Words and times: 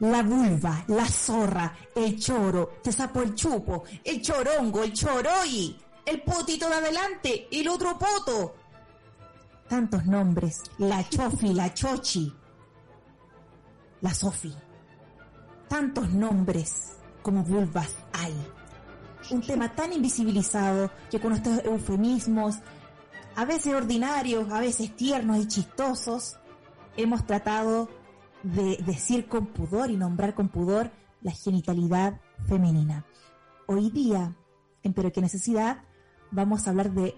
la 0.00 0.22
vulva, 0.22 0.84
la 0.88 1.06
zorra, 1.06 1.74
el 1.94 2.18
choro, 2.18 2.78
te 2.82 2.92
sapo 2.92 3.22
el 3.22 3.34
chupo, 3.34 3.84
el 4.04 4.20
chorongo, 4.20 4.82
el 4.82 4.92
choroy, 4.92 5.76
el 6.04 6.22
potito 6.22 6.68
de 6.68 6.74
adelante, 6.74 7.48
el 7.50 7.68
otro 7.68 7.98
poto. 7.98 8.54
Tantos 9.68 10.04
nombres, 10.06 10.62
la 10.78 11.08
chofi, 11.08 11.52
la 11.52 11.72
chochi, 11.72 12.32
la 14.00 14.14
sofi. 14.14 14.54
Tantos 15.68 16.10
nombres 16.10 16.92
como 17.22 17.42
vulvas 17.42 17.96
hay. 18.12 18.34
Un 19.30 19.40
tema 19.40 19.74
tan 19.74 19.92
invisibilizado 19.92 20.90
que 21.10 21.18
con 21.18 21.32
estos 21.32 21.64
eufemismos, 21.64 22.58
a 23.34 23.44
veces 23.44 23.74
ordinarios, 23.74 24.52
a 24.52 24.60
veces 24.60 24.94
tiernos 24.94 25.38
y 25.38 25.48
chistosos, 25.48 26.38
hemos 26.96 27.26
tratado 27.26 27.88
de 28.42 28.76
decir 28.86 29.28
con 29.28 29.46
pudor 29.46 29.90
y 29.90 29.96
nombrar 29.96 30.34
con 30.34 30.48
pudor 30.48 30.90
la 31.22 31.32
genitalidad 31.32 32.20
femenina. 32.46 33.04
Hoy 33.66 33.90
día, 33.90 34.36
en 34.82 34.92
Pero 34.92 35.12
qué 35.12 35.20
necesidad, 35.20 35.82
vamos 36.30 36.66
a 36.66 36.70
hablar 36.70 36.92
de 36.92 37.14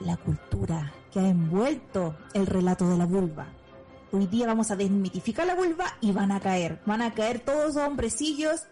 la 0.00 0.16
cultura 0.16 0.92
que 1.12 1.20
ha 1.20 1.28
envuelto 1.28 2.16
el 2.34 2.46
relato 2.46 2.88
de 2.88 2.96
la 2.96 3.06
vulva. 3.06 3.46
Hoy 4.12 4.26
día 4.26 4.46
vamos 4.46 4.70
a 4.70 4.76
desmitificar 4.76 5.46
la 5.46 5.54
vulva 5.54 5.84
y 6.00 6.12
van 6.12 6.32
a 6.32 6.40
caer, 6.40 6.80
van 6.86 7.02
a 7.02 7.12
caer 7.12 7.40
todos 7.40 7.74
los 7.74 7.76
hombrecillos, 7.76 8.66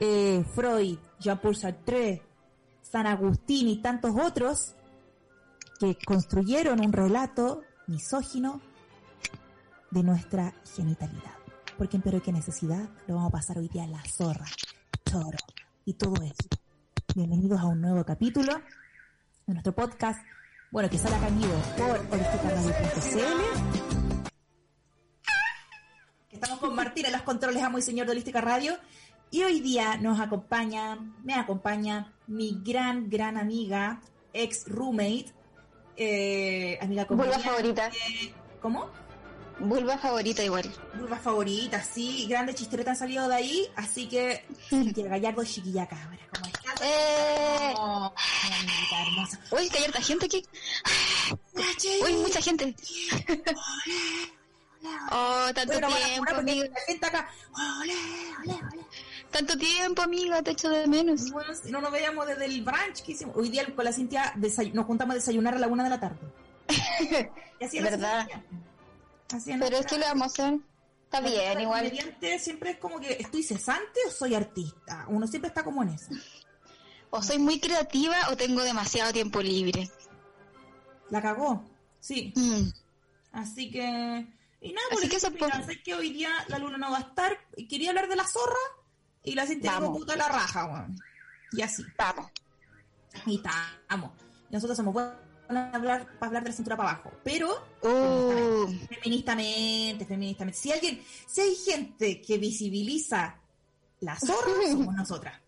eh, 0.00 0.44
Freud, 0.54 0.98
Jean-Paul 1.20 1.54
Sartre, 1.54 2.22
San 2.82 3.06
Agustín 3.06 3.68
y 3.68 3.80
tantos 3.80 4.12
otros 4.18 4.74
que 5.78 5.96
construyeron 6.04 6.80
un 6.80 6.92
relato 6.92 7.62
misógino 7.86 8.60
de 9.92 10.02
nuestra 10.02 10.52
genitalidad. 10.74 11.36
Porque 11.76 11.96
en 11.96 12.02
Pero 12.02 12.22
qué 12.22 12.32
necesidad 12.32 12.88
lo 13.06 13.16
vamos 13.16 13.28
a 13.28 13.32
pasar 13.32 13.58
hoy 13.58 13.68
día 13.68 13.84
a 13.84 13.86
la 13.86 14.02
zorra, 14.04 14.46
choro 15.04 15.38
y 15.84 15.94
todo 15.94 16.14
eso. 16.22 16.48
Bienvenidos 17.14 17.60
a 17.60 17.66
un 17.66 17.80
nuevo 17.80 18.02
capítulo 18.04 18.54
de 19.46 19.52
nuestro 19.52 19.74
podcast. 19.74 20.18
Bueno, 20.70 20.88
que 20.88 20.96
sale 20.96 21.14
acá 21.16 21.28
en 21.28 21.38
vivo 21.38 21.52
por 21.76 21.98
holisticarradio.cl. 22.10 23.20
Estamos 26.30 26.58
con 26.58 26.74
Martina 26.74 27.08
en 27.08 27.12
los 27.12 27.22
controles, 27.22 27.62
amo 27.62 27.78
y 27.78 27.82
señor 27.82 28.06
de 28.06 28.12
Holística 28.12 28.40
Radio. 28.40 28.72
Y 29.30 29.42
hoy 29.42 29.60
día 29.60 29.98
nos 29.98 30.20
acompaña, 30.20 30.98
me 31.22 31.34
acompaña 31.34 32.14
mi 32.26 32.62
gran, 32.64 33.10
gran 33.10 33.36
amiga, 33.36 34.00
ex 34.32 34.66
roommate, 34.68 35.26
eh, 35.96 36.78
amiga 36.80 37.04
Vulva 37.04 37.38
favorita. 37.38 37.90
¿Cómo? 38.62 38.88
Vulva 39.58 39.96
favorita 39.98 40.42
igual. 40.42 40.64
Vulva 40.98 41.16
favorita, 41.18 41.82
sí. 41.82 42.26
Grandes 42.28 42.56
chisteretas 42.56 42.92
han 42.92 42.96
salido 42.98 43.28
de 43.28 43.34
ahí, 43.34 43.68
así 43.76 44.08
que 44.08 44.44
Cintia 44.68 45.08
Gallardo 45.08 45.44
chiquilla 45.44 45.86
cabra. 45.86 46.18
¿Cómo 46.34 46.46
estás? 46.46 46.80
¡Eh! 46.82 47.74
Oh, 47.76 48.12
hermosa. 49.06 49.38
Uy, 49.52 49.68
que 49.68 49.78
hay 49.78 49.84
harta 49.84 50.00
gente 50.00 50.26
aquí. 50.26 50.44
Uy, 52.04 52.12
mucha 52.14 52.40
gente. 52.40 52.74
Oh, 55.12 55.46
tanto 55.54 55.72
Bueno, 55.74 55.88
tiempo, 55.88 56.34
amiga. 56.34 56.66
la 56.68 56.80
gente 56.86 57.06
acá. 57.06 57.28
Ole, 57.80 57.94
ole, 58.42 58.54
ole. 58.72 58.86
Tanto 59.30 59.56
tiempo, 59.56 60.02
amiga, 60.02 60.42
te 60.42 60.50
echo 60.50 60.68
de 60.70 60.86
menos. 60.88 61.30
Bueno, 61.30 61.54
si 61.54 61.70
no 61.70 61.80
nos 61.80 61.92
veíamos 61.92 62.26
desde 62.26 62.46
el 62.46 62.62
brunch 62.62 63.02
que 63.04 63.12
hicimos. 63.12 63.36
Hoy 63.36 63.48
día 63.48 63.64
con 63.74 63.84
la 63.84 63.92
Cintia 63.92 64.34
nos 64.72 64.86
juntamos 64.86 65.12
a 65.12 65.18
desayunar 65.18 65.54
a 65.54 65.58
la 65.58 65.68
una 65.68 65.84
de 65.84 65.90
la 65.90 66.00
tarde. 66.00 66.18
Y 67.60 67.64
así 67.64 67.78
es 67.78 67.84
¿Verdad? 67.84 68.26
Así 69.32 69.52
es 69.52 69.58
Pero 69.58 69.78
es 69.78 69.86
que 69.86 69.98
lo 69.98 70.04
vamos 70.04 70.22
a 70.22 70.26
hacer. 70.26 70.60
Está 71.04 71.20
bien, 71.20 71.60
igual. 71.60 71.92
siempre 72.38 72.70
es 72.70 72.78
como 72.78 72.98
que 72.98 73.12
estoy 73.20 73.42
cesante 73.42 74.00
o 74.06 74.10
soy 74.10 74.34
artista. 74.34 75.04
Uno 75.08 75.26
siempre 75.26 75.48
está 75.48 75.62
como 75.62 75.82
en 75.82 75.90
eso. 75.90 76.10
O 77.10 77.22
soy 77.22 77.38
muy 77.38 77.60
creativa 77.60 78.16
o 78.30 78.36
tengo 78.36 78.62
demasiado 78.62 79.12
tiempo 79.12 79.42
libre. 79.42 79.90
La 81.10 81.20
cagó. 81.20 81.62
Sí. 82.00 82.32
Mm. 82.34 82.68
Así 83.32 83.70
que. 83.70 84.26
Y 84.62 84.72
nada, 84.72 84.86
Así 84.92 85.00
por 85.00 85.10
que 85.10 85.16
eso 85.16 85.82
que 85.84 85.94
hoy 85.94 86.12
día 86.12 86.30
la 86.48 86.58
luna 86.58 86.78
no 86.78 86.90
va 86.90 86.98
a 86.98 87.00
estar. 87.02 87.38
Quería 87.68 87.90
hablar 87.90 88.08
de 88.08 88.16
la 88.16 88.26
zorra. 88.26 88.56
Y 89.22 89.34
la 89.34 89.44
dijo 89.44 89.60
Vamos. 89.64 89.98
puta 89.98 90.16
la 90.16 90.28
raja, 90.28 90.64
weón. 90.64 90.96
Y 91.52 91.60
así. 91.60 91.84
Vamos. 91.98 92.30
Y 93.26 93.36
estamos. 93.36 94.12
Y 94.48 94.54
nosotros 94.54 94.76
somos 94.76 94.94
buenos 94.94 95.31
para 95.46 95.70
hablar, 95.74 96.06
para 96.18 96.26
hablar 96.26 96.42
de 96.44 96.50
la 96.50 96.56
cintura 96.56 96.76
para 96.76 96.90
abajo. 96.90 97.12
Pero 97.24 97.66
Uh, 97.82 98.66
feministamente, 98.88 100.04
feministamente. 100.06 100.58
Si 100.58 100.72
alguien, 100.72 101.02
si 101.26 101.40
hay 101.40 101.54
gente 101.56 102.20
que 102.20 102.38
visibiliza 102.38 103.38
la 104.00 104.18
zorra, 104.18 104.52
somos 104.70 104.94
nosotras. 104.94 105.40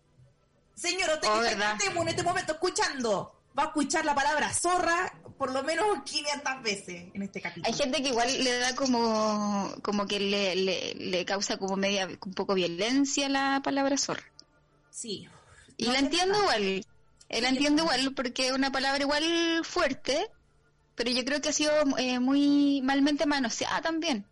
Señor, 0.75 1.09
usted 1.13 1.27
Oh, 1.31 1.35
que 1.35 1.41
¿verdad? 1.55 1.73
está 1.79 2.01
en 2.01 2.07
este 2.09 2.23
momento 2.23 2.53
escuchando, 2.53 3.33
va 3.57 3.63
a 3.63 3.65
escuchar 3.67 4.03
la 4.05 4.13
palabra 4.13 4.53
zorra 4.53 5.13
por 5.37 5.51
lo 5.51 5.63
menos 5.63 5.85
500 6.05 6.61
veces 6.63 7.05
en 7.13 7.21
este 7.21 7.41
capítulo. 7.41 7.65
hay 7.67 7.73
gente 7.73 8.01
que 8.01 8.09
igual 8.09 8.43
le 8.43 8.57
da 8.59 8.73
como, 8.75 9.69
como 9.81 10.05
que 10.07 10.19
le, 10.19 10.55
le, 10.55 10.93
le 10.95 11.25
causa 11.25 11.57
como 11.57 11.75
media, 11.77 12.07
un 12.07 12.33
poco 12.33 12.53
violencia 12.53 13.27
la 13.29 13.61
palabra 13.63 13.97
zorra. 13.97 14.23
Sí. 14.89 15.27
Y 15.77 15.85
No 15.87 15.93
la 15.93 15.99
entiendo 15.99 16.37
nada. 16.39 16.57
La 17.29 17.49
entiendo 17.49 17.83
igual 17.83 18.13
porque 18.13 18.47
es 18.47 18.53
una 18.53 18.71
palabra 18.71 19.01
igual 19.01 19.63
fuerte, 19.63 20.29
pero 20.95 21.11
yo 21.11 21.25
creo 21.25 21.41
que 21.41 21.49
ha 21.49 21.53
sido 21.53 21.71
eh, 21.97 22.19
muy 22.19 22.81
malmente 22.83 23.25
manoseada 23.25 23.81
también. 23.81 24.25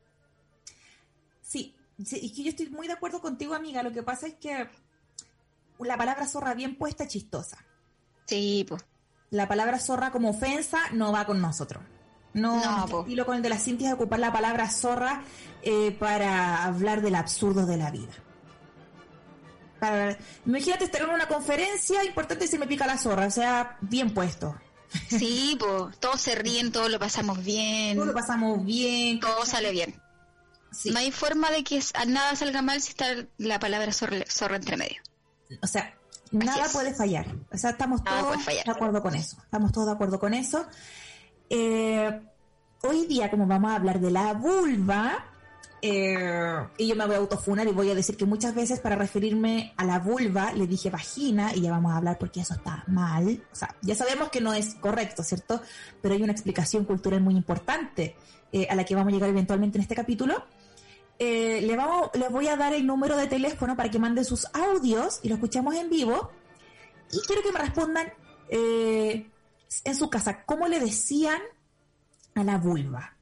Sí, 1.42 1.76
sí, 2.04 2.20
es 2.24 2.32
que 2.32 2.44
yo 2.44 2.50
estoy 2.50 2.70
muy 2.70 2.88
de 2.88 2.94
acuerdo 2.94 3.22
contigo, 3.22 3.54
amiga. 3.54 3.84
Lo 3.84 3.92
que 3.92 4.04
pasa 4.04 4.28
es 4.28 4.36
que 4.36 4.70
la 5.80 5.98
palabra 5.98 6.28
zorra 6.28 6.54
bien 6.54 6.78
puesta 6.78 7.04
es 7.04 7.10
chistosa. 7.10 7.64
Sí, 8.26 8.66
pues. 8.68 8.84
La 9.32 9.48
palabra 9.48 9.80
zorra 9.80 10.12
como 10.12 10.30
ofensa 10.30 10.80
no 10.92 11.12
va 11.12 11.26
con 11.26 11.42
nosotros. 11.42 11.84
No, 12.34 12.88
No, 12.88 13.02
estilo 13.02 13.26
con 13.26 13.36
el 13.36 13.42
de 13.42 13.50
la 13.50 13.60
Cintia 13.60 13.90
es 13.90 13.94
ocupar 13.94 14.20
la 14.20 14.32
palabra 14.32 14.70
zorra 14.70 15.24
eh, 15.62 15.92
para 15.92 16.64
hablar 16.64 17.02
del 17.02 17.16
absurdo 17.16 17.66
de 17.66 17.78
la 17.78 17.92
vida. 17.92 18.14
Para- 19.84 20.18
imagínate 20.46 20.86
estar 20.86 21.02
en 21.02 21.10
una 21.10 21.28
conferencia 21.28 22.04
importante 22.06 22.46
y 22.46 22.48
se 22.48 22.58
me 22.58 22.68
pica 22.68 22.88
la 22.88 22.98
zorra, 22.98 23.26
o 23.28 23.32
sea, 23.32 23.78
bien 23.82 24.14
puesto. 24.14 24.56
Sí, 25.10 25.58
pues. 25.60 25.98
Todos 26.00 26.22
se 26.22 26.36
ríen, 26.36 26.72
todos 26.72 26.90
lo 26.90 27.00
pasamos 27.00 27.44
bien, 27.44 27.96
Todos 27.96 28.08
lo 28.08 28.14
pasamos 28.14 28.64
bien. 28.64 29.20
todo 29.20 29.46
sale 29.46 29.72
bien. 29.72 30.00
sí. 30.72 30.92
No 30.92 31.00
hay 31.00 31.12
forma 31.12 31.52
de 31.52 31.64
que 31.66 31.82
nada 32.08 32.34
salga 32.38 32.62
mal 32.62 32.80
si 32.82 32.92
está 32.92 33.08
la 33.38 33.60
palabra 33.60 33.92
zorra, 33.92 34.20
zorra 34.30 34.56
entre 34.56 34.78
medio. 34.78 35.02
O 35.62 35.68
sea, 35.68 35.94
nada 36.32 36.66
es. 36.66 36.72
puede 36.72 36.94
fallar. 36.94 37.26
O 37.52 37.58
sea, 37.58 37.72
estamos 37.72 38.02
Nada 38.04 38.22
todos 38.22 38.46
de 38.46 38.72
acuerdo 38.72 39.02
con 39.02 39.16
eso. 39.16 39.36
Estamos 39.44 39.72
todos 39.74 39.88
de 39.88 39.94
acuerdo 39.94 40.18
con 40.20 40.34
eso. 40.34 40.66
Eh, 41.50 42.22
hoy 42.84 43.06
día, 43.08 43.30
como 43.30 43.46
vamos 43.48 43.72
a 43.72 43.76
hablar 43.76 44.00
de 44.00 44.12
la 44.12 44.32
vulva, 44.34 45.26
eh, 45.86 46.66
y 46.78 46.88
yo 46.88 46.96
me 46.96 47.06
voy 47.06 47.16
a 47.16 47.18
autofunar 47.18 47.68
y 47.68 47.74
voy 47.74 47.92
a 47.92 47.96
decir 47.96 48.16
que 48.16 48.26
muchas 48.26 48.56
veces 48.56 48.80
para 48.80 48.96
referirme 48.96 49.74
a 49.76 49.84
la 49.84 50.00
vulva 50.00 50.54
le 50.54 50.66
dije 50.66 50.90
vagina 50.90 51.54
y 51.54 51.60
ya 51.60 51.72
vamos 51.72 51.92
a 51.92 51.98
hablar 51.98 52.18
porque 52.18 52.40
eso 52.40 52.54
está 52.54 52.86
mal. 52.88 53.44
O 53.52 53.56
sea, 53.56 53.76
ya 53.82 53.94
sabemos 53.94 54.30
que 54.30 54.40
no 54.40 54.54
es 54.54 54.76
correcto, 54.76 55.24
¿cierto? 55.24 55.62
Pero 56.02 56.16
hay 56.16 56.24
una 56.24 56.32
explicación 56.32 56.86
cultural 56.86 57.20
muy 57.20 57.36
importante 57.36 58.16
eh, 58.54 58.66
a 58.70 58.76
la 58.76 58.86
que 58.86 58.96
vamos 58.96 59.12
a 59.12 59.16
llegar 59.16 59.30
eventualmente 59.30 59.78
en 59.78 59.82
este 59.82 59.94
capítulo. 59.94 60.46
Eh, 61.20 61.70
vamos, 61.76 62.12
les 62.14 62.32
voy 62.32 62.48
a 62.48 62.56
dar 62.56 62.74
el 62.74 62.88
número 62.88 63.18
de 63.18 63.28
teléfono 63.28 63.76
para 63.76 63.92
que 63.92 64.00
manden 64.00 64.24
sus 64.24 64.48
audios 64.54 65.20
y 65.22 65.28
lo 65.28 65.36
escuchemos 65.36 65.76
en 65.76 65.90
vivo. 65.90 66.32
Y 67.12 67.20
quiero 67.28 67.42
que 67.44 67.52
me 67.52 67.60
respondan 67.60 68.08
eh, 68.48 69.30
en 69.84 69.96
su 69.96 70.10
casa, 70.10 70.46
¿cómo 70.46 70.70
le 70.70 70.80
decían 70.80 71.42
a 72.36 72.44
la 72.46 72.58
vulva? 72.58 73.18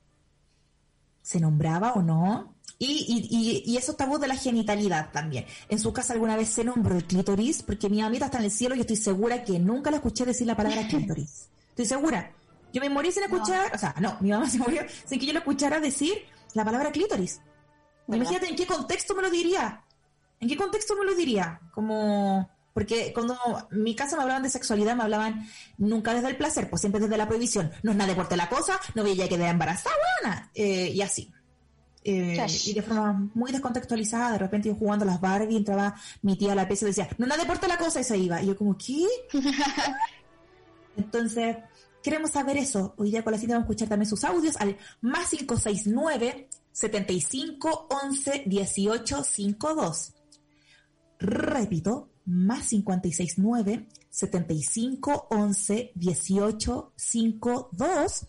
¿Se 1.24 1.40
nombraba 1.40 1.94
o 1.94 2.04
no? 2.04 2.56
Y, 2.84 3.06
y, 3.08 3.28
y, 3.30 3.74
y 3.74 3.78
esos 3.78 3.96
tabús 3.96 4.20
de 4.20 4.28
la 4.28 4.36
genitalidad 4.36 5.12
también. 5.12 5.46
¿En 5.70 5.78
su 5.78 5.94
casa 5.94 6.14
alguna 6.14 6.36
vez 6.36 6.50
se 6.50 6.64
nombró 6.64 6.96
el 6.96 7.06
clítoris? 7.06 7.62
Porque 7.62 7.92
mi 7.92 8.02
mamita 8.02 8.26
está 8.26 8.40
en 8.40 8.46
el 8.46 8.50
cielo 8.50 8.74
y 8.74 8.80
estoy 8.80 8.96
segura 8.96 9.44
que 9.44 9.60
nunca 9.60 9.92
la 9.92 9.98
escuché 9.98 10.26
decir 10.26 10.48
la 10.48 10.58
palabra 10.58 10.88
clítoris. 10.88 11.48
Estoy 11.70 11.86
segura. 11.86 12.32
Yo 12.74 12.82
me 12.82 12.90
morí 12.90 13.12
sin 13.12 13.22
escuchar, 13.22 13.72
o 13.76 13.78
sea, 13.78 13.94
no, 14.00 14.18
mi 14.20 14.32
mamá 14.32 14.50
se 14.50 14.58
murió 14.58 14.82
sin 15.06 15.20
que 15.20 15.28
yo 15.28 15.34
le 15.34 15.38
escuchara 15.38 15.80
decir 15.80 16.26
la 16.56 16.66
palabra 16.66 16.92
clítoris. 16.92 17.40
¿Verdad? 18.08 18.24
Imagínate 18.24 18.48
en 18.50 18.56
qué 18.56 18.66
contexto 18.66 19.14
me 19.14 19.22
lo 19.22 19.30
diría. 19.30 19.84
¿En 20.40 20.50
qué 20.50 20.58
contexto 20.58 20.96
me 20.96 21.06
lo 21.06 21.14
diría? 21.14 21.62
Como, 21.76 22.50
porque 22.74 23.14
cuando 23.14 23.38
en 23.72 23.84
mi 23.84 23.94
casa 23.94 24.16
me 24.16 24.24
hablaban 24.24 24.42
de 24.42 24.50
sexualidad, 24.50 24.96
me 24.96 25.04
hablaban 25.04 25.48
nunca 25.78 26.16
desde 26.16 26.30
el 26.30 26.36
placer, 26.36 26.68
pues 26.68 26.82
siempre 26.82 27.00
desde 27.00 27.16
la 27.16 27.28
prohibición. 27.28 27.72
No 27.84 27.92
es 27.92 27.98
nada 27.98 28.10
deporte 28.10 28.36
la 28.36 28.50
cosa, 28.50 28.80
no 28.96 29.04
voy 29.04 29.22
a 29.22 29.30
quedar 29.30 29.52
embarazada. 29.52 30.50
Eh, 30.56 30.90
y 30.96 31.02
así. 31.04 31.32
Eh, 32.04 32.48
y 32.66 32.74
de 32.74 32.82
forma 32.82 33.30
muy 33.34 33.52
descontextualizada, 33.52 34.32
de 34.34 34.38
repente 34.40 34.70
yo 34.70 34.76
jugando 34.76 35.04
a 35.04 35.08
las 35.08 35.22
Barbie, 35.22 35.58
entraba 35.58 35.96
mi 36.24 36.36
tía 36.36 36.54
a 36.54 36.56
la 36.56 36.68
pieza 36.68 36.86
y 36.86 36.88
decía, 36.88 37.10
no, 37.18 37.28
nada 37.28 37.44
deporte 37.44 37.68
la 37.68 37.78
cosa, 37.78 38.02
y 38.02 38.04
se 38.04 38.18
iba. 38.18 38.42
Y 38.42 38.48
yo 38.48 38.58
como, 38.58 38.76
¿qué? 38.78 39.06
Entonces, 40.98 41.58
queremos 42.02 42.32
saber 42.32 42.58
eso. 42.58 42.94
Hoy 42.98 43.12
día 43.12 43.24
con 43.24 43.34
la 43.34 43.40
cita 43.40 43.54
vamos 43.54 43.64
a 43.64 43.72
escuchar 43.72 43.90
también 43.90 44.10
sus 44.10 44.24
audios 44.24 44.58
al 44.58 44.78
más 45.02 45.30
569 45.30 46.50
75 46.72 47.88
11 47.90 48.44
18 48.46 49.24
52. 49.24 50.14
Repito, 51.20 52.10
más 52.26 52.66
56 52.66 53.38
9 53.38 53.88
75 54.10 55.28
11 55.30 55.92
18 55.96 56.94
52. 56.96 58.28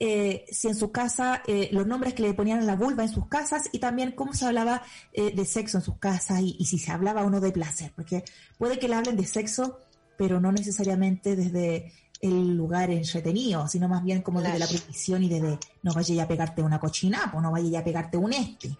Eh, 0.00 0.44
si 0.50 0.68
en 0.68 0.74
su 0.74 0.90
casa, 0.90 1.42
eh, 1.46 1.68
los 1.70 1.86
nombres 1.86 2.14
que 2.14 2.22
le 2.22 2.34
ponían 2.34 2.58
a 2.58 2.64
la 2.64 2.74
vulva 2.74 3.04
en 3.04 3.08
sus 3.08 3.28
casas 3.28 3.68
y 3.70 3.78
también 3.78 4.12
cómo 4.12 4.34
se 4.34 4.44
hablaba 4.44 4.82
eh, 5.12 5.32
de 5.34 5.44
sexo 5.44 5.78
en 5.78 5.84
sus 5.84 5.98
casas 5.98 6.40
y, 6.40 6.56
y 6.58 6.66
si 6.66 6.78
se 6.78 6.90
hablaba 6.90 7.22
o 7.22 7.30
no 7.30 7.40
de 7.40 7.52
placer, 7.52 7.92
porque 7.94 8.24
puede 8.58 8.78
que 8.78 8.88
le 8.88 8.96
hablen 8.96 9.16
de 9.16 9.24
sexo, 9.24 9.78
pero 10.16 10.40
no 10.40 10.50
necesariamente 10.50 11.36
desde 11.36 11.92
el 12.20 12.56
lugar 12.56 12.90
entretenido, 12.90 13.68
sino 13.68 13.88
más 13.88 14.02
bien 14.02 14.22
como 14.22 14.40
desde 14.40 14.58
la 14.58 14.66
prohibición 14.66 15.22
y 15.22 15.28
desde 15.28 15.58
no 15.82 15.92
vaya 15.92 16.22
a 16.22 16.28
pegarte 16.28 16.62
una 16.62 16.80
cochina, 16.80 17.30
o 17.34 17.40
no 17.40 17.52
vaya 17.52 17.80
a 17.80 17.84
pegarte 17.84 18.16
un 18.16 18.32
este, 18.32 18.76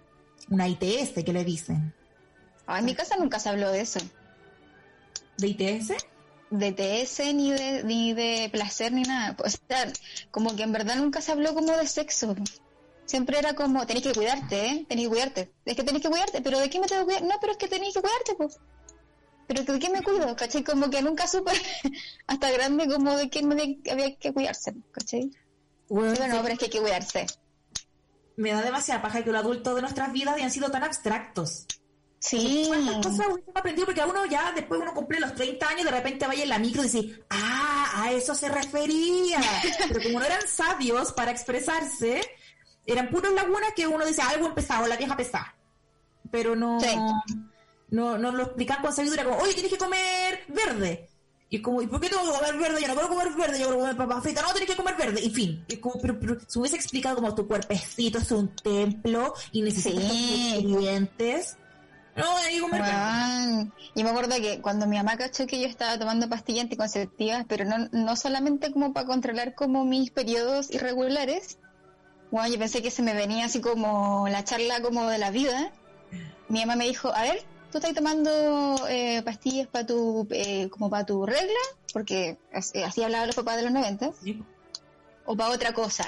una 0.50 0.67
ITS 0.67 1.22
que 1.25 1.32
le 1.32 1.44
dicen. 1.44 1.93
Ah, 2.67 2.78
en 2.78 2.87
mi 2.87 2.94
casa 2.94 3.17
nunca 3.19 3.38
se 3.38 3.50
habló 3.50 3.70
de 3.70 3.82
eso. 3.82 4.00
¿De 5.37 5.49
ITS? 5.49 5.93
De 6.56 6.71
TS 6.71 7.35
ni 7.35 7.51
de, 7.51 7.83
ni 7.83 8.15
de 8.15 8.49
placer 8.53 8.93
ni 8.93 9.03
nada. 9.03 9.37
O 9.45 9.51
sea, 9.51 9.93
como 10.31 10.55
que 10.55 10.62
en 10.62 10.71
verdad 10.71 10.95
nunca 10.97 11.21
se 11.21 11.33
habló 11.33 11.53
como 11.53 11.77
de 11.77 11.87
sexo. 11.89 12.37
Siempre 13.06 13.39
era 13.39 13.55
como, 13.55 13.85
tenés 13.87 14.05
que 14.05 14.12
cuidarte, 14.12 14.67
¿eh? 14.67 14.87
Tenés 14.89 15.06
que 15.06 15.11
cuidarte. 15.11 15.53
Es 15.65 15.75
que 15.75 15.83
tenés 15.83 16.01
que 16.01 16.09
cuidarte, 16.09 16.41
pero 16.43 16.61
¿de 16.61 16.71
qué 16.71 16.79
me 16.79 16.87
tengo 16.87 17.01
que 17.01 17.06
cuidar? 17.06 17.23
No, 17.25 17.35
pero 17.41 17.53
es 17.53 17.59
que 17.59 17.67
tenés 17.67 17.93
que 17.93 18.01
cuidarte, 18.01 18.35
pues. 18.37 18.59
Pero 19.49 19.65
¿de 19.65 19.79
qué 19.81 19.91
me 19.91 20.03
cuido? 20.03 20.37
¿Cachai? 20.37 20.62
Como 20.62 20.89
que 20.91 21.03
nunca 21.03 21.27
supe 21.27 21.53
hasta 22.29 22.51
grande 22.53 22.87
como 22.87 23.17
de 23.17 23.29
qué 23.29 23.43
me 23.43 23.81
había 23.91 24.15
que 24.17 24.33
cuidarse, 24.33 24.75
¿cachai? 24.93 25.31
Bueno, 25.89 26.15
sí, 26.15 26.23
pero 26.23 26.49
es 26.49 26.59
que 26.59 26.65
hay 26.67 26.71
que 26.71 26.81
cuidarse. 26.81 27.27
Me 28.37 28.53
da 28.53 28.62
demasiada 28.62 29.03
paja 29.03 29.25
que 29.25 29.33
los 29.33 29.43
adultos 29.43 29.75
de 29.75 29.83
nuestras 29.83 30.12
vidas 30.12 30.37
hayan 30.37 30.51
sido 30.51 30.71
tan 30.71 30.85
abstractos. 30.85 31.67
Sí. 32.26 32.65
¿Cuántas 32.69 33.06
cosas 33.06 33.26
uno 33.29 33.43
aprendido? 33.55 33.85
Porque 33.87 34.00
a 34.00 34.06
uno 34.06 34.25
ya, 34.25 34.50
después 34.53 34.81
uno 34.81 34.94
cumple 34.94 35.21
los 35.21 35.35
30 35.35 35.69
años, 35.69 35.85
de 35.85 35.91
repente 35.91 36.26
vaya 36.26 36.43
en 36.43 36.49
la 36.49 36.59
micro 36.59 36.81
y 36.82 36.88
dice, 36.88 37.23
ah, 37.29 37.93
a 38.03 38.12
eso 38.12 38.35
se 38.35 38.49
refería. 38.49 39.41
Pero 39.88 40.03
como 40.03 40.21
no 40.21 40.25
eran 40.25 40.47
sabios 40.49 41.12
para 41.12 41.31
expresarse, 41.31 42.23
eran 42.87 43.11
puros 43.11 43.32
lagunas 43.35 43.73
que 43.76 43.87
uno 43.87 44.06
dice, 44.06 44.23
algo 44.23 44.47
empezado, 44.47 44.87
la 44.87 44.97
vieja 44.97 45.15
pesada. 45.17 45.55
Pero 46.31 46.56
no, 46.56 46.81
Sí. 46.81 46.97
no, 47.91 48.17
no 48.17 48.32
lo 48.32 48.44
explican 48.44 48.81
con 48.81 48.93
sabiduría, 48.94 49.25
como, 49.25 49.37
oye, 49.38 49.53
tienes 49.53 49.73
que 49.73 49.79
comer 49.79 50.44
verde. 50.49 51.11
Y 51.50 51.61
como, 51.61 51.82
¿y 51.82 51.87
por 51.87 52.00
qué 52.00 52.09
tengo 52.09 52.23
que 52.25 52.38
comer 52.38 52.56
verde? 52.56 52.81
Yo 52.81 52.88
no 52.88 52.94
quiero 52.94 53.09
comer 53.11 53.29
verde, 53.35 53.59
yo 53.59 53.67
quiero 53.67 53.79
comer 53.81 53.97
papas 53.99 54.23
fritas. 54.23 54.43
No, 54.44 54.50
tienes 54.53 54.70
que 54.70 54.77
comer 54.77 54.97
verde. 54.97 55.23
En 55.25 55.32
fin, 55.32 55.65
es 55.69 55.79
como, 55.79 56.00
pero, 56.00 56.19
pero 56.19 56.37
se 56.47 56.59
hubiese 56.59 56.77
explicado 56.77 57.17
como 57.17 57.35
tu 57.35 57.47
cuerpecito 57.47 58.17
es 58.19 58.31
un 58.32 58.49
templo 58.56 59.35
y 59.53 59.61
necesitas 59.61 60.11
Sí. 60.11 60.62
nutrientes. 60.65 61.59
No, 62.16 62.25
que 62.49 62.61
comer 62.61 62.82
verde. 62.82 62.94
Guau. 62.96 63.72
Yo 63.96 64.05
me 64.05 64.11
acuerdo 64.11 64.37
que 64.37 64.61
cuando 64.61 64.87
mi 64.87 64.96
mamá 64.96 65.16
cachó 65.16 65.46
que 65.46 65.61
yo 65.61 65.66
estaba 65.66 65.99
tomando 65.99 66.28
pastillas 66.28 66.64
anticonceptivas, 66.64 67.44
pero 67.49 67.64
no, 67.64 67.88
no 67.93 68.16
solamente 68.16 68.72
como 68.72 68.93
para 68.93 69.06
controlar 69.06 69.55
como 69.55 69.84
mis 69.84 70.11
periodos 70.11 70.70
irregulares, 70.70 71.58
bueno, 72.31 72.49
yo 72.49 72.58
pensé 72.58 72.82
que 72.82 72.90
se 72.90 73.02
me 73.02 73.14
venía 73.14 73.46
así 73.46 73.61
como 73.61 74.26
la 74.28 74.44
charla 74.44 74.81
como 74.82 75.08
de 75.08 75.19
la 75.19 75.31
vida. 75.31 75.72
Mi 76.49 76.61
mamá 76.61 76.76
me 76.76 76.84
dijo, 76.87 77.12
a 77.14 77.22
ver, 77.22 77.43
¿tú 77.70 77.78
estás 77.78 77.94
tomando 77.94 78.76
eh, 78.88 79.22
pastillas 79.25 79.67
para 79.69 79.87
tu, 79.87 80.26
eh, 80.31 80.69
como 80.70 80.90
para 80.90 81.06
tu 81.06 81.25
regla? 81.26 81.60
Porque 81.93 82.38
eh, 82.75 82.84
así 82.84 83.02
hablaban 83.02 83.26
los 83.28 83.37
papás 83.37 83.56
de 83.56 83.62
los 83.62 83.72
90, 83.72 84.10
o 85.26 85.37
para 85.37 85.50
otra 85.52 85.72
cosa. 85.72 86.05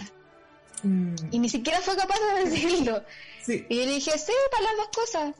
Mm, 0.83 1.15
Y 1.31 1.39
ni 1.39 1.49
siquiera 1.49 1.81
fue 1.81 1.97
capaz 1.97 2.17
de 2.37 2.45
decirlo. 2.51 3.03
sí. 3.43 3.65
Y 3.69 3.77
yo 3.79 3.85
le 3.87 3.93
dije, 3.93 4.19
sí, 4.19 4.33
para 4.51 4.65
las 4.65 4.77
dos 4.77 4.89
cosas. 4.95 5.35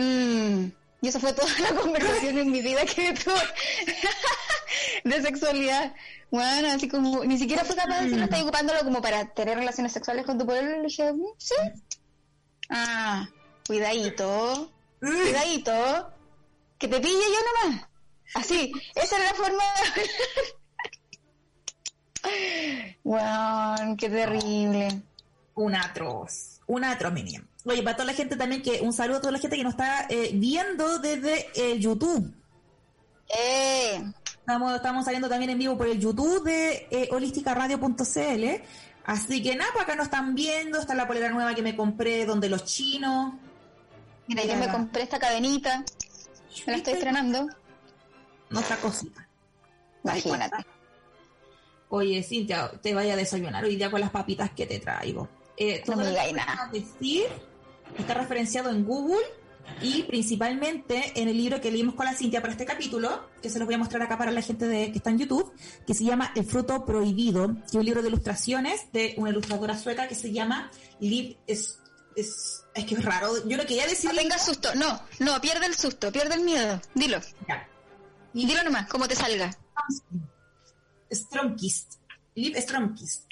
Mm, 0.00 0.72
Y 1.02 1.08
eso 1.08 1.20
fue 1.20 1.32
toda 1.32 1.48
la 1.60 1.70
conversación 1.80 2.38
en 2.38 2.50
mi 2.50 2.60
vida 2.62 2.84
que 2.84 3.12
tuve 3.14 3.40
de 5.04 5.22
sexualidad. 5.22 5.94
Bueno, 6.30 6.68
así 6.72 6.88
como, 6.88 7.24
ni 7.24 7.38
siquiera 7.38 7.64
fue 7.64 7.76
capaz 7.76 7.98
de 7.98 8.04
decirlo, 8.04 8.24
estoy 8.24 8.40
ocupándolo 8.42 8.80
como 8.80 9.00
para 9.00 9.32
tener 9.32 9.56
relaciones 9.58 9.92
sexuales 9.92 10.26
con 10.26 10.38
tu 10.38 10.44
pueblo. 10.44 10.70
Y 10.70 10.76
le 10.78 10.82
dije, 10.88 11.12
"Mm, 11.12 11.22
sí. 11.38 11.54
Ah, 12.68 13.28
cuidadito, 13.66 14.72
cuidadito, 15.00 16.12
que 16.78 16.88
te 16.88 17.00
pille 17.00 17.14
yo 17.14 17.68
nomás. 17.68 17.86
Así, 18.34 18.72
esa 18.96 19.16
era 19.16 19.26
la 19.26 19.34
forma 19.34 19.62
de... 19.94 20.02
Wow, 23.04 23.96
qué 23.96 24.08
terrible. 24.10 25.00
Un 25.54 25.74
atroz, 25.76 26.60
un 26.66 26.82
atroz, 26.84 27.12
mi 27.12 27.22
niña. 27.22 27.44
Oye, 27.66 27.82
para 27.82 27.96
toda 27.96 28.06
la 28.06 28.14
gente 28.14 28.36
también, 28.36 28.62
que 28.62 28.80
un 28.80 28.92
saludo 28.92 29.18
a 29.18 29.20
toda 29.20 29.32
la 29.32 29.38
gente 29.38 29.56
que 29.56 29.64
nos 29.64 29.72
está 29.74 30.06
eh, 30.08 30.30
viendo 30.34 30.98
desde 30.98 31.46
el 31.56 31.80
YouTube. 31.80 32.32
Eh, 33.36 34.02
Estamos, 34.46 34.76
estamos 34.76 35.04
saliendo 35.04 35.28
también 35.28 35.50
en 35.50 35.58
vivo 35.58 35.76
por 35.76 35.88
el 35.88 35.98
YouTube 35.98 36.44
de 36.44 36.86
eh, 36.92 37.08
holísticaradio.cl. 37.10 38.62
Así 39.04 39.42
que 39.42 39.56
nada, 39.56 39.70
pues 39.72 39.82
acá 39.84 39.96
nos 39.96 40.04
están 40.04 40.36
viendo. 40.36 40.78
Está 40.78 40.94
la 40.94 41.08
polera 41.08 41.30
nueva 41.30 41.52
que 41.52 41.62
me 41.62 41.74
compré 41.74 42.24
donde 42.24 42.48
los 42.48 42.64
chinos. 42.64 43.34
Mira, 44.28 44.44
yo 44.44 44.54
me 44.56 44.68
compré 44.68 45.02
esta 45.02 45.18
cadenita, 45.18 45.84
me 46.64 46.72
la 46.72 46.76
estoy 46.78 46.92
estrenando. 46.92 47.48
Nuestra 48.50 48.76
cosita. 48.76 49.26
Imagínate. 50.04 50.64
Oye, 51.88 52.22
Cintia, 52.22 52.70
te 52.80 52.94
vaya 52.94 53.14
a 53.14 53.16
desayunar 53.16 53.64
hoy 53.64 53.74
día 53.74 53.90
con 53.90 54.00
las 54.00 54.10
papitas 54.10 54.50
que 54.52 54.66
te 54.66 54.78
traigo. 54.78 55.28
Eh, 55.56 55.82
No 55.88 55.96
me 55.96 56.06
digáis 56.06 56.34
nada. 56.34 56.70
decir 56.72 57.26
está 57.98 58.14
referenciado 58.14 58.70
en 58.70 58.84
Google 58.84 59.24
y 59.82 60.04
principalmente 60.04 61.12
en 61.20 61.28
el 61.28 61.36
libro 61.36 61.60
que 61.60 61.70
leímos 61.70 61.94
con 61.94 62.06
la 62.06 62.14
Cintia 62.14 62.40
para 62.40 62.52
este 62.52 62.64
capítulo, 62.64 63.28
que 63.42 63.50
se 63.50 63.58
los 63.58 63.66
voy 63.66 63.74
a 63.74 63.78
mostrar 63.78 64.02
acá 64.02 64.16
para 64.16 64.30
la 64.30 64.40
gente 64.42 64.66
de, 64.66 64.90
que 64.92 64.98
está 64.98 65.10
en 65.10 65.18
YouTube, 65.18 65.52
que 65.86 65.94
se 65.94 66.04
llama 66.04 66.32
El 66.34 66.44
fruto 66.44 66.84
prohibido, 66.84 67.48
que 67.54 67.66
es 67.66 67.74
un 67.74 67.84
libro 67.84 68.02
de 68.02 68.08
ilustraciones 68.08 68.90
de 68.92 69.14
una 69.16 69.30
ilustradora 69.30 69.76
sueca 69.76 70.08
que 70.08 70.14
se 70.14 70.32
llama 70.32 70.70
Liv... 71.00 71.36
Es, 71.46 71.80
es, 72.14 72.64
es 72.74 72.84
que 72.86 72.94
es 72.94 73.04
raro, 73.04 73.46
yo 73.46 73.56
no 73.58 73.64
quería 73.64 73.86
decir... 73.86 74.10
No 74.10 74.16
tengas 74.16 74.46
susto, 74.46 74.74
no, 74.74 75.00
no, 75.18 75.38
pierde 75.40 75.66
el 75.66 75.74
susto, 75.74 76.10
pierde 76.10 76.34
el 76.36 76.42
miedo. 76.42 76.80
Dilo, 76.94 77.18
Ya. 77.46 77.68
y 78.32 78.46
dilo 78.46 78.62
nomás, 78.64 78.88
como 78.88 79.06
te 79.06 79.14
salga. 79.14 79.50
Stromkist. 81.12 81.94
Liv 82.34 82.56
Stromkist. 82.56 83.25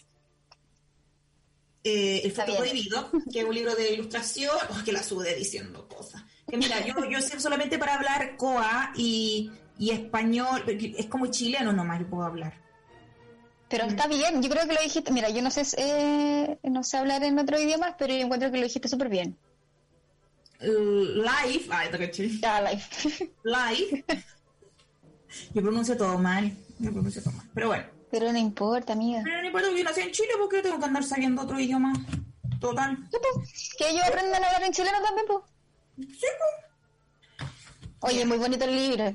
Eh, 1.87 2.23
el 2.25 2.33
fruto 2.33 2.57
prohibido, 2.57 3.11
que 3.31 3.41
es 3.41 3.45
un 3.45 3.55
libro 3.55 3.75
de 3.75 3.93
ilustración, 3.93 4.57
oh, 4.71 4.85
que 4.85 4.91
la 4.91 5.03
sube 5.03 5.35
diciendo 5.35 5.87
cosas. 5.87 6.23
Que 6.49 6.57
mira, 6.57 6.81
yo, 6.85 6.95
yo 7.11 7.21
sé 7.21 7.39
solamente 7.39 7.79
para 7.79 7.97
hablar 7.97 8.37
coa 8.39 8.91
y, 8.97 9.51
y 9.79 9.91
español, 9.91 10.65
es 10.67 11.07
como 11.07 11.27
chileno 11.27 11.75
nomás 11.75 12.01
yo 12.01 12.09
puedo 12.09 12.25
hablar. 12.25 12.55
Pero 13.69 13.85
está 13.85 14.07
bien, 14.07 14.43
yo 14.43 14.49
creo 14.49 14.67
que 14.67 14.75
lo 14.75 14.81
dijiste. 14.81 15.13
Mira, 15.13 15.29
yo 15.29 15.43
no 15.43 15.51
sé, 15.51 15.63
eh, 15.77 16.59
no 16.63 16.85
sé 16.85 16.97
hablar 16.97 17.23
en 17.23 17.39
otro 17.39 17.61
idioma, 17.61 17.97
pero 17.99 18.15
yo 18.15 18.21
encuentro 18.21 18.51
que 18.51 18.59
lo 18.59 18.65
dijiste 18.65 18.89
súper 18.89 19.11
bien. 19.11 19.37
Live, 20.61 21.67
ay, 21.71 21.89
te. 21.91 22.41
Ya, 22.41 22.63
live. 22.63 22.83
live. 23.43 24.05
Yo 25.53 25.63
pronuncio 25.63 25.97
todo 25.97 26.17
mal, 26.17 26.57
yo 26.79 26.93
pronuncio 26.93 27.21
todo 27.21 27.35
mal. 27.35 27.47
Pero 27.53 27.67
bueno, 27.67 27.85
Pero 28.15 28.31
no 28.31 28.39
importa, 28.39 28.93
amiga. 28.93 29.23
pero 29.25 29.41
no 29.41 29.47
importa, 29.47 29.69
yo 29.77 29.83
nací 29.83 30.01
en 30.03 30.13
Chile 30.13 30.29
porque 30.39 30.63
tengo 30.63 30.79
que 30.79 30.85
andar 30.85 31.03
sabiendo 31.03 31.43
otro 31.43 31.59
idioma. 31.59 31.93
Total. 32.61 32.97
Que 33.77 33.91
ellos 33.91 34.05
aprendan 34.07 34.45
a 34.45 34.47
hablar 34.47 34.63
en 34.63 34.73
chileno 34.73 35.03
también, 35.03 35.27
pues. 35.27 35.41
Sí, 35.99 36.27
pues. 36.39 37.51
Oye, 38.01 38.25
muy 38.25 38.39
bonito 38.39 38.65
el 38.67 38.77
libro. 38.77 39.11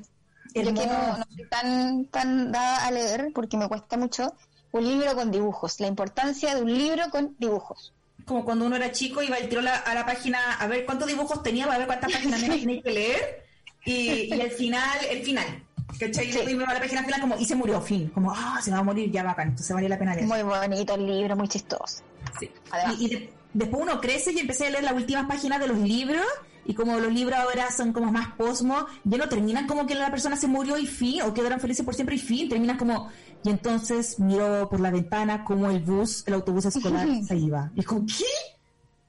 Yo 0.54 0.62
que 0.62 0.86
no, 0.86 1.16
no 1.16 1.24
soy 1.34 1.48
tan, 1.48 2.04
tan 2.06 2.52
dada 2.52 2.84
a 2.86 2.90
leer, 2.90 3.30
porque 3.34 3.56
me 3.56 3.68
cuesta 3.68 3.96
mucho, 3.96 4.34
un 4.72 4.84
libro 4.84 5.14
con 5.14 5.30
dibujos. 5.30 5.80
La 5.80 5.86
importancia 5.86 6.54
de 6.54 6.60
un 6.60 6.76
libro 6.76 7.04
con 7.10 7.34
dibujos. 7.38 7.94
como 8.26 8.44
cuando 8.44 8.66
uno 8.66 8.76
era 8.76 8.92
chico 8.92 9.22
iba 9.22 9.38
el 9.38 9.48
tiro 9.48 9.62
a 9.62 9.64
la, 9.64 9.76
a 9.76 9.94
la 9.94 10.04
página 10.04 10.56
a 10.56 10.66
ver 10.66 10.84
cuántos 10.84 11.08
dibujos 11.08 11.42
tenía 11.42 11.64
para 11.64 11.78
ver 11.78 11.86
cuántas 11.86 12.12
páginas 12.12 12.40
tenía 12.40 12.82
que 12.82 12.90
leer 12.90 13.46
y, 13.84 14.34
y 14.34 14.40
al 14.40 14.50
final, 14.50 14.98
el 15.08 15.22
final. 15.22 15.64
¿Cachai? 15.98 16.28
Y 16.28 16.32
Sí. 16.32 16.38
iba 16.48 16.64
a 16.64 16.74
la 16.74 16.80
página 16.80 17.02
final 17.02 17.20
como 17.20 17.36
y 17.38 17.44
se 17.44 17.54
murió, 17.54 17.80
fin. 17.80 18.08
Como, 18.10 18.32
ah, 18.32 18.60
se 18.62 18.70
va 18.70 18.78
a 18.78 18.82
morir, 18.82 19.10
ya 19.10 19.22
bacán, 19.22 19.48
entonces 19.48 19.72
valía 19.74 19.88
la 19.88 19.98
pena 19.98 20.14
leer. 20.14 20.26
Muy 20.26 20.42
bonito 20.42 20.94
el 20.94 21.06
libro, 21.06 21.36
muy 21.36 21.48
chistoso. 21.48 22.02
Sí. 22.38 22.50
Además. 22.70 22.96
Y, 23.00 23.04
y 23.06 23.08
de- 23.08 23.32
después 23.52 23.82
uno 23.82 24.00
crece 24.00 24.32
y 24.32 24.38
empecé 24.38 24.66
a 24.66 24.70
leer 24.70 24.84
las 24.84 24.92
últimas 24.94 25.26
páginas 25.26 25.58
de 25.60 25.68
los 25.68 25.78
libros 25.78 26.24
y 26.64 26.74
como 26.74 26.98
los 27.00 27.12
libros 27.12 27.38
ahora 27.38 27.70
son 27.72 27.92
como 27.92 28.12
más 28.12 28.28
posmo, 28.34 28.86
ya 29.04 29.18
no 29.18 29.28
terminan 29.28 29.66
como 29.66 29.86
que 29.86 29.94
la 29.94 30.10
persona 30.10 30.36
se 30.36 30.46
murió 30.46 30.76
y 30.78 30.86
fin, 30.86 31.22
o 31.22 31.34
quedaron 31.34 31.58
felices 31.58 31.84
por 31.84 31.94
siempre 31.94 32.14
y 32.16 32.18
fin, 32.18 32.48
terminan 32.48 32.76
como, 32.76 33.08
y 33.42 33.48
entonces 33.50 34.20
miró 34.20 34.68
por 34.68 34.78
la 34.78 34.90
ventana 34.90 35.42
como 35.44 35.68
el 35.70 35.80
bus, 35.80 36.22
el 36.26 36.34
autobús 36.34 36.66
escolar 36.66 37.08
se 37.26 37.36
iba. 37.36 37.70
Y 37.74 37.82
como, 37.82 38.06
¿qué? 38.06 38.24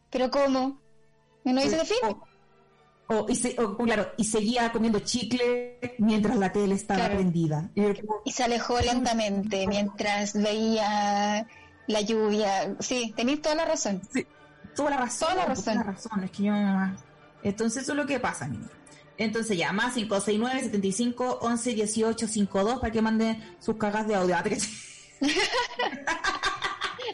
¿Pero 0.09 0.31
cómo? 0.31 0.79
¿Y 1.43 1.53
no 1.53 1.61
dice 1.61 1.75
de 1.77 1.85
fin? 1.85 1.97
O, 3.13 3.25
y 3.29 3.35
se- 3.35 3.55
o, 3.59 3.75
claro, 3.77 4.07
y 4.17 4.23
seguía 4.23 4.71
comiendo 4.71 4.99
chicle 4.99 5.79
mientras 5.97 6.37
la 6.37 6.51
tele 6.51 6.75
estaba 6.75 6.99
Claro. 7.01 7.15
prendida. 7.15 7.69
Y 8.25 8.31
se 8.31 8.43
alejó 8.43 8.79
lentamente 8.79 9.67
mientras 9.67 10.33
veía 10.33 11.45
la 11.87 12.01
lluvia. 12.01 12.73
Sí, 12.79 13.13
tenéis 13.15 13.41
toda 13.41 13.55
la 13.55 13.65
razón. 13.65 14.01
toda 14.75 14.91
la 14.91 14.97
razón. 14.97 15.29
Toda 15.29 15.35
la 15.35 15.41
toda 15.41 15.55
razón. 15.55 15.75
la 15.75 15.83
razón, 15.83 16.23
es 16.23 16.31
que 16.31 16.43
yo... 16.43 16.53
Entonces 17.43 17.83
eso 17.83 17.91
es 17.91 17.97
lo 17.97 18.05
que 18.05 18.19
pasa, 18.19 18.47
niña. 18.47 18.67
Entonces 19.17 19.57
ya, 19.57 19.73
más 19.73 19.93
569 19.93 20.61
75 20.61 21.39
11 21.41 21.73
18 21.73 22.27
52 22.27 22.79
para 22.79 22.91
que 22.93 23.01
manden 23.01 23.43
sus 23.59 23.75
cagas 23.75 24.07
de 24.07 24.15
audio. 24.15 24.35
Ah, 24.37 24.43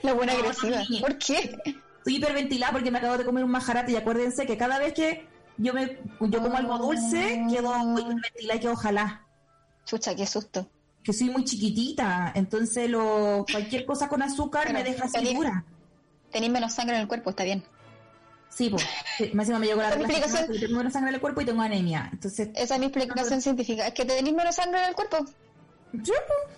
La 0.04 0.14
buena 0.14 0.34
No, 0.34 0.40
agresiva. 0.40 0.78
niña. 0.90 1.02
¿Por 1.02 1.18
qué? 1.18 1.58
Estoy 1.98 2.16
hiperventilada 2.18 2.72
porque 2.74 2.92
me 2.92 3.00
acabo 3.00 3.18
de 3.18 3.26
comer 3.26 3.44
un 3.44 3.52
majarate 3.52 3.92
y 3.92 3.96
acuérdense 3.96 4.46
que 4.46 4.58
cada 4.58 4.78
vez 4.80 4.94
que 4.94 5.26
yo 5.58 5.74
me 5.74 6.00
yo 6.20 6.42
como 6.42 6.58
algo 6.58 6.78
dulce, 6.78 7.46
quedo 7.50 8.00
hiperventilada 8.00 8.56
y 8.56 8.60
quedo 8.60 8.74
ojalá. 8.74 9.26
Chucha, 9.86 10.16
qué 10.16 10.26
susto. 10.26 10.70
Que 11.04 11.14
soy 11.14 11.30
muy 11.30 11.44
chiquitita, 11.46 12.32
entonces 12.36 12.90
lo, 12.90 13.46
cualquier 13.50 13.86
cosa 13.86 14.10
con 14.10 14.22
azúcar 14.22 14.72
me 14.74 14.84
deja 14.84 15.08
segura. 15.08 15.64
Tenés 16.32 16.50
menos 16.50 16.74
sangre 16.74 16.96
en 16.96 17.04
el 17.04 17.08
cuerpo, 17.08 17.30
está 17.30 17.44
bien. 17.44 17.64
Sí, 18.50 18.70
pues. 18.70 18.84
Más 19.34 19.46
encima 19.46 19.60
me 19.60 19.68
llegó 19.68 19.82
la 19.82 19.94
explicación. 19.94 20.48
tengo 20.60 20.78
menos 20.78 20.94
sangre 20.94 21.10
en 21.10 21.16
el 21.16 21.22
cuerpo 21.22 21.42
y 21.42 21.46
tengo 21.46 21.62
anemia. 21.62 22.10
Entonces, 22.12 22.50
Esa 22.56 22.76
es 22.76 22.80
mi 22.80 22.88
explicación 22.88 23.42
científica. 23.42 23.88
Es 23.88 23.94
que 23.94 24.06
tenés 24.06 24.34
menos 24.34 24.56
sangre 24.56 24.80
en 24.82 24.90
el 24.90 24.96
cuerpo. 24.96 25.18
sí, 25.26 25.32
pues. 26.04 26.58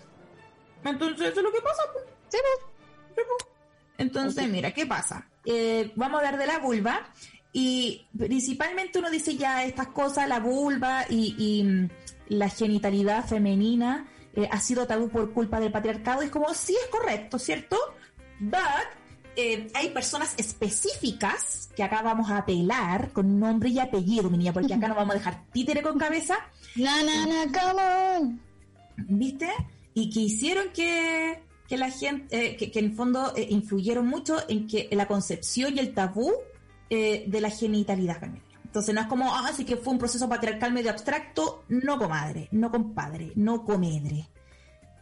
Entonces, 0.84 1.29
eso 1.29 1.39
es 1.39 1.44
lo 1.44 1.51
que 1.51 1.62
pasa, 1.62 1.84
pues. 1.94 2.06
Sí, 2.29 2.38
pues. 2.41 3.15
Sí, 3.15 3.22
pues. 3.27 3.53
Entonces, 3.98 4.50
mira, 4.50 4.72
¿qué 4.72 4.86
pasa? 4.86 5.27
Eh, 5.46 5.91
vamos 5.96 6.15
a 6.15 6.18
hablar 6.20 6.39
de 6.39 6.48
la 6.48 6.60
vulva 6.60 7.12
y 7.51 8.06
principalmente 8.18 9.00
uno 9.00 9.10
dice 9.10 9.36
ya 9.36 9.63
estas 9.63 9.88
cosas, 9.88 10.27
la 10.27 10.39
vulva 10.39 11.06
y, 11.10 11.36
y, 11.38 11.63
mm, 11.63 11.89
la 12.29 12.50
genitalidad 12.50 13.25
femenina 13.25 14.08
eh, 14.36 14.48
ha 14.51 14.60
sido 14.60 14.86
tabú 14.86 15.10
por 15.10 15.34
culpa 15.34 15.60
del 15.60 15.72
patriarcado. 15.72 16.22
Y 16.22 16.25
es 16.25 16.32
como, 16.32 16.53
sí 16.53 16.75
es 16.79 16.89
correcto, 16.89 17.39
¿cierto? 17.39 17.77
But 18.39 18.53
eh, 19.36 19.68
hay 19.74 19.89
personas 19.89 20.34
específicas 20.38 21.70
que 21.75 21.82
acá 21.82 22.01
vamos 22.01 22.29
a 22.29 22.39
apelar 22.39 23.12
con 23.12 23.39
nombre 23.39 23.70
y 23.70 23.79
apellido, 23.79 24.29
mi 24.29 24.38
niña, 24.38 24.53
porque 24.53 24.74
acá 24.74 24.88
no 24.88 24.96
vamos 24.96 25.15
a 25.15 25.18
dejar 25.18 25.46
títere 25.51 25.82
con 25.82 25.98
cabeza, 25.98 26.38
Na, 26.75 27.03
na, 27.03 27.25
na, 27.25 27.46
come 27.46 28.18
on. 28.18 28.41
¿viste? 29.08 29.50
Y 29.94 30.10
que 30.10 30.20
hicieron 30.20 30.70
que, 30.74 31.41
que 31.68 31.77
la 31.77 31.89
gente, 31.89 32.51
eh, 32.51 32.58
que, 32.58 32.70
que 32.70 32.79
en 32.79 32.86
el 32.86 32.94
fondo 32.94 33.34
eh, 33.36 33.48
influyeron 33.50 34.08
mucho 34.08 34.38
en 34.50 34.68
que 34.68 34.88
la 34.91 35.08
concepción 35.08 35.75
y 35.75 35.79
el 35.79 35.94
tabú 35.94 36.34
eh, 36.89 37.25
de 37.27 37.41
la 37.41 37.50
genitalidad 37.50 38.19
femenina. 38.19 38.46
Entonces 38.63 38.93
no 38.93 39.01
es 39.01 39.08
como, 39.08 39.34
ah, 39.34 39.50
sí 39.55 39.65
que 39.65 39.77
fue 39.77 39.93
un 39.93 40.00
proceso 40.00 40.29
patriarcal 40.29 40.72
medio 40.74 40.91
abstracto, 40.91 41.63
no 41.69 41.98
comadre, 41.98 42.48
no 42.51 42.69
compadre, 42.69 43.31
no 43.36 43.63
comedre. 43.65 44.27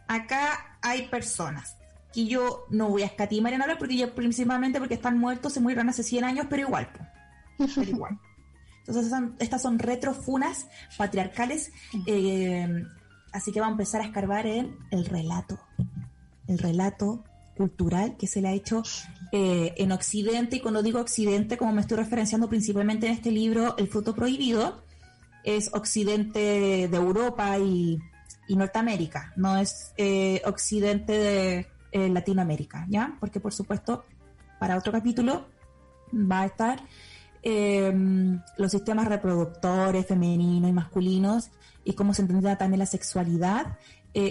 Acá 0.06 0.78
hay 0.80 1.06
personas 1.08 1.76
que 2.12 2.26
yo 2.26 2.64
no 2.70 2.88
voy 2.88 3.02
a 3.02 3.06
escatimar 3.06 3.52
en 3.52 3.60
hablar 3.60 3.76
porque 3.78 3.96
yo 3.96 4.14
principalmente 4.14 4.78
porque 4.78 4.94
están 4.94 5.18
muertos, 5.18 5.52
se 5.52 5.60
murieron 5.60 5.88
hace 5.90 6.02
100 6.02 6.24
años, 6.24 6.46
pero 6.48 6.62
igual, 6.62 6.88
pero 7.58 7.82
igual. 7.90 8.18
Entonces 8.86 9.10
son- 9.10 9.36
estas 9.38 9.60
son 9.60 9.78
retrofunas 9.78 10.66
patriarcales, 10.96 11.70
eh, 12.06 12.66
así 13.32 13.52
que 13.52 13.60
vamos 13.60 13.72
a 13.72 13.76
empezar 13.82 14.00
a 14.00 14.04
escarbar 14.04 14.46
en 14.46 14.78
el 14.90 15.04
relato, 15.04 15.60
el 16.46 16.58
relato 16.58 17.22
cultural 17.58 18.16
que 18.16 18.26
se 18.26 18.40
le 18.40 18.48
ha 18.48 18.52
hecho 18.52 18.82
eh, 19.32 19.74
en 19.76 19.92
Occidente, 19.92 20.56
y 20.56 20.60
cuando 20.60 20.82
digo 20.82 21.00
Occidente, 21.00 21.58
como 21.58 21.72
me 21.72 21.82
estoy 21.82 21.98
referenciando 21.98 22.48
principalmente 22.48 23.06
en 23.06 23.12
este 23.12 23.30
libro, 23.30 23.76
El 23.76 23.88
fruto 23.88 24.14
prohibido, 24.14 24.82
es 25.44 25.70
Occidente 25.72 26.88
de 26.88 26.96
Europa 26.96 27.58
y, 27.58 27.98
Norteamérica, 28.48 29.32
no 29.36 29.58
es 29.58 29.92
eh, 29.98 30.40
Occidente 30.46 31.12
de 31.12 31.66
eh, 31.92 32.08
Latinoamérica, 32.08 32.86
¿ya? 32.88 33.16
Porque 33.20 33.40
por 33.40 33.52
supuesto, 33.52 34.04
para 34.58 34.76
otro 34.76 34.90
capítulo 34.90 35.46
va 36.12 36.40
a 36.40 36.46
estar 36.46 36.82
eh, 37.42 37.92
los 38.56 38.70
sistemas 38.70 39.06
reproductores 39.06 40.06
femeninos 40.06 40.70
y 40.70 40.72
masculinos 40.72 41.50
y 41.84 41.92
cómo 41.92 42.14
se 42.14 42.22
entendía 42.22 42.56
también 42.56 42.78
la 42.78 42.86
sexualidad 42.86 43.78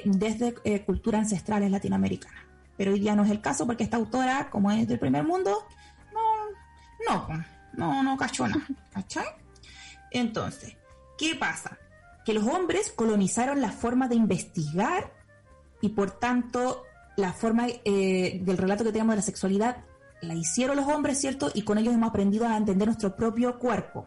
desde 0.03 0.83
culturas 0.85 1.21
ancestrales 1.21 1.71
latinoamericanas. 1.71 2.46
Pero 2.77 2.91
hoy 2.91 2.99
día 2.99 3.15
no 3.15 3.23
es 3.23 3.31
el 3.31 3.41
caso 3.41 3.65
porque 3.65 3.83
esta 3.83 3.97
autora, 3.97 4.49
como 4.49 4.71
es 4.71 4.87
del 4.87 4.99
primer 4.99 5.23
mundo, 5.23 5.67
no, 6.13 7.27
no, 7.27 7.45
no, 7.73 8.03
no 8.03 8.17
cachó 8.17 8.47
nada, 8.47 8.65
¿cachai? 8.93 9.25
Entonces, 10.11 10.75
¿qué 11.17 11.35
pasa? 11.35 11.77
Que 12.25 12.33
los 12.33 12.45
hombres 12.45 12.91
colonizaron 12.91 13.61
la 13.61 13.71
forma 13.71 14.07
de 14.07 14.15
investigar 14.15 15.11
y 15.81 15.89
por 15.89 16.11
tanto 16.11 16.83
la 17.15 17.33
forma 17.33 17.67
eh, 17.83 18.39
del 18.43 18.57
relato 18.57 18.83
que 18.83 18.91
tenemos 18.91 19.13
de 19.13 19.17
la 19.17 19.21
sexualidad 19.23 19.77
la 20.21 20.33
hicieron 20.33 20.75
los 20.75 20.87
hombres, 20.87 21.19
¿cierto? 21.19 21.51
Y 21.53 21.63
con 21.63 21.77
ellos 21.77 21.93
hemos 21.93 22.09
aprendido 22.09 22.47
a 22.47 22.57
entender 22.57 22.87
nuestro 22.87 23.15
propio 23.15 23.59
cuerpo. 23.59 24.05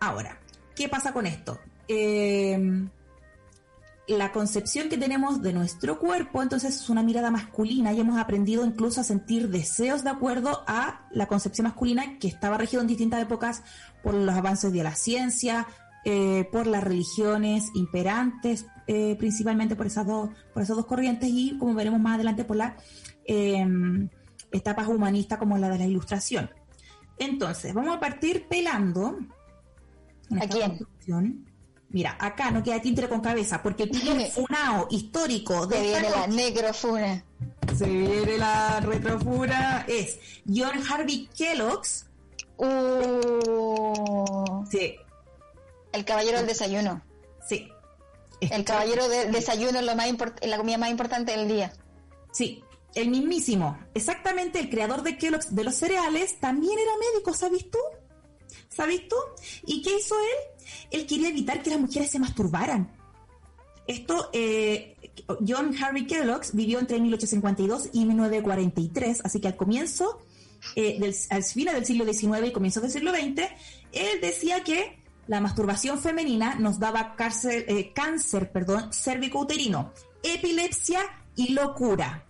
Ahora, 0.00 0.38
¿qué 0.74 0.88
pasa 0.88 1.12
con 1.12 1.26
esto? 1.26 1.58
Eh, 1.88 2.88
la 4.08 4.30
concepción 4.30 4.88
que 4.88 4.98
tenemos 4.98 5.42
de 5.42 5.52
nuestro 5.52 5.98
cuerpo, 5.98 6.42
entonces 6.42 6.76
es 6.76 6.88
una 6.90 7.02
mirada 7.02 7.30
masculina 7.30 7.92
y 7.92 8.00
hemos 8.00 8.18
aprendido 8.18 8.64
incluso 8.64 9.00
a 9.00 9.04
sentir 9.04 9.48
deseos 9.48 10.04
de 10.04 10.10
acuerdo 10.10 10.62
a 10.66 11.06
la 11.10 11.26
concepción 11.26 11.64
masculina 11.64 12.18
que 12.18 12.28
estaba 12.28 12.56
regido 12.56 12.82
en 12.82 12.88
distintas 12.88 13.20
épocas 13.20 13.62
por 14.02 14.14
los 14.14 14.34
avances 14.34 14.72
de 14.72 14.82
la 14.84 14.94
ciencia, 14.94 15.66
eh, 16.04 16.48
por 16.52 16.68
las 16.68 16.84
religiones 16.84 17.70
imperantes, 17.74 18.66
eh, 18.86 19.16
principalmente 19.18 19.74
por 19.74 19.86
esas, 19.86 20.06
dos, 20.06 20.30
por 20.54 20.62
esas 20.62 20.76
dos 20.76 20.86
corrientes 20.86 21.28
y 21.28 21.58
como 21.58 21.74
veremos 21.74 22.00
más 22.00 22.14
adelante 22.14 22.44
por 22.44 22.56
las 22.56 22.74
eh, 23.24 23.66
etapas 24.52 24.86
humanistas 24.86 25.38
como 25.38 25.58
la 25.58 25.68
de 25.68 25.78
la 25.78 25.86
ilustración. 25.86 26.48
Entonces, 27.18 27.74
vamos 27.74 27.96
a 27.96 28.00
partir 28.00 28.46
pelando. 28.46 29.18
en 30.30 30.42
¿A 30.42 30.46
quién? 30.46 30.78
Mira, 31.96 32.14
acá 32.20 32.50
no 32.50 32.62
queda 32.62 32.78
títere 32.82 33.08
con 33.08 33.22
cabeza, 33.22 33.62
porque 33.62 33.84
el 33.84 33.90
primer 33.90 34.30
funao 34.30 34.86
histórico 34.90 35.62
Se 35.62 35.68
de 35.78 35.86
esta 35.94 36.00
viene 36.00 36.10
la 36.14 36.26
necrofuna. 36.26 37.24
se 37.74 37.86
viene 37.86 38.36
la 38.36 38.80
retrofura 38.80 39.86
es 39.88 40.18
John 40.46 40.78
Harvey 40.90 41.26
Kellogg's. 41.34 42.04
Uh, 42.58 44.64
Sí, 44.70 44.96
el 45.92 46.04
caballero 46.04 46.36
del 46.38 46.46
desayuno. 46.48 47.00
sí. 47.48 47.70
El 48.42 48.62
caballero 48.64 49.08
del 49.08 49.32
desayuno 49.32 49.78
es 49.78 49.84
lo 49.86 49.96
más 49.96 50.06
import- 50.08 50.44
la 50.44 50.58
comida 50.58 50.76
más 50.76 50.90
importante 50.90 51.32
del 51.34 51.48
día. 51.48 51.72
Sí, 52.30 52.62
el 52.94 53.08
mismísimo. 53.08 53.78
Exactamente, 53.94 54.60
el 54.60 54.68
creador 54.68 55.02
de 55.02 55.16
Kellogg's 55.16 55.54
de 55.54 55.64
los 55.64 55.76
cereales 55.76 56.38
también 56.40 56.78
era 56.78 56.90
médico, 57.14 57.32
¿sabes 57.32 57.70
tú? 57.70 57.78
¿Sabes 58.68 59.08
tú? 59.08 59.16
¿Y 59.64 59.80
qué 59.80 59.96
hizo 59.96 60.14
él? 60.14 60.55
Él 60.90 61.06
quería 61.06 61.28
evitar 61.28 61.62
que 61.62 61.70
las 61.70 61.80
mujeres 61.80 62.10
se 62.10 62.18
masturbaran. 62.18 62.90
Esto, 63.86 64.30
eh, 64.32 64.96
John 65.46 65.74
Harvey 65.80 66.06
Kellogg's 66.06 66.54
vivió 66.54 66.78
entre 66.78 67.00
1852 67.00 67.90
y 67.92 68.04
1943, 68.04 69.22
así 69.24 69.40
que 69.40 69.48
al 69.48 69.56
comienzo, 69.56 70.18
eh, 70.74 71.00
al 71.30 71.44
final 71.44 71.76
del 71.76 71.84
siglo 71.84 72.04
XIX 72.04 72.48
y 72.48 72.52
comienzos 72.52 72.82
del 72.82 72.92
siglo 72.92 73.12
XX, 73.12 73.48
él 73.92 74.20
decía 74.20 74.64
que 74.64 74.98
la 75.28 75.40
masturbación 75.40 75.98
femenina 75.98 76.54
nos 76.56 76.78
daba 76.78 77.16
eh, 77.18 77.92
cáncer 77.92 78.52
perdón, 78.52 78.92
cérvico-uterino, 78.92 79.92
epilepsia 80.22 81.00
y 81.34 81.52
locura. 81.52 82.24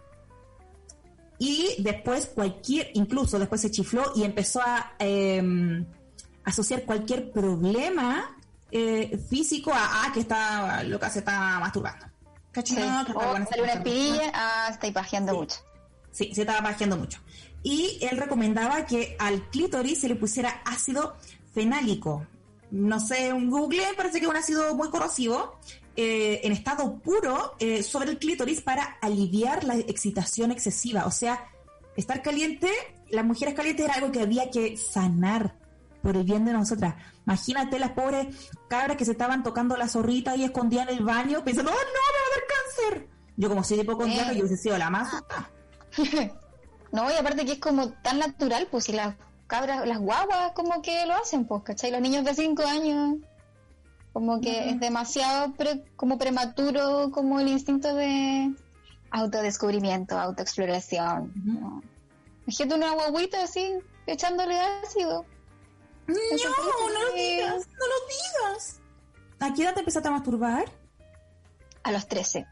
Y 1.38 1.74
después 1.78 2.26
cualquier, 2.26 2.90
incluso 2.94 3.38
después 3.38 3.60
se 3.60 3.70
chifló 3.70 4.12
y 4.14 4.24
empezó 4.24 4.60
a 4.62 4.94
eh, 4.98 5.84
asociar 6.46 6.84
cualquier 6.84 7.30
problema 7.30 8.34
eh, 8.70 9.18
físico 9.28 9.72
a, 9.72 10.04
ah, 10.04 10.12
que 10.14 10.20
está 10.20 10.82
loca 10.84 11.10
se 11.10 11.18
está 11.18 11.58
masturbando. 11.60 12.06
¿Cachai? 12.52 12.76
Sí. 12.76 12.82
No, 12.82 13.00
está 13.02 13.12
O 13.14 13.32
sale 13.32 13.62
una 13.62 13.72
está 13.72 13.78
espinilla, 13.78 14.32
ah, 14.32 14.68
estáis 14.70 14.92
pajeando 14.94 15.32
Sí. 15.32 15.38
mucho. 15.38 15.56
Sí, 16.12 16.34
se 16.34 16.40
estaba 16.42 16.62
pajeando 16.62 16.96
mucho. 16.96 17.20
Y 17.62 17.98
él 18.00 18.16
recomendaba 18.16 18.86
que 18.86 19.16
al 19.18 19.50
clítoris 19.50 20.00
se 20.00 20.08
le 20.08 20.16
pusiera 20.16 20.62
ácido 20.64 21.16
fenálico. 21.52 22.26
No 22.70 23.00
sé, 23.00 23.32
un 23.32 23.50
Google 23.50 23.82
parece 23.96 24.18
que 24.18 24.24
es 24.24 24.30
un 24.30 24.36
ácido 24.36 24.74
muy 24.74 24.88
corrosivo, 24.88 25.58
eh, 25.96 26.40
en 26.44 26.52
estado 26.52 26.98
puro 26.98 27.54
eh, 27.58 27.82
sobre 27.82 28.10
el 28.10 28.18
clítoris 28.18 28.60
para 28.60 28.98
aliviar 29.02 29.64
la 29.64 29.76
excitación 29.76 30.50
excesiva. 30.50 31.06
O 31.06 31.10
sea, 31.10 31.48
estar 31.96 32.22
caliente, 32.22 32.70
las 33.10 33.24
mujeres 33.24 33.54
calientes 33.54 33.84
era 33.84 33.94
algo 33.94 34.12
que 34.12 34.20
había 34.20 34.50
que 34.50 34.76
sanar 34.76 35.54
por 36.06 36.16
el 36.16 36.22
bien 36.22 36.44
de 36.44 36.52
nosotras. 36.52 36.94
Imagínate 37.26 37.80
las 37.80 37.90
pobres 37.90 38.28
cabras 38.68 38.96
que 38.96 39.04
se 39.04 39.10
estaban 39.10 39.42
tocando 39.42 39.76
la 39.76 39.88
zorrita 39.88 40.36
y 40.36 40.44
escondían 40.44 40.88
en 40.88 40.98
el 40.98 41.04
baño 41.04 41.42
pensando, 41.42 41.72
¡oh 41.72 41.74
no, 41.74 41.80
me 41.80 41.82
va 41.82 42.26
a 42.26 42.34
dar 42.36 42.94
cáncer! 42.94 43.08
Yo 43.36 43.48
como 43.48 43.64
soy 43.64 43.80
hipocondriaca, 43.80 44.30
Eh. 44.30 44.36
yo 44.36 44.44
hubiese 44.46 44.62
sido 44.62 44.78
la 44.78 44.88
más 44.88 45.08
asustada. 45.12 45.50
No, 46.92 47.10
y 47.10 47.14
aparte 47.14 47.44
que 47.44 47.52
es 47.54 47.58
como 47.58 47.90
tan 47.90 48.20
natural, 48.20 48.68
pues 48.70 48.84
si 48.84 48.92
las 48.92 49.16
cabras, 49.48 49.86
las 49.86 49.98
guaguas 49.98 50.52
como 50.54 50.80
que 50.80 51.04
lo 51.06 51.14
hacen, 51.14 51.44
pues, 51.44 51.64
¿cachai? 51.64 51.90
Los 51.90 52.00
niños 52.00 52.24
de 52.24 52.32
5 52.34 52.62
años, 52.64 53.16
como 54.12 54.40
que 54.40 54.70
es 54.70 54.78
demasiado 54.80 55.52
pre- 55.54 55.84
como 55.96 56.16
prematuro 56.16 57.10
como 57.10 57.40
el 57.40 57.48
instinto 57.48 57.92
de 57.96 58.54
autodescubrimiento, 59.10 60.16
autoexploración. 60.18 61.32
Ujú. 61.36 61.60
¿no? 61.60 61.82
Imagínate 62.46 62.74
una 62.76 62.92
guaguita 62.94 63.42
así, 63.42 63.72
echándole 64.06 64.56
ácido. 64.84 65.26
No, 66.06 66.14
no 66.14 66.88
lo 66.88 67.12
digas, 67.14 67.66
no 67.66 67.86
lo 67.86 68.52
digas. 68.52 68.80
¿A 69.40 69.52
qué 69.54 69.62
edad 69.62 69.74
te 69.74 69.80
empezaste 69.80 70.08
a 70.08 70.12
masturbar? 70.12 70.64
A 71.82 71.92
los 71.92 72.06
13. 72.08 72.46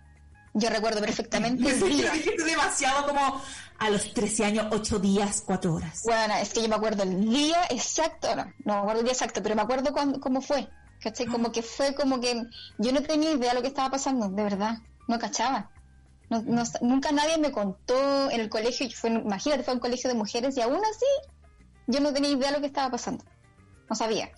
Yo 0.54 0.70
recuerdo 0.70 1.00
perfectamente 1.00 1.68
el 1.70 1.80
día. 1.80 2.12
demasiado 2.46 3.06
como 3.06 3.40
a 3.78 3.90
los 3.90 4.14
13 4.14 4.44
años, 4.44 4.66
8 4.70 4.98
días, 4.98 5.42
4 5.44 5.74
horas. 5.74 6.02
Bueno, 6.04 6.34
es 6.36 6.52
que 6.52 6.62
yo 6.62 6.68
me 6.68 6.76
acuerdo 6.76 7.02
el 7.02 7.28
día 7.28 7.64
exacto, 7.70 8.34
no, 8.36 8.44
no 8.64 8.74
me 8.74 8.78
acuerdo 8.80 9.00
el 9.00 9.04
día 9.04 9.12
exacto, 9.12 9.42
pero 9.42 9.54
me 9.56 9.62
acuerdo 9.62 9.92
cuando, 9.92 10.20
cómo 10.20 10.40
fue. 10.40 10.68
¿Cachai? 11.00 11.26
Como 11.26 11.52
que 11.52 11.62
fue 11.62 11.94
como 11.94 12.18
que 12.18 12.44
yo 12.78 12.92
no 12.92 13.02
tenía 13.02 13.32
idea 13.32 13.50
de 13.50 13.56
lo 13.56 13.62
que 13.62 13.68
estaba 13.68 13.90
pasando, 13.90 14.28
de 14.30 14.42
verdad. 14.42 14.78
No 15.06 15.18
cachaba. 15.18 15.70
No, 16.30 16.40
no, 16.42 16.62
nunca 16.80 17.12
nadie 17.12 17.36
me 17.36 17.52
contó 17.52 18.30
en 18.30 18.40
el 18.40 18.48
colegio, 18.48 18.88
fue, 18.90 19.10
imagínate, 19.10 19.64
fue 19.64 19.74
un 19.74 19.80
colegio 19.80 20.08
de 20.08 20.16
mujeres 20.16 20.56
y 20.56 20.62
aún 20.62 20.80
así 20.82 21.06
yo 21.86 22.00
no 22.00 22.14
tenía 22.14 22.30
idea 22.30 22.48
de 22.48 22.54
lo 22.54 22.60
que 22.60 22.68
estaba 22.68 22.90
pasando. 22.90 23.22
No 23.88 23.96
sabía. 23.96 24.30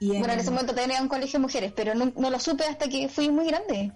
Y 0.00 0.08
Bueno, 0.18 0.32
en 0.32 0.40
ese 0.40 0.50
momento 0.50 0.74
tenía 0.74 1.02
un 1.02 1.08
colegio 1.08 1.38
de 1.38 1.42
mujeres, 1.42 1.72
pero 1.76 1.94
no, 1.94 2.12
no, 2.16 2.30
lo 2.30 2.40
supe 2.40 2.64
hasta 2.64 2.88
que 2.88 3.08
fui 3.08 3.30
muy 3.30 3.46
grande. 3.46 3.92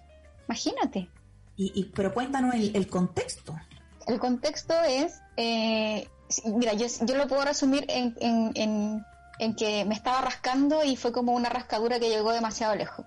Imagínate. 0.47 1.09
Y, 1.57 1.73
y 1.75 1.85
pero 1.85 2.13
cuéntanos 2.13 2.55
el, 2.55 2.77
el, 2.77 2.87
contexto. 2.89 3.59
El 4.07 4.19
contexto 4.19 4.75
es, 4.83 5.23
eh, 5.39 6.07
mira, 6.45 6.75
yo, 6.75 6.87
yo 7.01 7.15
lo 7.17 7.27
puedo 7.27 7.45
resumir 7.45 7.87
en, 7.89 8.15
en, 8.21 8.53
en, 8.55 9.05
en, 9.39 9.57
que 9.57 9.87
me 9.87 9.95
estaba 9.95 10.21
rascando 10.21 10.85
y 10.85 10.97
fue 10.97 11.11
como 11.11 11.33
una 11.33 11.49
rascadura 11.49 11.99
que 11.99 12.11
llegó 12.11 12.33
demasiado 12.33 12.75
lejos. 12.75 13.07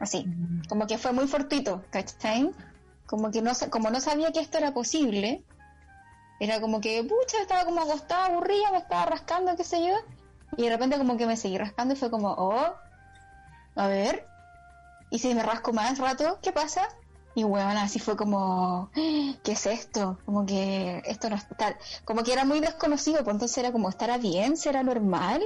Así, 0.00 0.24
mm. 0.26 0.64
como 0.68 0.88
que 0.88 0.98
fue 0.98 1.12
muy 1.12 1.28
fortuito, 1.28 1.84
¿cachai? 1.90 2.50
Como 3.06 3.30
que 3.30 3.42
no, 3.42 3.52
como 3.70 3.90
no 3.90 4.00
sabía 4.00 4.32
que 4.32 4.40
esto 4.40 4.58
era 4.58 4.74
posible, 4.74 5.44
era 6.40 6.60
como 6.60 6.80
que, 6.80 7.04
pucha, 7.04 7.40
estaba 7.40 7.64
como 7.64 7.80
acostada, 7.80 8.26
aburrida, 8.26 8.72
me 8.72 8.78
estaba 8.78 9.06
rascando, 9.06 9.54
qué 9.54 9.62
sé 9.62 9.86
yo, 9.86 9.94
y 10.56 10.64
de 10.64 10.70
repente 10.70 10.98
como 10.98 11.16
que 11.16 11.26
me 11.26 11.36
seguí 11.36 11.58
rascando 11.58 11.94
y 11.94 11.96
fue 11.96 12.10
como, 12.10 12.32
oh, 12.32 12.74
a 13.74 13.86
ver, 13.86 14.26
y 15.10 15.18
si 15.18 15.34
me 15.34 15.42
rasco 15.42 15.72
más 15.72 15.98
rato, 15.98 16.38
¿qué 16.42 16.52
pasa? 16.52 16.88
Y 17.34 17.44
bueno, 17.44 17.80
así 17.80 17.98
fue 17.98 18.16
como, 18.16 18.90
¿qué 18.94 19.52
es 19.52 19.66
esto? 19.66 20.18
Como 20.24 20.44
que 20.44 21.02
esto 21.06 21.30
no 21.30 21.36
está, 21.36 21.76
como 22.04 22.22
que 22.22 22.32
era 22.32 22.44
muy 22.44 22.60
desconocido, 22.60 23.24
pues 23.24 23.34
entonces 23.34 23.58
era 23.58 23.72
como, 23.72 23.88
¿estará 23.88 24.18
bien? 24.18 24.56
¿Será 24.56 24.82
normal? 24.82 25.42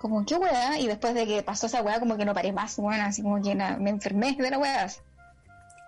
Como, 0.00 0.24
¿qué 0.24 0.36
weá? 0.36 0.78
Y 0.78 0.86
después 0.86 1.14
de 1.14 1.26
que 1.26 1.42
pasó 1.42 1.66
esa 1.66 1.82
weá, 1.82 1.98
como 1.98 2.16
que 2.16 2.24
no 2.24 2.34
paré 2.34 2.52
más, 2.52 2.76
bueno, 2.76 3.04
así 3.04 3.22
como 3.22 3.42
que 3.42 3.54
me 3.54 3.90
enfermé 3.90 4.36
de 4.36 4.50
la 4.50 4.58
weá. 4.58 4.86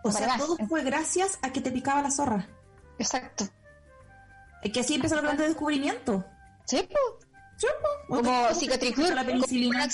O 0.02 0.10
sea, 0.10 0.38
todo 0.38 0.56
fue 0.66 0.82
gracias 0.82 1.38
a 1.42 1.50
que 1.50 1.60
te 1.60 1.70
picaba 1.70 2.02
la 2.02 2.10
zorra. 2.10 2.48
Exacto. 2.98 3.44
Es 4.62 4.72
que 4.72 4.80
así 4.80 4.94
empezó 4.94 5.14
el 5.14 5.20
plan 5.20 5.36
de 5.36 5.48
descubrimiento. 5.48 6.24
Sí, 6.64 6.88
pues 6.88 7.29
como 8.08 9.24
penicilina. 9.24 9.88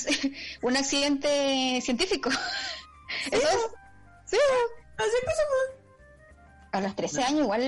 Un, 0.62 0.76
accidente 0.76 1.80
científico. 1.82 2.30
Eso 3.30 3.48
es. 3.48 3.58
Sí, 4.24 4.36
así 4.96 5.08
A 6.72 6.80
los 6.80 6.96
13 6.96 7.22
años 7.22 7.40
igual 7.42 7.60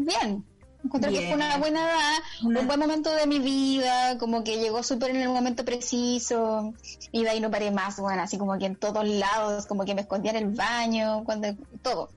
bien. 0.00 0.44
Encontré 0.84 1.10
que 1.12 1.26
fue 1.26 1.34
una 1.34 1.56
buena 1.56 1.80
edad, 1.80 2.18
un 2.44 2.66
buen 2.66 2.78
momento 2.78 3.10
de 3.10 3.26
mi 3.26 3.40
vida, 3.40 4.18
como 4.18 4.44
que 4.44 4.58
llegó 4.58 4.84
súper 4.84 5.10
en 5.10 5.16
el 5.16 5.30
momento 5.30 5.64
preciso, 5.64 6.74
y 7.10 7.24
de 7.24 7.30
ahí 7.30 7.40
no 7.40 7.50
paré 7.50 7.72
más, 7.72 7.98
bueno, 7.98 8.22
así 8.22 8.38
como 8.38 8.56
que 8.56 8.66
en 8.66 8.76
todos 8.76 9.04
lados, 9.04 9.66
como 9.66 9.84
que 9.84 9.96
me 9.96 10.02
escondía 10.02 10.30
en 10.30 10.36
el 10.36 10.54
baño, 10.54 11.24
cuando 11.24 11.48
todo, 11.82 12.10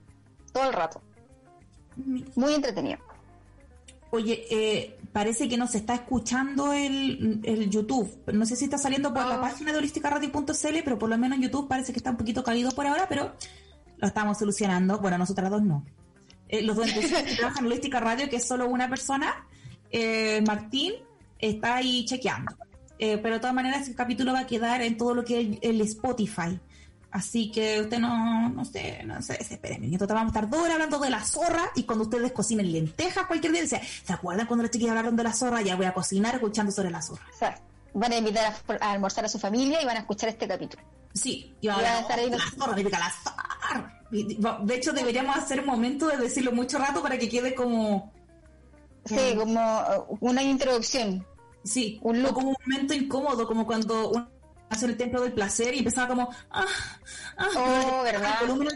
todo 0.53 0.65
el 0.65 0.73
rato. 0.73 1.01
Muy 2.35 2.53
entretenido. 2.53 2.99
Oye, 4.11 4.45
eh, 4.49 4.97
parece 5.11 5.47
que 5.47 5.57
nos 5.57 5.75
está 5.75 5.93
escuchando 5.93 6.73
el, 6.73 7.41
el, 7.43 7.69
YouTube. 7.69 8.11
No 8.33 8.45
sé 8.45 8.55
si 8.55 8.65
está 8.65 8.77
saliendo 8.77 9.13
por 9.13 9.25
la 9.25 9.37
oh. 9.37 9.41
página 9.41 9.71
de 9.71 9.77
holísticaradio.cl, 9.77 10.77
pero 10.83 10.97
por 10.97 11.09
lo 11.09 11.17
menos 11.17 11.37
en 11.37 11.43
YouTube 11.43 11.67
parece 11.67 11.93
que 11.93 11.99
está 11.99 12.11
un 12.11 12.17
poquito 12.17 12.43
caído 12.43 12.71
por 12.71 12.87
ahora, 12.87 13.05
pero 13.07 13.33
lo 13.97 14.07
estamos 14.07 14.39
solucionando. 14.39 14.99
Bueno, 14.99 15.17
nosotras 15.19 15.51
dos 15.51 15.61
no. 15.61 15.85
Eh, 16.47 16.63
los 16.63 16.75
dos 16.75 16.87
que 16.91 17.35
trabajan 17.35 17.65
en 17.65 17.71
Holística 17.71 17.99
Radio, 17.99 18.29
que 18.29 18.37
es 18.37 18.47
solo 18.47 18.67
una 18.67 18.89
persona, 18.89 19.47
eh, 19.91 20.41
Martín, 20.45 20.93
está 21.37 21.75
ahí 21.75 22.03
chequeando. 22.05 22.55
pero 22.97 23.35
de 23.35 23.39
todas 23.39 23.53
maneras, 23.53 23.87
el 23.87 23.95
capítulo 23.95 24.33
va 24.33 24.39
a 24.39 24.47
quedar 24.47 24.81
en 24.81 24.97
todo 24.97 25.13
lo 25.13 25.23
que 25.23 25.39
es 25.39 25.57
el 25.61 25.81
Spotify. 25.81 26.59
Así 27.11 27.51
que 27.51 27.81
usted 27.81 27.97
no, 27.97 28.49
no 28.49 28.63
sé, 28.65 29.01
no 29.03 29.19
se 29.21 29.33
desespere, 29.33 29.79
mi 29.79 29.97
te 29.97 30.05
vamos 30.05 30.25
a 30.25 30.27
estar 30.27 30.49
dos 30.49 30.61
horas 30.61 30.73
hablando 30.73 30.99
de 30.99 31.09
la 31.09 31.23
zorra 31.23 31.71
y 31.75 31.83
cuando 31.83 32.03
ustedes 32.03 32.31
cocinen 32.31 32.71
lentejas 32.71 33.25
cualquier 33.25 33.51
día, 33.51 33.63
dice, 33.63 33.81
¿se 34.03 34.13
acuerdan 34.13 34.45
cuando 34.45 34.63
los 34.63 34.71
chiquillos 34.71 34.91
hablaron 34.91 35.15
de 35.15 35.23
la 35.23 35.33
zorra? 35.33 35.61
Ya 35.63 35.75
voy 35.75 35.87
a 35.87 35.93
cocinar 35.93 36.35
escuchando 36.35 36.71
sobre 36.71 36.91
la 36.91 37.01
zorra. 37.01 37.25
van 37.95 38.11
a 38.11 38.17
invitar 38.17 38.53
a, 38.79 38.91
almorzar 38.91 39.25
a 39.25 39.29
su 39.29 39.39
familia 39.39 39.81
y 39.81 39.85
van 39.85 39.97
a 39.97 40.01
escuchar 40.01 40.29
este 40.29 40.47
capítulo. 40.47 40.83
Sí, 41.13 41.55
y 41.61 41.67
van 41.67 41.83
a, 41.83 41.99
estar 42.01 42.19
ahí. 42.19 42.29
La 42.29 42.37
zorra, 42.37 42.77
la 42.77 43.11
zorra. 43.11 44.03
De 44.11 44.75
hecho, 44.75 44.93
deberíamos 44.93 45.35
hacer 45.35 45.61
un 45.61 45.65
momento 45.65 46.07
de 46.07 46.17
decirlo 46.17 46.51
mucho 46.51 46.77
rato 46.77 47.01
para 47.01 47.17
que 47.17 47.27
quede 47.27 47.55
como... 47.55 48.13
Sí, 49.05 49.35
como 49.35 49.59
uh, 49.59 50.17
una 50.19 50.43
introducción. 50.43 51.25
Sí, 51.63 51.99
un 52.03 52.21
como 52.23 52.49
un 52.49 52.55
momento 52.67 52.93
incómodo, 52.93 53.47
como 53.47 53.65
cuando 53.65 54.29
hacer 54.69 54.89
el 54.89 54.97
templo 54.97 55.21
del 55.21 55.33
placer 55.33 55.73
y 55.73 55.79
empezaba 55.79 56.07
como, 56.07 56.29
ah, 56.51 56.65
ah, 57.37 57.47
oh, 57.57 58.03
¿verdad? 58.03 58.35
El 58.41 58.47
volumen 58.47 58.69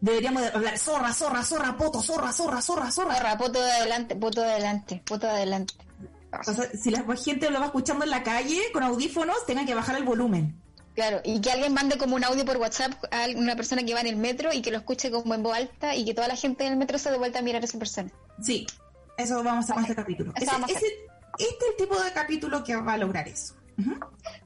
Deberíamos 0.00 0.42
hablar 0.54 0.78
zorra, 0.78 1.12
zorra, 1.12 1.42
zorra, 1.42 1.76
poto, 1.76 2.02
zorra, 2.02 2.32
zorra, 2.32 2.62
zorra, 2.62 2.90
zorra. 2.90 3.16
Zorra, 3.16 3.36
poto 3.36 3.62
de 3.62 3.70
adelante, 3.70 4.16
poto 4.16 4.40
de 4.40 4.50
adelante, 4.52 5.02
poto 5.04 5.26
de 5.26 5.32
adelante. 5.32 5.74
O 6.32 6.54
sea, 6.54 6.70
si 6.72 6.90
la 6.90 7.04
gente 7.16 7.50
lo 7.50 7.60
va 7.60 7.66
escuchando 7.66 8.04
en 8.04 8.10
la 8.10 8.22
calle 8.22 8.60
con 8.72 8.82
audífonos, 8.82 9.44
tengan 9.46 9.66
que 9.66 9.74
bajar 9.74 9.96
el 9.96 10.04
volumen. 10.04 10.58
Claro, 10.94 11.20
y 11.24 11.40
que 11.40 11.50
alguien 11.50 11.74
mande 11.74 11.98
como 11.98 12.16
un 12.16 12.24
audio 12.24 12.44
por 12.44 12.56
WhatsApp 12.56 12.92
a 13.10 13.26
una 13.36 13.56
persona 13.56 13.82
que 13.84 13.94
va 13.94 14.00
en 14.00 14.06
el 14.06 14.16
metro 14.16 14.52
y 14.52 14.62
que 14.62 14.70
lo 14.70 14.78
escuche 14.78 15.10
como 15.10 15.34
en 15.34 15.42
voz 15.42 15.56
alta 15.56 15.94
y 15.94 16.04
que 16.04 16.14
toda 16.14 16.28
la 16.28 16.36
gente 16.36 16.64
en 16.66 16.72
el 16.72 16.78
metro 16.78 16.98
se 16.98 17.10
dé 17.10 17.18
vuelta 17.18 17.40
a 17.40 17.42
mirar 17.42 17.62
a 17.62 17.64
esa 17.64 17.78
persona. 17.78 18.10
Sí, 18.42 18.66
eso 19.18 19.42
vamos 19.42 19.70
a 19.70 19.72
hacer 19.72 19.74
con 19.74 19.84
este 19.84 19.96
capítulo. 19.96 20.32
este 20.36 20.74
es 20.76 20.82
el 21.70 21.76
tipo 21.76 22.00
de 22.00 22.12
capítulo 22.12 22.64
que 22.64 22.76
va 22.76 22.94
a 22.94 22.98
lograr 22.98 23.28
eso. 23.28 23.54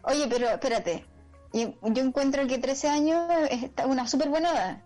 Oye, 0.02 0.26
pero 0.28 0.48
espérate. 0.48 1.06
Yo, 1.52 1.72
encuentro 1.82 2.46
que 2.46 2.58
13 2.58 2.88
años 2.88 3.30
es 3.50 3.70
una 3.86 4.08
súper 4.08 4.28
buena 4.28 4.50
edad. 4.50 4.82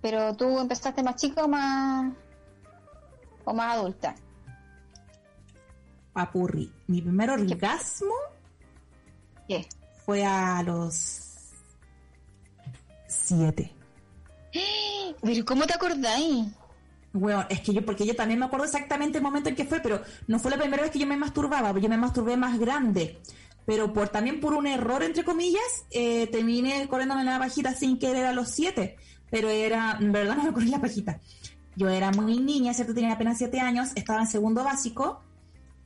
Pero 0.00 0.36
tú 0.36 0.58
empezaste 0.60 1.02
más 1.02 1.16
chico 1.16 1.42
o 1.42 1.48
más, 1.48 2.12
o 3.44 3.52
más 3.52 3.76
adulta. 3.76 4.14
Papurri. 6.12 6.72
Mi 6.86 7.02
primer 7.02 7.30
orgasmo 7.30 8.14
¿Qué? 9.48 9.68
fue 10.04 10.24
a 10.24 10.62
los 10.62 11.28
7. 13.08 13.72
Pero 15.20 15.44
¿cómo 15.44 15.66
te 15.66 15.74
acordáis? 15.74 16.46
Bueno, 17.12 17.46
es 17.48 17.60
que 17.60 17.72
yo, 17.72 17.84
porque 17.84 18.06
yo 18.06 18.14
también 18.14 18.38
me 18.38 18.46
acuerdo 18.46 18.66
exactamente 18.66 19.18
el 19.18 19.24
momento 19.24 19.48
en 19.48 19.56
que 19.56 19.64
fue, 19.64 19.80
pero 19.80 20.02
no 20.26 20.38
fue 20.38 20.50
la 20.50 20.58
primera 20.58 20.82
vez 20.82 20.90
que 20.90 20.98
yo 20.98 21.06
me 21.06 21.16
masturbaba, 21.16 21.78
yo 21.78 21.88
me 21.88 21.96
masturbé 21.96 22.36
más 22.36 22.58
grande. 22.58 23.18
Pero 23.64 23.92
por 23.92 24.08
también 24.08 24.40
por 24.40 24.54
un 24.54 24.66
error, 24.66 25.02
entre 25.02 25.24
comillas, 25.24 25.62
eh, 25.90 26.26
terminé 26.28 26.86
corriéndome 26.88 27.24
la 27.24 27.38
pajita 27.38 27.74
sin 27.74 27.98
querer 27.98 28.24
a 28.24 28.32
los 28.32 28.50
siete. 28.50 28.96
Pero 29.30 29.50
era, 29.50 29.98
en 30.00 30.10
verdad 30.10 30.36
no 30.36 30.44
me 30.44 30.52
corrí 30.52 30.68
la 30.68 30.80
pajita. 30.80 31.20
Yo 31.76 31.88
era 31.88 32.10
muy 32.10 32.40
niña, 32.40 32.72
¿cierto? 32.72 32.94
Tenía 32.94 33.12
apenas 33.12 33.38
siete 33.38 33.60
años, 33.60 33.90
estaba 33.94 34.20
en 34.20 34.26
segundo 34.26 34.64
básico 34.64 35.22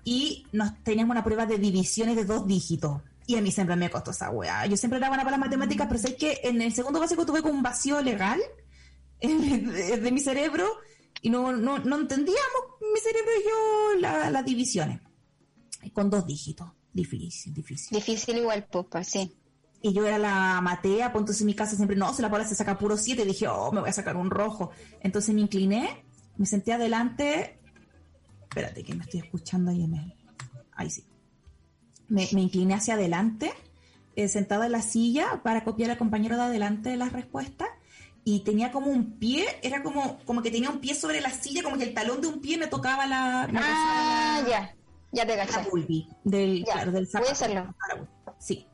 y 0.05 0.47
nos 0.53 0.83
teníamos 0.85 1.13
una 1.13 1.25
prueba 1.25 1.45
de 1.47 1.59
divisiones 1.59 2.17
de 2.17 2.25
dos 2.25 2.47
dígitos. 2.47 3.01
Y 3.27 3.37
a 3.37 3.41
mí 3.41 3.51
siempre 3.51 3.77
me 3.77 3.91
costó 3.91 4.11
esa 4.11 4.31
weá. 4.31 4.67
Yo 4.67 4.77
siempre 4.77 4.99
era 4.99 5.09
buena 5.09 5.25
para 5.25 5.37
las 5.37 5.47
matemáticas, 5.47 5.87
pero 5.87 6.01
sé 6.01 6.17
que 6.17 6.41
en 6.45 6.63
el 6.63 6.73
segundo 6.73 7.01
básico 7.01 7.27
tuve 7.27 7.43
como 7.43 7.55
un 7.55 7.63
vacío 7.63 8.01
legal 8.01 8.41
de 9.21 10.11
mi 10.13 10.21
cerebro 10.21 10.67
y 11.23 11.31
no, 11.31 11.53
no, 11.53 11.79
no 11.79 11.97
entendíamos, 12.01 12.63
mi 12.93 13.01
cerebro 13.01 13.31
y 13.39 13.45
yo, 13.45 14.31
las 14.31 14.45
divisiones. 14.45 15.01
Con 15.93 16.11
dos 16.11 16.27
dígitos. 16.27 16.69
Difícil, 16.93 17.55
difícil. 17.55 17.97
Difícil 17.97 18.37
igual, 18.39 18.65
popa, 18.65 19.03
sí. 19.05 19.33
Y 19.81 19.93
yo 19.93 20.05
era 20.05 20.19
la 20.19 20.61
matea, 20.61 21.13
pues 21.13 21.23
entonces 21.23 21.41
en 21.43 21.47
mi 21.47 21.55
casa 21.55 21.77
siempre, 21.77 21.97
no, 21.97 22.13
se 22.13 22.23
la 22.23 22.31
Paula 22.31 22.45
se 22.45 22.57
saca 22.57 22.77
puro 22.77 22.97
siete. 22.97 23.25
dije, 23.25 23.47
oh, 23.49 23.71
me 23.73 23.81
voy 23.81 23.89
a 23.89 23.93
sacar 23.93 24.17
un 24.17 24.31
rojo. 24.31 24.73
Entonces 25.01 25.35
me 25.35 25.41
incliné, 25.41 26.05
me 26.37 26.47
senté 26.47 26.73
adelante. 26.73 27.59
Espérate, 28.43 28.83
que 28.83 28.95
me 28.95 29.05
estoy 29.05 29.21
escuchando 29.21 29.71
ahí 29.71 29.85
en 29.85 29.95
el. 29.95 30.15
Ahí 30.73 30.91
sí. 30.91 31.05
Me, 32.09 32.29
me 32.33 32.43
incliné 32.43 32.75
hacia 32.75 32.95
adelante, 32.95 33.53
eh, 34.17 34.29
sentada 34.29 34.67
en 34.67 34.73
la 34.73 34.83
silla, 34.83 35.41
para 35.43 35.65
copiar 35.65 35.93
al 35.93 35.99
compañero 35.99 36.37
de 36.37 36.43
adelante 36.43 36.91
de 36.91 36.97
las 36.97 37.13
respuestas 37.13 37.69
y 38.25 38.41
tenía 38.41 38.71
como 38.71 38.87
un 38.87 39.19
pie, 39.19 39.47
era 39.63 39.83
como, 39.83 40.19
como 40.25 40.43
que 40.43 40.51
tenía 40.51 40.71
un 40.71 40.81
pie 40.81 40.95
sobre 40.95 41.21
la 41.21 41.31
silla, 41.31 41.63
como 41.63 41.77
que 41.77 41.85
el 41.85 41.95
talón 41.95 42.21
de 42.21 42.29
un 42.29 42.41
pie 42.41 42.57
me 42.57 42.69
tocaba 42.69 43.07
la... 43.07 43.49
ah, 43.55 44.45
ya, 44.49 44.75
ya 45.11 45.27
te 45.27 45.37
caché. 45.37 45.69
del, 46.25 46.65
claro, 46.65 46.93
del 46.93 47.07
zapato. 47.07 47.25
Voy 47.25 47.29
a 47.31 47.33
hacerlo. 47.33 47.75
Sí. 48.39 48.67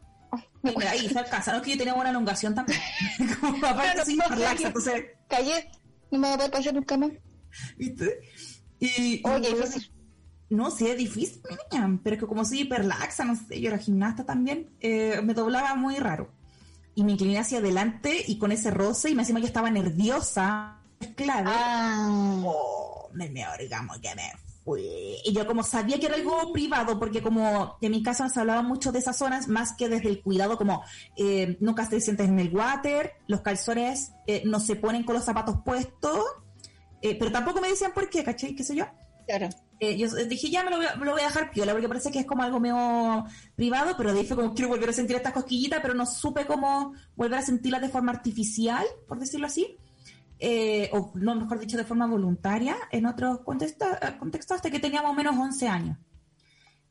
ahí 0.89 1.09
se 1.09 1.19
alcanza, 1.19 1.53
no 1.53 1.59
es 1.59 1.65
que 1.65 1.73
yo 1.73 1.79
tenía 1.79 1.95
buena 1.95 2.11
elongación 2.11 2.55
también. 2.55 2.79
como 3.41 3.67
aparte 3.67 4.05
sin 4.05 4.21
relaxa, 4.21 4.67
entonces... 4.67 5.05
Callé, 5.29 5.71
no 6.11 6.19
me 6.19 6.27
voy 6.29 6.35
a 6.35 6.37
poder 6.37 6.51
pasar 6.51 6.75
nunca 6.75 6.97
más. 6.97 7.11
¿Viste? 7.77 8.21
Y, 8.81 9.23
oh, 9.25 9.41
qué 9.41 9.55
difícil. 9.55 9.93
No, 10.51 10.71
sí, 10.71 10.87
es 10.89 10.97
difícil, 10.97 11.43
niña, 11.73 12.01
pero 12.03 12.17
es 12.17 12.21
que 12.21 12.27
como 12.27 12.45
soy 12.45 12.61
hiperlaxa, 12.61 13.25
no 13.25 13.37
sé, 13.37 13.61
yo 13.61 13.69
era 13.69 13.79
gimnasta 13.79 14.25
también, 14.25 14.71
eh, 14.81 15.21
me 15.23 15.35
doblaba 15.35 15.75
muy 15.75 15.97
raro. 15.97 16.33
Y 16.99 17.05
me 17.05 17.13
incliné 17.13 17.39
hacia 17.39 17.59
adelante 17.59 18.25
y 18.27 18.39
con 18.39 18.51
ese 18.51 18.73
roce, 18.73 19.11
y 19.11 19.15
me 19.15 19.23
encima 19.23 19.39
que 19.39 19.47
estaba 19.47 19.71
nerviosa, 19.71 20.81
clave. 21.15 21.45
Ah. 21.47 22.43
Oh, 22.45 23.09
me, 23.13 23.31
me 23.31 23.47
orgamo 23.47 23.93
que 24.03 24.13
me 24.17 24.33
fui. 24.65 25.15
Y 25.25 25.33
yo 25.33 25.47
como 25.47 25.63
sabía 25.63 26.01
que 26.01 26.07
era 26.07 26.17
algo 26.17 26.53
privado, 26.53 26.99
porque 26.99 27.23
como 27.23 27.77
en 27.81 27.93
mi 27.93 28.03
casa 28.03 28.29
se 28.29 28.41
hablaba 28.41 28.63
mucho 28.63 28.91
de 28.91 28.99
esas 28.99 29.17
zonas, 29.17 29.47
más 29.47 29.75
que 29.75 29.89
desde 29.89 30.09
el 30.09 30.23
cuidado, 30.23 30.59
como 30.59 30.83
eh, 31.17 31.57
nunca 31.61 31.89
te 31.89 32.01
sientes 32.01 32.27
en 32.27 32.41
el 32.41 32.53
water, 32.53 33.13
los 33.29 33.43
calzones 33.43 34.11
eh, 34.27 34.43
no 34.45 34.59
se 34.59 34.75
ponen 34.75 35.05
con 35.05 35.15
los 35.15 35.25
zapatos 35.25 35.59
puestos, 35.65 36.25
eh, 37.01 37.17
pero 37.17 37.31
tampoco 37.31 37.61
me 37.61 37.69
decían 37.69 37.93
por 37.95 38.11
qué, 38.11 38.25
¿cachai? 38.25 38.57
¿Qué 38.57 38.65
sé 38.65 38.75
yo? 38.75 38.87
Claro. 39.25 39.51
Eh, 39.81 39.97
yo 39.97 40.09
dije, 40.27 40.51
ya 40.51 40.65
me 40.65 40.71
lo, 40.71 40.77
voy 40.79 40.87
a, 40.87 40.97
me 40.97 41.05
lo, 41.05 41.13
voy 41.13 41.21
a, 41.21 41.27
dejar 41.27 41.51
piola, 41.53 41.73
porque 41.73 41.89
parece 41.89 42.11
que 42.11 42.21
es 42.21 42.27
como 42.27 42.43
algo 42.43 42.59
medio 42.59 43.25
privado, 43.55 43.95
pero 43.97 44.11
fue 44.25 44.37
como, 44.37 44.55
quiero 44.55 44.69
volver 44.69 44.91
a 44.91 44.93
sentir 44.93 45.17
estas 45.17 45.33
cosquillitas, 45.33 45.81
pero 45.81 45.95
no 45.95 46.05
supe 46.05 46.47
cómo 46.47 46.95
volver 47.15 47.39
a 47.39 47.43
sentirlas 47.43 47.83
de 47.83 47.89
forma 47.89 48.13
artificial, 48.13 48.85
por 49.07 49.19
decirlo 49.21 49.47
así. 49.47 49.77
Eh, 50.41 50.91
o 50.93 51.13
no, 51.15 51.35
mejor 51.35 51.59
dicho, 51.59 51.77
de 51.77 51.85
forma 51.85 52.07
voluntaria, 52.07 52.77
en 52.91 53.07
otros 53.07 53.41
contextos, 53.41 53.89
contexto 54.19 54.55
hasta 54.55 54.71
que 54.71 54.81
teníamos 54.81 55.15
menos 55.17 55.37
11 55.37 55.69
años. 55.69 55.99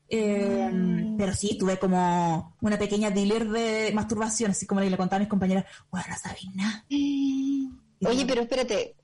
Eh, 0.08 0.70
mm. 0.72 1.16
Pero 1.18 1.34
sí, 1.34 1.58
tuve 1.58 1.78
como 1.78 2.56
una 2.62 2.78
pequeña 2.78 3.10
dealer 3.10 3.48
de 3.48 3.90
masturbación, 3.94 4.52
así 4.52 4.66
como 4.66 4.80
le 4.80 4.96
contaba 4.96 5.16
a 5.16 5.20
mis 5.20 5.28
compañeras, 5.28 5.66
bueno, 5.90 6.06
no 6.08 6.16
sabéis 6.16 6.54
nada. 6.54 6.84
Oye, 8.10 8.24
pero 8.26 8.42
espérate, 8.42 8.96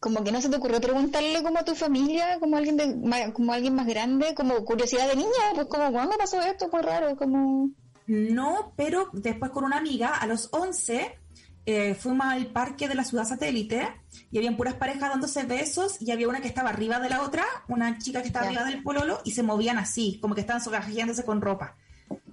como 0.00 0.24
que 0.24 0.32
no 0.32 0.40
se 0.40 0.48
te 0.48 0.56
ocurrió 0.56 0.80
preguntarle 0.80 1.42
como 1.42 1.58
a 1.58 1.64
tu 1.64 1.74
familia, 1.74 2.38
como 2.40 2.56
alguien 2.56 2.76
de, 2.76 3.32
como 3.32 3.52
alguien 3.52 3.74
más 3.74 3.86
grande, 3.86 4.34
como 4.34 4.64
curiosidad 4.64 5.08
de 5.08 5.16
niña, 5.16 5.52
pues 5.54 5.66
como, 5.66 5.92
¿cuándo 5.92 6.16
pasó 6.16 6.40
esto? 6.40 6.68
Muy 6.72 6.82
raro, 6.82 7.16
como... 7.16 7.70
No, 8.06 8.72
pero 8.76 9.08
después 9.12 9.50
con 9.50 9.64
una 9.64 9.78
amiga, 9.78 10.16
a 10.16 10.26
los 10.26 10.48
11, 10.52 11.18
eh, 11.66 11.94
fuimos 11.94 12.26
al 12.26 12.46
parque 12.46 12.88
de 12.88 12.94
la 12.94 13.04
ciudad 13.04 13.24
satélite 13.24 13.88
y 14.30 14.36
habían 14.36 14.56
puras 14.56 14.74
parejas 14.74 15.08
dándose 15.08 15.44
besos 15.44 16.00
y 16.00 16.10
había 16.10 16.28
una 16.28 16.42
que 16.42 16.48
estaba 16.48 16.68
arriba 16.68 17.00
de 17.00 17.08
la 17.08 17.22
otra, 17.22 17.44
una 17.68 17.98
chica 17.98 18.20
que 18.20 18.28
estaba 18.28 18.46
arriba 18.46 18.64
del 18.64 18.82
pololo 18.82 19.20
y 19.24 19.30
se 19.30 19.42
movían 19.42 19.78
así, 19.78 20.18
como 20.20 20.34
que 20.34 20.42
estaban 20.42 20.62
sogajeándose 20.62 21.24
con 21.24 21.40
ropa. 21.40 21.76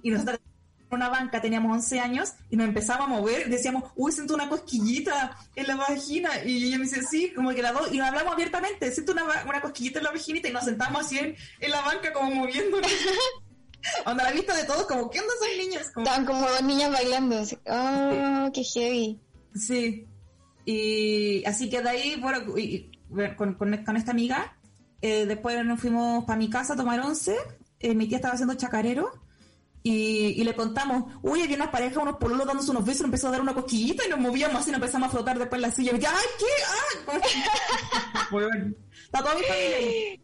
Y 0.02 0.10
nosotros 0.10 0.38
una 0.94 1.08
banca, 1.08 1.40
teníamos 1.40 1.72
11 1.72 2.00
años 2.00 2.32
y 2.50 2.56
nos 2.56 2.68
empezamos 2.68 3.06
a 3.06 3.10
mover, 3.10 3.48
decíamos, 3.48 3.84
uy, 3.96 4.12
siento 4.12 4.34
una 4.34 4.48
cosquillita 4.48 5.36
en 5.56 5.66
la 5.66 5.76
vagina. 5.76 6.30
Y 6.44 6.68
ella 6.68 6.78
me 6.78 6.84
dice, 6.84 7.02
sí, 7.02 7.32
como 7.34 7.50
que 7.50 7.62
la 7.62 7.72
dos, 7.72 7.92
y 7.92 7.98
nos 7.98 8.08
hablamos 8.08 8.34
abiertamente, 8.34 8.90
siento 8.92 9.12
una, 9.12 9.24
una 9.46 9.60
cosquillita 9.60 9.98
en 9.98 10.04
la 10.04 10.10
vaginita 10.10 10.48
y 10.48 10.52
nos 10.52 10.64
sentamos 10.64 11.04
así 11.04 11.18
en, 11.18 11.36
en 11.60 11.70
la 11.70 11.80
banca 11.82 12.12
como 12.12 12.30
moviéndonos. 12.30 12.90
Onda 14.06 14.24
la 14.24 14.32
vista 14.32 14.54
de 14.56 14.64
todos, 14.64 14.86
como, 14.86 15.10
¿qué 15.10 15.18
onda 15.18 15.32
son 15.40 15.58
niños? 15.58 15.88
Como... 15.90 16.06
Estaban 16.06 16.26
como 16.26 16.48
dos 16.48 16.62
niñas 16.62 16.92
bailando. 16.92 17.38
Así. 17.40 17.58
Oh, 17.66 18.50
qué 18.54 18.62
heavy. 18.62 19.20
Sí. 19.54 20.06
Y 20.64 21.44
así 21.44 21.68
que 21.68 21.82
de 21.82 21.88
ahí, 21.88 22.16
bueno, 22.20 22.56
y, 22.56 22.92
con, 23.36 23.54
con, 23.54 23.76
con, 23.84 23.96
esta 23.96 24.12
amiga, 24.12 24.56
eh, 25.00 25.26
después 25.26 25.64
nos 25.64 25.80
fuimos 25.80 26.24
para 26.24 26.38
mi 26.38 26.48
casa 26.48 26.74
a 26.74 26.76
tomar 26.76 27.00
once. 27.00 27.36
Eh, 27.80 27.94
mi 27.94 28.06
tía 28.06 28.18
estaba 28.18 28.34
haciendo 28.34 28.54
chacarero 28.54 29.21
y, 29.84 30.40
y, 30.40 30.44
le 30.44 30.54
contamos, 30.54 31.12
uy, 31.22 31.42
había 31.42 31.56
una 31.56 31.70
pareja, 31.70 32.00
unos 32.00 32.16
pololos 32.16 32.46
dándose 32.46 32.70
unos 32.70 32.84
besos, 32.84 33.00
nos 33.00 33.08
empezó 33.08 33.28
a 33.28 33.32
dar 33.32 33.40
una 33.40 33.54
cosquillita 33.54 34.06
y 34.06 34.10
nos 34.10 34.20
movíamos 34.20 34.60
así, 34.60 34.70
nos 34.70 34.78
empezamos 34.78 35.08
a 35.08 35.10
flotar 35.10 35.38
después 35.38 35.58
en 35.58 35.62
la 35.62 35.70
silla. 35.70 35.92
Y 35.96 35.98
yo, 35.98 36.08
¡ay, 36.08 36.26
qué! 36.38 37.12
¡Ay! 37.12 37.20
bueno, 38.30 38.74
está 39.04 39.18
toda 39.18 39.34
mi 39.34 39.42
familia 39.42 39.76
ahí. 39.76 40.22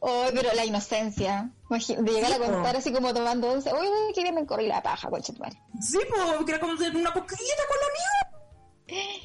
Oh, 0.00 0.26
pero 0.34 0.52
la 0.54 0.64
inocencia. 0.64 1.50
De 1.70 2.12
llegar 2.12 2.30
sí, 2.30 2.34
a 2.34 2.38
contar 2.38 2.72
po. 2.72 2.78
así 2.78 2.92
como 2.92 3.12
tomando 3.12 3.50
once, 3.50 3.70
uy, 3.72 4.12
qué 4.14 4.22
bien 4.22 4.34
me 4.34 4.46
corrí 4.46 4.66
la 4.66 4.82
paja, 4.82 5.08
coche 5.10 5.32
tu 5.32 5.40
madre. 5.40 5.58
Sí, 5.80 5.98
pues, 6.08 6.44
que 6.44 6.52
era 6.52 6.60
como 6.60 6.72
una 6.72 7.12
cosquillita 7.12 7.62
con 7.68 7.78
la 7.80 7.88
mía. 7.94 9.24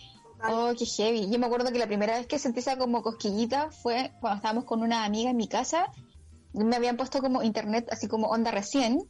Oh, 0.50 0.74
qué 0.78 0.86
heavy. 0.86 1.30
Yo 1.30 1.40
me 1.40 1.46
acuerdo 1.46 1.72
que 1.72 1.80
la 1.80 1.88
primera 1.88 2.18
vez 2.18 2.28
que 2.28 2.40
sentí 2.40 2.60
esa 2.60 2.78
como 2.78 3.04
cosquillita 3.04 3.72
fue 3.72 4.12
cuando 4.20 4.38
estábamos 4.38 4.64
con 4.66 4.82
una 4.82 5.04
amiga 5.04 5.30
en 5.30 5.38
mi 5.38 5.48
casa. 5.48 5.92
Me 6.54 6.76
habían 6.76 6.98
puesto 6.98 7.22
como 7.22 7.44
internet 7.44 7.88
así 7.92 8.08
como 8.08 8.28
onda 8.28 8.52
recién 8.52 9.08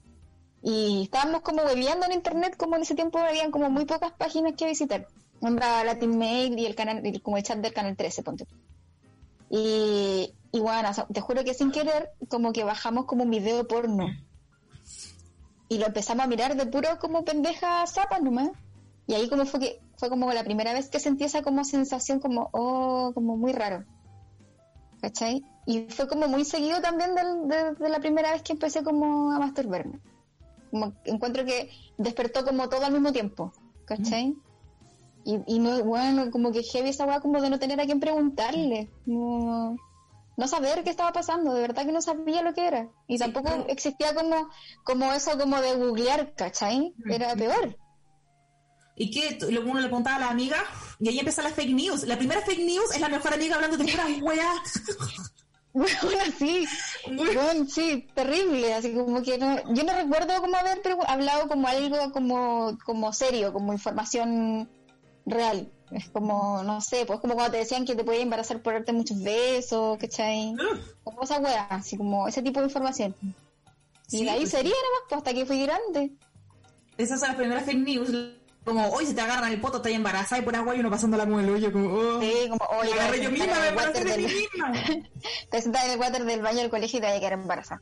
y 0.61 1.03
estábamos 1.03 1.41
como 1.41 1.63
bebiendo 1.63 2.05
en 2.05 2.11
internet, 2.11 2.55
como 2.57 2.75
en 2.75 2.81
ese 2.81 2.95
tiempo 2.95 3.17
habían 3.19 3.51
como 3.51 3.69
muy 3.69 3.85
pocas 3.85 4.11
páginas 4.11 4.53
que 4.57 4.65
visitar. 4.65 5.07
Nombra 5.41 5.83
Latin 5.85 6.17
Mail 6.17 6.59
y 6.59 6.65
el 6.65 6.75
canal, 6.75 7.01
como 7.23 7.37
el 7.37 7.43
chat 7.43 7.59
del 7.59 7.73
canal 7.73 7.95
13, 7.95 8.23
ponte. 8.23 8.45
Y, 9.49 10.33
y 10.51 10.59
bueno, 10.59 10.89
o 10.89 10.93
sea, 10.93 11.05
te 11.07 11.21
juro 11.21 11.43
que 11.45 11.53
sin 11.53 11.71
querer, 11.71 12.09
como 12.27 12.51
que 12.51 12.65
bajamos 12.65 13.05
como 13.05 13.23
un 13.23 13.29
video 13.29 13.65
porno. 13.67 14.07
Y 15.69 15.77
lo 15.77 15.85
empezamos 15.85 16.25
a 16.25 16.27
mirar 16.27 16.57
de 16.57 16.65
puro 16.65 16.99
como 16.99 17.23
pendeja 17.23 17.85
zapa 17.87 18.19
nomás. 18.19 18.49
Y 19.07 19.13
ahí 19.13 19.29
como 19.29 19.45
fue 19.45 19.61
que, 19.61 19.81
fue 19.95 20.09
como 20.09 20.31
la 20.33 20.43
primera 20.43 20.73
vez 20.73 20.89
que 20.89 20.99
sentí 20.99 21.23
esa 21.23 21.41
como 21.41 21.63
sensación 21.63 22.19
como, 22.19 22.49
oh, 22.51 23.11
como 23.13 23.37
muy 23.37 23.53
raro. 23.53 23.85
¿Cachai? 25.01 25.45
Y 25.65 25.83
fue 25.83 26.09
como 26.09 26.27
muy 26.27 26.43
seguido 26.43 26.81
también 26.81 27.15
de, 27.15 27.55
de, 27.55 27.75
de 27.75 27.89
la 27.89 27.99
primera 27.99 28.33
vez 28.33 28.41
que 28.41 28.51
empecé 28.51 28.83
como 28.83 29.31
a 29.31 29.39
masturbarme 29.39 30.01
como 30.69 30.93
encuentro 31.05 31.45
que 31.45 31.69
despertó 31.97 32.45
como 32.45 32.69
todo 32.69 32.85
al 32.85 32.93
mismo 32.93 33.11
tiempo, 33.11 33.53
¿cachai? 33.85 34.29
Mm. 34.29 34.41
Y, 35.25 35.55
y 35.55 35.59
no, 35.59 35.83
bueno, 35.83 36.31
como 36.31 36.51
que 36.51 36.63
heavy 36.63 36.89
esa 36.89 37.05
weá 37.05 37.19
como 37.19 37.41
de 37.41 37.49
no 37.49 37.59
tener 37.59 37.79
a 37.79 37.85
quien 37.85 37.99
preguntarle, 37.99 38.89
no, 39.05 39.75
no 40.37 40.47
saber 40.47 40.83
qué 40.83 40.89
estaba 40.89 41.11
pasando, 41.11 41.53
de 41.53 41.61
verdad 41.61 41.85
que 41.85 41.91
no 41.91 42.01
sabía 42.01 42.41
lo 42.41 42.53
que 42.53 42.65
era. 42.65 42.89
Y 43.07 43.17
sí, 43.17 43.23
tampoco 43.23 43.47
claro. 43.47 43.65
existía 43.67 44.15
como, 44.15 44.49
como 44.83 45.11
eso 45.13 45.37
como 45.37 45.59
de 45.61 45.75
googlear, 45.75 46.33
¿cachai? 46.33 46.93
Era 47.09 47.35
peor. 47.35 47.77
¿Y 48.95 49.11
qué? 49.11 49.37
Uno 49.45 49.79
le 49.79 49.87
preguntaba 49.87 50.17
a 50.17 50.19
la 50.19 50.29
amiga 50.29 50.57
y 50.99 51.09
ahí 51.09 51.19
empieza 51.19 51.41
la 51.41 51.49
fake 51.49 51.73
news. 51.73 52.03
La 52.03 52.17
primera 52.17 52.41
fake 52.41 52.65
news 52.65 52.93
es 52.93 52.99
la 52.99 53.09
mejor 53.09 53.33
amiga 53.33 53.55
hablando 53.55 53.77
de 53.77 53.85
puras 53.85 54.21
weas. 54.21 54.81
Bueno, 55.73 55.91
sí, 56.37 56.65
bueno, 57.05 57.65
sí, 57.67 58.07
terrible, 58.15 58.73
así 58.73 58.91
como 58.93 59.21
que 59.21 59.37
no, 59.37 59.55
yo 59.73 59.83
no 59.83 59.93
recuerdo 59.93 60.41
como 60.41 60.55
haber 60.57 60.81
hablado 61.07 61.47
como 61.47 61.67
algo 61.67 62.11
como, 62.11 62.77
como 62.83 63.13
serio, 63.13 63.53
como 63.53 63.71
información 63.73 64.67
real. 65.27 65.71
Es 65.91 66.09
como, 66.09 66.63
no 66.63 66.81
sé, 66.81 67.05
pues 67.05 67.19
como 67.19 67.33
cuando 67.35 67.51
te 67.51 67.57
decían 67.57 67.85
que 67.85 67.95
te 67.95 68.03
podías 68.03 68.23
embarazar 68.23 68.61
por 68.61 68.73
darte 68.73 68.93
muchos 68.93 69.21
besos, 69.21 69.97
¿cachai? 69.97 70.55
Como 71.03 71.23
esa 71.23 71.39
wea, 71.39 71.65
así 71.69 71.97
como 71.97 72.27
ese 72.27 72.41
tipo 72.41 72.59
de 72.59 72.67
información. 72.67 73.15
Y 74.11 74.17
sí, 74.17 74.23
de 74.23 74.29
ahí 74.31 74.39
pues, 74.39 74.51
sería 74.51 74.71
nomás, 74.71 75.03
pues 75.07 75.17
hasta 75.17 75.33
que 75.33 75.45
fui 75.45 75.61
grande. 75.63 76.11
Esas 76.97 77.19
son 77.19 77.29
las 77.29 77.37
primeras 77.37 77.63
fake 77.63 77.79
news 77.79 78.11
como, 78.63 78.87
hoy 78.89 79.05
si 79.05 79.13
te 79.13 79.21
agarran 79.21 79.51
el 79.51 79.61
poto, 79.61 79.77
estás 79.77 79.91
embarazada 79.91 80.41
y 80.41 80.45
por 80.45 80.55
agua 80.55 80.75
y 80.75 80.79
uno 80.79 80.89
pasándola 80.89 81.25
con 81.25 81.39
el 81.39 81.49
hoyo, 81.49 81.71
como, 81.71 81.93
oh, 81.93 82.21
sí, 82.21 82.49
como, 82.49 82.79
oye, 82.79 82.93
me 82.93 82.99
agarré 82.99 83.23
yo 83.23 83.31
misma, 83.31 83.59
me 83.59 83.67
embaracé 83.69 84.03
de 84.03 84.17
mí 84.17 84.23
misma. 84.23 84.73
te 85.51 85.61
sentas 85.61 85.85
en 85.85 85.91
el 85.91 85.99
water 85.99 86.25
del 86.25 86.41
baño 86.41 86.59
del 86.59 86.69
colegio 86.69 86.99
y 86.99 87.01
te 87.01 87.07
vas 87.07 87.17
a 87.17 87.19
quedar 87.19 87.33
embarazada. 87.33 87.81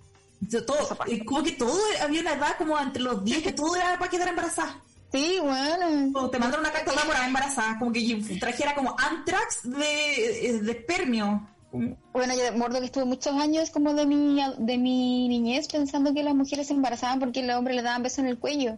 Todo, 0.66 0.98
como 1.26 1.44
que 1.44 1.52
todo, 1.54 1.80
había 2.02 2.22
una 2.22 2.34
edad 2.34 2.58
como 2.58 2.80
entre 2.80 3.02
los 3.02 3.24
10 3.24 3.44
que 3.44 3.52
todo 3.52 3.76
era 3.76 3.98
para 3.98 4.12
quedar 4.12 4.28
embarazada. 4.28 4.82
Sí, 5.12 5.40
bueno. 5.42 6.12
Como 6.14 6.30
te 6.30 6.38
mandaron 6.38 6.66
una 6.66 6.74
carta 6.74 6.92
de 6.92 7.00
amor 7.00 7.16
embarazada, 7.26 7.80
como 7.80 7.92
que 7.92 8.24
trajera 8.40 8.76
como 8.76 8.96
antrax 9.00 9.64
de, 9.64 10.60
de 10.62 10.72
espermio. 10.72 11.48
Bueno, 11.72 12.34
yo 12.36 12.48
acuerdo 12.50 12.80
que 12.80 12.86
estuve 12.86 13.06
muchos 13.06 13.36
años 13.36 13.70
como 13.72 13.94
de 13.94 14.06
mi, 14.06 14.40
de 14.58 14.78
mi 14.78 15.28
niñez 15.28 15.68
pensando 15.68 16.14
que 16.14 16.24
las 16.24 16.36
mujeres 16.36 16.68
se 16.68 16.74
embarazaban 16.74 17.20
porque 17.20 17.42
el 17.42 17.50
hombre 17.52 17.74
le 17.74 17.82
daban 17.82 18.04
besos 18.04 18.20
en 18.20 18.28
el 18.28 18.40
cuello. 18.40 18.78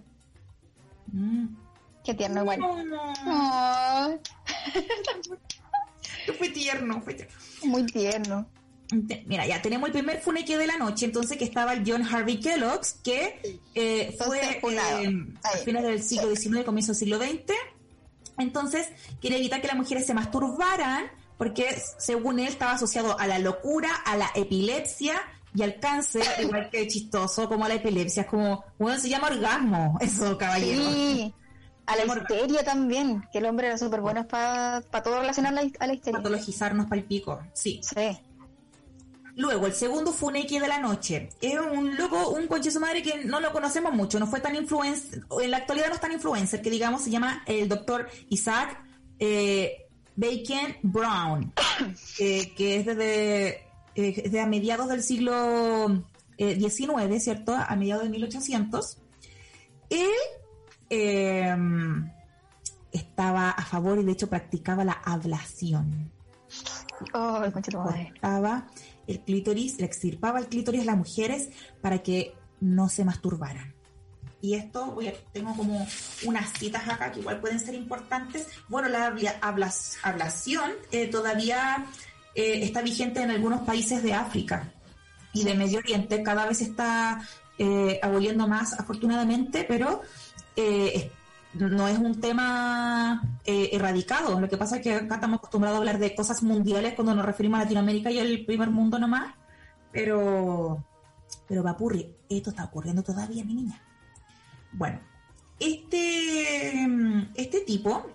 Mm. 1.12 1.48
Qué 2.10 2.16
tierno 2.16 2.42
igual. 2.42 2.60
No. 2.60 4.20
fue 6.40 6.50
tierno, 6.50 7.00
fue 7.04 7.14
tierno. 7.14 7.36
Muy 7.66 7.86
tierno. 7.86 8.48
Mira, 9.28 9.46
ya 9.46 9.62
tenemos 9.62 9.90
el 9.90 9.94
primer 9.94 10.20
funeque 10.20 10.58
de 10.58 10.66
la 10.66 10.78
noche, 10.78 11.06
entonces 11.06 11.38
que 11.38 11.44
estaba 11.44 11.74
el 11.74 11.84
John 11.86 12.04
Harvey 12.04 12.40
Kellogg, 12.40 12.82
que 13.04 13.62
eh, 13.76 14.18
fue 14.18 14.40
eh, 14.42 14.60
a 15.44 15.50
finales 15.64 15.92
del 15.92 16.02
siglo 16.02 16.36
XIX, 16.36 16.64
comienzo 16.66 16.94
del 16.94 17.00
siglo 17.00 17.20
XX. 17.20 17.54
Entonces, 18.40 18.88
quería 19.22 19.38
evitar 19.38 19.62
que 19.62 19.68
las 19.68 19.76
mujeres 19.76 20.08
se 20.08 20.16
masturbaran, 20.16 21.12
porque 21.38 21.80
según 22.00 22.40
él 22.40 22.48
estaba 22.48 22.72
asociado 22.72 23.20
a 23.20 23.28
la 23.28 23.38
locura, 23.38 23.94
a 24.04 24.18
la 24.18 24.32
epilepsia 24.34 25.22
y 25.54 25.62
al 25.62 25.80
cáncer, 25.80 26.24
igual 26.42 26.72
que 26.72 26.88
chistoso, 26.88 27.48
como 27.48 27.66
a 27.66 27.68
la 27.68 27.76
epilepsia. 27.76 28.24
Es 28.24 28.30
como, 28.30 28.66
bueno, 28.80 29.00
se 29.00 29.10
llama 29.10 29.28
orgasmo, 29.28 30.00
eso, 30.02 30.36
caballero. 30.40 30.90
Sí. 30.92 31.36
A 31.90 31.96
la 31.96 32.06
histeria 32.06 32.64
también, 32.64 33.28
que 33.32 33.40
el 33.40 33.46
hombre 33.46 33.68
era 33.68 33.78
súper 33.78 34.00
bueno 34.00 34.28
para 34.28 34.82
pa 34.82 35.02
todo 35.02 35.20
relacionado 35.20 35.58
a 35.58 35.64
la, 35.64 35.72
a 35.80 35.88
la 35.88 35.94
histeria. 35.94 36.20
Patologizarnos 36.20 36.86
para 36.86 37.02
el 37.02 37.08
pico, 37.08 37.40
sí. 37.54 37.82
Sí. 37.84 38.20
Luego, 39.40 39.68
el 39.68 39.74
segundo 39.74 40.12
Funeki 40.12 40.60
de 40.60 40.68
la 40.68 40.80
noche. 40.80 41.30
Es 41.42 41.58
un 41.58 41.96
loco, 41.96 42.30
un 42.30 42.46
conche 42.48 42.70
su 42.70 42.80
madre 42.80 43.02
que 43.02 43.24
no 43.24 43.40
lo 43.40 43.54
conocemos 43.54 43.94
mucho, 43.94 44.20
no 44.20 44.28
fue 44.28 44.42
tan 44.42 44.54
influencer, 44.54 45.24
en 45.42 45.52
la 45.52 45.58
actualidad 45.58 45.88
no 45.88 45.96
es 45.96 46.02
tan 46.02 46.12
influencer, 46.12 46.62
que 46.62 46.70
digamos 46.70 47.04
se 47.04 47.10
llama 47.10 47.42
el 47.46 47.70
doctor 47.70 48.10
Isaac 48.28 48.84
eh, 49.18 49.88
Bacon 50.16 50.76
Brown, 50.84 51.54
eh, 52.20 52.54
que 52.54 52.80
es 52.80 52.86
desde 52.86 53.64
eh, 53.96 54.30
de 54.30 54.40
a 54.42 54.46
mediados 54.46 54.90
del 54.90 55.02
siglo 55.02 56.04
XIX, 56.38 57.24
¿cierto? 57.24 57.56
A 57.56 57.76
mediados 57.78 58.04
de 58.04 58.10
1800, 58.10 58.98
él 59.90 60.10
em, 60.90 62.12
estaba 62.92 63.52
a 63.52 63.64
favor 63.66 64.00
y 64.00 64.04
de 64.04 64.12
hecho 64.12 64.30
practicaba 64.30 64.84
la 64.84 64.94
ablación. 64.94 66.12
Oh, 67.14 67.42
el 67.44 67.54
el 69.08 69.20
clítoris, 69.22 69.80
le 69.80 69.86
extirpaba 69.86 70.40
el 70.40 70.48
clítoris 70.48 70.82
a 70.82 70.86
las 70.86 70.98
mujeres 70.98 71.50
para 71.82 72.00
que 72.00 72.36
no 72.60 72.90
se 72.90 73.04
masturbaran. 73.04 73.74
Y 74.42 74.54
esto, 74.54 74.92
voy 74.92 75.08
a, 75.08 75.14
tengo 75.34 75.56
como 75.56 75.86
unas 76.24 76.54
citas 76.54 76.88
acá 76.88 77.12
que 77.12 77.20
igual 77.20 77.42
pueden 77.42 77.60
ser 77.60 77.76
importantes. 77.76 78.48
Bueno, 78.70 78.88
la 78.88 79.14
ablación 80.02 80.72
eh, 80.92 81.08
todavía 81.08 81.86
eh, 82.36 82.60
está 82.64 82.82
vigente 82.82 83.22
en 83.22 83.32
algunos 83.32 83.62
países 83.62 84.02
de 84.02 84.14
África 84.14 84.72
y 85.34 85.44
de 85.44 85.56
Medio 85.56 85.80
Oriente. 85.80 86.24
Cada 86.24 86.46
vez 86.46 86.62
está 86.62 87.22
eh, 87.58 88.00
aboliendo 88.02 88.48
más, 88.48 88.80
afortunadamente, 88.80 89.66
pero 89.68 90.04
eh, 90.56 91.12
no 91.54 91.88
es 91.88 91.98
un 91.98 92.20
tema 92.20 93.22
eh, 93.46 93.70
erradicado. 93.74 94.40
Lo 94.40 94.50
que 94.50 94.58
pasa 94.58 94.78
es 94.78 94.82
que 94.82 94.94
acá 94.94 95.16
estamos 95.16 95.40
acostumbrados 95.40 95.78
a 95.78 95.80
hablar 95.80 96.00
de 96.00 96.16
cosas 96.16 96.44
mundiales 96.44 96.94
cuando 96.94 97.16
nos 97.16 97.26
referimos 97.26 97.60
a 97.60 97.64
Latinoamérica 97.64 98.12
y 98.12 98.20
al 98.20 98.46
primer 98.46 98.70
mundo 98.70 99.00
nomás. 99.00 99.34
Pero, 99.92 100.84
pero 101.48 101.64
va 101.64 101.72
a 101.72 101.74
ocurrir. 101.74 102.16
Esto 102.30 102.52
está 102.52 102.66
ocurriendo 102.66 103.02
todavía, 103.04 103.44
mi 103.44 103.56
niña. 103.56 103.82
Bueno, 104.72 105.00
este, 105.60 106.88
este 107.36 107.62
tipo 107.62 108.06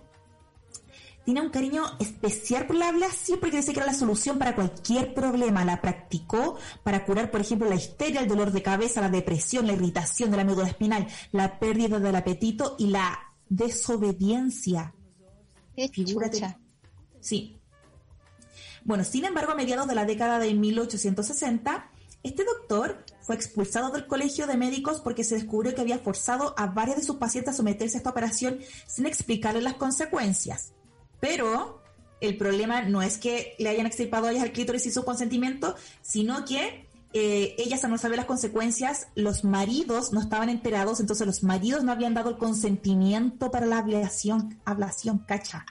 tiene 1.25 1.41
un 1.41 1.49
cariño 1.49 1.83
especial 1.99 2.67
por 2.67 2.75
la 2.75 2.89
ablación 2.89 3.39
porque 3.39 3.57
dice 3.57 3.73
que 3.73 3.79
era 3.79 3.87
la 3.87 3.97
solución 3.97 4.37
para 4.37 4.55
cualquier 4.55 5.15
problema. 5.15 5.65
La 5.65 5.81
practicó 5.81 6.57
para 6.83 7.03
curar, 7.03 7.31
por 7.31 7.41
ejemplo, 7.41 7.67
la 7.67 7.75
histeria, 7.75 8.21
el 8.21 8.27
dolor 8.27 8.51
de 8.51 8.61
cabeza, 8.61 9.01
la 9.01 9.09
depresión, 9.09 9.65
la 9.65 9.73
irritación 9.73 10.29
de 10.29 10.37
la 10.37 10.43
médula 10.43 10.67
espinal, 10.67 11.07
la 11.31 11.59
pérdida 11.59 11.99
del 11.99 12.15
apetito 12.15 12.75
y 12.77 12.87
la 12.87 13.19
desobediencia. 13.49 14.93
Figúrate. 15.91 16.55
Sí. 17.19 17.59
Bueno, 18.83 19.03
sin 19.03 19.25
embargo, 19.25 19.53
a 19.53 19.55
mediados 19.55 19.87
de 19.87 19.95
la 19.95 20.05
década 20.05 20.37
de 20.37 20.53
1860, 20.53 21.89
este 22.21 22.43
doctor 22.43 23.03
fue 23.21 23.33
expulsado 23.33 23.89
del 23.89 24.05
colegio 24.05 24.45
de 24.45 24.57
médicos 24.57 25.01
porque 25.01 25.23
se 25.23 25.33
descubrió 25.33 25.73
que 25.73 25.81
había 25.81 25.97
forzado 25.97 26.53
a 26.55 26.67
varios 26.67 26.97
de 26.97 27.03
sus 27.03 27.15
pacientes 27.15 27.55
a 27.55 27.57
someterse 27.57 27.97
a 27.97 27.99
esta 27.99 28.11
operación 28.11 28.59
sin 28.85 29.07
explicarle 29.07 29.61
las 29.61 29.73
consecuencias. 29.73 30.74
Pero 31.19 31.81
el 32.21 32.37
problema 32.37 32.81
no 32.81 33.01
es 33.01 33.17
que 33.17 33.55
le 33.59 33.69
hayan 33.69 33.85
extirpado 33.85 34.27
a 34.27 34.31
ellas 34.31 34.43
el 34.43 34.51
clítoris 34.51 34.83
sin 34.83 34.91
su 34.91 35.03
consentimiento, 35.03 35.75
sino 36.01 36.45
que 36.45 36.85
eh, 37.13 37.55
ellas 37.57 37.83
al 37.83 37.91
no 37.91 37.97
saber 37.97 38.17
las 38.17 38.25
consecuencias, 38.25 39.07
los 39.15 39.43
maridos 39.43 40.11
no 40.11 40.19
estaban 40.19 40.49
enterados, 40.49 40.99
entonces 40.99 41.25
los 41.25 41.43
maridos 41.43 41.83
no 41.83 41.91
habían 41.91 42.13
dado 42.13 42.29
el 42.29 42.37
consentimiento 42.37 43.51
para 43.51 43.65
la 43.65 43.77
ablación, 43.77 44.59
ablación, 44.65 45.19
cacha. 45.19 45.65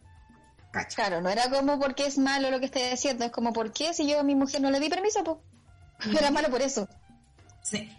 cacha. 0.71 0.97
Claro, 0.97 1.21
no 1.21 1.29
era 1.29 1.51
como 1.51 1.79
porque 1.79 2.07
es 2.07 2.17
malo 2.19 2.51
lo 2.51 2.61
que 2.61 2.67
esté 2.67 2.91
diciendo, 2.91 3.27
es 3.27 3.31
como 3.31 3.53
porque 3.53 3.93
si 3.93 4.09
yo 4.09 4.21
a 4.21 4.23
mi 4.23 4.35
mujer 4.35 4.63
no 4.63 4.71
le 4.71 4.81
di 4.81 4.89
permiso, 4.89 5.23
pues 5.23 5.39
era 6.19 6.31
malo 6.31 6.49
por 6.49 6.63
eso. 6.63 6.89
Sí. 7.63 7.91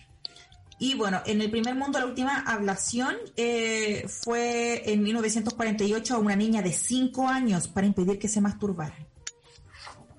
Y 0.78 0.96
bueno, 0.96 1.22
en 1.26 1.42
el 1.42 1.50
primer 1.50 1.76
mundo 1.76 2.00
la 2.00 2.06
última 2.06 2.44
ablación 2.46 3.16
eh, 3.38 4.06
fue 4.10 4.92
en 4.92 5.04
1948 5.04 6.16
a 6.16 6.18
una 6.18 6.36
niña 6.36 6.62
de 6.62 6.74
5 6.74 7.28
años 7.28 7.68
para 7.68 7.88
impedir 7.88 8.20
que 8.20 8.28
se 8.28 8.42
masturbara. 8.42 8.96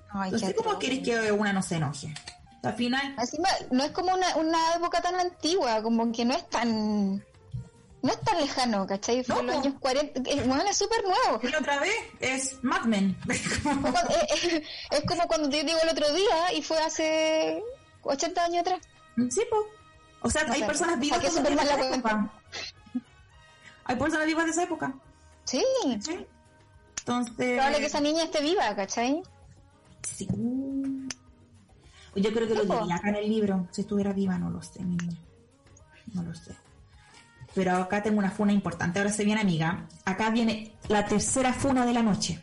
Ay, 0.09 0.31
Entonces, 0.33 0.55
¿cómo 0.57 0.79
quieres 0.79 0.99
que 0.99 1.31
una 1.31 1.53
no 1.53 1.61
se 1.61 1.75
enoje? 1.75 2.13
Al 2.63 2.73
final... 2.75 3.15
no 3.71 3.83
es 3.83 3.91
como 3.91 4.13
una, 4.13 4.35
una, 4.35 4.75
época 4.75 5.01
tan 5.01 5.15
antigua, 5.15 5.81
como 5.81 6.11
que 6.11 6.25
no 6.25 6.33
es 6.33 6.49
tan... 6.49 7.23
No 8.03 8.13
es 8.13 8.21
tan 8.21 8.39
lejano, 8.39 8.85
¿cachai? 8.85 9.23
Fue 9.23 9.39
en 9.39 9.47
los 9.47 9.55
años 9.57 9.73
40. 9.79 10.21
bueno, 10.45 10.63
es 10.69 10.77
súper 10.77 11.03
nuevo. 11.03 11.39
Y 11.43 11.55
otra 11.55 11.79
vez 11.79 11.95
es 12.19 12.63
Mad 12.63 12.85
Men. 12.85 13.17
es, 13.27 15.03
como 15.07 15.27
cuando 15.27 15.49
te 15.49 15.63
digo 15.63 15.77
el 15.81 15.89
otro 15.89 16.13
día 16.13 16.53
y 16.53 16.61
fue 16.61 16.77
hace 16.79 17.61
80 18.03 18.45
años 18.45 18.61
atrás. 18.61 18.79
Sí, 19.29 19.41
pues. 19.49 19.76
O 20.21 20.29
sea, 20.29 20.45
hay 20.49 20.63
personas 20.63 20.99
vivas 20.99 21.21
de 21.21 21.27
esa 21.27 21.41
época. 21.41 22.31
Hay 23.85 23.95
personas 23.95 24.27
vivas 24.27 24.45
de 24.45 24.51
esa 24.51 24.63
época. 24.63 24.93
Sí. 25.45 25.63
Entonces. 25.85 26.27
Probable 27.35 27.79
que 27.79 27.85
esa 27.85 28.01
niña 28.01 28.23
esté 28.23 28.41
viva, 28.41 28.75
¿cachai? 28.75 29.23
Sí. 30.03 30.27
Yo 32.15 32.33
creo 32.33 32.47
que 32.47 32.55
lo 32.55 32.63
diría 32.63 32.95
acá 32.95 33.09
en 33.09 33.15
el 33.15 33.29
libro. 33.29 33.67
Si 33.71 33.81
estuviera 33.81 34.11
viva, 34.11 34.37
no 34.37 34.49
lo 34.49 34.61
sé, 34.61 34.83
mi 34.83 34.95
niña. 34.95 35.17
No 36.13 36.23
lo 36.23 36.33
sé. 36.33 36.55
Pero 37.53 37.75
acá 37.77 38.03
tengo 38.03 38.19
una 38.19 38.31
funa 38.31 38.51
importante. 38.51 38.99
Ahora 38.99 39.11
se 39.11 39.23
viene, 39.23 39.41
amiga. 39.41 39.87
Acá 40.05 40.29
viene 40.29 40.73
la 40.87 41.05
tercera 41.05 41.53
funa 41.53 41.85
de 41.85 41.93
la 41.93 42.03
noche. 42.03 42.41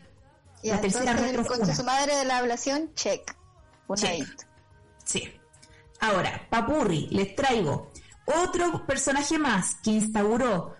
la 0.63 0.81
tercera 0.81 1.13
retrofuna. 1.13 1.75
su 1.75 1.83
madre 1.83 2.15
de 2.15 2.25
la 2.25 2.39
ablación, 2.39 2.93
check. 2.95 3.35
check. 3.95 4.47
Sí. 5.03 5.31
Ahora, 5.99 6.47
Papurri, 6.49 7.07
les 7.11 7.35
traigo 7.35 7.91
otro 8.25 8.85
personaje 8.85 9.37
más 9.37 9.75
que 9.75 9.91
instauró 9.91 10.73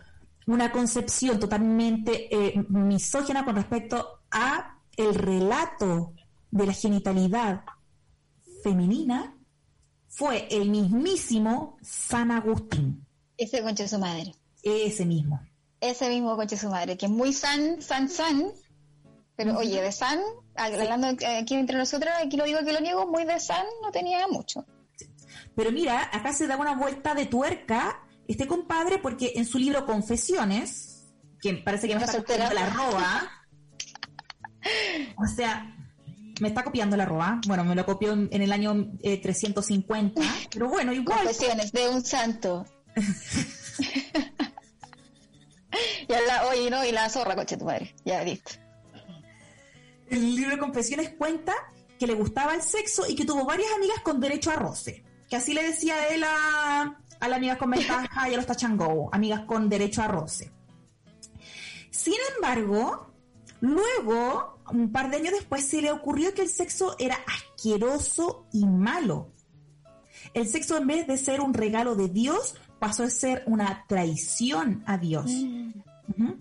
una 0.47 0.71
concepción 0.71 1.39
totalmente 1.39 2.28
eh, 2.36 2.63
misógina 2.69 3.43
con 3.43 3.56
respecto 3.56 4.21
a 4.32 4.80
el 4.95 5.15
relato 5.15 6.13
de 6.51 6.65
la 6.65 6.73
genitalidad 6.73 7.63
femenina 8.63 9.36
fue 10.08 10.47
el 10.49 10.69
mismísimo 10.69 11.78
San 11.82 12.32
Agustín. 12.32 13.06
Ese 13.38 13.62
conche 13.62 13.88
su 13.88 13.99
madre. 13.99 14.34
Ese 14.63 15.06
mismo. 15.06 15.41
Ese 15.82 16.10
mismo 16.10 16.36
conche 16.36 16.58
su 16.58 16.69
madre, 16.69 16.97
que 16.97 17.08
es 17.08 17.12
muy 17.12 17.34
san, 17.34 17.82
san, 17.82 18.08
san. 18.08 18.51
Pero 19.36 19.58
oye, 19.58 19.82
de 19.82 19.91
san, 19.91 20.19
hablando 20.56 21.08
aquí 21.08 21.56
entre 21.56 21.78
nosotros, 21.78 22.13
aquí 22.23 22.38
lo 22.38 22.45
digo 22.45 22.60
que 22.63 22.71
lo 22.71 22.80
niego, 22.80 23.06
muy 23.08 23.25
de 23.25 23.39
san 23.39 23.65
no 23.82 23.91
tenía 23.91 24.25
mucho. 24.30 24.65
Pero 25.55 25.71
mira, 25.71 26.09
acá 26.11 26.33
se 26.33 26.47
da 26.47 26.57
una 26.57 26.75
vuelta 26.75 27.15
de 27.15 27.25
tuerca 27.25 28.01
este 28.27 28.47
compadre 28.47 28.97
porque 28.97 29.33
en 29.35 29.45
su 29.45 29.57
libro 29.57 29.85
Confesiones, 29.85 31.05
que 31.41 31.53
parece 31.53 31.87
que 31.87 31.95
me 31.95 32.03
está 32.03 32.17
copiando 32.17 32.53
la 32.53 32.69
roba, 32.71 33.31
o 35.17 35.27
sea, 35.27 35.75
me 36.41 36.49
está 36.49 36.63
copiando 36.63 36.97
la 36.97 37.05
roba, 37.05 37.39
bueno, 37.47 37.63
me 37.63 37.75
lo 37.75 37.85
copió 37.85 38.13
en, 38.13 38.29
el 38.31 38.51
año 38.51 38.91
350, 39.01 40.21
eh, 40.21 40.25
pero 40.51 40.67
bueno, 40.67 40.91
igual. 40.91 41.19
Confesiones 41.19 41.71
de 41.71 41.87
un 41.87 42.03
santo. 42.03 42.65
y 46.07 46.11
la, 46.11 46.47
oye, 46.47 46.69
no, 46.69 46.83
y 46.83 46.91
la 46.91 47.09
zorra, 47.09 47.35
coche 47.35 47.55
tu 47.55 47.65
madre, 47.65 47.95
ya 48.03 48.23
viste. 48.23 48.59
El 50.09 50.35
libro 50.35 50.59
Confesiones 50.59 51.13
cuenta 51.17 51.53
que 51.97 52.07
le 52.07 52.13
gustaba 52.13 52.53
el 52.53 52.61
sexo 52.61 53.07
y 53.07 53.15
que 53.15 53.25
tuvo 53.25 53.45
varias 53.45 53.71
amigas 53.71 53.99
con 54.03 54.19
derecho 54.19 54.51
a 54.51 54.55
roce 54.55 55.05
que 55.29 55.35
así 55.35 55.53
le 55.53 55.63
decía 55.63 56.07
él 56.07 56.23
a, 56.23 56.99
a 57.19 57.27
las 57.27 57.38
amigas 57.38 57.57
con 57.57 57.71
ventaja 57.71 58.29
y 58.29 58.33
a 58.33 58.38
los 58.38 58.45
tachangou, 58.45 59.09
amigas 59.11 59.41
con 59.41 59.69
derecho 59.69 60.01
a 60.01 60.07
roce. 60.07 60.51
Sin 61.89 62.15
embargo, 62.35 63.07
luego, 63.61 64.59
un 64.71 64.91
par 64.91 65.09
de 65.09 65.17
años 65.17 65.33
después, 65.33 65.65
se 65.65 65.81
le 65.81 65.91
ocurrió 65.91 66.33
que 66.33 66.41
el 66.41 66.49
sexo 66.49 66.95
era 66.99 67.17
asqueroso 67.25 68.47
y 68.51 68.65
malo. 68.65 69.31
El 70.33 70.47
sexo, 70.47 70.77
en 70.77 70.88
vez 70.88 71.07
de 71.07 71.17
ser 71.17 71.41
un 71.41 71.53
regalo 71.53 71.95
de 71.95 72.09
Dios, 72.09 72.55
pasó 72.79 73.03
a 73.03 73.09
ser 73.09 73.43
una 73.47 73.85
traición 73.88 74.83
a 74.85 74.97
Dios. 74.97 75.31
Mm. 75.31 76.33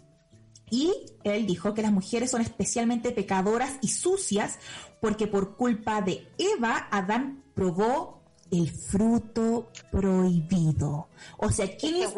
Y 0.70 0.92
él 1.23 1.47
dijo 1.47 1.73
que 1.73 1.83
las 1.83 1.92
mujeres 1.92 2.31
son 2.33 2.40
especialmente 2.40 3.12
pecadoras 3.12 3.79
y 3.81 3.88
sucias 3.88 4.59
porque 5.01 5.29
por 5.29 5.57
culpa 5.57 6.03
de 6.03 6.29
Eva, 6.37 6.88
Adán 6.90 7.44
probó 7.55 8.24
el 8.55 8.71
fruto 8.71 9.71
prohibido. 9.90 11.09
O 11.38 11.51
sea, 11.51 11.77
¿quién? 11.77 12.09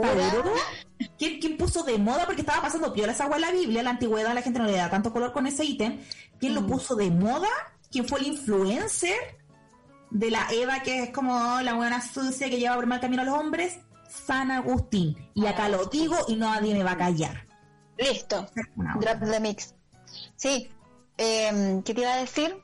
¿Quién, 1.18 1.40
¿Quién, 1.40 1.56
puso 1.56 1.82
de 1.82 1.98
moda? 1.98 2.24
Porque 2.24 2.40
estaba 2.42 2.62
pasando 2.62 2.92
piola 2.92 3.12
esa 3.12 3.24
agua 3.24 3.36
en 3.36 3.42
la 3.42 3.50
Biblia, 3.52 3.82
la 3.82 3.90
antigüedad, 3.90 4.34
la 4.34 4.42
gente 4.42 4.58
no 4.58 4.66
le 4.66 4.72
da 4.72 4.90
tanto 4.90 5.12
color 5.12 5.32
con 5.32 5.46
ese 5.46 5.64
ítem. 5.64 6.00
¿Quién 6.38 6.54
lo 6.54 6.62
mm. 6.62 6.66
puso 6.66 6.94
de 6.94 7.10
moda? 7.10 7.48
¿Quién 7.90 8.06
fue 8.06 8.20
el 8.20 8.28
influencer 8.28 9.16
de 10.10 10.30
la 10.30 10.46
Eva, 10.50 10.80
que 10.82 11.04
es 11.04 11.10
como 11.10 11.60
la 11.60 11.74
buena 11.74 12.00
sucia 12.00 12.48
que 12.48 12.58
lleva 12.58 12.76
por 12.76 12.86
mal 12.86 13.00
camino 13.00 13.22
a 13.22 13.24
los 13.24 13.38
hombres? 13.38 13.78
San 14.08 14.50
Agustín. 14.50 15.16
Y 15.34 15.46
acá 15.46 15.68
lo 15.68 15.86
digo 15.86 16.16
y 16.28 16.36
nadie 16.36 16.74
me 16.74 16.82
va 16.82 16.92
a 16.92 16.98
callar. 16.98 17.46
Listo. 17.98 18.46
Drop 19.00 19.20
the 19.30 19.40
mix. 19.40 19.74
Sí. 20.36 20.70
Eh, 21.18 21.82
¿Qué 21.84 21.94
te 21.94 22.00
iba 22.00 22.12
a 22.12 22.18
decir? 22.18 22.62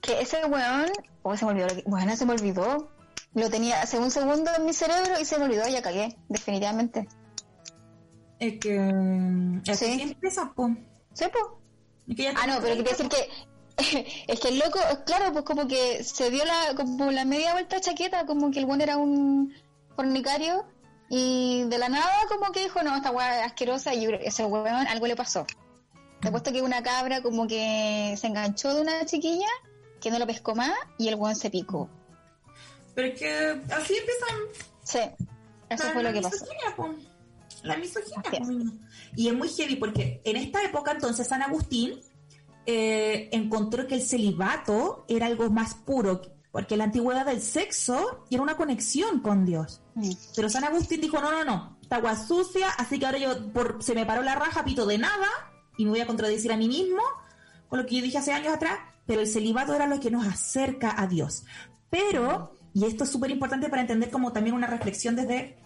Que 0.00 0.20
ese 0.20 0.44
weón 0.46 0.90
Oh, 1.22 1.36
se 1.36 1.44
me 1.44 1.52
olvidó. 1.52 1.68
Bueno, 1.86 2.16
se 2.16 2.26
me 2.26 2.32
olvidó. 2.32 2.90
Lo 3.34 3.50
tenía 3.50 3.82
hace 3.82 3.98
un 3.98 4.10
segundo 4.10 4.50
en 4.56 4.64
mi 4.64 4.72
cerebro 4.72 5.20
y 5.20 5.24
se 5.24 5.38
me 5.38 5.44
olvidó, 5.44 5.68
ya 5.68 5.82
cagué, 5.82 6.16
definitivamente. 6.28 7.08
Es 8.38 8.58
que. 8.58 9.60
¿Sí? 9.74 10.16
¿Sí, 11.12 11.24
po? 11.32 11.60
Ah, 12.36 12.46
no, 12.46 12.60
pero 12.60 12.74
quiere 12.74 12.90
decir 12.90 13.08
que 13.08 13.28
es 14.26 14.40
que 14.40 14.48
el 14.48 14.58
loco, 14.58 14.80
claro, 15.04 15.32
pues 15.32 15.44
como 15.44 15.68
que 15.68 16.02
se 16.02 16.30
dio 16.30 16.44
la, 16.44 16.74
como 16.74 17.10
la 17.12 17.24
media 17.24 17.52
vuelta 17.52 17.80
chaqueta, 17.80 18.26
como 18.26 18.50
que 18.50 18.58
el 18.58 18.66
buen 18.66 18.80
era 18.80 18.96
un 18.96 19.52
fornicario 19.94 20.66
y 21.08 21.64
de 21.64 21.78
la 21.78 21.88
nada 21.88 22.10
como 22.28 22.50
que 22.52 22.60
dijo, 22.60 22.82
no, 22.82 22.96
esta 22.96 23.10
weá 23.10 23.40
es 23.40 23.46
asquerosa 23.46 23.94
y 23.94 24.06
ese 24.22 24.44
weón 24.44 24.86
algo 24.88 25.06
le 25.06 25.14
pasó. 25.14 25.46
Te 26.20 26.30
puesto 26.30 26.52
que 26.52 26.62
una 26.62 26.82
cabra 26.82 27.22
como 27.22 27.46
que 27.46 28.14
se 28.18 28.26
enganchó 28.26 28.74
de 28.74 28.80
una 28.80 29.04
chiquilla 29.06 29.48
que 30.00 30.10
no 30.10 30.18
lo 30.18 30.26
pescó 30.26 30.54
más 30.54 30.72
y 30.98 31.08
el 31.08 31.14
weón 31.14 31.36
se 31.36 31.50
picó. 31.50 31.88
Pero 32.94 33.08
es 33.08 33.18
que 33.18 33.60
así 33.72 33.94
empiezan... 33.96 34.36
Sí, 34.82 35.26
eso 35.68 35.84
fue 35.92 36.02
lo 36.02 36.12
que 36.12 36.20
pasó. 36.20 36.44
La 37.62 37.76
misoginia. 37.76 38.72
Y 39.16 39.28
es 39.28 39.34
muy 39.34 39.48
heavy 39.48 39.76
porque 39.76 40.20
en 40.24 40.36
esta 40.36 40.62
época 40.64 40.92
entonces 40.92 41.26
San 41.26 41.42
Agustín 41.42 42.00
eh, 42.66 43.28
encontró 43.32 43.86
que 43.86 43.96
el 43.96 44.02
celibato 44.02 45.04
era 45.08 45.26
algo 45.26 45.50
más 45.50 45.74
puro, 45.74 46.22
porque 46.52 46.76
la 46.76 46.84
antigüedad 46.84 47.26
del 47.26 47.40
sexo 47.40 48.24
era 48.30 48.42
una 48.42 48.56
conexión 48.56 49.20
con 49.20 49.44
Dios. 49.44 49.80
Mm. 49.94 50.10
Pero 50.36 50.48
San 50.48 50.64
Agustín 50.64 51.00
dijo, 51.00 51.20
no, 51.20 51.30
no, 51.30 51.44
no, 51.44 51.78
está 51.82 51.96
agua 51.96 52.16
sucia, 52.16 52.70
así 52.70 52.98
que 52.98 53.06
ahora 53.06 53.18
yo 53.18 53.52
por, 53.52 53.82
se 53.82 53.94
me 53.94 54.06
paró 54.06 54.22
la 54.22 54.34
raja, 54.34 54.64
pito 54.64 54.86
de 54.86 54.98
nada, 54.98 55.28
y 55.76 55.84
me 55.84 55.90
voy 55.90 56.00
a 56.00 56.06
contradecir 56.06 56.52
a 56.52 56.56
mí 56.56 56.68
mismo, 56.68 57.02
con 57.68 57.78
lo 57.78 57.86
que 57.86 57.96
yo 57.96 58.02
dije 58.02 58.18
hace 58.18 58.32
años 58.32 58.54
atrás, 58.54 58.78
pero 59.10 59.22
el 59.22 59.26
celibato 59.26 59.74
era 59.74 59.88
lo 59.88 59.98
que 59.98 60.08
nos 60.08 60.24
acerca 60.24 60.94
a 60.96 61.08
Dios. 61.08 61.42
Pero, 61.90 62.54
y 62.72 62.84
esto 62.84 63.02
es 63.02 63.10
súper 63.10 63.32
importante 63.32 63.68
para 63.68 63.82
entender 63.82 64.08
como 64.08 64.32
también 64.32 64.54
una 64.54 64.68
reflexión 64.68 65.16
desde, 65.16 65.56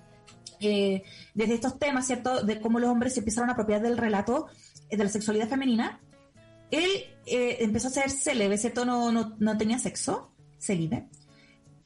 eh, 0.61 1.03
desde 1.35 1.53
estos 1.53 1.79
temas, 1.79 2.07
¿cierto? 2.07 2.43
De 2.43 2.59
cómo 2.59 2.81
los 2.81 2.89
hombres 2.89 3.13
se 3.13 3.21
empezaron 3.21 3.51
a 3.51 3.53
apropiar 3.53 3.83
del 3.83 3.99
relato 3.99 4.47
eh, 4.89 4.97
de 4.97 5.05
la 5.05 5.11
sexualidad 5.11 5.47
femenina. 5.47 6.01
Él 6.71 6.89
eh, 7.27 7.59
empezó 7.61 7.89
a 7.89 7.91
ser 7.91 8.11
célebre, 8.11 8.57
¿cierto? 8.57 8.87
No, 8.87 9.13
no, 9.13 9.37
no 9.39 9.59
tenía 9.59 9.79
sexo, 9.79 10.33
célibe 10.59 11.07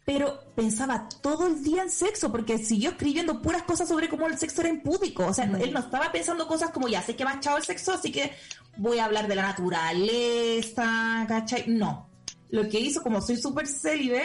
pero 0.09 0.41
pensaba 0.55 1.07
todo 1.21 1.49
el 1.49 1.63
día 1.63 1.83
en 1.83 1.91
sexo, 1.91 2.33
porque 2.33 2.57
siguió 2.57 2.93
escribiendo 2.93 3.43
puras 3.43 3.65
cosas 3.65 3.89
sobre 3.89 4.09
cómo 4.09 4.27
el 4.27 4.39
sexo 4.39 4.63
era 4.63 4.71
impúdico. 4.71 5.27
O 5.27 5.35
sea, 5.35 5.45
él 5.45 5.71
no 5.71 5.81
estaba 5.81 6.11
pensando 6.11 6.49
cosas 6.49 6.71
como, 6.71 6.89
ya 6.89 7.03
sé 7.03 7.15
que 7.15 7.27
va 7.27 7.39
chao 7.41 7.59
el 7.59 7.63
sexo, 7.63 7.93
así 7.93 8.11
que 8.11 8.33
voy 8.79 8.99
a 8.99 9.05
hablar 9.05 9.29
de 9.29 9.35
la 9.35 9.43
naturaleza, 9.43 11.25
¿cachai? 11.29 11.65
No. 11.67 12.09
Lo 12.51 12.69
que 12.69 12.81
hizo, 12.81 13.03
como 13.03 13.21
soy 13.21 13.37
súper 13.37 13.67
célibe, 13.67 14.25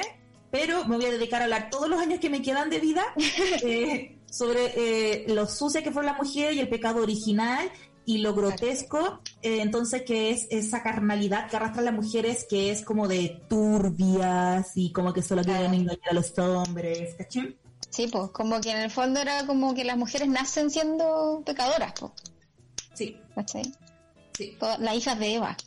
pero 0.52 0.86
me 0.86 0.96
voy 0.96 1.06
a 1.06 1.12
dedicar 1.12 1.42
a 1.42 1.46
hablar 1.46 1.70
todos 1.70 1.90
los 1.90 2.00
años 2.00 2.20
que 2.20 2.30
me 2.30 2.42
quedan 2.42 2.70
de 2.70 2.80
vida 2.80 3.04
eh, 3.64 4.20
sobre 4.30 4.74
eh, 4.76 5.26
lo 5.28 5.48
sucia 5.48 5.84
que 5.84 5.92
fue 5.92 6.04
la 6.04 6.14
mujer 6.14 6.54
y 6.54 6.60
el 6.60 6.70
pecado 6.70 7.02
original 7.02 7.70
y 8.06 8.18
lo 8.18 8.34
grotesco, 8.34 9.22
eh, 9.42 9.62
entonces, 9.62 10.04
que 10.04 10.30
es 10.32 10.48
esa 10.50 10.84
carnalidad 10.84 11.50
que 11.50 11.56
arrastra 11.56 11.82
a 11.82 11.86
las 11.86 11.94
mujeres, 11.94 12.46
que 12.50 12.70
es 12.70 12.84
como 12.84 13.08
de 13.08 13.42
turbias 13.50 14.72
y 14.76 14.92
como 14.92 15.14
que 15.14 15.22
solo 15.22 15.42
quieren 15.42 15.74
engañar 15.74 16.10
a 16.12 16.14
los 16.14 16.38
hombres, 16.38 17.16
¿cachai? 17.18 17.58
Sí, 17.90 18.10
pues, 18.12 18.32
como 18.32 18.60
que 18.60 18.72
en 18.72 18.80
el 18.80 18.92
fondo 18.92 19.22
era 19.22 19.46
como 19.46 19.74
que 19.74 19.86
las 19.86 19.98
mujeres 19.98 20.28
nacen 20.28 20.70
siendo 20.70 21.44
pecadoras, 21.46 21.94
pues. 21.98 22.12
Sí. 22.94 23.18
¿Cachai? 23.36 23.64
Sí. 24.34 24.58
las 24.80 24.96
hijas 24.96 25.20
de 25.20 25.36
Eva. 25.36 25.58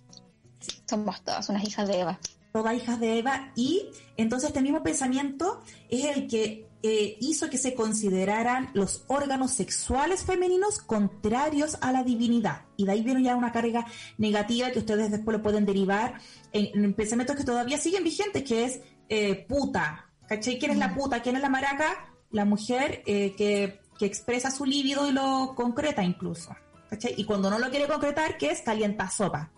Somos 0.88 1.22
todas 1.22 1.48
unas 1.48 1.66
hijas 1.66 1.88
de 1.88 2.00
Eva. 2.00 2.18
Todas 2.52 2.74
hijas 2.74 2.98
de 3.00 3.18
Eva. 3.18 3.52
Y 3.54 3.88
entonces 4.16 4.48
este 4.48 4.62
mismo 4.62 4.82
pensamiento 4.82 5.62
es 5.88 6.04
el 6.04 6.26
que 6.26 6.66
eh, 6.82 7.16
hizo 7.20 7.50
que 7.50 7.58
se 7.58 7.74
consideraran 7.74 8.70
los 8.72 9.04
órganos 9.08 9.50
sexuales 9.50 10.24
femeninos 10.24 10.78
contrarios 10.78 11.78
a 11.80 11.90
la 11.90 12.04
divinidad. 12.04 12.62
Y 12.76 12.84
de 12.84 12.92
ahí 12.92 13.02
viene 13.02 13.24
ya 13.24 13.34
una 13.34 13.50
carga 13.50 13.86
negativa 14.18 14.70
que 14.70 14.78
ustedes 14.78 15.10
después 15.10 15.36
lo 15.36 15.42
pueden 15.42 15.66
derivar 15.66 16.20
en, 16.52 16.94
pensamientos 16.94 17.34
que 17.34 17.44
todavía 17.44 17.78
siguen 17.78 18.04
vigentes, 18.04 18.44
que 18.44 18.64
es 18.64 18.80
eh, 19.08 19.46
puta. 19.48 20.10
¿Cachai? 20.28 20.58
¿Quién 20.58 20.72
es 20.72 20.78
la 20.78 20.94
puta? 20.94 21.22
¿Quién 21.22 21.36
es 21.36 21.42
la 21.42 21.48
maraca? 21.48 22.14
La 22.30 22.44
mujer 22.44 23.02
eh, 23.06 23.34
que, 23.36 23.80
expresa 24.04 24.50
su 24.50 24.64
líbido 24.64 25.08
y 25.08 25.12
lo 25.12 25.54
concreta 25.56 26.04
incluso. 26.04 26.54
¿Cachai? 26.90 27.14
Y 27.16 27.24
cuando 27.24 27.50
no 27.50 27.58
lo 27.58 27.68
quiere 27.70 27.86
concretar, 27.88 28.38
¿qué 28.38 28.50
es? 28.50 28.62
Calienta 28.62 29.10
sopa. 29.10 29.50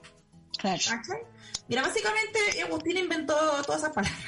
Claro. 0.59 0.81
Mira, 1.69 1.83
básicamente 1.83 2.39
Agustín 2.65 2.97
inventó 2.97 3.35
todas 3.65 3.83
esas 3.83 3.93
palabras. 3.93 4.19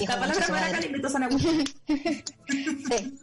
la 0.00 0.18
palabra 0.18 0.48
maraca 0.48 0.80
la 0.80 0.86
inventó 0.86 1.08
San 1.08 1.22
Agustín. 1.22 1.64
sí. 1.86 3.18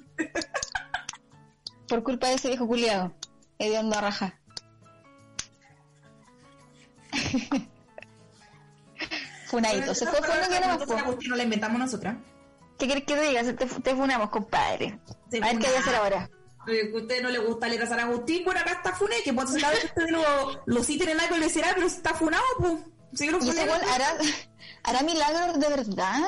Por 1.87 2.03
culpa 2.03 2.27
de 2.29 2.35
ese 2.35 2.47
viejo 2.49 2.67
culiado, 2.67 3.13
hediondo 3.59 3.97
a 3.97 4.01
raja. 4.01 4.39
Funadito. 9.47 9.93
Se 9.95 10.05
fue 10.07 10.19
que 10.21 10.27
no 10.67 10.85
San 10.85 10.99
Agustín 10.99 11.29
no 11.29 11.35
la 11.35 11.43
inventamos 11.43 11.79
nosotras. 11.79 12.17
¿Qué 12.77 12.87
querés 12.87 13.03
que 13.05 13.15
te 13.15 13.21
diga? 13.21 13.43
Te, 13.43 13.65
te 13.65 13.95
funamos, 13.95 14.29
compadre. 14.29 14.99
a 15.07 15.29
ver 15.29 15.39
qué 15.59 15.67
hay 15.67 15.73
que 15.73 15.77
hacer 15.77 15.95
ahora. 15.95 16.29
Eh, 16.67 16.91
a 16.93 16.97
usted 16.97 17.21
no 17.21 17.29
le 17.29 17.39
gusta 17.39 17.67
leer 17.67 17.83
a 17.83 17.87
San 17.87 17.99
Agustín, 17.99 18.43
bueno, 18.43 18.59
acá 18.59 18.73
está 18.73 18.93
funé, 18.93 19.15
que 19.23 19.33
pues 19.33 19.51
cada 19.61 19.71
vez 19.71 19.81
que 19.81 19.87
ustedes 19.87 20.11
lo, 20.11 20.23
lo 20.65 20.83
citen 20.83 21.09
en 21.09 21.19
algo 21.19 21.37
le 21.37 21.49
será, 21.49 21.71
pero 21.73 21.87
está 21.87 22.13
funado, 22.13 22.43
pues. 22.59 22.73
¿Y 23.17 23.49
ese 23.49 23.61
hará, 23.61 24.17
hará 24.83 25.03
milagros 25.03 25.59
de 25.59 25.69
verdad? 25.69 26.21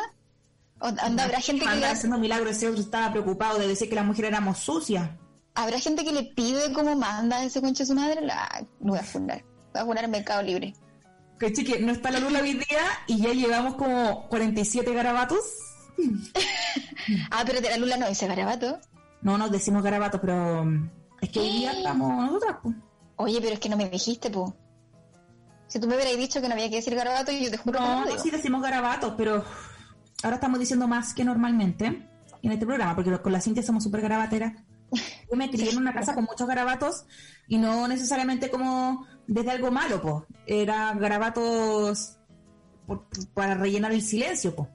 ¿O, 0.79 0.87
habrá 0.87 1.41
gente 1.41 1.65
que 1.65 1.75
le 1.75 1.85
haciendo 1.85 2.17
milagros, 2.17 2.51
ese 2.51 2.69
otro 2.69 2.81
estaba 2.81 3.11
preocupado 3.11 3.57
de 3.57 3.67
decir 3.67 3.89
que 3.89 3.95
la 3.95 4.03
mujer 4.03 4.25
éramos 4.25 4.59
sucias. 4.59 5.09
¿Habrá 5.55 5.79
gente 5.79 6.05
que 6.05 6.13
le 6.13 6.23
pide 6.23 6.71
como 6.71 6.95
manda 6.95 7.43
ese 7.43 7.61
concha 7.61 7.83
de 7.83 7.87
su 7.87 7.95
madre? 7.95 8.21
La... 8.21 8.65
No 8.79 8.91
voy 8.91 8.99
a 8.99 9.03
fundar. 9.03 9.43
Voy 9.73 9.81
a 9.81 9.85
fundar 9.85 10.05
en 10.05 10.11
Mercado 10.11 10.43
Libre. 10.43 10.75
Que 11.39 11.51
chique, 11.51 11.79
no 11.79 11.91
está 11.91 12.11
la 12.11 12.19
luz 12.19 12.31
hoy 12.33 12.53
día 12.53 12.83
y 13.07 13.21
ya 13.21 13.33
llevamos 13.33 13.75
como 13.75 14.27
47 14.29 14.93
garabatos. 14.93 15.39
ah, 17.31 17.43
pero 17.45 17.59
de 17.59 17.69
la 17.69 17.77
lula 17.77 17.97
no 17.97 18.07
dice 18.07 18.27
garabato. 18.27 18.79
No, 19.21 19.37
no 19.37 19.49
decimos 19.49 19.83
garabato, 19.83 20.21
pero 20.21 20.63
mm, 20.65 20.89
es 21.21 21.29
que 21.29 21.39
hoy 21.39 21.49
día 21.49 21.71
estamos 21.71 22.25
nosotras, 22.25 22.57
pues. 22.61 22.75
Oye, 23.17 23.39
pero 23.41 23.53
es 23.53 23.59
que 23.59 23.69
no 23.69 23.77
me 23.77 23.89
dijiste, 23.89 24.29
pues. 24.29 24.51
Si 25.67 25.79
tú 25.79 25.87
me 25.87 25.95
hubieras 25.95 26.15
dicho 26.17 26.39
que 26.41 26.47
no 26.47 26.53
había 26.53 26.69
que 26.69 26.77
decir 26.77 26.95
garabato, 26.95 27.31
yo 27.31 27.51
te 27.51 27.57
juro 27.57 27.79
no, 27.79 28.05
que 28.05 28.13
no 28.13 28.19
sí 28.19 28.29
decimos 28.29 28.61
garabato, 28.61 29.17
pero 29.17 29.43
ahora 30.23 30.35
estamos 30.35 30.59
diciendo 30.59 30.87
más 30.87 31.13
que 31.13 31.25
normalmente 31.25 32.07
en 32.41 32.51
este 32.51 32.65
programa, 32.65 32.95
porque 32.95 33.17
con 33.21 33.31
la 33.31 33.41
Cintia 33.41 33.63
somos 33.63 33.83
súper 33.83 34.01
garabateras. 34.01 34.53
Yo 35.29 35.35
me 35.35 35.49
crié 35.49 35.71
en 35.71 35.77
una 35.77 35.93
casa 35.93 36.13
con 36.13 36.23
muchos 36.23 36.47
garabatos 36.47 37.05
y 37.47 37.57
no 37.57 37.87
necesariamente 37.87 38.49
como 38.49 39.05
desde 39.27 39.51
algo 39.51 39.71
malo, 39.71 40.01
pues. 40.01 40.23
Era 40.45 40.93
garabatos 40.93 42.17
para 43.33 43.55
rellenar 43.55 43.91
el 43.91 44.01
silencio, 44.01 44.55
pues. 44.55 44.69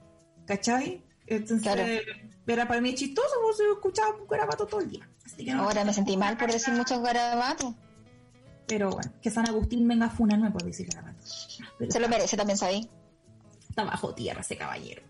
¿Cachai? 0.45 1.03
Entonces, 1.25 2.01
era 2.45 2.67
para 2.67 2.81
mí 2.81 2.93
chistoso, 2.93 3.35
pues 3.41 3.59
escuchaba 3.59 4.15
un 4.15 4.27
garabato 4.27 4.65
todo 4.65 4.81
el 4.81 4.89
día. 4.89 5.09
Ahora 5.55 5.85
me 5.85 5.93
sentí 5.93 6.17
mal 6.17 6.37
por 6.37 6.51
decir 6.51 6.73
muchos 6.73 7.01
garabatos. 7.01 7.73
Pero 8.67 8.91
bueno, 8.91 9.11
que 9.21 9.29
San 9.29 9.47
Agustín 9.47 9.87
venga 9.87 10.07
a 10.07 10.09
funarme 10.09 10.51
por 10.51 10.63
decir 10.63 10.87
garabato. 10.87 11.25
Se 11.25 11.99
lo 11.99 12.09
merece 12.09 12.37
también, 12.37 12.57
¿sabéis? 12.57 12.87
Está 13.69 13.83
bajo 13.83 14.13
tierra 14.13 14.41
ese 14.41 14.57
caballero. 14.57 15.01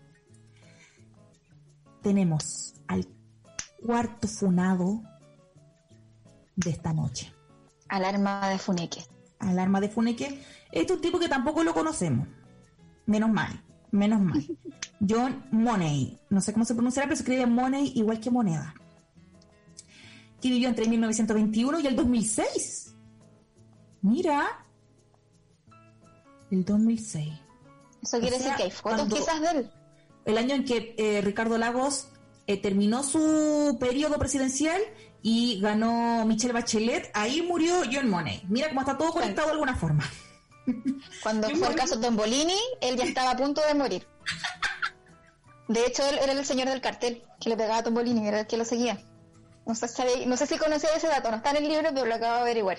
Tenemos 2.02 2.74
al 2.88 3.06
cuarto 3.84 4.28
funado 4.28 5.02
de 6.56 6.70
esta 6.70 6.92
noche. 6.92 7.32
Alarma 7.88 8.48
de 8.48 8.58
Funeque. 8.58 9.04
Alarma 9.38 9.80
de 9.80 9.88
Funeque. 9.88 10.42
Este 10.72 10.92
es 10.92 10.96
un 10.96 11.00
tipo 11.00 11.18
que 11.18 11.28
tampoco 11.28 11.62
lo 11.64 11.74
conocemos. 11.74 12.28
Menos 13.06 13.30
mal, 13.30 13.62
menos 13.94 14.20
mal. 14.20 14.44
John 15.06 15.44
Money. 15.50 16.18
No 16.30 16.40
sé 16.40 16.52
cómo 16.52 16.64
se 16.64 16.74
pronunciará, 16.74 17.06
pero 17.06 17.16
se 17.16 17.22
escribe 17.22 17.46
Money 17.46 17.92
igual 17.94 18.20
que 18.20 18.30
moneda. 18.30 18.74
Que 20.40 20.48
vivió 20.48 20.68
entre 20.68 20.86
1921 20.86 21.80
y 21.80 21.86
el 21.86 21.96
2006. 21.96 22.94
Mira, 24.02 24.66
el 26.50 26.64
2006. 26.64 27.32
Eso 28.02 28.20
quiere 28.20 28.36
decir 28.36 28.52
que 28.56 28.64
hay 28.64 28.70
fotos 28.70 29.08
quizás 29.08 29.40
de 29.40 29.60
él. 29.60 29.70
El 30.26 30.38
año 30.38 30.54
en 30.54 30.64
que 30.64 30.94
eh, 30.98 31.20
Ricardo 31.22 31.56
Lagos 31.56 32.08
eh, 32.46 32.60
terminó 32.60 33.02
su 33.02 33.76
periodo 33.80 34.18
presidencial 34.18 34.80
y 35.22 35.60
ganó 35.60 36.24
Michelle 36.26 36.52
Bachelet, 36.52 37.10
ahí 37.14 37.40
murió 37.40 37.82
John 37.90 38.10
Money. 38.10 38.42
Mira 38.48 38.68
cómo 38.68 38.80
está 38.80 38.98
todo 38.98 39.12
conectado 39.12 39.48
de 39.48 39.52
alguna 39.52 39.74
forma. 39.74 40.04
Cuando 41.22 41.48
fue 41.50 41.68
el 41.68 41.74
caso 41.74 41.96
de 41.96 42.06
Tombolini, 42.06 42.58
él 42.80 42.96
ya 42.96 43.04
estaba 43.04 43.32
a 43.32 43.36
punto 43.36 43.60
de 43.66 43.74
morir. 43.74 44.06
De 45.68 45.86
hecho, 45.86 46.06
él 46.08 46.18
era 46.22 46.32
el 46.32 46.44
señor 46.44 46.68
del 46.68 46.80
cartel 46.80 47.24
que 47.40 47.48
le 47.48 47.56
pegaba 47.56 47.78
a 47.78 47.82
Tombolini, 47.82 48.26
era 48.26 48.40
el 48.40 48.46
que 48.46 48.56
lo 48.56 48.64
seguía. 48.64 49.00
No 49.66 49.74
sé, 49.74 50.26
no 50.26 50.36
sé 50.36 50.46
si 50.46 50.58
conocía 50.58 50.90
ese 50.94 51.08
dato, 51.08 51.30
no 51.30 51.38
está 51.38 51.50
en 51.50 51.56
el 51.56 51.68
libro, 51.68 51.88
pero 51.94 52.06
lo 52.06 52.14
acabo 52.14 52.34
de 52.34 52.40
averiguar. 52.42 52.78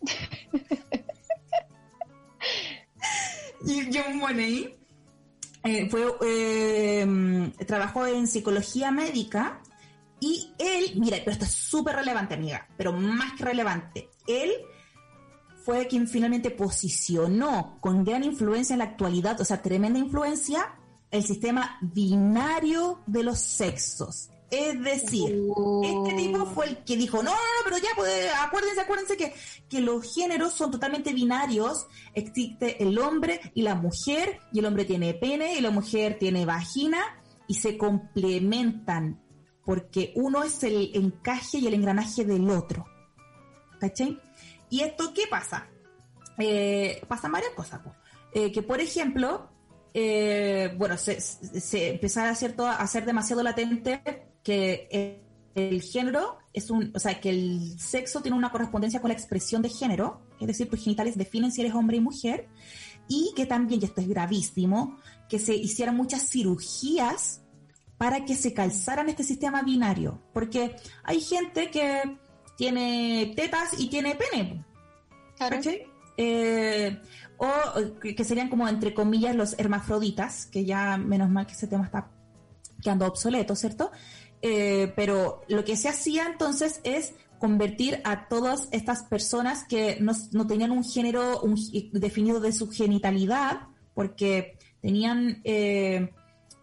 y 3.66 3.88
John 3.92 4.18
Money 4.18 4.76
eh, 5.64 5.88
fue, 5.88 6.14
eh, 6.24 7.52
trabajó 7.66 8.06
en 8.06 8.26
psicología 8.26 8.90
médica 8.90 9.62
y 10.20 10.52
él, 10.58 10.92
mira, 10.96 11.18
pero 11.18 11.32
esto 11.32 11.44
es 11.44 11.52
súper 11.52 11.96
relevante, 11.96 12.34
amiga, 12.34 12.66
pero 12.76 12.92
más 12.92 13.34
que 13.34 13.44
relevante, 13.44 14.10
él 14.26 14.52
fue 15.66 15.88
quien 15.88 16.06
finalmente 16.06 16.52
posicionó 16.52 17.78
con 17.80 18.04
gran 18.04 18.22
influencia 18.22 18.74
en 18.74 18.78
la 18.78 18.84
actualidad, 18.84 19.40
o 19.40 19.44
sea, 19.44 19.62
tremenda 19.62 19.98
influencia, 19.98 20.76
el 21.10 21.24
sistema 21.24 21.76
binario 21.82 23.00
de 23.08 23.24
los 23.24 23.40
sexos. 23.40 24.30
Es 24.48 24.80
decir, 24.80 25.44
este 25.82 26.14
tipo 26.16 26.46
fue 26.46 26.68
el 26.68 26.84
que 26.84 26.96
dijo, 26.96 27.16
no, 27.16 27.32
no, 27.32 27.36
no, 27.36 27.64
pero 27.64 27.78
ya, 27.78 27.88
pues, 27.96 28.28
acuérdense, 28.44 28.80
acuérdense 28.80 29.16
que, 29.16 29.34
que 29.68 29.80
los 29.80 30.14
géneros 30.14 30.52
son 30.52 30.70
totalmente 30.70 31.12
binarios. 31.12 31.88
Existe 32.14 32.80
el 32.80 32.96
hombre 33.00 33.40
y 33.52 33.62
la 33.62 33.74
mujer, 33.74 34.38
y 34.52 34.60
el 34.60 34.66
hombre 34.66 34.84
tiene 34.84 35.14
pene 35.14 35.58
y 35.58 35.60
la 35.60 35.70
mujer 35.70 36.16
tiene 36.20 36.46
vagina, 36.46 37.00
y 37.48 37.54
se 37.54 37.76
complementan, 37.76 39.20
porque 39.64 40.12
uno 40.14 40.44
es 40.44 40.62
el 40.62 40.92
encaje 40.94 41.58
y 41.58 41.66
el 41.66 41.74
engranaje 41.74 42.24
del 42.24 42.48
otro. 42.50 42.86
¿Cachai? 43.80 44.16
¿Y 44.70 44.80
esto 44.80 45.12
qué 45.14 45.26
pasa? 45.28 45.68
Eh, 46.38 47.02
pasan 47.08 47.32
varias 47.32 47.52
cosas. 47.52 47.80
Eh, 48.32 48.52
que, 48.52 48.62
por 48.62 48.80
ejemplo, 48.80 49.48
eh, 49.94 50.74
bueno, 50.76 50.96
se, 50.98 51.20
se 51.20 51.90
empezara 51.90 52.30
a, 52.30 52.86
ser 52.86 53.04
demasiado 53.06 53.42
latente 53.42 54.02
que 54.42 55.22
el, 55.54 55.80
género 55.80 56.36
es 56.52 56.70
un, 56.70 56.92
o 56.94 56.98
sea, 56.98 57.18
que 57.18 57.30
el 57.30 57.80
sexo 57.80 58.20
tiene 58.20 58.36
una 58.36 58.52
correspondencia 58.52 59.00
con 59.00 59.08
la 59.08 59.14
expresión 59.14 59.62
de 59.62 59.70
género, 59.70 60.20
es 60.38 60.46
decir, 60.46 60.68
tus 60.68 60.84
genitales 60.84 61.16
definen 61.16 61.50
si 61.50 61.62
eres 61.62 61.74
hombre 61.74 61.96
y 61.96 62.00
mujer, 62.00 62.46
y 63.08 63.32
que 63.34 63.46
también, 63.46 63.80
y 63.80 63.86
esto 63.86 64.02
es 64.02 64.08
gravísimo, 64.08 64.98
que 65.30 65.38
se 65.38 65.54
hicieran 65.54 65.96
muchas 65.96 66.28
cirugías 66.28 67.40
para 67.96 68.26
que 68.26 68.34
se 68.34 68.52
calzaran 68.52 69.08
este 69.08 69.24
sistema 69.24 69.62
binario, 69.62 70.20
porque 70.34 70.76
hay 71.04 71.22
gente 71.22 71.70
que 71.70 72.18
tiene 72.56 73.32
tetas 73.36 73.78
y 73.78 73.88
tiene 73.88 74.16
pene. 74.16 74.64
Claro. 75.36 75.60
Eh, 76.18 76.98
o 77.36 77.46
que 78.00 78.24
serían 78.24 78.48
como 78.48 78.66
entre 78.68 78.94
comillas 78.94 79.36
los 79.36 79.58
hermafroditas, 79.58 80.46
que 80.46 80.64
ya 80.64 80.96
menos 80.96 81.28
mal 81.28 81.46
que 81.46 81.52
ese 81.52 81.66
tema 81.66 81.84
está 81.84 82.10
quedando 82.82 83.06
obsoleto, 83.06 83.54
¿cierto? 83.54 83.90
Eh, 84.42 84.92
pero 84.96 85.42
lo 85.48 85.64
que 85.64 85.76
se 85.76 85.88
hacía 85.88 86.26
entonces 86.26 86.80
es 86.84 87.14
convertir 87.38 88.00
a 88.04 88.28
todas 88.28 88.68
estas 88.70 89.02
personas 89.02 89.64
que 89.64 89.98
no, 90.00 90.46
tenían 90.46 90.70
un 90.70 90.84
género 90.84 91.42
definido 91.92 92.40
de 92.40 92.52
su 92.52 92.70
genitalidad, 92.70 93.62
porque 93.94 94.56
tenían 94.80 95.40
eh, 95.44 96.12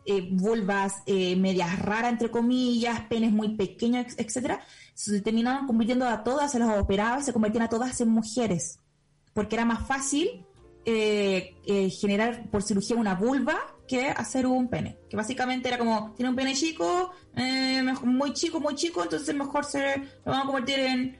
eh, 0.05 0.29
vulvas 0.31 1.03
medias 1.05 1.77
raras, 1.79 2.11
entre 2.13 2.31
comillas, 2.31 3.01
penes 3.01 3.31
muy 3.31 3.55
pequeños, 3.55 4.13
etcétera, 4.17 4.61
se 4.93 5.21
terminaban 5.21 5.67
convirtiendo 5.67 6.07
a 6.07 6.23
todas, 6.23 6.51
se 6.51 6.59
las 6.59 6.77
operaba 6.79 7.19
y 7.19 7.23
se 7.23 7.33
convertían 7.33 7.63
a 7.63 7.69
todas 7.69 7.99
en 8.01 8.09
mujeres, 8.09 8.79
porque 9.33 9.55
era 9.55 9.65
más 9.65 9.87
fácil 9.87 10.45
generar 10.85 12.49
por 12.49 12.61
cirugía 12.61 12.97
una 12.97 13.15
vulva 13.15 13.73
que 13.87 14.09
hacer 14.09 14.47
un 14.47 14.67
pene. 14.67 14.97
Que 15.09 15.17
básicamente 15.17 15.67
era 15.67 15.77
como, 15.77 16.13
tiene 16.15 16.29
un 16.29 16.35
pene 16.35 16.53
chico, 16.53 17.11
eh, 17.35 17.83
muy 18.03 18.33
chico, 18.33 18.59
muy 18.59 18.75
chico, 18.75 19.03
entonces 19.03 19.35
mejor 19.35 19.65
se 19.65 19.97
lo 19.97 20.31
vamos 20.31 20.43
a 20.43 20.45
convertir 20.47 20.79
en, 20.79 21.19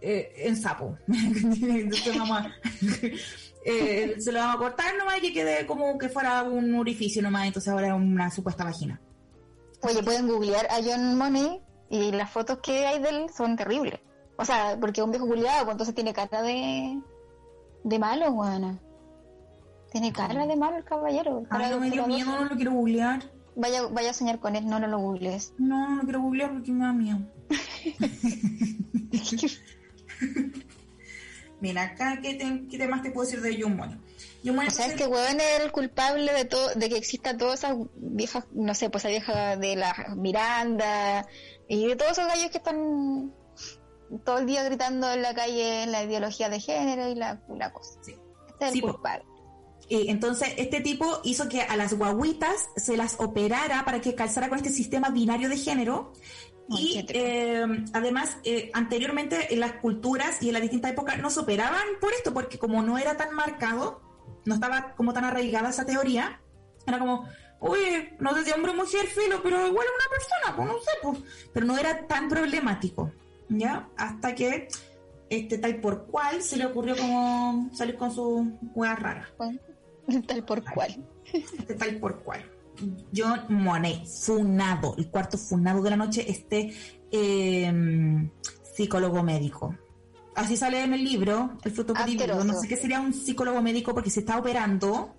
eh, 0.00 0.32
en 0.36 0.56
sapo. 0.56 0.96
entonces 1.08 2.18
vamos 2.18 2.38
a, 2.38 2.52
eh, 3.64 4.16
se 4.18 4.32
lo 4.32 4.38
vamos 4.38 4.56
a 4.56 4.58
cortar 4.58 4.96
nomás 4.96 5.18
y 5.18 5.20
que 5.20 5.32
quede 5.32 5.66
como 5.66 5.98
que 5.98 6.08
fuera 6.08 6.42
un 6.42 6.74
orificio 6.74 7.22
nomás, 7.22 7.46
entonces 7.46 7.72
ahora 7.72 7.88
es 7.88 7.94
una 7.94 8.30
supuesta 8.30 8.64
vagina. 8.64 9.00
Oye, 9.82 10.02
pueden 10.02 10.28
googlear 10.28 10.66
a 10.66 10.82
John 10.84 11.16
Money 11.16 11.60
y 11.90 12.12
las 12.12 12.30
fotos 12.30 12.58
que 12.62 12.86
hay 12.86 13.00
de 13.00 13.08
él 13.08 13.26
son 13.36 13.56
terribles. 13.56 14.00
O 14.36 14.44
sea, 14.44 14.78
porque 14.80 15.00
es 15.00 15.04
un 15.04 15.10
viejo 15.10 15.26
culiado, 15.26 15.64
pues 15.64 15.72
entonces 15.72 15.94
tiene 15.94 16.14
cara 16.14 16.40
de, 16.40 16.98
de 17.84 17.98
malo, 17.98 18.32
guana. 18.32 18.78
Tiene 19.90 20.12
cara 20.12 20.46
de 20.46 20.56
malo 20.56 20.76
el 20.76 20.84
caballero. 20.84 21.44
Ay, 21.50 21.70
no 21.70 21.80
me 21.80 21.90
dio 21.90 22.06
miedo, 22.06 22.30
no 22.30 22.44
lo 22.44 22.56
quiero 22.56 22.72
googlear. 22.72 23.24
Vaya, 23.56 23.82
vaya 23.88 24.10
a 24.10 24.14
soñar 24.14 24.38
con 24.38 24.54
él, 24.54 24.66
no, 24.66 24.78
no 24.78 24.86
lo 24.86 24.98
googlees. 24.98 25.52
No, 25.58 25.90
no 25.90 25.96
lo 25.96 26.02
quiero 26.04 26.22
googlear 26.22 26.52
porque 26.52 26.70
me 26.70 26.84
da 26.84 26.92
miedo. 26.92 27.18
Mira, 31.60 31.82
acá, 31.82 32.20
¿qué, 32.22 32.34
te, 32.34 32.66
¿qué 32.70 32.88
más 32.88 33.02
te 33.02 33.10
puedo 33.10 33.26
decir 33.26 33.42
de 33.42 33.60
John 33.60 33.76
Money? 33.76 33.98
o 34.66 34.70
sea, 34.70 34.86
es 34.86 34.94
que 34.94 35.06
huevón 35.06 35.38
es 35.38 35.60
el 35.60 35.70
culpable 35.70 36.32
de 36.32 36.46
todo, 36.46 36.74
de 36.74 36.88
que 36.88 36.96
exista 36.96 37.36
todas 37.36 37.58
esas 37.58 37.76
viejas, 37.96 38.44
no 38.52 38.74
sé, 38.74 38.88
pues 38.88 39.04
esa 39.04 39.10
vieja 39.10 39.56
de 39.56 39.76
la 39.76 40.14
Miranda 40.16 41.26
y 41.70 41.86
de 41.86 41.94
todos 41.94 42.12
esos 42.12 42.26
gallos 42.26 42.50
que 42.50 42.58
están 42.58 43.32
todo 44.24 44.38
el 44.38 44.46
día 44.46 44.64
gritando 44.64 45.08
en 45.12 45.22
la 45.22 45.32
calle 45.34 45.86
la 45.86 46.02
ideología 46.02 46.48
de 46.48 46.58
género 46.58 47.08
y 47.08 47.14
la, 47.14 47.40
la 47.48 47.72
cosa. 47.72 47.92
Sí. 48.02 48.16
Este 48.48 48.66
es 48.66 48.74
el 48.74 48.82
culpable. 48.82 49.24
Eh, 49.88 50.06
entonces, 50.08 50.52
este 50.56 50.80
tipo 50.80 51.20
hizo 51.22 51.48
que 51.48 51.62
a 51.62 51.76
las 51.76 51.94
guaguitas 51.94 52.68
se 52.74 52.96
las 52.96 53.20
operara 53.20 53.84
para 53.84 54.00
que 54.00 54.16
calzara 54.16 54.48
con 54.48 54.58
este 54.58 54.70
sistema 54.70 55.10
binario 55.10 55.48
de 55.48 55.56
género. 55.56 56.12
y 56.68 57.04
eh, 57.08 57.64
además, 57.92 58.36
eh, 58.42 58.72
anteriormente 58.74 59.54
en 59.54 59.60
las 59.60 59.74
culturas 59.74 60.42
y 60.42 60.48
en 60.48 60.54
las 60.54 60.62
distintas 60.62 60.90
épocas 60.90 61.18
no 61.20 61.30
se 61.30 61.38
operaban 61.38 61.86
por 62.00 62.12
esto, 62.12 62.34
porque 62.34 62.58
como 62.58 62.82
no 62.82 62.98
era 62.98 63.16
tan 63.16 63.32
marcado, 63.32 64.02
no 64.44 64.54
estaba 64.54 64.96
como 64.96 65.12
tan 65.12 65.24
arraigada 65.24 65.70
esa 65.70 65.86
teoría, 65.86 66.40
era 66.84 66.98
como, 66.98 67.28
oye, 67.60 68.16
no 68.18 68.34
sé 68.34 68.44
si 68.44 68.50
hombre 68.52 68.72
o 68.72 68.74
mujer, 68.74 69.06
filo, 69.06 69.40
pero 69.42 69.66
igual 69.66 69.86
es 69.86 69.92
una 69.94 70.10
persona, 70.10 70.56
pues 70.56 70.68
no 70.68 70.74
sé, 70.80 70.90
pues. 71.02 71.50
Pero 71.52 71.66
no 71.66 71.78
era 71.78 72.06
tan 72.06 72.28
problemático, 72.28 73.12
¿ya? 73.48 73.88
Hasta 73.96 74.34
que 74.34 74.68
este 75.30 75.58
tal 75.58 75.80
por 75.80 76.06
cual 76.06 76.42
se 76.42 76.56
le 76.56 76.66
ocurrió 76.66 76.96
como 76.96 77.70
salir 77.72 77.96
con 77.96 78.12
su 78.12 78.58
hueá 78.74 78.96
rara. 78.96 79.28
Tal 80.26 80.44
por 80.44 80.64
cual. 80.64 81.06
Tal 81.78 81.96
por 81.98 82.22
cual. 82.24 82.44
John 83.14 83.44
Monet, 83.48 84.06
funado, 84.06 84.94
el 84.98 85.08
cuarto 85.08 85.38
funado 85.38 85.82
de 85.82 85.90
la 85.90 85.96
noche, 85.96 86.24
este 86.28 86.74
em, 87.12 88.28
psicólogo 88.74 89.22
médico. 89.22 89.76
Así 90.34 90.56
sale 90.56 90.82
en 90.82 90.94
el 90.94 91.04
libro, 91.04 91.58
el 91.62 91.70
fruto 91.70 91.92
prohibido. 91.92 92.42
No 92.42 92.54
sé 92.54 92.66
qué 92.66 92.76
sería 92.76 93.00
un 93.00 93.12
psicólogo 93.12 93.62
médico 93.62 93.94
porque 93.94 94.10
se 94.10 94.20
está 94.20 94.38
operando. 94.38 95.14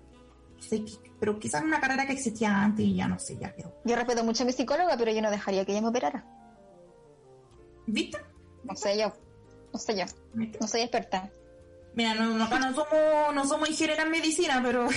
Pero 1.18 1.38
quizás 1.38 1.62
una 1.62 1.80
carrera 1.80 2.06
que 2.06 2.12
existía 2.12 2.62
antes 2.62 2.84
y 2.84 2.96
ya 2.96 3.08
no 3.08 3.18
sé, 3.18 3.36
ya 3.38 3.54
quedó. 3.54 3.74
Yo 3.84 3.96
respeto 3.96 4.24
mucho 4.24 4.42
a 4.42 4.46
mi 4.46 4.52
psicóloga, 4.52 4.96
pero 4.96 5.12
yo 5.12 5.22
no 5.22 5.30
dejaría 5.30 5.64
que 5.64 5.72
ella 5.72 5.82
me 5.82 5.88
operara. 5.88 6.24
¿Viste? 7.86 8.18
No 8.64 8.74
sé 8.76 8.98
yo. 8.98 9.12
No 9.72 9.78
sé 9.78 9.96
yo. 9.96 10.04
No 10.60 10.68
soy 10.68 10.82
experta. 10.82 11.30
Mira, 11.94 12.14
no, 12.14 12.42
acá 12.42 12.58
no 12.58 12.74
somos, 12.74 13.34
no 13.34 13.46
somos 13.46 13.68
ingenieras 13.68 14.06
en 14.06 14.12
medicina, 14.12 14.60
pero, 14.64 14.88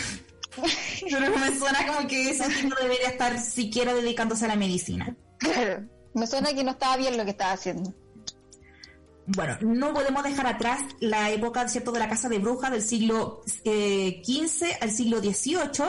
pero 1.11 1.37
me 1.37 1.57
suena 1.57 1.85
como 1.87 2.07
que 2.07 2.29
ese 2.29 2.47
tipo 2.49 2.75
debería 2.81 3.09
estar 3.09 3.37
siquiera 3.39 3.93
dedicándose 3.93 4.45
a 4.45 4.49
la 4.49 4.55
medicina. 4.55 5.15
Claro, 5.39 5.87
me 6.13 6.27
suena 6.27 6.53
que 6.53 6.63
no 6.63 6.71
estaba 6.71 6.97
bien 6.97 7.17
lo 7.17 7.25
que 7.25 7.31
estaba 7.31 7.51
haciendo. 7.51 7.93
Bueno, 9.27 9.57
no 9.61 9.93
podemos 9.93 10.23
dejar 10.23 10.45
atrás 10.45 10.81
la 10.99 11.31
época 11.31 11.67
¿cierto? 11.67 11.91
de 11.91 11.99
la 11.99 12.09
casa 12.09 12.29
de 12.29 12.37
brujas 12.37 12.71
del 12.71 12.81
siglo 12.81 13.41
XV 13.45 13.63
eh, 13.65 14.77
al 14.81 14.91
siglo 14.91 15.19
XVIII, 15.19 15.85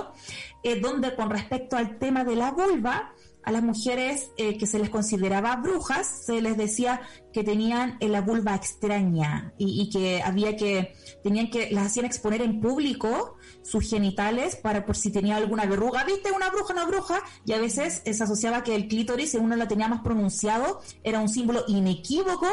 eh, 0.62 0.80
donde 0.80 1.14
con 1.14 1.28
respecto 1.30 1.76
al 1.76 1.98
tema 1.98 2.24
de 2.24 2.34
la 2.34 2.52
vulva, 2.52 3.12
a 3.42 3.52
las 3.52 3.62
mujeres 3.62 4.30
eh, 4.38 4.56
que 4.56 4.66
se 4.66 4.78
les 4.78 4.88
consideraba 4.88 5.54
brujas, 5.56 6.24
se 6.24 6.40
les 6.40 6.56
decía 6.56 7.02
que 7.32 7.44
tenían 7.44 7.98
la 8.00 8.22
vulva 8.22 8.54
extraña 8.54 9.52
y, 9.58 9.88
que 9.90 10.22
había 10.22 10.56
que, 10.56 10.94
tenían 11.22 11.50
que, 11.50 11.70
las 11.70 11.86
hacían 11.86 12.06
exponer 12.06 12.40
en 12.40 12.60
público 12.60 13.36
sus 13.66 13.88
genitales 13.88 14.56
para 14.56 14.84
por 14.86 14.96
si 14.96 15.10
tenía 15.10 15.36
alguna 15.36 15.66
verruga, 15.66 16.04
viste, 16.04 16.30
una 16.30 16.50
bruja, 16.50 16.72
una 16.72 16.86
bruja, 16.86 17.20
y 17.44 17.52
a 17.52 17.58
veces 17.58 18.02
se 18.04 18.22
asociaba 18.22 18.62
que 18.62 18.74
el 18.74 18.88
clítoris, 18.88 19.32
si 19.32 19.36
uno 19.38 19.56
lo 19.56 19.66
tenía 19.66 19.88
más 19.88 20.02
pronunciado, 20.02 20.80
era 21.02 21.20
un 21.20 21.28
símbolo 21.28 21.64
inequívoco 21.66 22.46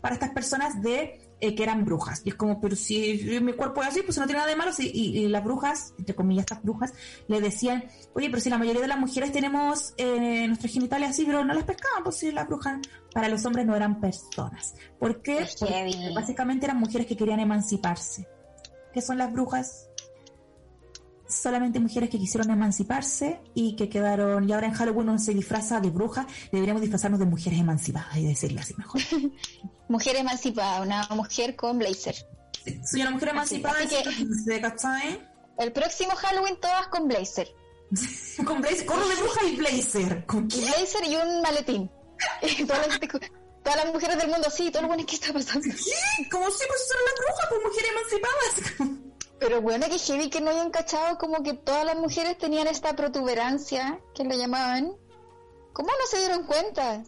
para 0.00 0.14
estas 0.14 0.30
personas 0.30 0.80
de 0.82 1.30
eh, 1.42 1.54
que 1.54 1.62
eran 1.62 1.86
brujas. 1.86 2.20
Y 2.24 2.30
es 2.30 2.34
como, 2.34 2.60
pero 2.60 2.76
si 2.76 3.40
mi 3.40 3.54
cuerpo 3.54 3.80
es 3.82 3.88
así, 3.88 4.02
pues 4.02 4.18
no 4.18 4.26
tiene 4.26 4.40
nada 4.40 4.50
de 4.50 4.56
malo. 4.56 4.72
y, 4.78 5.26
las 5.28 5.42
brujas, 5.42 5.94
entre 5.98 6.14
comillas, 6.14 6.42
estas 6.42 6.62
brujas, 6.62 6.92
le 7.28 7.40
decían, 7.40 7.84
oye, 8.14 8.28
pero 8.28 8.42
si 8.42 8.50
la 8.50 8.58
mayoría 8.58 8.82
de 8.82 8.88
las 8.88 8.98
mujeres 8.98 9.32
tenemos 9.32 9.94
eh, 9.96 10.46
nuestros 10.46 10.70
genitales 10.70 11.10
así, 11.10 11.24
pero 11.24 11.44
no 11.44 11.54
las 11.54 11.64
pescaban, 11.64 12.04
pues 12.04 12.16
si 12.16 12.30
las 12.30 12.46
brujas 12.46 12.80
para 13.14 13.28
los 13.28 13.44
hombres 13.46 13.64
no 13.64 13.74
eran 13.74 14.00
personas. 14.00 14.74
¿Por 14.98 15.22
qué? 15.22 15.46
Porque 15.58 16.12
básicamente 16.14 16.66
eran 16.66 16.78
mujeres 16.78 17.06
que 17.06 17.16
querían 17.16 17.40
emanciparse. 17.40 18.28
¿Qué 18.92 19.00
son 19.00 19.18
las 19.18 19.32
brujas? 19.32 19.88
Solamente 21.30 21.80
mujeres 21.80 22.10
que 22.10 22.18
quisieron 22.18 22.50
emanciparse 22.50 23.40
y 23.54 23.76
que 23.76 23.88
quedaron, 23.88 24.48
y 24.48 24.52
ahora 24.52 24.66
en 24.66 24.72
Halloween 24.72 25.08
uno 25.08 25.18
se 25.18 25.32
disfraza 25.32 25.80
de 25.80 25.90
bruja, 25.90 26.26
deberíamos 26.52 26.82
disfrazarnos 26.82 27.20
de 27.20 27.26
mujeres 27.26 27.60
emancipadas 27.60 28.16
y 28.16 28.26
decirle 28.26 28.60
así 28.60 28.74
mejor. 28.76 29.00
mujer 29.88 30.16
emancipada, 30.16 30.82
una 30.82 31.06
mujer 31.14 31.56
con 31.56 31.78
blazer. 31.78 32.14
soy 32.84 33.02
una 33.02 33.10
mujer 33.10 33.30
emancipada, 33.30 33.78
El 35.58 35.72
próximo 35.72 36.12
Halloween 36.16 36.56
todas 36.60 36.88
con 36.88 37.08
blazer. 37.08 37.48
con 38.44 38.60
blazer, 38.60 38.86
corro 38.86 39.08
de 39.08 39.14
bruja 39.16 39.44
y 39.46 39.56
blazer. 39.56 40.26
¿Con 40.26 40.48
Y 40.50 40.60
blazer 40.60 41.04
y 41.06 41.16
un 41.16 41.42
maletín. 41.42 41.90
todas 42.66 43.84
las 43.84 43.92
mujeres 43.92 44.18
del 44.18 44.30
mundo, 44.30 44.48
sí, 44.50 44.70
todo 44.70 44.82
lo 44.82 44.88
bueno 44.88 45.06
que 45.06 45.14
está 45.14 45.32
pasando. 45.32 45.68
¿Qué? 45.68 46.28
Como 46.30 46.50
si 46.50 46.66
pues 46.66 46.88
son 46.88 46.98
las 47.06 47.14
brujas, 47.18 47.46
pues 47.48 47.60
mujeres 47.64 47.90
emancipadas. 47.90 49.09
Pero 49.40 49.62
bueno, 49.62 49.86
que 49.88 49.98
heavy 49.98 50.28
que 50.28 50.40
no 50.42 50.50
hayan 50.50 50.70
cachado 50.70 51.16
como 51.16 51.42
que 51.42 51.54
todas 51.54 51.84
las 51.86 51.96
mujeres 51.96 52.36
tenían 52.36 52.66
esta 52.66 52.94
protuberancia, 52.94 53.98
que 54.14 54.22
le 54.22 54.36
llamaban. 54.36 54.92
¿Cómo 55.72 55.88
no 55.88 56.06
se 56.10 56.18
dieron 56.18 56.44
cuenta? 56.44 57.02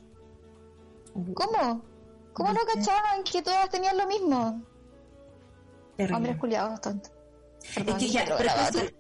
¿Cómo? 1.35 1.85
¿Cómo 2.33 2.53
no 2.55 2.61
cachaban 2.61 3.23
que 3.25 3.43
todas 3.43 3.69
tenían 3.69 3.99
lo 3.99 4.07
mismo? 4.07 4.63
Terrible. 5.97 6.17
Hombres 6.17 6.37
culiados, 6.39 6.81
tonto. 6.81 7.11
Es 7.63 7.95
que, 7.95 8.09
ya, 8.09 8.25
pero 8.25 8.51
es, 8.51 8.93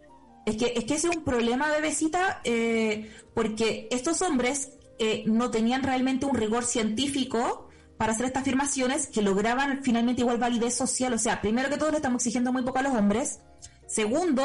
es 0.44 0.56
que 0.56 0.72
es 0.76 0.84
que 0.84 0.94
ese 0.94 1.08
es 1.08 1.16
un 1.16 1.24
problema, 1.24 1.70
bebecita, 1.70 2.42
eh, 2.44 3.10
porque 3.32 3.88
estos 3.90 4.20
hombres 4.20 4.72
eh, 4.98 5.24
no 5.26 5.50
tenían 5.50 5.82
realmente 5.82 6.26
un 6.26 6.36
rigor 6.36 6.64
científico 6.64 7.70
para 8.02 8.14
hacer 8.14 8.26
estas 8.26 8.42
afirmaciones 8.42 9.06
que 9.06 9.22
lograban 9.22 9.84
finalmente 9.84 10.22
igual 10.22 10.36
validez 10.36 10.74
social. 10.74 11.12
O 11.12 11.18
sea, 11.18 11.40
primero 11.40 11.68
que 11.68 11.76
todo 11.76 11.92
le 11.92 11.98
estamos 11.98 12.20
exigiendo 12.20 12.52
muy 12.52 12.64
poco 12.64 12.80
a 12.80 12.82
los 12.82 12.92
hombres. 12.94 13.38
Segundo, 13.86 14.42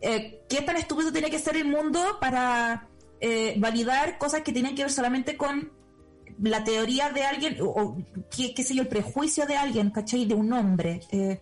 eh, 0.00 0.44
¿qué 0.48 0.62
tan 0.62 0.76
estúpido 0.76 1.10
tiene 1.10 1.28
que 1.28 1.40
ser 1.40 1.56
el 1.56 1.64
mundo 1.64 1.98
para 2.20 2.88
eh, 3.20 3.56
validar 3.58 4.16
cosas 4.16 4.42
que 4.42 4.52
tienen 4.52 4.76
que 4.76 4.82
ver 4.82 4.92
solamente 4.92 5.36
con 5.36 5.72
la 6.40 6.62
teoría 6.62 7.10
de 7.10 7.24
alguien 7.24 7.60
o, 7.60 7.64
o 7.64 7.96
qué, 8.30 8.54
qué 8.54 8.62
sé 8.62 8.76
yo, 8.76 8.82
el 8.82 8.88
prejuicio 8.88 9.44
de 9.44 9.56
alguien, 9.56 9.90
¿cachai? 9.90 10.24
De 10.26 10.34
un 10.34 10.52
hombre. 10.52 11.00
Eh, 11.10 11.40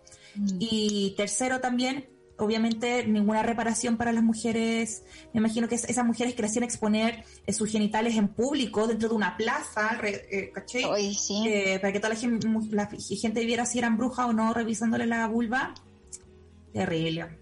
Y 0.58 1.12
tercero 1.18 1.60
también, 1.60 2.08
obviamente, 2.44 3.06
ninguna 3.06 3.42
reparación 3.42 3.96
para 3.96 4.12
las 4.12 4.22
mujeres. 4.22 5.02
Me 5.32 5.38
imagino 5.40 5.68
que 5.68 5.74
es- 5.76 5.84
esas 5.84 6.04
mujeres 6.04 6.34
que 6.34 6.42
le 6.42 6.48
hacían 6.48 6.64
exponer 6.64 7.24
eh, 7.46 7.52
sus 7.52 7.70
genitales 7.70 8.16
en 8.16 8.28
público 8.28 8.86
dentro 8.86 9.08
de 9.08 9.14
una 9.14 9.36
plaza, 9.36 9.90
re- 9.98 10.26
eh, 10.30 10.50
¿cachai? 10.52 10.84
Hoy 10.84 11.14
sí. 11.14 11.44
Eh, 11.48 11.78
para 11.80 11.92
que 11.92 12.00
toda 12.00 12.14
la 12.14 12.20
gente, 12.20 12.46
la 12.70 12.86
gente 12.86 13.44
viera 13.44 13.64
si 13.66 13.78
eran 13.78 13.96
brujas 13.96 14.26
o 14.28 14.32
no, 14.32 14.52
revisándole 14.54 15.06
la 15.06 15.26
vulva. 15.26 15.74
Terrible, 16.72 17.38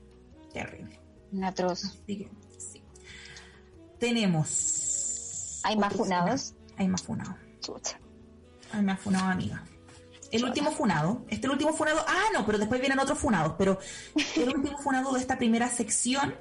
terrible. 0.52 0.98
Un 1.32 1.44
atroz. 1.44 2.00
Que, 2.06 2.28
sí. 2.58 2.82
Tenemos. 3.98 5.60
¿Hay 5.64 5.76
más 5.76 5.92
funados? 5.94 6.42
funado. 6.54 6.76
Hay 6.78 6.88
más 6.88 7.02
funado. 7.02 7.36
Chucha. 7.60 7.98
Hay 8.72 8.82
más 8.82 8.98
funado, 9.00 9.26
amiga. 9.30 9.64
El 10.30 10.44
último 10.44 10.70
funado, 10.70 11.24
este 11.28 11.46
el 11.46 11.52
último 11.52 11.72
funado, 11.72 12.04
ah, 12.06 12.24
no, 12.32 12.46
pero 12.46 12.58
después 12.58 12.80
vienen 12.80 13.00
otros 13.00 13.18
funados, 13.18 13.54
pero 13.58 13.78
el 14.36 14.48
último 14.56 14.78
funado 14.78 15.12
de 15.12 15.20
esta 15.20 15.36
primera 15.36 15.68
sección 15.68 16.34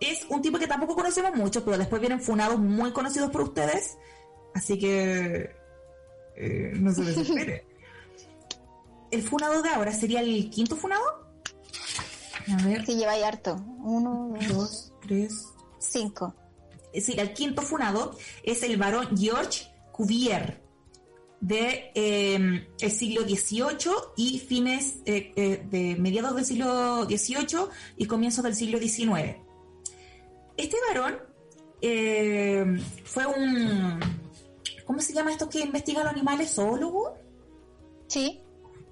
es 0.00 0.26
un 0.28 0.42
tipo 0.42 0.58
que 0.58 0.66
tampoco 0.66 0.94
conocemos 0.94 1.34
mucho, 1.34 1.64
pero 1.64 1.78
después 1.78 2.00
vienen 2.00 2.20
funados 2.20 2.58
muy 2.58 2.92
conocidos 2.92 3.30
por 3.30 3.42
ustedes, 3.42 3.96
así 4.54 4.78
que 4.78 5.54
eh, 6.36 6.72
no 6.74 6.92
se 6.92 7.02
desespere. 7.04 7.66
el 9.10 9.22
funado 9.22 9.62
de 9.62 9.70
ahora 9.70 9.92
sería 9.92 10.20
el 10.20 10.50
quinto 10.50 10.76
funado. 10.76 11.02
A 12.48 12.66
ver, 12.66 12.84
Sí, 12.84 12.96
lleva 12.96 13.12
ahí 13.12 13.22
harto. 13.22 13.54
Uno, 13.78 14.34
dos, 14.34 14.48
dos, 14.48 14.92
tres, 15.02 15.46
cinco. 15.78 16.34
es 16.92 17.06
decir, 17.06 17.20
el 17.20 17.32
quinto 17.32 17.62
funado 17.62 18.16
es 18.42 18.62
el 18.64 18.76
varón 18.76 19.16
George 19.16 19.70
Cuvier 19.92 20.61
de 21.42 21.90
eh, 21.96 22.68
el 22.80 22.90
siglo 22.92 23.22
XVIII 23.22 23.92
y 24.16 24.38
fines 24.38 24.98
eh, 25.04 25.32
eh, 25.34 25.66
de 25.68 25.96
mediados 25.96 26.36
del 26.36 26.44
siglo 26.44 27.04
XVIII 27.04 27.66
y 27.96 28.06
comienzos 28.06 28.44
del 28.44 28.54
siglo 28.54 28.78
XIX. 28.78 29.36
Este 30.56 30.76
varón 30.88 31.18
eh, 31.82 32.64
fue 33.04 33.26
un 33.26 33.98
¿cómo 34.86 35.00
se 35.00 35.12
llama 35.12 35.32
esto 35.32 35.48
que 35.48 35.60
investiga 35.60 36.04
los 36.04 36.12
animales? 36.12 36.54
¿Zoólogo? 36.54 37.14
Sí. 38.06 38.40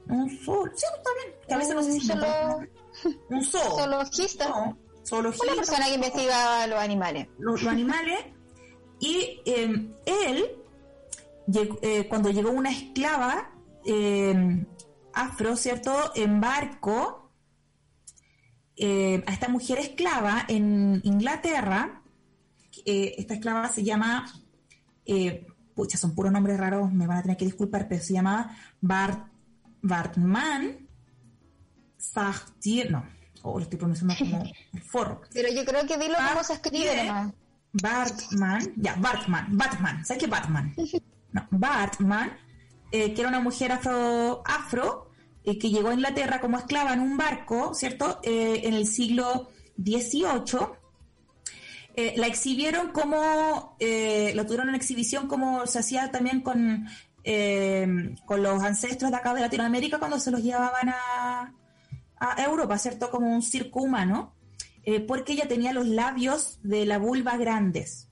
Un 0.08 0.28
zoólogo, 0.40 0.76
sí, 0.76 0.86
está 0.96 1.10
bien. 1.22 1.36
Que 1.46 1.54
a 1.54 1.58
veces 1.58 1.74
no 1.76 1.82
sé 1.84 1.90
Un 1.92 2.00
si 2.00 2.12
un 3.28 3.44
zoo. 3.44 3.78
zoologista. 3.78 4.48
No, 4.48 4.78
zoologista. 5.06 5.46
Una 5.46 5.54
persona 5.56 5.86
que 5.86 5.94
investiga 5.94 6.66
los 6.66 6.78
animales. 6.80 7.28
los, 7.38 7.62
los 7.62 7.72
animales 7.72 8.18
y 8.98 9.40
eh, 9.46 9.88
él 10.26 10.59
llegó- 11.50 11.78
eh, 11.82 12.06
cuando 12.08 12.30
llegó 12.30 12.50
una 12.50 12.70
esclava 12.70 13.50
eh, 13.84 14.66
afro 15.14 15.56
cierto 15.56 16.12
en 16.14 16.40
barco 16.40 17.30
eh, 18.76 19.22
a 19.26 19.32
esta 19.32 19.48
mujer 19.48 19.78
esclava 19.78 20.44
en 20.48 21.00
Inglaterra 21.04 22.02
esta 22.86 23.34
esclava 23.34 23.68
se 23.68 23.84
llama 23.84 24.24
pucha 25.74 25.98
son 25.98 26.14
puros 26.14 26.32
nombres 26.32 26.58
raros 26.58 26.90
me 26.92 27.06
van 27.06 27.18
a 27.18 27.22
tener 27.22 27.36
que 27.36 27.44
disculpar 27.44 27.88
pero 27.88 28.02
se 28.02 28.14
llama 28.14 28.56
Bart 28.80 29.28
Bartman 29.82 30.88
Sartier 31.98 32.90
no 32.90 33.04
o 33.42 33.58
lo 33.58 33.62
estoy 33.64 33.78
pronunciando 33.78 34.14
como 34.18 34.44
el 34.72 34.82
forro 34.82 35.20
Pero 35.32 35.48
yo 35.52 35.64
creo 35.64 35.86
que 35.86 35.96
dilo 35.98 36.14
cómo 36.30 36.44
se 36.44 36.52
escribe. 36.54 37.10
Bartman, 37.72 38.72
ya, 38.76 38.96
Bartman, 38.96 39.46
Batman, 39.56 40.04
¿sabes 40.04 40.22
qué 40.24 40.28
Batman? 40.28 40.74
No, 41.32 41.46
Bartman, 41.50 42.32
eh, 42.92 43.14
que 43.14 43.20
era 43.20 43.28
una 43.28 43.40
mujer 43.40 43.70
afro, 43.72 44.42
afro 44.44 45.10
eh, 45.44 45.58
que 45.58 45.70
llegó 45.70 45.88
a 45.88 45.94
Inglaterra 45.94 46.40
como 46.40 46.58
esclava 46.58 46.92
en 46.92 47.00
un 47.00 47.16
barco, 47.16 47.74
¿cierto? 47.74 48.20
Eh, 48.22 48.62
en 48.64 48.74
el 48.74 48.86
siglo 48.86 49.50
XVIII. 49.76 50.80
La 52.16 52.26
exhibieron 52.28 52.92
como, 52.92 53.76
lo 53.78 54.46
tuvieron 54.46 54.70
en 54.70 54.74
exhibición 54.74 55.28
como 55.28 55.66
se 55.66 55.80
hacía 55.80 56.10
también 56.10 56.40
con, 56.40 56.86
con 58.24 58.42
los 58.42 58.62
ancestros 58.62 59.10
de 59.10 59.16
acá 59.18 59.34
de 59.34 59.42
Latinoamérica 59.42 59.98
cuando 59.98 60.18
se 60.18 60.30
los 60.30 60.42
llevaban 60.42 60.88
a, 60.88 61.52
a 62.16 62.42
Europa, 62.42 62.78
¿cierto? 62.78 63.10
Como 63.10 63.34
un 63.34 63.42
circo 63.42 63.82
humano 63.82 64.32
porque 65.06 65.34
ella 65.34 65.46
tenía 65.46 65.74
los 65.74 65.88
labios 65.88 66.58
de 66.62 66.86
la 66.86 66.96
vulva 66.96 67.36
grandes 67.36 68.09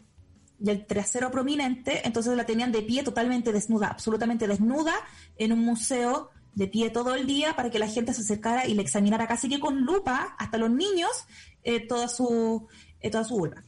y 0.61 0.71
el 0.71 0.87
trasero 0.87 1.31
prominente, 1.31 2.07
entonces 2.07 2.37
la 2.37 2.45
tenían 2.45 2.73
de 2.73 2.83
pie 2.83 3.03
totalmente 3.03 3.53
desnuda, 3.53 3.89
absolutamente 3.89 4.47
desnuda, 4.47 4.95
en 5.37 5.53
un 5.53 5.61
museo 5.61 6.31
de 6.55 6.67
pie 6.67 6.91
todo 6.91 7.15
el 7.15 7.27
día 7.27 7.55
para 7.55 7.71
que 7.71 7.79
la 7.79 7.87
gente 7.87 8.13
se 8.13 8.23
acercara 8.23 8.67
y 8.67 8.75
le 8.75 8.83
examinara 8.83 9.29
casi 9.29 9.49
que 9.49 9.61
con 9.61 9.83
lupa, 9.83 10.35
hasta 10.39 10.59
los 10.59 10.71
niños, 10.71 11.11
eh, 11.63 11.87
toda, 11.87 12.09
su, 12.09 12.67
eh, 13.01 13.11
toda 13.11 13.23
su 13.25 13.37
vulva. 13.37 13.63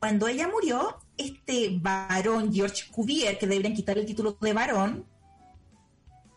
Cuando 0.00 0.26
ella 0.26 0.48
murió, 0.48 0.98
este 1.16 1.70
varón, 1.80 2.52
George 2.52 2.90
Cuvier, 2.90 3.38
que 3.38 3.46
deberían 3.46 3.74
quitar 3.74 3.98
el 3.98 4.06
título 4.06 4.36
de 4.40 4.52
varón, 4.52 5.06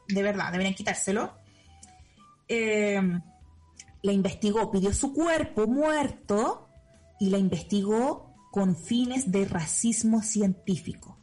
de 0.08 0.24
verdad, 0.24 0.52
deberían 0.52 0.76
quitárselo, 0.76 1.34
eh, 2.48 3.02
la 4.04 4.12
investigó, 4.12 4.70
pidió 4.72 4.94
su 4.94 5.14
cuerpo 5.14 5.68
muerto 5.68 6.68
y 7.20 7.30
la 7.30 7.38
investigó 7.38 8.31
con 8.52 8.76
fines 8.76 9.32
de 9.32 9.46
racismo 9.46 10.22
científico. 10.22 11.18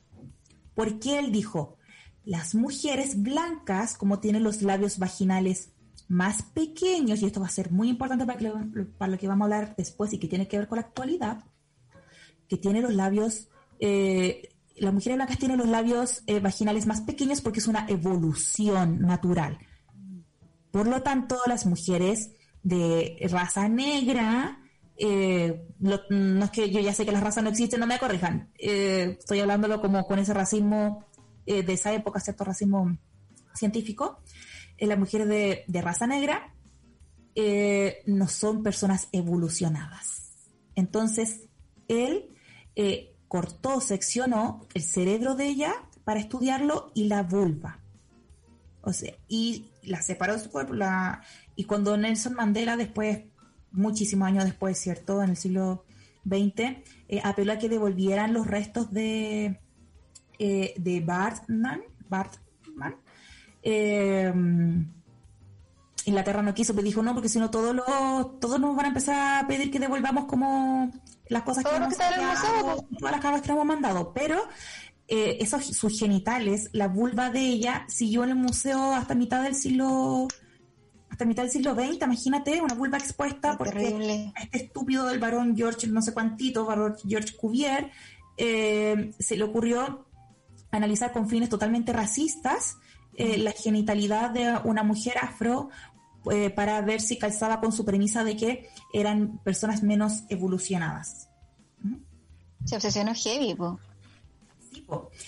Porque 0.74 1.18
él 1.18 1.30
dijo, 1.30 1.76
las 2.24 2.54
mujeres 2.54 3.22
blancas, 3.22 3.96
como 3.96 4.18
tienen 4.18 4.42
los 4.42 4.62
labios 4.62 4.98
vaginales 4.98 5.70
más 6.08 6.42
pequeños, 6.42 7.20
y 7.20 7.26
esto 7.26 7.40
va 7.40 7.46
a 7.46 7.50
ser 7.50 7.70
muy 7.70 7.90
importante 7.90 8.24
para, 8.26 9.08
lo 9.08 9.18
que 9.18 9.28
vamos 9.28 9.42
a 9.42 9.44
hablar 9.44 9.74
después 9.76 10.12
y 10.12 10.18
que 10.18 10.26
tiene 10.26 10.48
que 10.48 10.58
ver 10.58 10.68
con 10.68 10.76
la 10.76 10.82
actualidad, 10.82 11.44
que 12.48 12.56
tiene 12.56 12.80
los 12.80 12.94
labios, 12.94 13.48
eh, 13.78 14.48
las 14.76 14.94
mujeres 14.94 15.16
blancas 15.16 15.38
tienen 15.38 15.58
los 15.58 15.68
labios 15.68 16.22
eh, 16.26 16.40
vaginales 16.40 16.86
más 16.86 17.02
pequeños 17.02 17.42
porque 17.42 17.58
es 17.58 17.66
una 17.66 17.86
evolución 17.88 19.00
natural. 19.00 19.58
Por 20.70 20.86
lo 20.86 21.02
tanto, 21.02 21.36
las 21.46 21.66
mujeres 21.66 22.30
de 22.62 23.18
raza 23.30 23.68
negra, 23.68 24.62
eh, 24.98 25.66
lo- 25.80 26.00
no 26.10 26.44
es 26.44 26.50
que 26.50 26.70
yo 26.70 26.80
ya 26.80 26.92
sé 26.92 27.04
que 27.06 27.12
las 27.12 27.22
razas 27.22 27.44
no 27.44 27.50
existen, 27.50 27.80
no 27.80 27.86
me 27.86 27.98
corrijan, 27.98 28.50
eh, 28.58 29.16
estoy 29.18 29.40
hablándolo 29.40 29.80
como 29.80 30.06
con 30.06 30.18
ese 30.18 30.34
racismo 30.34 31.04
eh, 31.46 31.62
de 31.62 31.72
esa 31.72 31.92
época, 31.92 32.20
cierto 32.20 32.44
racismo 32.44 32.98
científico, 33.54 34.20
eh, 34.76 34.86
las 34.86 34.98
mujeres 34.98 35.28
de, 35.28 35.64
de 35.66 35.82
raza 35.82 36.06
negra 36.06 36.54
eh, 37.34 38.02
no 38.06 38.28
son 38.28 38.62
personas 38.62 39.08
evolucionadas. 39.12 40.32
Entonces, 40.74 41.42
él 41.88 42.30
eh, 42.76 43.14
cortó, 43.28 43.80
seccionó 43.80 44.66
el 44.74 44.82
cerebro 44.82 45.34
de 45.34 45.46
ella 45.46 45.74
para 46.04 46.20
estudiarlo 46.20 46.90
y 46.94 47.04
la 47.04 47.22
vulva. 47.22 47.80
O 48.82 48.92
sea, 48.92 49.14
y 49.28 49.70
la 49.82 50.02
separó 50.02 50.34
de 50.34 50.40
su 50.40 50.50
cuerpo. 50.50 50.74
La, 50.74 51.22
y 51.56 51.64
cuando 51.64 51.96
Nelson 51.96 52.34
Mandela, 52.34 52.76
después, 52.76 53.20
muchísimos 53.78 54.28
años 54.28 54.44
después, 54.44 54.78
¿cierto? 54.78 55.22
En 55.22 55.30
el 55.30 55.36
siglo 55.36 55.84
XX, 56.26 56.60
eh, 57.08 57.20
apeló 57.22 57.52
a 57.52 57.58
que 57.58 57.68
devolvieran 57.68 58.32
los 58.32 58.46
restos 58.46 58.90
de, 58.92 59.60
eh, 60.38 60.74
de 60.76 61.00
Bartman. 61.00 61.82
Bartman 62.08 62.96
eh, 63.62 64.32
Inglaterra 66.04 66.42
no 66.42 66.54
quiso, 66.54 66.74
pero 66.74 66.84
dijo 66.84 67.02
no, 67.02 67.12
porque 67.12 67.28
si 67.28 67.38
no 67.38 67.50
todos 67.50 67.74
los, 67.74 68.40
todos 68.40 68.58
nos 68.58 68.74
van 68.74 68.86
a 68.86 68.88
empezar 68.88 69.44
a 69.44 69.46
pedir 69.46 69.70
que 69.70 69.78
devolvamos 69.78 70.24
como 70.24 70.90
las 71.28 71.42
cosas 71.42 71.64
que 71.64 71.76
hemos 71.76 71.90
museo, 71.90 72.86
todas 72.98 73.12
las 73.12 73.20
cargas 73.20 73.42
que 73.42 73.50
hemos 73.50 73.66
mandado. 73.66 74.12
Pero 74.14 74.40
eh, 75.06 75.36
esos 75.40 75.66
sus 75.66 75.98
genitales, 75.98 76.70
la 76.72 76.88
vulva 76.88 77.30
de 77.30 77.40
ella, 77.40 77.84
siguió 77.88 78.24
en 78.24 78.30
el 78.30 78.36
museo 78.36 78.94
hasta 78.94 79.14
mitad 79.14 79.42
del 79.42 79.54
siglo 79.54 80.28
hasta 81.18 81.26
mitad 81.26 81.42
del 81.42 81.50
siglo 81.50 81.74
XX, 81.74 82.00
imagínate, 82.04 82.60
una 82.62 82.74
vulva 82.74 82.96
expuesta 82.96 83.58
porque 83.58 84.30
este 84.40 84.56
estúpido 84.56 85.04
del 85.06 85.18
varón 85.18 85.56
George, 85.56 85.88
no 85.88 86.00
sé 86.00 86.14
cuántito, 86.14 86.64
varón 86.64 86.94
George 87.08 87.34
Cuvier, 87.34 87.90
eh, 88.36 89.10
se 89.18 89.36
le 89.36 89.42
ocurrió 89.42 90.06
analizar 90.70 91.10
con 91.10 91.28
fines 91.28 91.48
totalmente 91.48 91.92
racistas 91.92 92.76
eh, 93.16 93.36
la 93.36 93.50
genitalidad 93.50 94.30
de 94.30 94.60
una 94.62 94.84
mujer 94.84 95.18
afro 95.20 95.70
para 96.54 96.80
ver 96.82 97.00
si 97.00 97.18
calzaba 97.18 97.58
con 97.58 97.72
su 97.72 97.84
premisa 97.84 98.22
de 98.22 98.36
que 98.36 98.68
eran 98.92 99.38
personas 99.38 99.82
menos 99.82 100.22
evolucionadas. 100.28 101.30
Se 102.64 102.76
obsesionó 102.76 103.12
heavy, 103.14 103.54
po. 103.56 103.80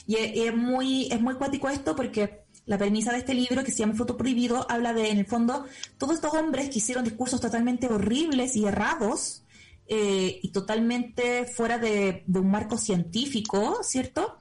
Y 0.06 0.16
es, 0.16 0.54
muy, 0.54 1.08
es 1.10 1.20
muy 1.20 1.34
cuático 1.34 1.68
esto 1.68 1.96
porque 1.96 2.44
la 2.70 2.78
premisa 2.78 3.10
de 3.10 3.18
este 3.18 3.34
libro, 3.34 3.64
que 3.64 3.72
se 3.72 3.78
llama 3.78 3.94
Fruto 3.94 4.16
Prohibido, 4.16 4.64
habla 4.70 4.92
de, 4.92 5.10
en 5.10 5.18
el 5.18 5.26
fondo, 5.26 5.64
todos 5.98 6.14
estos 6.14 6.32
hombres 6.34 6.70
que 6.70 6.78
hicieron 6.78 7.02
discursos 7.02 7.40
totalmente 7.40 7.88
horribles 7.88 8.54
y 8.54 8.64
errados 8.64 9.42
eh, 9.88 10.38
y 10.40 10.52
totalmente 10.52 11.46
fuera 11.46 11.78
de, 11.78 12.22
un 12.32 12.48
marco 12.48 12.78
científico, 12.78 13.80
¿cierto? 13.82 14.38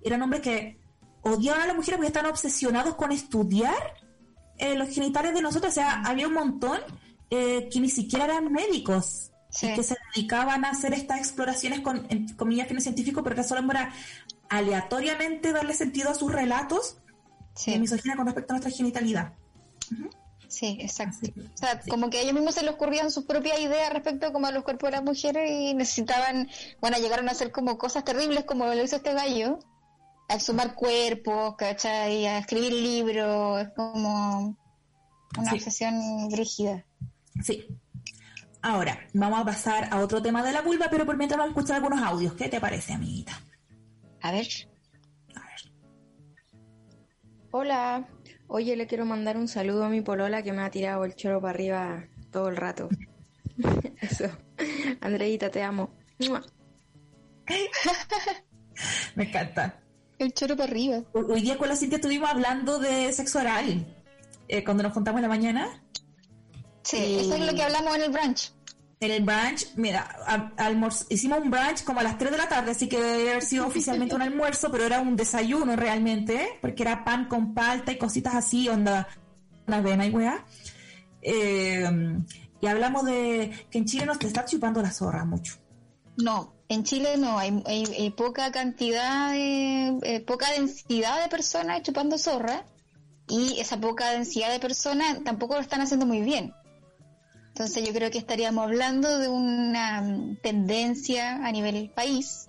Eran 0.00 0.22
hombres 0.22 0.42
que 0.42 0.78
odiaban 1.22 1.62
a 1.62 1.66
las 1.66 1.74
mujeres 1.74 1.96
porque 1.96 2.06
estaban 2.06 2.30
obsesionados 2.30 2.94
con 2.94 3.10
estudiar 3.10 3.94
eh, 4.58 4.76
los 4.76 4.88
genitales 4.90 5.34
de 5.34 5.42
nosotros. 5.42 5.72
O 5.72 5.74
sea, 5.74 6.02
había 6.02 6.28
un 6.28 6.34
montón 6.34 6.78
eh, 7.30 7.68
que 7.68 7.80
ni 7.80 7.90
siquiera 7.90 8.26
eran 8.26 8.52
médicos. 8.52 9.32
Y 9.60 9.74
que 9.74 9.82
se 9.82 9.96
dedicaban 10.14 10.64
a 10.64 10.70
hacer 10.70 10.94
estas 10.94 11.18
exploraciones 11.18 11.80
con 11.80 12.06
comillas 12.36 12.68
fines 12.68 12.84
científicos, 12.84 13.24
pero 13.24 13.34
que 13.34 13.42
solo 13.42 13.68
era 13.70 13.92
aleatoriamente 14.48 15.52
darle 15.52 15.74
sentido 15.74 16.10
a 16.10 16.14
sus 16.14 16.32
relatos 16.32 17.01
de 17.66 17.78
misoginia 17.78 18.16
con 18.16 18.26
respecto 18.26 18.52
a 18.52 18.58
nuestra 18.58 18.76
genitalidad. 18.76 19.32
Sí, 20.48 20.76
exacto. 20.80 21.30
O 21.36 21.56
sea, 21.56 21.80
como 21.88 22.10
que 22.10 22.18
a 22.18 22.20
ellos 22.20 22.34
mismos 22.34 22.54
se 22.54 22.62
les 22.62 22.74
ocurrían 22.74 23.10
sus 23.10 23.24
propias 23.24 23.58
ideas 23.58 23.90
respecto 23.90 24.32
como 24.32 24.46
a 24.46 24.52
los 24.52 24.64
cuerpos 24.64 24.90
de 24.90 24.96
las 24.96 25.02
mujeres 25.02 25.50
y 25.50 25.72
necesitaban, 25.72 26.48
bueno, 26.80 26.98
llegaron 26.98 27.28
a 27.28 27.32
hacer 27.32 27.50
como 27.52 27.78
cosas 27.78 28.04
terribles 28.04 28.44
como 28.44 28.66
lo 28.66 28.82
hizo 28.82 28.96
este 28.96 29.14
gallo, 29.14 29.60
a 30.28 30.34
exhumar 30.34 30.74
cuerpos, 30.74 31.56
¿cachai? 31.56 32.26
A 32.26 32.38
escribir 32.38 32.72
libros, 32.72 33.62
es 33.62 33.68
como 33.74 34.56
una 35.38 35.52
obsesión 35.52 36.30
rígida. 36.30 36.84
Sí. 37.42 37.66
Ahora, 38.60 39.00
vamos 39.14 39.40
a 39.40 39.44
pasar 39.44 39.88
a 39.90 40.00
otro 40.00 40.20
tema 40.22 40.42
de 40.42 40.52
la 40.52 40.60
vulva, 40.60 40.88
pero 40.90 41.06
por 41.06 41.16
mientras 41.16 41.38
vamos 41.38 41.56
a 41.56 41.58
escuchar 41.58 41.76
algunos 41.76 42.02
audios. 42.02 42.34
¿Qué 42.34 42.48
te 42.48 42.60
parece, 42.60 42.92
amiguita? 42.92 43.32
A 44.20 44.30
ver. 44.30 44.46
Hola. 47.54 48.08
Oye, 48.48 48.76
le 48.76 48.86
quiero 48.86 49.04
mandar 49.04 49.36
un 49.36 49.46
saludo 49.46 49.84
a 49.84 49.90
mi 49.90 50.00
polola 50.00 50.42
que 50.42 50.54
me 50.54 50.62
ha 50.62 50.70
tirado 50.70 51.04
el 51.04 51.14
choro 51.14 51.38
para 51.38 51.50
arriba 51.50 52.04
todo 52.30 52.48
el 52.48 52.56
rato. 52.56 52.88
Eso. 54.00 54.24
Andreita, 55.02 55.50
te 55.50 55.62
amo. 55.62 55.90
me 59.14 59.24
encanta. 59.24 59.82
El 60.18 60.32
choro 60.32 60.56
para 60.56 60.70
arriba. 60.70 61.02
Hoy 61.12 61.42
día 61.42 61.58
con 61.58 61.68
la 61.68 61.76
Cintia 61.76 61.96
estuvimos 61.96 62.30
hablando 62.30 62.78
de 62.78 63.12
sexo 63.12 63.40
oral. 63.40 63.86
Eh, 64.48 64.64
cuando 64.64 64.82
nos 64.82 64.94
juntamos 64.94 65.18
en 65.18 65.22
la 65.22 65.28
mañana. 65.28 65.82
Sí, 66.84 67.18
eso 67.20 67.34
es 67.34 67.46
lo 67.46 67.54
que 67.54 67.62
hablamos 67.62 67.94
en 67.96 68.02
el 68.02 68.10
brunch 68.10 68.50
el 69.10 69.24
brunch, 69.24 69.74
mira, 69.76 70.06
hicimos 71.08 71.40
un 71.40 71.50
brunch 71.50 71.84
como 71.84 72.00
a 72.00 72.02
las 72.02 72.18
3 72.18 72.30
de 72.30 72.38
la 72.38 72.48
tarde, 72.48 72.70
así 72.70 72.88
que 72.88 73.00
debe 73.00 73.30
haber 73.30 73.42
sido 73.42 73.66
oficialmente 73.66 74.14
un 74.14 74.22
almuerzo, 74.22 74.70
pero 74.70 74.84
era 74.84 75.00
un 75.00 75.16
desayuno 75.16 75.76
realmente, 75.76 76.58
porque 76.60 76.82
era 76.82 77.04
pan 77.04 77.26
con 77.26 77.54
palta 77.54 77.92
y 77.92 77.98
cositas 77.98 78.34
así, 78.34 78.68
onda, 78.68 79.08
una 79.66 79.78
avena 79.78 80.06
y 80.06 80.10
weá. 80.10 80.44
Eh, 81.22 81.88
y 82.60 82.66
hablamos 82.66 83.04
de 83.04 83.66
que 83.70 83.78
en 83.78 83.86
Chile 83.86 84.06
nos 84.06 84.20
está 84.20 84.44
chupando 84.44 84.80
la 84.80 84.92
zorra 84.92 85.24
mucho. 85.24 85.54
No, 86.16 86.54
en 86.68 86.84
Chile 86.84 87.16
no, 87.16 87.38
hay, 87.38 88.10
poca 88.16 88.52
cantidad, 88.52 89.32
eh, 89.34 90.22
poca 90.26 90.50
densidad 90.52 91.22
de 91.22 91.28
personas 91.28 91.82
chupando 91.82 92.18
zorra, 92.18 92.64
y 93.28 93.58
esa 93.60 93.80
poca 93.80 94.10
densidad 94.10 94.50
de 94.50 94.60
personas 94.60 95.24
tampoco 95.24 95.54
lo 95.54 95.60
están 95.60 95.80
haciendo 95.80 96.06
muy 96.06 96.20
bien. 96.20 96.54
Entonces 97.62 97.86
yo 97.86 97.94
creo 97.94 98.10
que 98.10 98.18
estaríamos 98.18 98.64
hablando 98.64 99.20
de 99.20 99.28
una 99.28 100.02
mm, 100.02 100.38
tendencia 100.42 101.46
a 101.46 101.52
nivel 101.52 101.90
país. 101.90 102.48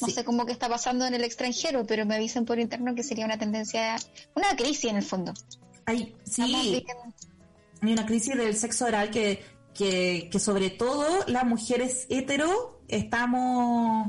No 0.00 0.08
sé 0.08 0.24
cómo 0.24 0.46
que 0.46 0.52
está 0.52 0.66
pasando 0.66 1.04
en 1.04 1.12
el 1.12 1.24
extranjero, 1.24 1.84
pero 1.86 2.06
me 2.06 2.14
avisan 2.14 2.46
por 2.46 2.58
interno 2.58 2.94
que 2.94 3.02
sería 3.02 3.26
una 3.26 3.36
tendencia, 3.36 3.96
una 4.34 4.56
crisis 4.56 4.86
en 4.86 4.96
el 4.96 5.02
fondo. 5.02 5.34
Hay, 5.84 6.16
sí, 6.24 6.86
hay 7.82 7.92
una 7.92 8.06
crisis 8.06 8.34
del 8.34 8.56
sexo 8.56 8.86
oral 8.86 9.10
que, 9.10 9.44
que, 9.74 10.30
que 10.32 10.40
sobre 10.40 10.70
todo 10.70 11.06
las 11.26 11.44
mujeres 11.44 12.06
hetero 12.08 12.80
estamos 12.88 14.08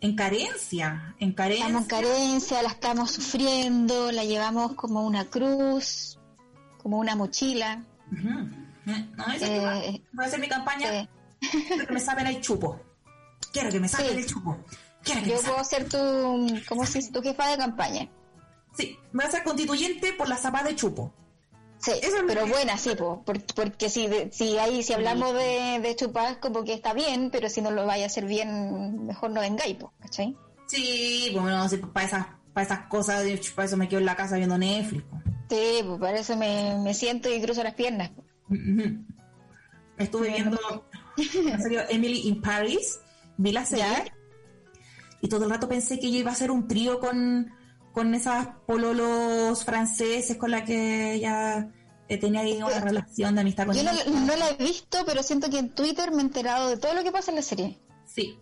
en 0.00 0.16
carencia, 0.16 1.14
en 1.20 1.34
carencia. 1.34 1.66
Estamos 1.66 1.82
en 1.82 1.88
carencia, 1.88 2.62
la 2.62 2.70
estamos 2.70 3.10
sufriendo, 3.10 4.10
la 4.10 4.24
llevamos 4.24 4.72
como 4.72 5.06
una 5.06 5.26
cruz, 5.26 6.18
como 6.78 6.98
una 6.98 7.14
mochila. 7.14 7.84
No, 8.86 9.24
eh, 9.40 10.02
voy 10.12 10.24
a 10.24 10.28
hacer 10.28 10.40
mi 10.40 10.48
campaña. 10.48 11.08
Quiero 11.40 11.86
que 11.86 11.92
me 11.92 12.00
saben 12.00 12.26
el 12.26 12.40
chupo. 12.40 12.80
Quiero 13.52 13.70
que 13.70 13.80
me 13.80 13.88
saben 13.88 14.18
el 14.18 14.26
chupo. 14.26 14.58
Yo 15.26 15.40
puedo 15.40 15.64
ser 15.64 15.88
tu, 15.88 16.62
¿cómo 16.68 16.86
se 16.86 17.10
tu 17.10 17.22
jefa 17.22 17.48
de 17.50 17.58
campaña. 17.58 18.08
Sí, 18.76 18.98
voy 19.12 19.24
a 19.24 19.30
ser 19.30 19.44
constituyente 19.44 20.12
por 20.14 20.28
la 20.28 20.36
zapa 20.36 20.62
de 20.62 20.74
chupo. 20.74 21.12
Sí, 21.78 21.92
pero 22.26 22.46
buena, 22.46 22.78
sí, 22.78 22.92
porque 23.54 23.90
si, 23.90 24.08
si, 24.32 24.56
ahí, 24.56 24.82
si 24.82 24.94
hablamos 24.94 25.34
de, 25.34 25.80
de 25.82 25.94
chupar, 25.96 26.40
como 26.40 26.64
que 26.64 26.72
está 26.72 26.94
bien, 26.94 27.28
pero 27.30 27.50
si 27.50 27.60
no 27.60 27.70
lo 27.70 27.84
vaya 27.84 28.04
a 28.04 28.06
hacer 28.06 28.24
bien, 28.24 29.04
mejor 29.04 29.30
no 29.30 29.42
vengáis, 29.42 29.76
¿cachai? 30.00 30.34
Sí, 30.66 31.28
bueno, 31.34 31.68
para 31.92 32.06
esas, 32.06 32.26
para 32.54 32.64
esas 32.64 32.78
cosas, 32.86 33.26
para 33.54 33.66
eso 33.66 33.76
me 33.76 33.86
quedo 33.86 34.00
en 34.00 34.06
la 34.06 34.16
casa 34.16 34.36
viendo 34.36 34.56
Netflix. 34.56 35.04
Sí, 35.50 35.82
pues 35.86 36.00
para 36.00 36.18
eso 36.18 36.36
me, 36.38 36.78
me 36.78 36.94
siento 36.94 37.28
y 37.28 37.42
cruzo 37.42 37.62
las 37.62 37.74
piernas. 37.74 38.12
Estuve 39.98 40.28
viendo 40.28 40.58
la 41.44 41.58
serie 41.58 41.84
Emily 41.90 42.28
in 42.28 42.40
Paris, 42.40 43.00
vi 43.36 43.52
la 43.52 43.64
serie 43.64 44.12
y 45.20 45.28
todo 45.28 45.44
el 45.44 45.50
rato 45.50 45.68
pensé 45.68 45.98
que 45.98 46.10
yo 46.10 46.18
iba 46.18 46.30
a 46.30 46.34
hacer 46.34 46.50
un 46.50 46.68
trío 46.68 47.00
con, 47.00 47.50
con 47.92 48.14
esas 48.14 48.48
pololos 48.66 49.64
franceses 49.64 50.36
con 50.36 50.50
la 50.50 50.64
que 50.64 51.14
ella 51.14 51.70
eh, 52.08 52.18
tenía 52.18 52.40
ahí 52.40 52.62
una 52.62 52.80
relación 52.80 53.34
de 53.34 53.40
amistad 53.40 53.66
con 53.66 53.74
Yo 53.74 53.82
no, 53.82 54.36
la 54.36 54.50
he 54.50 54.56
visto, 54.62 54.98
pero 55.06 55.22
siento 55.22 55.48
que 55.48 55.58
en 55.58 55.74
Twitter 55.74 56.10
me 56.10 56.18
he 56.18 56.20
enterado 56.26 56.68
de 56.68 56.76
todo 56.76 56.92
lo 56.92 57.02
que 57.02 57.10
pasa 57.10 57.30
en 57.30 57.36
la 57.36 57.42
serie. 57.42 57.78
Sí. 58.04 58.38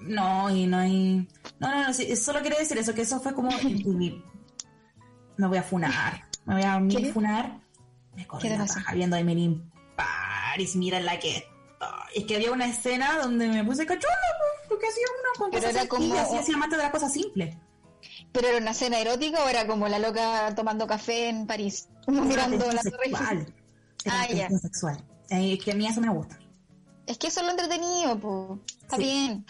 No, 0.00 0.50
y 0.50 0.66
no 0.66 0.78
hay... 0.78 1.28
No, 1.60 1.70
no, 1.70 1.86
no, 1.86 1.94
solo 2.16 2.42
quería 2.42 2.58
decir 2.58 2.78
eso, 2.78 2.94
que 2.94 3.02
eso 3.02 3.20
fue 3.20 3.32
como... 3.32 3.50
me 5.36 5.46
voy 5.46 5.58
a 5.58 5.62
funar, 5.62 6.28
me 6.46 6.54
voy 6.54 6.64
a 6.64 7.12
funar 7.12 7.63
me 8.16 8.26
corrí 8.26 8.48
la 8.48 8.64
paja 8.64 8.94
viendo 8.94 9.16
a 9.16 9.20
Emily 9.20 9.62
Paris, 9.96 10.76
mira 10.76 11.00
la 11.00 11.18
que... 11.18 11.48
Es 12.14 12.24
que 12.24 12.36
había 12.36 12.52
una 12.52 12.66
escena 12.66 13.18
donde 13.18 13.48
me 13.48 13.64
puse 13.64 13.84
cachonda, 13.84 14.16
porque 14.68 14.86
hacía 14.86 15.04
una 15.20 15.38
con 15.38 15.50
Pero 15.50 15.68
era 15.68 15.88
como... 15.88 16.14
Así 16.14 16.36
hacía 16.36 16.56
más 16.56 16.70
de 16.70 16.76
la 16.76 16.90
cosa 16.90 17.08
simple. 17.08 17.58
¿Pero 18.32 18.48
era 18.48 18.58
una 18.58 18.70
escena 18.70 18.98
erótica 18.98 19.44
o 19.44 19.48
era 19.48 19.66
como 19.66 19.88
la 19.88 19.98
loca 19.98 20.52
tomando 20.54 20.86
café 20.86 21.28
en 21.28 21.46
París? 21.46 21.88
mirando 22.06 22.70
la 22.70 22.82
ah, 24.10 24.26
ya. 24.28 24.48
sexual. 24.50 25.04
Eh, 25.30 25.58
que 25.58 25.72
a 25.72 25.74
mí 25.74 25.86
eso 25.86 26.00
me 26.00 26.10
gusta. 26.10 26.38
Es 27.06 27.18
que 27.18 27.28
eso 27.28 27.40
es 27.40 27.46
lo 27.46 27.52
entretenido, 27.52 28.18
pues. 28.18 28.60
Está 28.82 28.96
bien. 28.96 29.44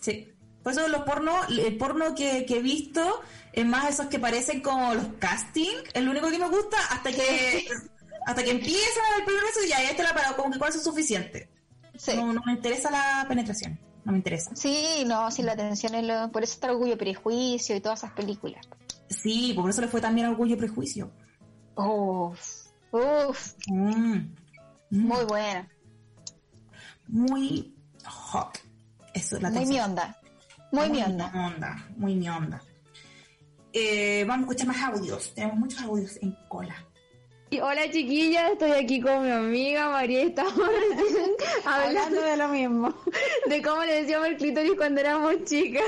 Sí. 0.00 0.28
Por 0.62 0.72
eso 0.72 0.88
los 0.88 1.02
porno, 1.02 1.32
el 1.48 1.76
porno 1.76 2.14
que, 2.14 2.46
que, 2.46 2.56
he 2.56 2.62
visto 2.62 3.20
es 3.52 3.66
más 3.66 3.90
esos 3.90 4.06
que 4.06 4.18
parecen 4.18 4.62
como 4.62 4.94
los 4.94 5.08
casting, 5.18 5.76
es 5.92 6.02
lo 6.02 6.10
único 6.10 6.30
que 6.30 6.38
me 6.38 6.48
gusta, 6.48 6.78
hasta 6.90 7.12
que 7.12 7.68
hasta 8.26 8.42
que 8.42 8.50
empieza 8.50 9.00
el 9.18 9.24
primer 9.24 9.42
beso 9.44 9.64
y 9.64 9.68
ya, 9.68 9.82
este 9.82 10.02
la 10.02 10.14
parado, 10.14 10.36
como 10.36 10.50
que 10.50 10.58
con 10.58 10.68
eso 10.68 10.78
es 10.78 10.84
suficiente. 10.84 11.48
No, 12.16 12.32
no, 12.32 12.42
me 12.44 12.52
interesa 12.52 12.90
la 12.90 13.24
penetración, 13.28 13.78
no 14.04 14.12
me 14.12 14.18
interesa. 14.18 14.54
Sí, 14.54 15.04
no, 15.06 15.30
sí, 15.30 15.42
la 15.42 15.52
atención 15.52 15.94
es 15.94 16.04
lo... 16.04 16.30
Por 16.32 16.42
eso 16.42 16.54
está 16.54 16.70
Orgullo 16.70 16.94
y 16.94 16.96
Prejuicio 16.96 17.76
y 17.76 17.80
todas 17.80 18.00
esas 18.00 18.12
películas. 18.12 18.66
Sí, 19.08 19.52
por 19.54 19.70
eso 19.70 19.80
le 19.80 19.88
fue 19.88 20.00
también 20.00 20.26
Orgullo 20.28 20.54
y 20.54 20.58
Prejuicio. 20.58 21.12
Uff, 21.76 22.66
uff. 22.90 23.54
Mm, 23.68 24.16
mm. 24.16 24.34
Muy 24.90 25.24
buena. 25.24 25.68
Muy 27.06 27.74
hot. 28.06 28.58
Eso 29.12 29.36
es 29.36 29.42
la 29.42 29.50
Muy 29.50 29.66
mi 29.66 29.80
onda. 29.80 30.18
Muy, 30.72 30.90
mi 30.90 31.02
onda. 31.02 31.30
onda. 31.34 31.88
Muy 31.96 32.14
mi 32.16 32.28
onda. 32.28 32.60
Eh, 33.72 34.24
vamos 34.26 34.48
a 34.48 34.52
escuchar 34.52 34.66
más 34.68 34.82
audios. 34.82 35.34
Tenemos 35.34 35.56
muchos 35.56 35.80
audios 35.82 36.16
en 36.20 36.36
cola. 36.48 36.74
Hola 37.62 37.90
chiquillas, 37.90 38.52
estoy 38.52 38.72
aquí 38.72 39.00
con 39.00 39.22
mi 39.22 39.30
amiga 39.30 39.88
María 39.88 40.24
y 40.24 40.26
estamos 40.26 40.54
hablando 41.64 42.20
de 42.20 42.36
lo 42.36 42.48
mismo. 42.48 42.94
de 43.46 43.62
cómo 43.62 43.84
le 43.84 44.02
decíamos 44.02 44.28
el 44.28 44.36
clítoris 44.36 44.72
cuando 44.76 45.00
éramos 45.00 45.44
chicas. 45.44 45.84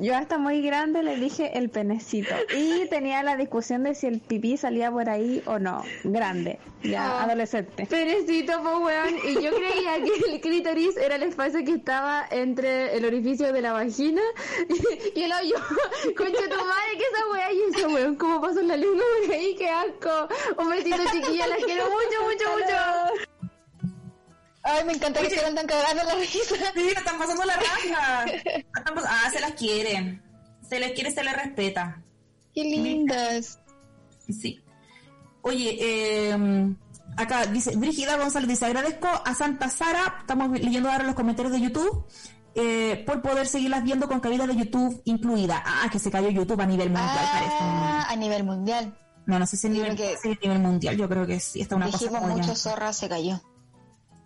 Yo 0.00 0.14
hasta 0.14 0.38
muy 0.38 0.62
grande 0.62 1.02
le 1.02 1.16
dije 1.16 1.58
el 1.58 1.70
penecito. 1.70 2.32
Y 2.56 2.86
tenía 2.88 3.22
la 3.24 3.36
discusión 3.36 3.82
de 3.82 3.96
si 3.96 4.06
el 4.06 4.20
pipí 4.20 4.56
salía 4.56 4.92
por 4.92 5.08
ahí 5.10 5.42
o 5.46 5.58
no. 5.58 5.82
Grande, 6.04 6.60
ya 6.84 7.14
Oh. 7.14 7.18
adolescente. 7.24 7.84
Perecito, 7.86 8.52
pues 8.62 8.76
weón. 8.76 9.16
Y 9.28 9.42
yo 9.42 9.50
creía 9.50 9.96
que 10.04 10.34
el 10.34 10.40
clítoris 10.40 10.96
era 10.96 11.16
el 11.16 11.24
espacio 11.24 11.64
que 11.64 11.72
estaba 11.74 12.26
entre 12.30 12.96
el 12.96 13.04
orificio 13.06 13.52
de 13.52 13.60
la 13.60 13.72
vagina 13.72 14.22
y, 14.68 15.18
y 15.18 15.22
el 15.24 15.32
hoyo. 15.32 15.56
Concha 16.16 16.44
tu 16.44 16.56
madre, 16.56 16.92
que 16.96 17.02
esa 17.02 17.30
weá 17.32 17.52
y 17.52 17.60
ese 17.74 17.86
weón, 17.88 18.14
cómo 18.14 18.40
pasó 18.40 18.62
la 18.62 18.76
lengua 18.76 19.02
por 19.24 19.34
ahí, 19.34 19.56
qué 19.56 19.68
asco. 19.68 20.28
Un 20.58 20.70
besito 20.70 20.96
chiquilla, 21.12 21.46
las 21.46 21.64
quiero 21.64 21.84
mucho, 21.84 22.22
mucho, 22.24 22.52
mucho. 22.58 23.28
Ay, 24.62 24.84
me 24.84 24.92
encanta 24.92 25.20
que 25.20 25.30
se 25.30 25.36
tan 25.36 25.66
cagando 25.66 26.04
la 26.04 26.14
risa. 26.14 26.54
Sí, 26.74 26.82
le 26.82 26.90
están 26.92 27.18
pasando 27.18 27.44
la 27.44 27.56
raja. 27.56 28.24
Ah, 29.10 29.30
se 29.32 29.40
las 29.40 29.52
quieren. 29.52 30.22
Se 30.68 30.78
les 30.78 30.92
quiere, 30.92 31.10
se 31.10 31.22
les 31.24 31.34
respeta. 31.34 32.02
Qué 32.54 32.64
lindas. 32.64 33.58
Sí. 34.28 34.60
Oye, 35.42 35.76
eh, 35.80 36.36
acá 37.16 37.46
dice, 37.46 37.76
Brígida 37.76 38.16
González 38.16 38.48
dice, 38.48 38.66
agradezco 38.66 39.08
a 39.08 39.34
Santa 39.34 39.70
Sara, 39.70 40.16
estamos 40.20 40.50
leyendo 40.50 40.90
ahora 40.90 41.04
los 41.04 41.14
comentarios 41.14 41.52
de 41.52 41.60
YouTube, 41.60 42.04
eh, 42.54 43.02
por 43.06 43.22
poder 43.22 43.46
seguirlas 43.46 43.84
viendo 43.84 44.08
con 44.08 44.20
cabida 44.20 44.46
de 44.46 44.56
YouTube 44.56 45.00
incluida. 45.04 45.62
Ah, 45.64 45.88
que 45.90 45.98
se 45.98 46.10
cayó 46.10 46.28
YouTube 46.28 46.60
a 46.60 46.66
nivel 46.66 46.90
mundial, 46.90 47.18
Ah, 47.60 48.06
a 48.08 48.16
nivel 48.16 48.44
mundial. 48.44 48.94
No, 49.28 49.38
no 49.38 49.46
sé 49.46 49.56
si 49.58 49.66
a 49.66 49.70
nivel, 49.70 49.94
que- 49.94 50.16
a 50.24 50.28
nivel 50.42 50.58
mundial, 50.58 50.96
yo 50.96 51.06
creo 51.08 51.26
que 51.26 51.38
sí, 51.38 51.60
está 51.60 51.76
una 51.76 51.86
cosa 51.90 51.98
Dijimos 52.08 52.22
mucho 52.30 52.54
zorra, 52.56 52.92
se 52.94 53.08
cayó. 53.08 53.40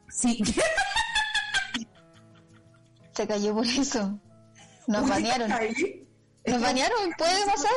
Sí. 0.09 0.43
Se 3.15 3.27
cayó 3.27 3.55
por 3.55 3.67
eso. 3.67 4.19
Nos 4.87 5.03
Uy, 5.05 5.11
banearon. 5.11 5.51
Nos 6.47 6.61
banearon, 6.63 7.13
puede 7.19 7.45
pasar. 7.47 7.71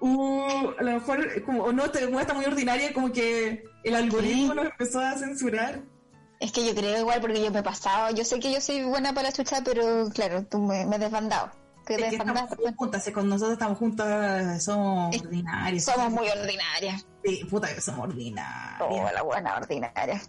Uh, 0.00 0.70
a 0.78 0.82
lo 0.82 0.90
mejor, 0.92 1.42
como, 1.44 1.62
o 1.64 1.72
no, 1.72 1.90
te- 1.90 2.04
está 2.04 2.34
muy 2.34 2.44
ordinaria, 2.44 2.92
como 2.92 3.10
que 3.12 3.64
el 3.82 3.94
algoritmo 3.94 4.52
Sí. 4.52 4.56
nos 4.56 4.66
empezó 4.66 5.00
a 5.00 5.16
censurar. 5.16 5.82
Es 6.40 6.52
que 6.52 6.66
yo 6.66 6.74
creo 6.74 6.98
igual 7.00 7.20
porque 7.22 7.42
yo 7.42 7.50
me 7.50 7.60
he 7.60 7.62
pasado. 7.62 8.14
Yo 8.14 8.24
sé 8.24 8.40
que 8.40 8.52
yo 8.52 8.60
soy 8.60 8.82
buena 8.84 9.14
para 9.14 9.28
la 9.28 9.32
chucha, 9.32 9.62
pero 9.64 10.08
claro, 10.10 10.44
tú 10.44 10.58
me, 10.58 10.84
me 10.84 10.96
has 10.96 11.00
desbandado. 11.00 11.50
Que 11.84 11.96
desbandaste. 11.98 12.56
juntas, 12.76 13.10
con 13.12 13.28
nosotros 13.28 13.52
estamos 13.54 13.78
juntas, 13.78 14.62
somos 14.62 15.14
Es- 15.14 15.22
ordinarios. 15.22 15.84
Somos 15.84 16.10
muy 16.10 16.28
ordinarias. 16.28 17.06
Sí, 17.24 17.44
puta 17.44 17.74
que 17.74 17.80
somos 17.80 18.08
ordinarios. 18.08 18.88
Oh, 18.90 19.10
la 19.12 19.22
buena 19.22 19.56
ordinaria. 19.56 20.20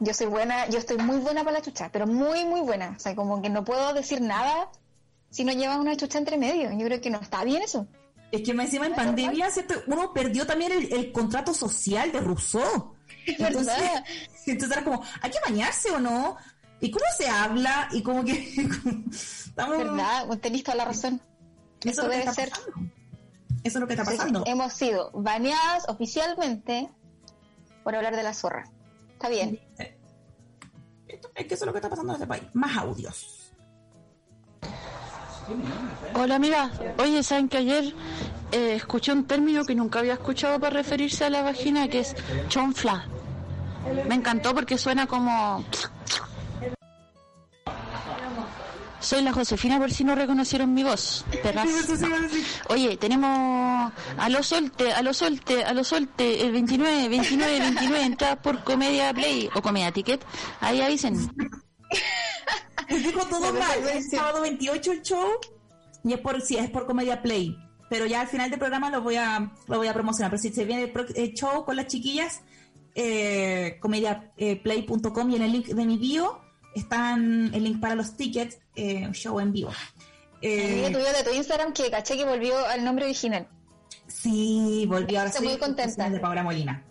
Yo 0.00 0.12
soy 0.12 0.26
buena, 0.26 0.68
yo 0.68 0.78
estoy 0.78 0.98
muy 0.98 1.18
buena 1.18 1.44
para 1.44 1.58
la 1.58 1.62
chucha, 1.62 1.88
pero 1.92 2.06
muy, 2.06 2.44
muy 2.44 2.60
buena. 2.60 2.94
O 2.96 3.00
sea, 3.00 3.14
como 3.14 3.40
que 3.40 3.48
no 3.50 3.64
puedo 3.64 3.94
decir 3.94 4.20
nada 4.20 4.68
si 5.30 5.44
no 5.44 5.52
llevas 5.52 5.78
una 5.78 5.96
chucha 5.96 6.18
entre 6.18 6.36
medio. 6.36 6.70
Yo 6.72 6.84
creo 6.86 7.00
que 7.00 7.10
no 7.10 7.20
está 7.20 7.44
bien 7.44 7.62
eso. 7.62 7.86
Es 8.32 8.42
que 8.42 8.54
más 8.54 8.66
encima 8.66 8.86
en 8.86 8.94
pandemia 8.94 9.48
uno 9.86 10.12
perdió 10.12 10.46
también 10.46 10.72
el, 10.72 10.92
el 10.92 11.12
contrato 11.12 11.52
social 11.54 12.10
de 12.12 12.20
Rousseau. 12.20 12.94
Entonces, 13.26 13.74
entonces 14.46 14.76
era 14.76 14.84
como, 14.84 15.02
¿hay 15.20 15.30
que 15.30 15.38
bañarse 15.46 15.90
o 15.90 16.00
no? 16.00 16.36
¿Y 16.82 16.90
cómo 16.90 17.04
se 17.16 17.28
habla? 17.28 17.88
Y 17.92 18.02
como 18.02 18.24
que... 18.24 18.32
estamos, 19.10 19.78
¿Verdad? 19.78 20.28
Tenés 20.40 20.64
toda 20.64 20.76
la 20.76 20.84
razón. 20.84 21.20
Eso, 21.84 22.08
debe 22.08 22.30
ser. 22.32 22.50
pasando. 22.50 22.90
Eso 23.64 23.78
es 23.78 23.80
lo 23.80 23.86
que 23.86 23.94
está 23.94 24.04
pasando. 24.04 24.42
hemos 24.46 24.72
sido 24.72 25.10
baneadas 25.14 25.88
oficialmente 25.88 26.90
por 27.84 27.94
hablar 27.94 28.16
de 28.16 28.22
la 28.24 28.34
zorra. 28.34 28.64
Está 29.12 29.28
bien. 29.28 29.60
Esto- 31.06 31.30
Es 31.36 31.46
que 31.46 31.54
eso 31.54 31.64
es 31.64 31.66
lo 31.66 31.72
que 31.72 31.78
está 31.78 31.88
pasando 31.88 32.12
en 32.12 32.16
este 32.16 32.26
país. 32.26 32.42
Más 32.54 32.76
audios. 32.76 33.38
Hola 36.14 36.36
amiga, 36.36 36.70
oye, 36.98 37.22
¿saben 37.22 37.48
que 37.48 37.58
ayer 37.58 37.94
eh, 38.52 38.74
escuché 38.76 39.12
un 39.12 39.26
término 39.26 39.64
que 39.64 39.74
nunca 39.74 39.98
había 39.98 40.14
escuchado 40.14 40.58
para 40.60 40.74
referirse 40.76 41.24
a 41.24 41.30
la 41.30 41.42
vagina, 41.42 41.88
que 41.88 42.00
es 42.00 42.14
chonfla? 42.48 43.06
Me 44.08 44.14
encantó 44.14 44.54
porque 44.54 44.78
suena 44.78 45.06
como... 45.06 45.64
Soy 49.02 49.22
la 49.22 49.32
Josefina 49.32 49.78
por 49.78 49.90
si 49.90 50.04
no 50.04 50.14
reconocieron 50.14 50.72
mi 50.72 50.84
voz. 50.84 51.24
Oye, 52.68 52.96
tenemos 52.96 53.92
a 54.16 54.28
lo 54.28 54.42
solte, 54.42 54.92
a 54.92 55.02
lo 55.02 55.12
solte, 55.12 55.64
a 55.64 55.72
lo 55.74 55.82
solte, 55.84 56.42
el 56.46 56.52
29, 56.52 57.08
29, 57.08 57.58
29, 57.60 58.02
entradas 58.04 58.38
por 58.38 58.62
Comedia 58.64 59.12
Play 59.12 59.50
o 59.54 59.60
Comedia 59.60 59.90
Ticket. 59.92 60.24
Ahí 60.60 60.80
avisen. 60.80 61.16
Dijo 62.88 63.26
todo 63.26 63.52
mal. 63.52 63.88
Es 63.92 64.10
sábado 64.10 64.40
28 64.42 64.92
el 64.92 65.02
show. 65.02 65.26
Y 66.04 66.12
es 66.12 66.20
por, 66.20 66.40
sí, 66.40 66.56
es 66.56 66.70
por 66.70 66.86
Comedia 66.86 67.22
Play. 67.22 67.56
Pero 67.90 68.06
ya 68.06 68.22
al 68.22 68.28
final 68.28 68.50
del 68.50 68.58
programa 68.58 68.88
lo 68.90 69.02
voy 69.02 69.16
a, 69.16 69.52
lo 69.68 69.78
voy 69.78 69.88
a 69.88 69.92
promocionar. 69.94 70.30
Pero 70.30 70.42
si 70.42 70.50
se 70.52 70.64
viene 70.64 70.84
el, 70.84 70.92
pro- 70.92 71.06
el 71.14 71.34
show 71.34 71.64
con 71.64 71.76
las 71.76 71.86
chiquillas, 71.88 72.40
eh, 72.94 73.78
comediaplay.com 73.80 75.30
y 75.30 75.36
en 75.36 75.42
el 75.42 75.52
link 75.52 75.66
de 75.66 75.84
mi 75.84 75.98
bio 75.98 76.40
están 76.74 77.50
el 77.54 77.64
link 77.64 77.80
para 77.80 77.94
los 77.94 78.16
tickets, 78.16 78.58
eh, 78.76 79.08
show 79.12 79.38
en 79.40 79.52
vivo. 79.52 79.70
Eh, 80.40 80.88
tuyo 80.92 81.04
de 81.12 81.22
tu 81.24 81.30
Instagram 81.34 81.72
que 81.72 81.90
caché 81.90 82.16
que 82.16 82.24
volvió 82.24 82.56
al 82.66 82.84
nombre 82.84 83.04
original. 83.04 83.46
sí, 84.06 84.84
volví 84.88 85.16
ahora 85.16 85.28
Estoy 85.30 85.46
sí, 85.46 85.50
muy 85.52 85.58
contenta. 85.58 86.10
de 86.10 86.18
Paula 86.20 86.42
Molina. 86.42 86.84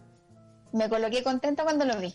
Me 0.74 0.88
coloqué 0.90 1.22
contenta 1.24 1.64
cuando 1.64 1.84
lo 1.86 2.00
vi. 2.00 2.14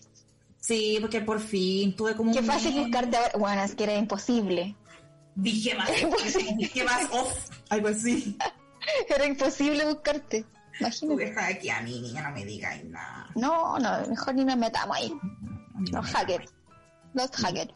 Sí, 0.59 0.97
porque 1.01 1.21
por 1.21 1.39
fin 1.41 1.95
tuve 1.95 2.17
como 2.17 2.33
Qué 2.33 2.39
un 2.41 2.47
fácil 2.47 2.75
mes. 2.75 2.85
buscarte 2.85 3.17
ahora. 3.19 3.33
Bueno, 3.39 3.63
es 3.63 3.75
que 3.75 3.85
era 3.85 3.95
imposible. 3.97 4.75
Dije 5.35 5.75
más, 5.75 5.91
dije 6.57 6.83
más 6.85 7.05
off, 7.13 7.51
algo 7.69 7.89
así. 7.89 8.37
Era 9.15 9.27
imposible 9.27 9.85
buscarte. 9.85 10.43
Tú 10.43 10.49
Imagínate. 10.81 11.25
deja 11.27 11.47
aquí 11.47 11.69
a 11.71 11.81
mí, 11.83 12.01
niña, 12.01 12.23
no 12.23 12.31
me 12.35 12.45
digas 12.45 12.83
nada. 12.85 13.29
No, 13.35 13.79
no, 13.79 14.07
mejor 14.09 14.35
ni 14.35 14.45
nos 14.45 14.57
metamos 14.57 14.97
ahí. 14.97 15.13
Los 15.93 16.07
hackers. 16.07 16.51
Los 17.13 17.31
hackers. 17.33 17.73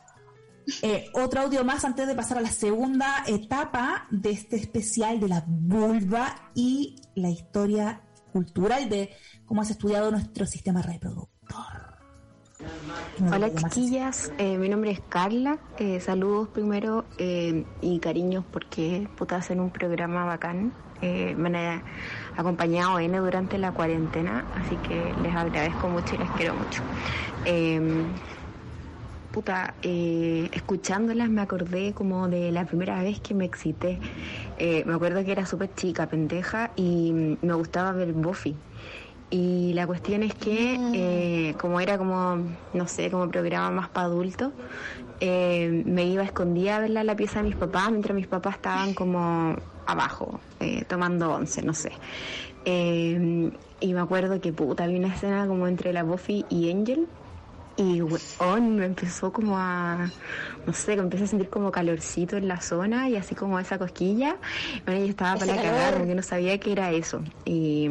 Eh, 0.83 1.11
otro 1.15 1.41
audio 1.41 1.65
más 1.65 1.85
antes 1.85 2.07
de 2.07 2.15
pasar 2.15 2.39
a 2.39 2.41
la 2.41 2.51
segunda 2.51 3.25
etapa 3.27 4.07
de 4.11 4.31
este 4.31 4.57
especial 4.57 5.21
de 5.21 5.29
la 5.29 5.45
vulva 5.47 6.51
y 6.55 6.97
la 7.15 7.31
historia 7.31 8.03
cultural 8.33 8.89
de 8.89 9.11
cómo 9.47 9.63
has 9.63 9.71
estudiado 9.71 10.11
nuestro 10.11 10.47
sistema 10.47 10.83
reproductor. 10.83 11.91
Hola 13.33 13.55
chiquillas, 13.55 14.33
eh, 14.39 14.59
mi 14.59 14.69
nombre 14.69 14.91
es 14.91 15.01
Carla, 15.01 15.59
eh, 15.79 16.01
saludos 16.01 16.49
primero 16.49 17.05
eh, 17.19 17.65
y 17.81 17.99
cariños 17.99 18.45
porque 18.51 19.09
puta 19.17 19.37
hacen 19.37 19.61
un 19.61 19.71
programa 19.71 20.25
bacán, 20.25 20.73
eh, 21.01 21.35
me 21.37 21.49
han 21.49 21.83
acompañado 22.37 22.99
N 22.99 23.17
durante 23.19 23.57
la 23.57 23.73
cuarentena, 23.73 24.45
así 24.55 24.77
que 24.77 25.15
les 25.23 25.35
agradezco 25.35 25.89
mucho 25.89 26.15
y 26.15 26.19
les 26.19 26.31
quiero 26.33 26.55
mucho. 26.55 26.83
Puta, 29.33 29.75
eh, 29.83 30.49
escuchándolas 30.53 31.31
me 31.31 31.41
acordé 31.41 31.93
como 31.93 32.29
de 32.29 32.51
la 32.51 32.65
primera 32.65 33.01
vez 33.03 33.21
que 33.21 33.33
me 33.33 33.45
excité. 33.45 34.01
Eh, 34.59 34.83
me 34.87 34.95
acuerdo 34.95 35.25
que 35.25 35.31
era 35.31 35.47
súper 35.47 35.73
chica, 35.75 36.09
pendeja, 36.09 36.73
y 36.75 37.13
me 37.41 37.55
gustaba 37.55 37.93
ver 37.93 38.13
Buffy. 38.13 38.57
Y 39.31 39.73
la 39.75 39.87
cuestión 39.87 40.25
es 40.25 40.35
que, 40.35 40.77
eh, 40.93 41.55
como 41.61 41.79
era 41.81 41.97
como, 41.97 42.45
no 42.75 42.89
sé, 42.89 43.09
como 43.13 43.29
programa 43.29 43.71
más 43.71 43.89
para 43.89 44.07
adultos, 44.07 44.53
eh, 45.21 45.85
me 45.87 46.05
iba 46.07 46.25
escondida 46.25 46.77
a 46.77 46.81
verla 46.81 47.03
a 47.03 47.05
la 47.05 47.15
pieza 47.15 47.39
de 47.41 47.45
mis 47.47 47.57
papás, 47.57 47.91
mientras 47.91 48.17
mis 48.17 48.27
papás 48.27 48.57
estaban 48.57 48.95
como 48.95 49.55
abajo, 49.87 50.41
eh, 50.59 50.85
tomando 50.89 51.31
once, 51.33 51.63
no 51.63 51.75
sé. 51.75 51.93
Y 52.65 53.95
me 53.95 54.01
acuerdo 54.01 54.41
que 54.41 54.53
puta, 54.53 54.85
había 54.85 54.99
una 54.99 55.15
escena 55.15 55.47
como 55.47 55.69
entre 55.69 55.93
la 55.93 56.03
Buffy 56.03 56.45
y 56.51 56.71
Angel, 56.71 57.07
y 57.81 58.03
weón, 58.03 58.77
me 58.77 58.85
empezó 58.85 59.33
como 59.33 59.57
a, 59.57 60.11
no 60.67 60.73
sé, 60.75 60.97
que 60.97 61.01
empecé 61.01 61.25
a 61.25 61.27
sentir 61.27 61.49
como 61.49 61.73
calorcito 61.73 62.37
en 62.37 62.47
la 62.47 62.61
zona 62.61 63.09
y 63.09 63.17
así 63.17 63.35
como 63.35 63.59
esa 63.59 63.79
cosquilla. 63.79 64.37
Bueno, 64.85 65.01
yo 65.01 65.07
estaba 65.07 65.39
para 65.39 65.47
la 65.47 65.63
calor. 65.63 65.73
cagada, 65.73 65.93
como 65.95 66.07
que 66.07 66.15
no 66.15 66.23
sabía 66.23 66.59
que 66.59 66.73
era 66.73 66.93
eso. 66.93 67.23
Y, 67.47 67.89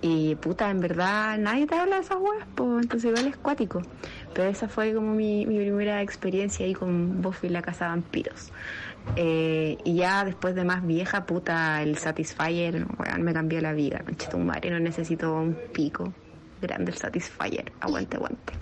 y 0.00 0.36
puta, 0.36 0.70
en 0.70 0.80
verdad 0.80 1.38
nadie 1.38 1.66
te 1.66 1.74
habla 1.74 1.96
de 1.96 2.02
esas 2.02 2.18
weas, 2.18 2.46
pues 2.54 2.82
entonces 2.82 3.10
igual 3.10 3.26
es 3.26 3.36
cuático. 3.36 3.82
Pero 4.32 4.48
esa 4.48 4.68
fue 4.68 4.94
como 4.94 5.12
mi, 5.12 5.44
mi 5.44 5.58
primera 5.58 6.00
experiencia 6.00 6.64
ahí 6.64 6.74
con 6.74 7.20
Buffy 7.20 7.48
la 7.48 7.62
casa 7.62 7.86
de 7.86 7.90
vampiros. 7.90 8.52
Eh, 9.16 9.76
y 9.82 9.96
ya 9.96 10.24
después 10.24 10.54
de 10.54 10.64
más 10.64 10.86
vieja, 10.86 11.26
puta, 11.26 11.82
el 11.82 11.98
Satisfyer, 11.98 12.86
weón, 12.96 13.22
me 13.22 13.32
cambió 13.32 13.60
la 13.60 13.72
vida, 13.72 14.04
madre, 14.38 14.70
no 14.70 14.78
necesito 14.78 15.34
un 15.34 15.56
pico 15.72 16.12
grande 16.66 16.90
el 16.92 16.98
Satisfyer, 16.98 17.72
aguante, 17.80 18.16
aguante. 18.16 18.52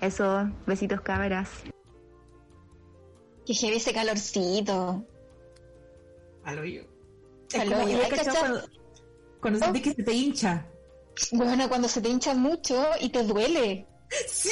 Eso, 0.00 0.50
besitos 0.66 1.00
cámaras. 1.00 1.48
Que 3.46 3.54
heavy 3.54 3.76
ese 3.76 3.92
calorcito. 3.92 5.04
Al 6.44 6.58
hoyo. 6.58 6.82
Es 7.52 7.60
Al 7.60 7.68
como, 7.72 7.84
hoyo. 7.84 7.96
¿hay 7.96 8.02
Hay 8.04 8.10
que 8.10 8.16
cachado 8.16 8.36
echar- 8.36 8.50
cuando, 8.50 8.68
cuando 9.40 9.58
sentís 9.60 9.82
que 9.82 9.92
se 9.94 10.02
te 10.02 10.12
hincha. 10.12 10.66
Bueno, 11.32 11.68
cuando 11.68 11.88
se 11.88 12.00
te 12.00 12.08
hincha 12.08 12.34
mucho 12.34 12.84
y 13.00 13.08
te 13.10 13.22
duele. 13.24 13.86
Sí, 14.28 14.50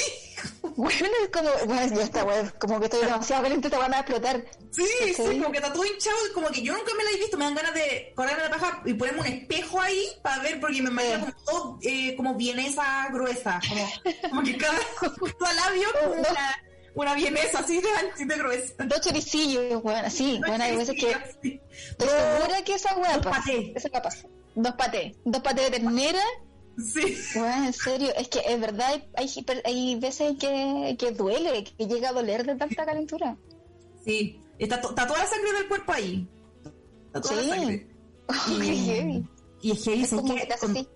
Bueno, 0.75 1.07
es 1.23 1.29
como, 1.29 1.49
bueno, 1.65 1.95
ya 1.95 2.03
está, 2.03 2.23
bueno, 2.23 2.51
como 2.59 2.79
que 2.79 2.85
estoy 2.85 3.01
demasiado 3.01 3.43
caliente, 3.43 3.69
te 3.69 3.77
van 3.77 3.93
a 3.93 3.99
explotar. 3.99 4.43
sí, 4.71 4.83
sí, 5.15 5.23
como 5.39 5.51
que 5.51 5.57
está 5.57 5.71
todo 5.73 5.85
hinchado, 5.85 6.17
y 6.29 6.33
como 6.33 6.47
que 6.49 6.61
yo 6.61 6.73
nunca 6.73 6.91
me 6.97 7.03
la 7.03 7.09
he 7.11 7.17
visto, 7.17 7.37
me 7.37 7.45
dan 7.45 7.55
ganas 7.55 7.73
de 7.73 8.11
correrme 8.15 8.43
la 8.43 8.49
paja 8.49 8.81
y 8.85 8.93
ponerme 8.93 9.21
un 9.21 9.27
espejo 9.27 9.79
ahí 9.81 10.07
para 10.21 10.41
ver, 10.41 10.59
porque 10.59 10.81
me 10.81 10.89
imagino 10.89 11.19
como 11.21 11.33
todo, 11.45 11.79
eh, 11.83 12.15
como 12.15 12.35
vienesa 12.35 13.07
gruesa, 13.11 13.59
como, 13.67 14.29
como 14.29 14.43
que 14.43 14.57
cada, 14.57 14.77
cada 15.39 15.53
labio 15.53 15.87
como 16.01 16.13
una, 16.15 16.63
una 16.95 17.15
vienesa 17.15 17.59
así 17.59 17.79
de, 17.81 17.89
así 18.13 18.25
de 18.25 18.35
gruesa. 18.37 18.73
Dos 18.85 19.01
choricillos, 19.01 19.81
bueno, 19.83 20.09
sí, 20.09 20.39
bueno, 20.45 20.63
hay 20.63 20.75
veces 20.77 20.95
que 20.99 21.11
estoy 21.11 21.61
segura 22.09 22.61
que 22.63 22.73
esa 22.75 22.93
Dos 22.95 23.17
pasa. 23.17 23.29
patés. 23.29 23.83
Hueá 23.85 24.01
pasa. 24.01 24.27
Dos 24.55 24.73
patés, 24.75 25.15
dos 25.25 25.41
patés 25.41 25.71
de 25.71 25.79
ternera. 25.79 26.21
Sí. 26.77 27.17
Bueno, 27.35 27.65
en 27.65 27.73
serio, 27.73 28.09
es 28.17 28.27
que 28.29 28.39
es 28.47 28.59
verdad, 28.59 29.01
hay, 29.15 29.29
hay, 29.63 29.95
veces 29.99 30.35
que, 30.39 30.95
que 30.97 31.11
duele, 31.11 31.63
que 31.63 31.85
llega 31.87 32.09
a 32.09 32.13
doler 32.13 32.45
de 32.45 32.55
tanta 32.55 32.85
calentura. 32.85 33.37
Sí, 34.03 34.39
está, 34.57 34.75
está 34.77 35.07
toda 35.07 35.19
la 35.19 35.27
sangre 35.27 35.53
del 35.53 35.67
cuerpo 35.67 35.91
ahí. 35.93 36.27
Está 37.07 37.21
toda 37.21 37.41
Sí. 37.41 37.47
la 37.47 37.55
sangre. 37.55 37.87
Heavy. 38.87 39.27
Y 39.61 39.71
es 39.71 39.83
heavy, 39.85 40.01
Es 40.03 40.09
que 40.09 40.15
Con-. 40.59 40.87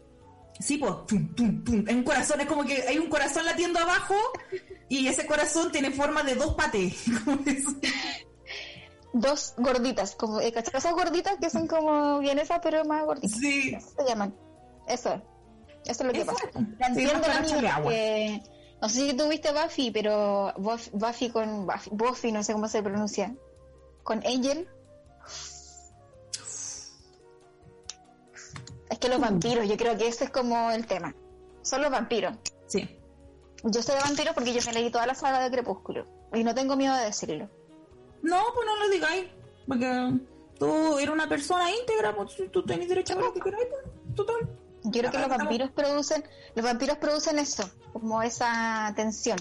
Sí, 0.60 0.78
pues, 0.78 0.92
tum, 1.06 1.36
tum, 1.36 1.64
tum. 1.64 1.86
Un 1.88 2.04
corazón, 2.04 2.42
es 2.42 2.48
como 2.48 2.66
que 2.66 2.82
hay 2.88 2.98
un 2.98 3.10
corazón 3.10 3.46
latiendo 3.46 3.80
abajo 3.80 4.16
y 4.90 5.08
ese 5.08 5.28
corazón 5.28 5.72
tiene 5.72 5.92
forma 5.92 6.24
de 6.24 6.36
dos 6.36 6.56
eso. 7.46 7.76
Dos 9.14 9.54
gorditas, 9.58 10.16
como 10.16 10.42
eh, 10.42 10.52
esas 10.56 10.94
gorditas 10.94 11.38
que 11.40 11.50
son 11.50 11.68
como 11.68 12.20
vienesas, 12.20 12.60
pero 12.64 12.84
más 12.86 13.06
gorditas. 13.06 13.40
sí. 13.40 13.74
Eso 13.76 13.90
se 13.98 14.06
llaman. 14.06 14.36
Eso 14.88 15.14
es. 15.14 15.22
Eso 15.88 16.04
es 16.04 16.08
lo 16.08 16.14
que 16.14 16.26
pasa. 16.26 16.50
Entiendo 16.54 17.14
la 17.28 17.42
no 18.80 18.90
sé 18.90 19.10
si 19.10 19.14
tú 19.18 19.28
viste 19.28 19.52
Buffy, 19.52 19.90
pero 19.90 20.54
Buff- 20.56 20.92
Buffy 20.92 21.30
con 21.32 21.66
Buffy, 21.66 21.90
Buffy, 21.92 22.32
no 22.32 22.44
sé 22.44 22.54
cómo 22.54 22.68
se 22.68 22.84
pronuncia, 22.84 23.34
con 24.04 24.20
Angel. 24.20 24.68
Es 28.90 29.00
que 29.00 29.10
los 29.10 29.20
vampiros, 29.20 29.68
yo 29.68 29.76
creo 29.78 29.98
que 29.98 30.08
ese 30.08 30.26
es 30.26 30.30
como 30.30 30.72
el 30.72 30.86
tema. 30.86 31.14
Son 31.62 31.82
los 31.82 31.92
vampiros. 31.92 32.36
Sí. 32.68 32.88
Yo 33.64 33.82
sé 33.82 33.94
de 33.94 34.00
vampiros 34.00 34.34
porque 34.34 34.54
yo 34.54 34.62
me 34.66 34.74
leí 34.74 34.90
toda 34.92 35.08
la 35.08 35.16
saga 35.16 35.40
de 35.42 35.52
Crepúsculo 35.52 36.06
y 36.34 36.44
no 36.44 36.54
tengo 36.54 36.76
miedo 36.76 36.96
de 36.96 37.06
decirlo. 37.06 37.50
No, 38.22 38.42
pues 38.54 38.66
no 38.66 38.76
lo 38.78 38.90
digáis. 38.90 39.26
Porque 39.68 40.12
tú 40.60 40.98
eres 41.00 41.10
una 41.14 41.28
persona 41.28 41.70
íntegra, 41.72 42.16
pues 42.16 42.36
tú 42.52 42.64
tenés 42.64 42.88
derecho 42.88 43.14
a 43.14 43.16
ver 43.18 43.26
lo 43.26 43.34
que 43.34 43.40
queráis, 43.42 43.66
pues, 43.70 44.16
total. 44.16 44.50
Yo 44.92 45.00
creo 45.02 45.12
que 45.12 45.20
los 45.20 45.30
vampiros 45.30 45.72
producen, 45.72 46.24
los 46.56 46.64
vampiros 46.66 46.98
producen 46.98 47.40
eso, 47.40 47.70
como 47.94 48.22
esa 48.22 48.94
tensión. 48.96 49.38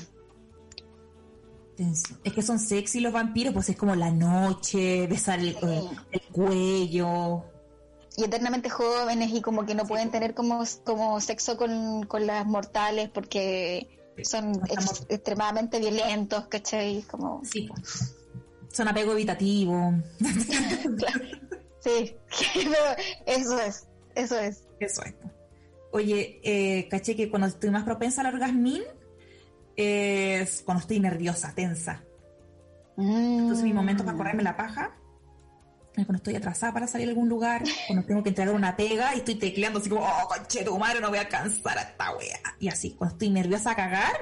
Tensión. 1.77 2.19
Es 2.25 2.33
que 2.33 2.43
son 2.43 2.59
sexy 2.59 3.01
los 3.01 3.13
vampiros, 3.13 3.53
pues 3.53 3.69
es 3.69 3.77
como 3.77 3.95
la 3.95 4.11
noche, 4.11 5.07
besar 5.07 5.41
el, 5.41 5.55
Sí. 5.55 5.89
el 6.13 6.21
cuello. 6.33 7.45
y 8.19 8.25
eternamente 8.25 8.71
jóvenes 8.71 9.31
y 9.35 9.43
como 9.43 9.67
que 9.67 9.75
no 9.75 9.85
pueden 9.85 10.11
tener 10.11 10.33
como, 10.35 10.65
como 10.85 11.21
sexo 11.21 11.59
con, 11.59 12.05
con 12.07 12.27
las 12.27 12.47
mortales 12.47 13.11
porque 13.11 13.89
son 14.25 14.53
ex- 14.71 15.05
extremadamente 15.11 15.79
violentos, 15.79 16.47
¿cachai? 16.47 17.03
Como, 17.03 17.43
Sí, 17.45 17.69
pues. 17.69 18.15
Son 18.73 18.89
apego 18.89 19.13
evitativo. 19.13 19.93
sí, 21.81 22.17
pero 22.55 22.75
eso 23.27 23.61
es, 23.61 23.87
eso 24.15 24.39
es. 24.39 24.63
Eso 24.81 25.03
es. 25.03 25.15
Oye, 25.97 26.41
eh, 26.45 26.89
caché 26.89 27.17
que 27.17 27.31
cuando 27.31 27.49
estoy 27.49 27.71
más 27.71 27.85
propensa 27.85 28.21
al 28.21 28.35
orgasmín 28.35 28.83
es 29.77 30.63
cuando 30.65 30.81
estoy 30.83 31.01
nerviosa, 31.01 31.55
tensa. 31.55 32.03
Entonces 32.99 33.65
mi 33.65 33.73
momento 33.73 34.05
para 34.05 34.17
correrme 34.17 34.43
la 34.43 34.57
paja 34.57 34.95
es 35.97 36.05
cuando 36.05 36.17
estoy 36.17 36.37
atrasada 36.37 36.73
para 36.75 36.87
salir 36.87 37.07
a 37.09 37.11
algún 37.11 37.29
lugar, 37.29 37.63
cuando 37.87 38.07
tengo 38.07 38.23
que 38.23 38.29
entregar 38.31 38.55
una 38.55 38.77
pega 38.77 39.15
y 39.15 39.19
estoy 39.19 39.37
tecleando 39.37 39.79
así 39.79 39.89
como, 39.89 40.03
oh, 40.07 40.29
conche 40.29 40.65
tu 40.65 40.79
madre, 40.79 41.01
no 41.01 41.09
voy 41.09 41.19
a 41.19 41.23
alcanzar 41.23 41.79
a 41.79 41.83
esta 41.83 42.15
wea. 42.17 42.39
Y 42.61 42.69
así, 42.69 42.93
cuando 42.95 43.15
estoy 43.15 43.31
nerviosa 43.31 43.71
a 43.71 43.77
cagar, 43.77 44.15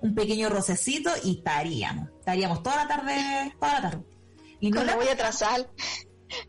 un 0.00 0.14
pequeño 0.16 0.48
rocecito 0.48 1.10
y 1.22 1.38
estaríamos. 1.38 2.08
Estaríamos 2.18 2.62
toda 2.64 2.76
la 2.84 2.88
tarde, 2.88 3.54
toda 3.60 3.74
la 3.74 3.80
tarde. 3.82 4.04
Y 4.60 4.70
no 4.70 4.82
la- 4.82 4.96
voy 4.96 5.06
a 5.08 5.12
atrasar, 5.12 5.68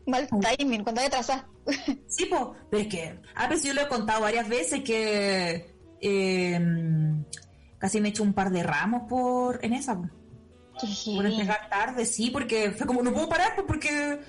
mal 0.06 0.28
timing, 0.28 0.82
cuando 0.82 1.00
voy 1.00 1.06
a 1.06 1.08
atrasar. 1.08 1.46
Sí, 2.08 2.26
po, 2.26 2.54
pero 2.70 2.82
es 2.82 2.88
que, 2.88 3.18
a 3.34 3.48
veces 3.48 3.64
yo 3.64 3.74
lo 3.74 3.82
he 3.82 3.88
contado 3.88 4.20
varias 4.20 4.48
veces 4.48 4.82
que 4.82 5.74
eh, 6.00 6.60
casi 7.78 8.00
me 8.00 8.08
he 8.08 8.10
hecho 8.10 8.22
un 8.22 8.34
par 8.34 8.50
de 8.50 8.62
ramos 8.62 9.08
por 9.08 9.64
en 9.64 9.72
esa, 9.72 9.96
po. 9.96 10.08
por 11.16 11.26
entregar 11.26 11.68
tarde, 11.68 12.06
sí, 12.06 12.30
porque 12.30 12.70
fue 12.72 12.86
como, 12.86 13.02
no 13.02 13.12
puedo 13.12 13.28
parar, 13.28 13.54
pues, 13.54 13.66
porque 13.66 14.20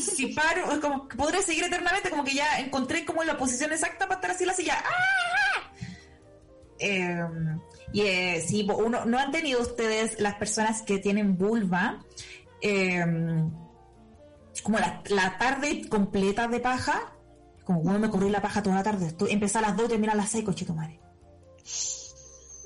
si 0.00 0.28
paro, 0.28 0.72
es 0.72 0.78
como 0.78 1.08
que 1.08 1.16
podré 1.16 1.42
seguir 1.42 1.64
eternamente, 1.64 2.10
como 2.10 2.24
que 2.24 2.34
ya 2.34 2.58
encontré 2.58 3.04
como 3.04 3.24
la 3.24 3.36
posición 3.36 3.72
exacta 3.72 4.06
para 4.06 4.16
estar 4.16 4.30
así 4.32 4.44
en 4.44 4.48
la 4.48 4.54
silla. 4.54 4.78
¡Ah! 4.84 5.72
Eh, 6.78 7.24
y 7.92 8.00
eh, 8.00 8.44
sí, 8.46 8.66
uno, 8.68 9.04
¿no 9.04 9.18
han 9.18 9.30
tenido 9.30 9.60
ustedes, 9.60 10.18
las 10.20 10.34
personas 10.34 10.82
que 10.82 10.98
tienen 10.98 11.36
vulva, 11.36 12.04
eh, 12.60 13.04
como 14.60 14.78
la, 14.78 15.02
la 15.08 15.38
tarde 15.38 15.88
completa 15.88 16.46
de 16.48 16.60
paja? 16.60 17.14
Como, 17.64 17.80
bueno, 17.80 17.98
me 17.98 18.10
corrí 18.10 18.28
la 18.28 18.42
paja 18.42 18.62
toda 18.62 18.76
la 18.76 18.82
tarde. 18.82 19.14
Empecé 19.30 19.58
a 19.58 19.62
las 19.62 19.76
2 19.76 19.86
y 19.86 19.88
terminé 19.88 20.12
a 20.12 20.16
las 20.16 20.28
6, 20.30 20.44
cochito 20.44 20.74
madre. 20.74 21.00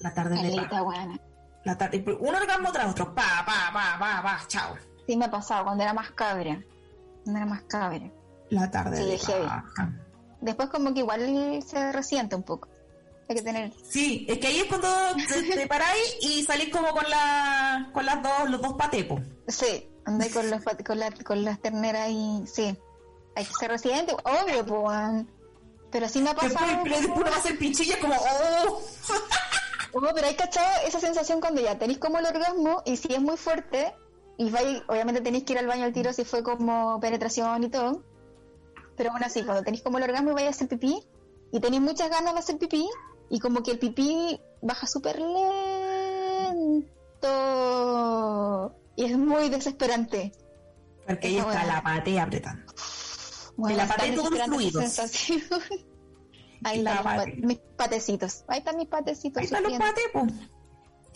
La 0.00 0.12
tarde 0.14 0.42
de 0.42 0.56
paja. 0.56 0.82
Buena. 0.82 1.20
La 1.64 1.76
tarde, 1.76 2.04
un 2.20 2.34
orgasmo 2.34 2.70
tras 2.72 2.90
otro. 2.90 3.14
Pa, 3.14 3.44
pa, 3.44 3.72
pa, 3.72 3.98
pa, 3.98 4.22
pa, 4.22 4.40
chao. 4.46 4.74
Sí 5.06 5.16
me 5.16 5.26
ha 5.26 5.30
pasado 5.30 5.64
cuando 5.64 5.82
era 5.82 5.92
más 5.92 6.10
cabra. 6.12 6.60
Cuando 7.24 7.38
era 7.40 7.46
más 7.46 7.62
cabra. 7.64 8.10
La 8.50 8.70
tarde 8.70 8.96
Sí, 9.18 9.32
de 9.32 9.44
paja. 9.44 9.92
Después 10.40 10.68
como 10.68 10.94
que 10.94 11.00
igual 11.00 11.60
se 11.66 11.92
resiente 11.92 12.36
un 12.36 12.42
poco. 12.44 12.68
Hay 13.28 13.36
que 13.36 13.42
tener... 13.42 13.72
Sí, 13.88 14.24
es 14.28 14.38
que 14.38 14.46
ahí 14.46 14.58
es 14.60 14.64
cuando 14.66 14.88
te, 15.28 15.42
te 15.42 15.66
paráis 15.66 16.16
y 16.20 16.44
salís 16.44 16.68
como 16.72 16.88
con 16.92 17.08
la, 17.10 17.90
con 17.92 18.06
las 18.06 18.22
dos, 18.22 18.50
los 18.50 18.62
dos 18.62 18.74
patepos. 18.74 19.20
Sí, 19.48 19.88
andé 20.04 20.30
con, 20.30 20.48
los, 20.50 20.62
con, 20.84 20.98
la- 21.00 21.10
con 21.10 21.44
las 21.44 21.60
terneras 21.60 22.08
y... 22.10 22.44
Sí, 22.46 22.76
hay 23.34 23.44
que 23.44 23.52
ser 23.58 23.70
residente, 23.70 24.14
obvio, 24.24 24.64
pues. 24.64 25.24
Pero 25.90 26.08
sí 26.08 26.20
me 26.20 26.30
ha 26.30 26.34
Después, 26.34 26.52
pasado... 26.54 26.80
pero 26.84 26.96
después 26.98 27.18
uno 27.20 27.30
va 27.30 27.36
a 27.36 27.38
hacer 27.40 27.58
pinchilla 27.58 27.98
como, 28.00 28.14
oh. 28.14 28.80
Oh, 29.98 30.10
pero 30.14 30.26
hay 30.26 30.34
cachado 30.34 30.68
esa 30.86 31.00
sensación 31.00 31.40
cuando 31.40 31.62
ya 31.62 31.78
tenéis 31.78 31.98
como 31.98 32.18
el 32.18 32.26
orgasmo 32.26 32.82
y 32.84 32.98
si 32.98 33.14
es 33.14 33.20
muy 33.20 33.38
fuerte 33.38 33.94
y 34.36 34.50
vais, 34.50 34.82
obviamente 34.88 35.22
tenéis 35.22 35.44
que 35.44 35.54
ir 35.54 35.58
al 35.58 35.66
baño 35.66 35.84
al 35.84 35.92
tiro 35.94 36.12
si 36.12 36.24
fue 36.26 36.42
como 36.42 37.00
penetración 37.00 37.64
y 37.64 37.70
todo. 37.70 38.02
Pero 38.94 39.12
aún 39.12 39.24
así, 39.24 39.42
cuando 39.42 39.62
tenéis 39.62 39.82
como 39.82 39.96
el 39.96 40.04
orgasmo 40.04 40.32
y 40.32 40.34
vais 40.34 40.46
a 40.48 40.50
hacer 40.50 40.68
pipí 40.68 41.02
y 41.50 41.60
tenéis 41.60 41.80
muchas 41.80 42.10
ganas 42.10 42.34
de 42.34 42.40
hacer 42.40 42.58
pipí 42.58 42.86
y 43.30 43.38
como 43.40 43.62
que 43.62 43.72
el 43.72 43.78
pipí 43.78 44.40
baja 44.62 44.86
súper 44.86 45.18
lento 47.20 48.74
y 48.96 49.04
es 49.04 49.18
muy 49.18 49.48
desesperante. 49.48 50.32
Porque 51.06 51.28
ahí 51.28 51.36
Esa 51.38 51.48
está 51.52 51.64
la 51.66 51.82
patea 51.82 52.22
apretando. 52.24 52.72
Bueno, 53.56 53.76
la 53.76 53.86
paté 53.86 54.12
todos 54.12 54.42
fluidos. 54.44 54.98
Ahí 56.64 56.78
están 56.78 57.02
pat- 57.04 57.28
mis 57.36 57.58
patecitos. 57.76 58.44
Ahí 58.48 58.58
están 58.58 58.76
mis 58.76 58.88
patecitos. 58.88 59.38
Ahí 59.38 59.44
están 59.44 59.62
los 59.62 59.72
sufriendo. 59.72 59.94
patepos. 59.94 60.32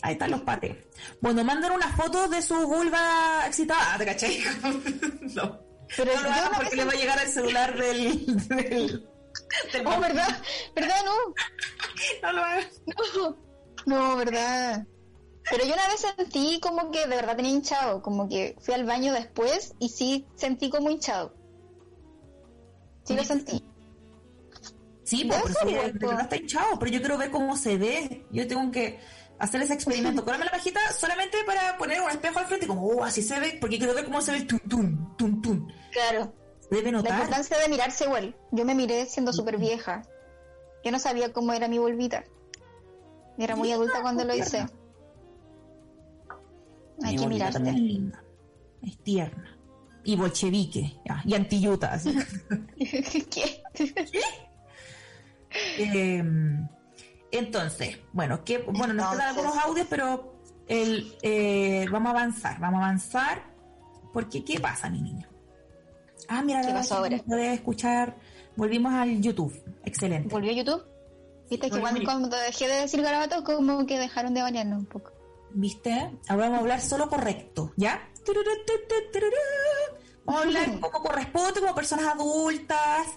Ahí 0.03 0.13
están 0.13 0.31
los 0.31 0.41
pates. 0.41 0.75
Bueno, 1.19 1.43
mandan 1.43 1.71
una 1.73 1.87
foto 1.95 2.27
de 2.27 2.41
su 2.41 2.55
vulva 2.67 3.43
excitada, 3.45 3.97
¿te 3.97 4.05
cachai? 4.05 4.39
no. 5.35 5.59
Pero 5.97 6.15
no 6.15 6.21
lo 6.21 6.29
hagan 6.31 6.51
porque 6.55 6.75
le 6.77 6.85
va 6.85 6.91
a 6.91 6.95
llegar 6.95 7.19
al 7.19 7.27
celular 7.27 7.77
del 7.77 9.09
Oh, 9.85 9.99
¿verdad? 9.99 10.41
¿Verdad? 10.75 10.95
No. 11.05 11.13
No 12.23 12.31
lo 12.31 12.43
hagan. 12.43 12.65
No, 12.87 13.37
no, 13.85 14.17
verdad. 14.17 14.87
Pero 15.49 15.65
yo 15.65 15.73
una 15.73 15.87
vez 15.87 16.05
sentí 16.17 16.59
como 16.59 16.91
que 16.91 17.01
de 17.01 17.15
verdad 17.15 17.35
tenía 17.35 17.51
hinchado, 17.51 18.01
como 18.01 18.29
que 18.29 18.55
fui 18.59 18.73
al 18.73 18.85
baño 18.85 19.13
después 19.13 19.73
y 19.79 19.89
sí 19.89 20.27
sentí 20.35 20.69
como 20.69 20.89
hinchado. 20.89 21.35
Sí 23.03 23.15
lo 23.15 23.23
sentí. 23.23 23.63
Sí, 25.03 25.25
pues, 25.25 25.41
pero 25.59 25.69
igual, 25.69 25.93
de 25.93 26.07
verdad 26.07 26.21
está 26.21 26.37
hinchado, 26.37 26.79
pero 26.79 26.91
yo 26.91 26.99
quiero 26.99 27.17
ver 27.17 27.31
cómo 27.31 27.57
se 27.57 27.77
ve. 27.77 28.25
Yo 28.31 28.47
tengo 28.47 28.71
que 28.71 28.99
hacer 29.39 29.61
ese 29.61 29.73
experimento. 29.73 30.23
Correrme 30.25 30.45
la 30.45 30.51
pajita 30.51 30.79
solamente 30.93 31.37
para 31.45 31.77
poner 31.77 32.01
un 32.01 32.09
espejo 32.09 32.39
al 32.39 32.45
frente, 32.45 32.67
como, 32.67 32.85
oh, 32.87 33.03
así 33.03 33.21
se 33.21 33.39
ve, 33.39 33.57
porque 33.59 33.77
quiero 33.77 33.93
ver 33.93 34.05
cómo 34.05 34.21
se 34.21 34.31
ve 34.31 34.37
el 34.37 34.47
tun, 34.47 34.59
tun, 34.59 35.17
tun, 35.17 35.41
tun. 35.41 35.73
Claro. 35.91 36.33
Debe 36.71 36.91
La 36.91 36.97
notar. 36.99 37.13
importancia 37.13 37.57
de 37.59 37.69
mirarse 37.69 38.05
igual. 38.05 38.35
Yo 38.51 38.65
me 38.65 38.73
miré 38.73 39.05
siendo 39.05 39.33
súper 39.33 39.57
vieja. 39.57 40.03
Yo 40.83 40.91
no 40.91 40.99
sabía 40.99 41.31
cómo 41.33 41.53
era 41.53 41.67
mi 41.67 41.77
volvita. 41.77 42.23
Era 43.37 43.55
muy 43.55 43.71
adulta 43.71 44.01
cuando 44.01 44.23
lo 44.23 44.33
hice. 44.33 44.65
Hay 47.03 47.15
que 47.15 47.23
es 47.23 47.27
mirarte. 47.27 47.71
linda. 47.73 48.23
Es 48.81 48.97
tierna. 49.03 49.57
Y 50.03 50.15
bolchevique, 50.15 50.97
ya, 51.05 51.21
y 51.25 51.35
antiyuta. 51.35 51.93
así. 51.93 52.17
¿Qué? 53.29 53.61
Eh, 55.77 56.23
entonces, 57.31 57.99
bueno, 58.13 58.43
que, 58.43 58.59
bueno, 58.59 58.93
nos 58.93 59.11
quedan 59.11 59.27
algunos 59.29 59.57
audios, 59.57 59.87
pero 59.89 60.35
el, 60.67 61.15
eh, 61.21 61.85
vamos 61.91 62.07
a 62.07 62.11
avanzar, 62.11 62.59
vamos 62.59 62.81
a 62.81 62.85
avanzar. 62.85 63.43
Porque, 64.13 64.43
¿qué 64.43 64.59
pasa, 64.59 64.89
mi 64.89 65.01
niño? 65.01 65.27
Ah, 66.33 66.41
mira, 66.43 66.61
¿Qué 66.61 66.67
la 66.67 66.75
pasó 66.75 66.95
ahora? 66.95 67.17
puede 67.27 67.53
escuchar. 67.53 68.15
Volvimos 68.55 68.93
al 68.93 69.21
YouTube. 69.21 69.53
Excelente. 69.83 70.29
¿Volvió 70.29 70.51
a 70.51 70.53
YouTube? 70.55 70.83
Viste 71.49 71.69
que 71.69 71.77
Volvió. 71.79 71.81
cuando, 71.81 72.03
cuando 72.05 72.37
dejé 72.37 72.69
de 72.69 72.75
decir 72.75 73.01
garabatos, 73.01 73.41
como 73.41 73.85
que 73.85 73.99
dejaron 73.99 74.33
de 74.33 74.41
bañarnos 74.41 74.79
un 74.79 74.85
poco. 74.85 75.11
¿Viste? 75.53 75.91
Ahora 76.29 76.43
vamos 76.43 76.57
a 76.57 76.61
hablar 76.61 76.79
solo 76.79 77.09
correcto, 77.09 77.73
¿ya? 77.75 78.07
Vamos 80.23 80.41
a 80.41 80.45
hablar 80.45 80.79
como 80.79 81.03
corresponde, 81.03 81.59
como 81.59 81.75
personas 81.75 82.05
adultas, 82.05 83.07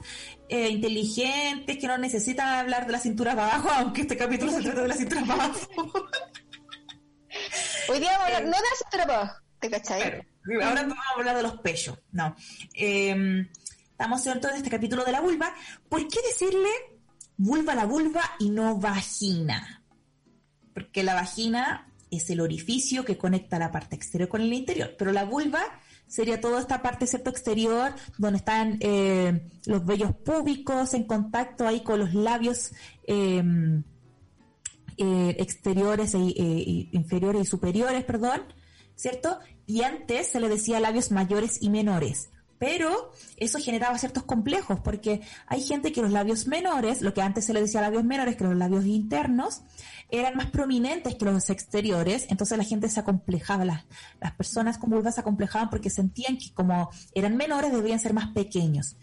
eh, 0.48 0.70
inteligentes, 0.70 1.78
que 1.78 1.86
no 1.86 1.96
necesitan 1.98 2.48
hablar 2.48 2.86
de 2.86 2.92
la 2.92 2.98
cintura 2.98 3.36
para 3.36 3.54
abajo, 3.54 3.68
aunque 3.76 4.00
este 4.00 4.16
capítulo 4.16 4.50
se 4.50 4.62
trata 4.62 4.82
de 4.82 4.88
la 4.88 4.94
cintura 4.96 5.22
para 5.24 5.44
abajo. 5.44 5.60
Hoy 7.90 8.00
día 8.00 8.10
vamos 8.12 8.24
a 8.24 8.26
hablar, 8.26 8.42
no 8.44 8.50
de 8.50 8.62
la 8.70 8.76
cintura 8.76 9.06
para 9.06 9.18
abajo, 9.20 9.43
¿te 9.64 9.70
cachai? 9.70 10.00
Claro. 10.42 10.66
Ahora 10.66 10.82
vamos 10.82 10.98
a 10.98 11.18
hablar 11.18 11.36
de 11.36 11.42
los 11.42 11.58
pechos. 11.60 11.98
No. 12.12 12.36
Eh, 12.74 13.46
estamos 13.90 14.22
dentro 14.24 14.50
de 14.50 14.58
este 14.58 14.68
capítulo 14.68 15.04
de 15.04 15.12
la 15.12 15.22
vulva. 15.22 15.54
¿Por 15.88 16.06
qué 16.06 16.20
decirle 16.22 16.68
vulva 17.38 17.72
a 17.72 17.76
la 17.76 17.86
vulva 17.86 18.22
y 18.38 18.50
no 18.50 18.76
vagina? 18.78 19.82
Porque 20.74 21.02
la 21.02 21.14
vagina 21.14 21.90
es 22.10 22.28
el 22.28 22.40
orificio 22.40 23.04
que 23.04 23.16
conecta 23.16 23.58
la 23.58 23.72
parte 23.72 23.96
exterior 23.96 24.28
con 24.28 24.42
el 24.42 24.52
interior, 24.52 24.94
pero 24.98 25.12
la 25.12 25.24
vulva 25.24 25.62
sería 26.06 26.40
toda 26.40 26.60
esta 26.60 26.82
parte 26.82 27.06
cierto 27.06 27.30
exterior 27.30 27.94
donde 28.18 28.38
están 28.38 28.76
eh, 28.80 29.48
los 29.64 29.84
vellos 29.86 30.14
púbicos 30.14 30.92
en 30.92 31.04
contacto 31.04 31.66
ahí 31.66 31.82
con 31.82 31.98
los 31.98 32.12
labios 32.12 32.72
eh, 33.06 33.42
eh, 34.98 35.36
exteriores 35.38 36.14
e, 36.14 36.18
e- 36.18 36.88
inferiores 36.92 37.42
y 37.42 37.46
superiores, 37.46 38.04
perdón, 38.04 38.42
¿cierto? 38.94 39.40
Y 39.66 39.82
antes 39.82 40.28
se 40.28 40.40
le 40.40 40.48
decía 40.48 40.80
labios 40.80 41.10
mayores 41.10 41.62
y 41.62 41.70
menores. 41.70 42.30
Pero 42.58 43.10
eso 43.36 43.58
generaba 43.58 43.98
ciertos 43.98 44.22
complejos, 44.22 44.80
porque 44.80 45.20
hay 45.46 45.62
gente 45.62 45.92
que 45.92 46.00
los 46.00 46.12
labios 46.12 46.46
menores, 46.46 47.02
lo 47.02 47.12
que 47.12 47.20
antes 47.20 47.44
se 47.44 47.52
le 47.52 47.60
decía 47.60 47.80
labios 47.80 48.04
menores, 48.04 48.36
que 48.36 48.44
los 48.44 48.56
labios 48.56 48.86
internos, 48.86 49.62
eran 50.08 50.36
más 50.36 50.50
prominentes 50.50 51.16
que 51.16 51.24
los 51.24 51.50
exteriores, 51.50 52.26
entonces 52.30 52.56
la 52.56 52.64
gente 52.64 52.88
se 52.88 53.00
acomplejaba, 53.00 53.64
las, 53.64 53.84
las 54.20 54.32
personas 54.32 54.78
con 54.78 54.90
vulvas 54.90 55.16
se 55.16 55.20
acomplejaban 55.20 55.68
porque 55.68 55.90
sentían 55.90 56.38
que 56.38 56.52
como 56.54 56.90
eran 57.14 57.36
menores 57.36 57.72
deberían 57.72 57.98
ser 57.98 58.14
más 58.14 58.28
pequeños. 58.28 58.96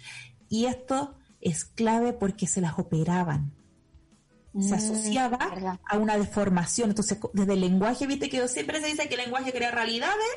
Y 0.47 0.65
esto 0.65 1.15
es 1.41 1.65
clave 1.65 2.13
porque 2.13 2.47
se 2.47 2.61
las 2.61 2.79
operaban 2.79 3.51
se 4.59 4.71
Mm, 4.71 4.73
asociaba 4.73 5.39
a 5.89 5.97
una 5.97 6.17
deformación. 6.17 6.89
Entonces, 6.89 7.17
desde 7.33 7.53
el 7.53 7.61
lenguaje, 7.61 8.05
viste 8.07 8.29
que 8.29 8.47
siempre 8.47 8.81
se 8.81 8.87
dice 8.87 9.07
que 9.07 9.15
el 9.15 9.21
lenguaje 9.21 9.53
crea 9.53 9.71
realidades. 9.71 10.27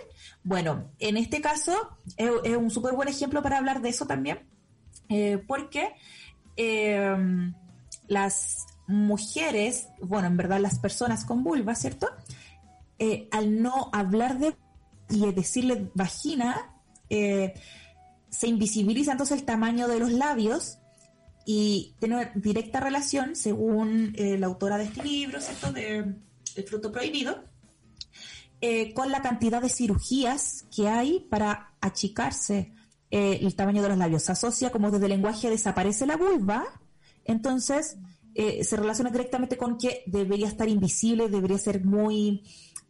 Bueno, 0.44 0.90
en 0.98 1.16
este 1.16 1.40
caso 1.40 1.98
es, 2.16 2.30
es 2.44 2.56
un 2.56 2.70
súper 2.70 2.94
buen 2.94 3.08
ejemplo 3.08 3.42
para 3.42 3.58
hablar 3.58 3.82
de 3.82 3.88
eso 3.88 4.06
también, 4.06 4.46
eh, 5.08 5.42
porque 5.46 5.94
eh, 6.56 7.52
las 8.06 8.66
mujeres, 8.86 9.88
bueno, 10.00 10.28
en 10.28 10.36
verdad 10.36 10.60
las 10.60 10.78
personas 10.78 11.24
con 11.24 11.42
vulva, 11.42 11.74
¿cierto? 11.74 12.08
Eh, 12.98 13.28
al 13.32 13.60
no 13.62 13.90
hablar 13.92 14.38
de 14.38 14.56
y 15.10 15.30
decirle 15.32 15.90
vagina, 15.94 16.72
eh, 17.10 17.54
se 18.30 18.46
invisibiliza 18.48 19.12
entonces 19.12 19.38
el 19.38 19.44
tamaño 19.44 19.86
de 19.86 19.98
los 19.98 20.12
labios 20.12 20.78
y 21.44 21.94
tiene 21.98 22.16
una 22.16 22.32
directa 22.34 22.80
relación, 22.80 23.36
según 23.36 24.14
eh, 24.16 24.38
la 24.38 24.46
autora 24.46 24.78
de 24.78 24.84
este 24.84 25.02
libro, 25.02 25.40
¿cierto? 25.40 25.72
De 25.72 26.14
El 26.56 26.64
fruto 26.64 26.90
prohibido, 26.90 27.44
eh, 28.60 28.94
con 28.94 29.10
la 29.10 29.20
cantidad 29.20 29.60
de 29.60 29.68
cirugías 29.68 30.64
que 30.74 30.88
hay 30.88 31.20
para 31.28 31.74
achicarse 31.80 32.72
eh, 33.10 33.40
el 33.42 33.54
tamaño 33.54 33.82
de 33.82 33.90
los 33.90 33.98
labios. 33.98 34.22
Se 34.22 34.32
asocia 34.32 34.70
como 34.70 34.90
desde 34.90 35.04
el 35.06 35.12
lenguaje 35.12 35.50
desaparece 35.50 36.06
la 36.06 36.16
vulva, 36.16 36.64
entonces 37.24 37.98
eh, 38.34 38.64
se 38.64 38.76
relaciona 38.76 39.10
directamente 39.10 39.56
con 39.56 39.76
que 39.76 40.02
debería 40.06 40.48
estar 40.48 40.68
invisible, 40.68 41.28
debería 41.28 41.58
ser 41.58 41.84
muy 41.84 42.42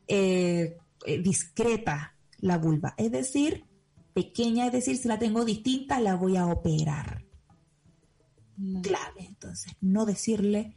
eh, 0.06 0.78
discreta 1.22 2.14
la 2.38 2.56
vulva. 2.56 2.94
Es 2.96 3.10
decir, 3.10 3.64
pequeña, 4.12 4.66
es 4.66 4.72
decir, 4.72 4.96
si 4.96 5.08
la 5.08 5.18
tengo 5.18 5.44
distinta, 5.44 6.00
la 6.00 6.14
voy 6.14 6.36
a 6.36 6.46
operar 6.46 7.23
clave. 8.82 9.26
Entonces, 9.26 9.72
no 9.80 10.06
decirle 10.06 10.74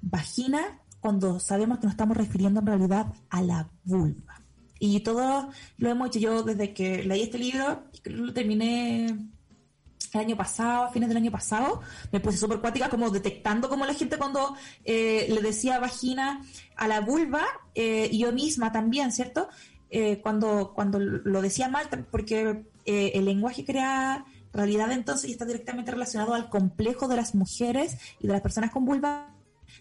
vagina 0.00 0.80
cuando 1.00 1.38
sabemos 1.38 1.78
que 1.78 1.84
nos 1.84 1.92
estamos 1.92 2.16
refiriendo 2.16 2.60
en 2.60 2.66
realidad 2.66 3.12
a 3.30 3.42
la 3.42 3.68
vulva. 3.84 4.40
Y 4.78 5.00
todo 5.00 5.50
lo 5.78 5.90
hemos 5.90 6.08
hecho 6.08 6.18
yo 6.18 6.42
desde 6.42 6.72
que 6.72 7.04
leí 7.04 7.22
este 7.22 7.38
libro, 7.38 7.84
lo 8.04 8.32
terminé 8.32 9.06
el 9.06 10.20
año 10.20 10.36
pasado, 10.36 10.84
a 10.84 10.90
fines 10.90 11.08
del 11.08 11.18
año 11.18 11.30
pasado, 11.30 11.80
me 12.12 12.20
puse 12.20 12.38
súper 12.38 12.60
cuática 12.60 12.88
como 12.88 13.10
detectando 13.10 13.68
como 13.68 13.84
la 13.84 13.94
gente 13.94 14.16
cuando 14.16 14.54
eh, 14.84 15.26
le 15.28 15.42
decía 15.42 15.78
vagina 15.78 16.42
a 16.76 16.88
la 16.88 17.00
vulva, 17.00 17.44
eh, 17.74 18.10
yo 18.16 18.32
misma 18.32 18.72
también, 18.72 19.12
¿cierto? 19.12 19.48
Eh, 19.90 20.20
cuando, 20.22 20.72
cuando 20.74 20.98
lo 20.98 21.42
decía 21.42 21.68
mal, 21.68 21.88
porque 22.10 22.64
el 22.86 23.24
lenguaje 23.24 23.64
crea 23.64 24.24
realidad 24.54 24.90
entonces 24.92 25.28
y 25.28 25.32
está 25.32 25.44
directamente 25.44 25.90
relacionado 25.90 26.34
al 26.34 26.48
complejo 26.48 27.08
de 27.08 27.16
las 27.16 27.34
mujeres 27.34 27.98
y 28.20 28.26
de 28.26 28.32
las 28.32 28.42
personas 28.42 28.70
con 28.70 28.84
vulva 28.84 29.34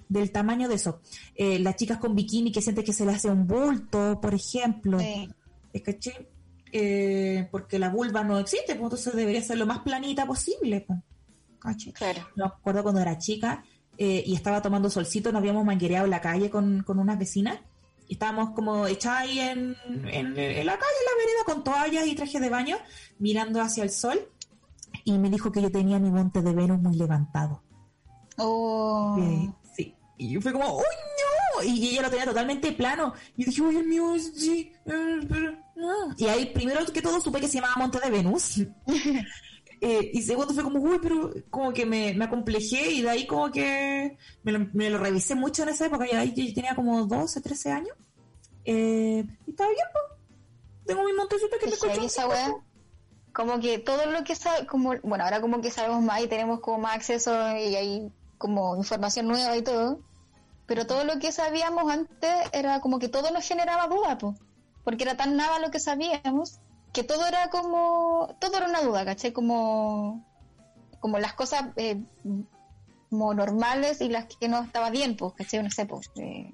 del 0.10 0.32
tamaño 0.32 0.68
de 0.68 0.76
eso. 0.76 1.02
Eh, 1.36 1.60
las 1.60 1.76
chicas 1.76 1.98
con 1.98 2.16
bikini 2.16 2.52
que 2.52 2.62
sienten 2.62 2.84
que 2.84 2.94
se 2.94 3.06
les 3.06 3.16
hace 3.16 3.30
un 3.30 3.48
bulto, 3.48 4.20
por 4.22 4.34
ejemplo. 4.34 5.00
Sí. 5.00 5.30
¿Es 5.72 5.82
caché? 5.82 6.30
Eh, 6.72 7.48
porque 7.52 7.78
la 7.78 7.90
vulva 7.90 8.24
no 8.24 8.40
existe, 8.40 8.76
pues 8.76 8.84
entonces 8.84 9.16
debería 9.16 9.42
ser 9.42 9.58
lo 9.58 9.66
más 9.66 9.80
planita 9.80 10.26
posible. 10.26 10.82
Pues. 10.82 11.00
¿Caché? 11.60 11.94
Claro. 11.94 12.28
Me 12.36 12.46
acuerdo 12.46 12.84
cuando 12.84 13.02
era 13.02 13.18
chica 13.18 13.64
eh, 13.98 14.24
y 14.26 14.36
estaba 14.36 14.62
tomando 14.62 14.90
solcito, 14.90 15.32
nos 15.32 15.40
habíamos 15.40 15.66
manguereado 15.66 16.06
en 16.06 16.12
la 16.12 16.22
calle 16.22 16.50
con, 16.50 16.84
con 16.84 17.00
unas 17.00 17.20
vecinas. 17.20 17.60
Y 18.08 18.14
estábamos 18.14 18.52
como 18.52 18.86
echadas 18.86 19.22
ahí 19.22 19.40
en, 19.40 19.76
en, 19.88 20.38
en 20.38 20.66
la 20.66 20.78
calle, 20.78 20.98
en 21.00 21.06
la 21.08 21.16
vereda, 21.18 21.44
con 21.46 21.64
toallas 21.64 22.06
y 22.06 22.16
trajes 22.16 22.42
de 22.42 22.50
baño, 22.50 22.78
mirando 23.18 23.62
hacia 23.62 23.84
el 23.84 23.92
sol. 23.92 24.20
Y 25.06 25.18
me 25.18 25.30
dijo 25.30 25.52
que 25.52 25.62
yo 25.62 25.72
tenía 25.72 26.00
mi 26.00 26.12
monte 26.12 26.42
de 26.42 26.54
Venus 26.54 26.80
muy 26.82 26.96
levantado. 26.96 27.62
Oh. 28.38 29.18
Eh, 29.20 29.52
sí. 29.76 29.96
Y 30.18 30.30
yo 30.32 30.42
fue 30.42 30.54
como, 30.54 30.78
¡Uy, 30.78 30.84
no! 30.84 31.64
Y 31.64 31.90
ella 31.90 32.04
lo 32.04 32.10
tenía 32.10 32.26
totalmente 32.26 32.72
plano. 32.72 33.14
Y 33.36 33.46
dije, 33.46 33.62
uy, 33.62 33.76
el 33.78 33.86
mío, 33.88 34.16
sí. 34.36 34.72
eh, 34.86 35.58
no". 35.76 36.16
Y 36.18 36.26
ahí, 36.28 36.48
primero 36.54 36.86
que 36.86 37.02
todo, 37.02 37.20
supe 37.20 37.40
que 37.40 37.48
se 37.48 37.56
llamaba 37.60 37.76
Monte 37.78 38.00
de 38.00 38.10
Venus. 38.10 38.62
Eh, 39.86 40.12
y 40.14 40.22
segundo 40.22 40.54
fue 40.54 40.64
como, 40.64 40.80
uy, 40.80 40.98
pero 41.02 41.30
como 41.50 41.74
que 41.74 41.86
me, 41.86 42.14
me 42.14 42.24
acomplejé 42.24 42.90
y 42.90 43.02
de 43.02 43.10
ahí 43.10 43.28
como 43.28 43.52
que 43.52 44.18
me 44.44 44.54
lo, 44.54 44.66
me 44.72 44.90
lo 44.90 44.98
revisé 44.98 45.36
mucho 45.36 45.64
en 45.64 45.70
esa 45.70 45.88
época. 45.88 46.08
Y 46.10 46.16
ahí 46.16 46.34
yo 46.34 46.54
tenía 46.54 46.74
como 46.74 47.06
12, 47.06 47.42
13 47.42 47.72
años. 47.74 47.98
Eh, 48.64 49.26
y 49.46 49.50
estaba 49.50 49.70
bien, 49.72 49.86
pues. 49.92 50.06
Tengo 50.86 51.04
mi 51.04 51.12
montecito 51.12 51.58
que 51.60 51.66
me 51.66 51.74
Es 51.74 51.80
colchón. 51.80 52.06
esa 52.06 52.28
wea. 52.30 52.54
Como 53.34 53.60
que 53.60 53.80
todo 53.80 54.06
lo 54.06 54.24
que 54.24 54.36
sabe, 54.36 54.68
como, 54.68 54.94
bueno, 55.02 55.24
ahora 55.24 55.42
como 55.42 55.62
que 55.62 55.72
sabemos 55.72 56.02
más 56.02 56.22
y 56.22 56.28
tenemos 56.28 56.60
como 56.60 56.78
más 56.78 56.96
acceso 56.96 57.32
y 57.58 57.76
hay 57.76 58.12
como 58.38 58.78
información 58.78 59.28
nueva 59.28 59.58
y 59.58 59.64
todo. 59.64 60.00
Pero 60.66 60.86
todo 60.86 61.04
lo 61.04 61.20
que 61.20 61.32
sabíamos 61.32 61.92
antes 61.92 62.36
era 62.54 62.80
como 62.80 63.00
que 63.00 63.10
todo 63.10 63.32
nos 63.32 63.46
generaba 63.48 63.88
duda, 63.88 64.18
po. 64.18 64.36
Porque 64.84 65.04
era 65.04 65.18
tan 65.18 65.36
nada 65.36 65.60
lo 65.60 65.72
que 65.72 65.80
sabíamos 65.80 66.60
que 66.94 67.04
todo 67.04 67.26
era 67.26 67.50
como, 67.50 68.36
todo 68.40 68.58
era 68.58 68.68
una 68.68 68.82
duda, 68.82 69.04
¿cachai? 69.04 69.34
Como, 69.34 70.24
como 71.00 71.18
las 71.18 71.34
cosas 71.34 71.66
eh, 71.76 72.00
como 73.10 73.34
normales 73.34 74.00
y 74.00 74.10
las 74.10 74.26
que 74.28 74.48
no 74.48 74.62
estaba 74.62 74.92
bien, 74.92 75.18
pues, 75.18 75.34
¿cachai? 75.34 75.64
No 75.64 75.72
sé, 75.72 75.86
pues, 75.86 76.10
eh, 76.18 76.54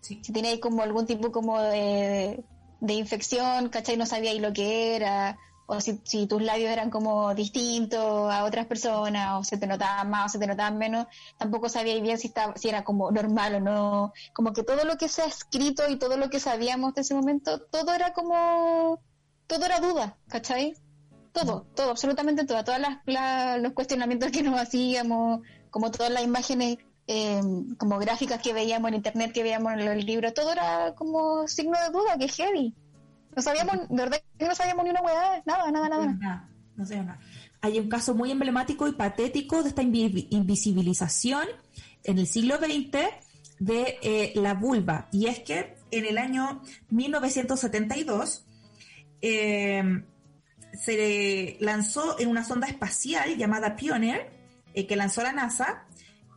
Sí. 0.00 0.20
si 0.22 0.32
tenéis 0.32 0.60
como 0.60 0.82
algún 0.82 1.06
tipo 1.06 1.32
como 1.32 1.60
de, 1.60 2.42
de 2.80 2.94
infección, 2.94 3.68
¿cachai? 3.68 3.96
No 3.96 4.06
sabíais 4.06 4.40
lo 4.40 4.52
que 4.52 4.96
era, 4.96 5.36
o 5.70 5.80
si, 5.82 6.26
tus 6.26 6.42
labios 6.42 6.70
eran 6.70 6.88
como 6.88 7.34
distintos 7.34 8.32
a 8.32 8.44
otras 8.44 8.66
personas, 8.66 9.38
o 9.38 9.44
se 9.44 9.58
te 9.58 9.66
notaban 9.66 10.08
más 10.08 10.26
o 10.26 10.28
se 10.30 10.38
te 10.38 10.46
notaban 10.46 10.78
menos, 10.78 11.06
tampoco 11.36 11.68
sabíais 11.68 12.00
bien 12.00 12.16
si, 12.16 12.28
estaba, 12.28 12.54
si 12.56 12.70
era 12.70 12.84
como 12.84 13.10
normal 13.10 13.56
o 13.56 13.60
no. 13.60 14.12
Como 14.32 14.54
que 14.54 14.62
todo 14.62 14.84
lo 14.84 14.96
que 14.96 15.08
se 15.08 15.20
ha 15.20 15.26
escrito 15.26 15.82
y 15.90 15.96
todo 15.96 16.16
lo 16.16 16.30
que 16.30 16.40
sabíamos 16.40 16.94
de 16.94 17.02
ese 17.02 17.14
momento, 17.14 17.60
todo 17.60 17.92
era 17.92 18.14
como, 18.14 18.98
todo 19.46 19.66
era 19.66 19.78
duda, 19.78 20.16
¿cachai? 20.28 20.74
Todo, 21.32 21.66
todo, 21.74 21.90
absolutamente 21.90 22.46
todo, 22.46 22.62
la- 22.78 23.58
los 23.58 23.72
cuestionamientos 23.74 24.30
que 24.32 24.42
nos 24.42 24.58
hacíamos, 24.58 25.42
como 25.70 25.90
todas 25.90 26.10
las 26.10 26.24
imágenes 26.24 26.78
eh, 27.10 27.40
como 27.78 27.98
gráficas 27.98 28.40
que 28.40 28.52
veíamos 28.52 28.88
en 28.88 28.96
internet, 28.96 29.32
que 29.32 29.42
veíamos 29.42 29.72
en 29.74 29.84
los 29.84 30.02
libros, 30.04 30.32
todo 30.34 30.52
era 30.52 30.94
como 30.94 31.46
signo 31.46 31.78
de 31.80 31.90
duda, 31.90 32.16
que 32.18 32.26
es 32.26 32.36
heavy. 32.36 32.74
No 33.36 33.42
sabíamos, 33.42 33.88
de 33.88 33.96
verdad 33.96 34.20
que 34.38 34.46
no 34.46 34.54
sabíamos 34.54 34.84
ni 34.84 34.90
una 34.90 35.00
hueá, 35.02 35.42
nada, 35.46 35.70
nada, 35.70 35.88
nada. 35.88 36.06
nada, 36.12 36.48
no 36.76 36.84
sé 36.86 36.96
nada. 36.96 37.18
hay 37.60 37.78
un 37.78 37.88
caso 37.88 38.14
muy 38.14 38.30
emblemático 38.30 38.88
y 38.88 38.92
patético 38.92 39.62
de 39.62 39.68
esta 39.68 39.82
invi- 39.82 40.26
invisibilización 40.30 41.44
en 42.04 42.18
el 42.18 42.26
siglo 42.26 42.56
XX 42.58 42.98
de 43.60 43.98
eh, 44.02 44.32
la 44.36 44.54
vulva. 44.54 45.08
Y 45.12 45.26
es 45.26 45.40
que 45.40 45.76
en 45.90 46.04
el 46.06 46.18
año 46.18 46.62
1972 46.90 48.44
eh, 49.22 50.02
se 50.80 51.56
lanzó 51.60 52.18
en 52.18 52.28
una 52.28 52.44
sonda 52.44 52.66
espacial 52.66 53.36
llamada 53.36 53.76
Pioneer, 53.76 54.30
eh, 54.74 54.86
que 54.86 54.96
lanzó 54.96 55.22
la 55.22 55.32
NASA, 55.32 55.84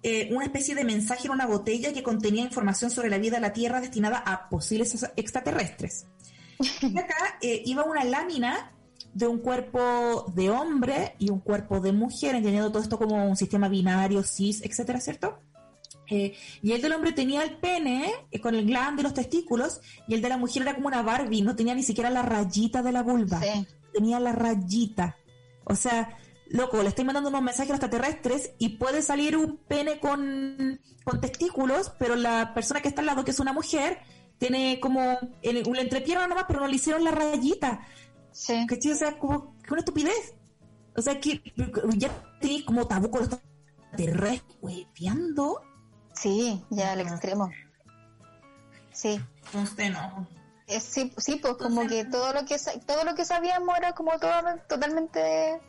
eh, 0.03 0.29
una 0.31 0.45
especie 0.45 0.73
de 0.73 0.83
mensaje 0.83 1.27
en 1.27 1.33
una 1.33 1.45
botella 1.45 1.93
que 1.93 2.01
contenía 2.01 2.43
información 2.43 2.89
sobre 2.89 3.09
la 3.09 3.17
vida 3.19 3.35
de 3.35 3.41
la 3.41 3.53
Tierra 3.53 3.81
destinada 3.81 4.17
a 4.17 4.49
posibles 4.49 4.95
ex- 4.95 5.11
extraterrestres. 5.15 6.05
Y 6.81 6.97
acá 6.97 7.15
eh, 7.41 7.61
iba 7.65 7.83
una 7.83 8.03
lámina 8.03 8.71
de 9.13 9.27
un 9.27 9.39
cuerpo 9.39 10.25
de 10.35 10.49
hombre 10.49 11.15
y 11.19 11.29
un 11.29 11.39
cuerpo 11.39 11.79
de 11.79 11.91
mujer, 11.91 12.35
entendiendo 12.35 12.71
todo 12.71 12.81
esto 12.81 12.97
como 12.97 13.25
un 13.27 13.35
sistema 13.35 13.67
binario, 13.67 14.23
cis, 14.23 14.61
etcétera, 14.61 14.99
¿cierto? 15.01 15.39
Eh, 16.09 16.35
y 16.61 16.73
el 16.73 16.81
del 16.81 16.93
hombre 16.93 17.11
tenía 17.13 17.41
el 17.43 17.57
pene 17.57 18.11
eh, 18.31 18.39
con 18.41 18.55
el 18.55 18.65
glande 18.65 19.01
y 19.01 19.03
los 19.03 19.13
testículos, 19.13 19.81
y 20.07 20.13
el 20.13 20.21
de 20.21 20.29
la 20.29 20.37
mujer 20.37 20.63
era 20.63 20.75
como 20.75 20.87
una 20.87 21.01
Barbie, 21.01 21.41
no 21.41 21.55
tenía 21.55 21.73
ni 21.75 21.83
siquiera 21.83 22.09
la 22.09 22.21
rayita 22.21 22.81
de 22.81 22.91
la 22.91 23.01
vulva, 23.03 23.39
Sí. 23.41 23.65
tenía 23.93 24.19
la 24.19 24.31
rayita. 24.33 25.17
O 25.63 25.75
sea, 25.75 26.17
loco, 26.49 26.81
le 26.83 26.89
estoy 26.89 27.05
mandando 27.05 27.29
unos 27.29 27.41
mensajes 27.41 27.71
a 27.71 27.73
los 27.75 27.83
extraterrestres 27.83 28.51
y 28.59 28.69
puede 28.77 29.01
salir 29.01 29.37
un 29.37 29.57
pene 29.57 29.99
con, 29.99 30.79
con 31.05 31.21
testículos, 31.21 31.93
pero 31.97 32.15
la 32.15 32.53
persona 32.53 32.81
que 32.81 32.89
está 32.89 33.01
al 33.01 33.07
lado, 33.07 33.23
que 33.23 33.31
es 33.31 33.39
una 33.39 33.53
mujer, 33.53 33.99
tiene 34.41 34.79
como 34.79 35.19
el, 35.43 35.67
una 35.67 35.81
entrepierna 35.81 36.25
nomás, 36.25 36.45
pero 36.47 36.61
no 36.61 36.67
le 36.67 36.75
hicieron 36.75 37.03
la 37.03 37.11
rayita. 37.11 37.85
Sí. 38.31 38.65
¿Cachai? 38.67 38.93
O 38.93 38.95
sea, 38.95 39.19
como 39.19 39.55
que 39.61 39.71
una 39.71 39.81
estupidez. 39.81 40.33
O 40.97 41.01
sea, 41.03 41.19
que 41.19 41.43
ya 41.95 42.09
tenéis 42.41 42.63
como 42.63 42.87
tabú 42.87 43.11
con 43.11 43.21
los 43.21 43.39
hueveando. 44.61 45.61
Sí, 46.15 46.59
ya 46.71 46.93
al 46.93 47.01
extremo. 47.01 47.51
Sí. 48.91 49.21
Entonces, 49.45 49.91
no. 49.91 50.27
Es, 50.65 50.83
sí, 50.85 51.13
sí, 51.17 51.35
pues 51.35 51.53
como 51.57 51.85
que 51.85 52.05
todo 52.05 52.33
lo 52.33 52.43
que 52.43 52.57
todo 52.87 53.03
lo 53.03 53.13
que 53.13 53.25
sabíamos 53.25 53.77
era 53.77 53.93
como 53.93 54.17
todo 54.17 54.31
totalmente 54.67 55.61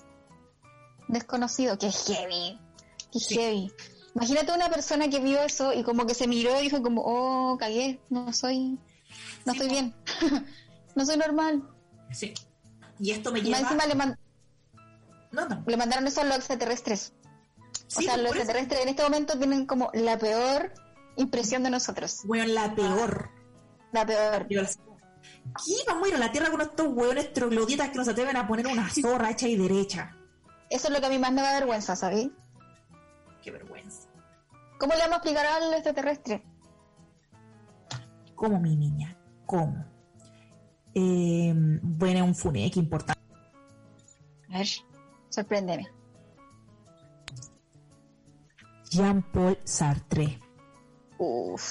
desconocido, 1.09 1.77
que 1.77 1.91
heavy, 1.91 2.59
que 3.13 3.19
Sí. 3.19 3.35
heavy. 3.35 3.73
Imagínate 4.15 4.53
una 4.53 4.69
persona 4.69 5.09
que 5.09 5.21
vio 5.21 5.41
eso 5.43 5.73
y 5.73 5.83
como 5.83 6.07
que 6.07 6.15
se 6.15 6.27
miró 6.27 6.59
y 6.61 6.65
dijo 6.65 6.83
como, 6.83 7.03
oh, 7.05 7.57
cagué, 7.59 8.01
no 8.11 8.33
soy, 8.33 8.79
no 9.47 9.53
Sí, 9.53 9.59
estoy 9.59 9.69
bien, 9.69 9.95
no 10.95 11.07
soy 11.07 11.17
normal. 11.17 11.63
Sí. 12.13 12.35
Y 12.99 13.11
esto 13.13 13.33
me 13.33 13.41
lleva... 13.41 13.59
encima 13.59 13.87
le, 13.87 13.95
man- 13.95 14.19
No, 15.31 15.49
no. 15.49 15.65
le 15.67 15.77
mandaron 15.77 16.07
eso 16.07 16.21
a 16.21 16.25
los 16.25 16.37
extraterrestres. 16.37 17.15
Sí, 17.87 18.01
o 18.01 18.03
sea, 18.03 18.17
los 18.19 18.27
eso. 18.33 18.37
extraterrestres 18.37 18.83
en 18.83 18.89
este 18.91 19.03
momento 19.03 19.39
tienen 19.39 19.67
como 19.67 19.91
la 19.95 20.19
peor 20.19 20.73
impresión 21.17 21.63
de 21.63 21.71
nosotros. 21.71 22.21
Bueno, 22.25 22.47
la 22.53 22.75
peor. 22.75 23.31
La 23.93 24.05
peor. 24.07 24.47
¿Qué 24.49 25.75
vamos 25.87 26.05
a 26.05 26.09
ir 26.09 26.15
a 26.15 26.19
la 26.19 26.33
Tierra 26.33 26.51
con 26.51 26.61
estos 26.61 26.87
hueones 26.89 27.33
trogloditas 27.33 27.89
que 27.91 27.97
nos 27.97 28.09
atreven 28.09 28.37
a 28.37 28.47
poner 28.47 28.67
una 28.67 28.89
zorra 28.91 29.31
hecha 29.31 29.49
y 29.49 29.57
derecha? 29.57 30.17
Eso 30.71 30.89
es 30.89 30.93
lo 30.95 31.01
que 31.01 31.07
a 31.07 31.11
mí 31.11 31.19
más 31.19 31.33
me 31.33 31.43
da 31.43 31.53
vergüenza, 31.55 31.97
¿sabes? 31.97 32.29
Qué 33.43 33.51
vergüenza. 33.51 34.02
¿Cómo 34.83 34.95
le 34.95 35.01
vamos 35.03 35.13
a 35.13 35.17
explicar 35.19 35.47
al 35.47 35.75
extraterrestre? 35.75 36.43
¿Cómo, 38.35 38.59
mi 38.59 38.75
niña? 38.75 39.17
¿Cómo? 39.47 39.85
Eh, 40.93 41.55
bueno, 41.55 42.25
un 42.25 42.35
funeque 42.35 42.81
importante. 42.81 43.23
A 44.51 44.59
ver, 44.59 44.67
sorpréndeme. 45.29 45.87
Jean-Paul 48.91 49.57
Sartre. 49.63 50.41
Uf. 51.17 51.63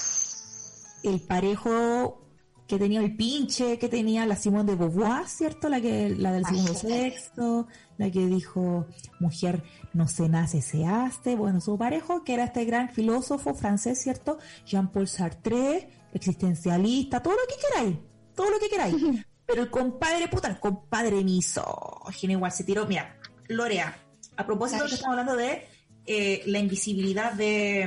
El 1.02 1.20
parejo 1.20 2.18
que 2.66 2.78
tenía 2.78 3.00
el 3.00 3.14
pinche, 3.14 3.78
que 3.78 3.90
tenía 3.90 4.24
la 4.24 4.36
Simone 4.36 4.72
de 4.72 4.76
Beauvoir, 4.78 5.28
¿cierto? 5.28 5.68
La 5.68 5.82
que 5.82 6.08
la 6.08 6.32
del 6.32 6.46
segundo 6.46 6.70
Imagínate. 6.70 7.74
La 8.02 8.10
que 8.10 8.26
dijo, 8.26 8.86
mujer 9.20 9.62
no 9.92 10.08
se 10.08 10.28
nace, 10.28 10.60
se 10.60 10.84
hace. 10.86 11.36
Bueno, 11.36 11.60
su 11.60 11.78
parejo, 11.78 12.24
que 12.24 12.34
era 12.34 12.44
este 12.44 12.64
gran 12.64 12.90
filósofo 12.90 13.54
francés, 13.54 14.02
¿cierto? 14.02 14.38
Jean-Paul 14.66 15.06
Sartre, 15.06 15.88
existencialista, 16.12 17.22
todo 17.22 17.34
lo 17.34 17.46
que 17.48 17.54
queráis, 17.62 17.96
todo 18.34 18.50
lo 18.50 18.58
que 18.58 18.68
queráis. 18.68 18.96
Pero 19.46 19.62
el 19.62 19.70
compadre, 19.70 20.28
puta, 20.28 20.48
el 20.48 20.58
compadre 20.58 21.22
misógino 21.22 22.32
igual 22.32 22.50
se 22.50 22.64
tiró. 22.64 22.86
Mira, 22.86 23.16
Lorea, 23.48 23.96
a 24.36 24.46
propósito 24.46 24.82
de 24.82 24.88
que 24.88 24.94
estamos 24.96 25.18
hablando 25.18 25.36
de 25.36 25.66
eh, 26.06 26.42
la 26.46 26.58
invisibilidad 26.58 27.32
de, 27.32 27.86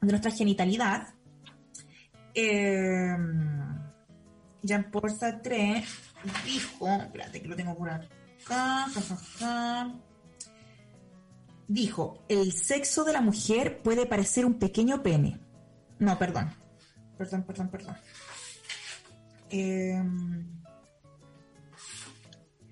de 0.00 0.08
nuestra 0.10 0.30
genitalidad, 0.30 1.08
eh, 2.34 3.16
Jean-Paul 4.62 5.10
Sartre 5.10 5.84
dijo, 6.44 6.88
espérate 6.88 7.40
que 7.40 7.48
lo 7.48 7.56
tengo 7.56 7.76
por 7.76 7.90
acá, 7.90 8.06
dijo, 11.68 12.24
el 12.28 12.52
sexo 12.52 13.04
de 13.04 13.12
la 13.12 13.20
mujer 13.20 13.80
puede 13.82 14.06
parecer 14.06 14.44
un 14.44 14.54
pequeño 14.54 15.02
pene. 15.02 15.40
No, 15.98 16.18
perdón, 16.18 16.52
perdón, 17.16 17.44
perdón, 17.44 17.68
perdón. 17.68 17.96
Eh, 19.50 20.02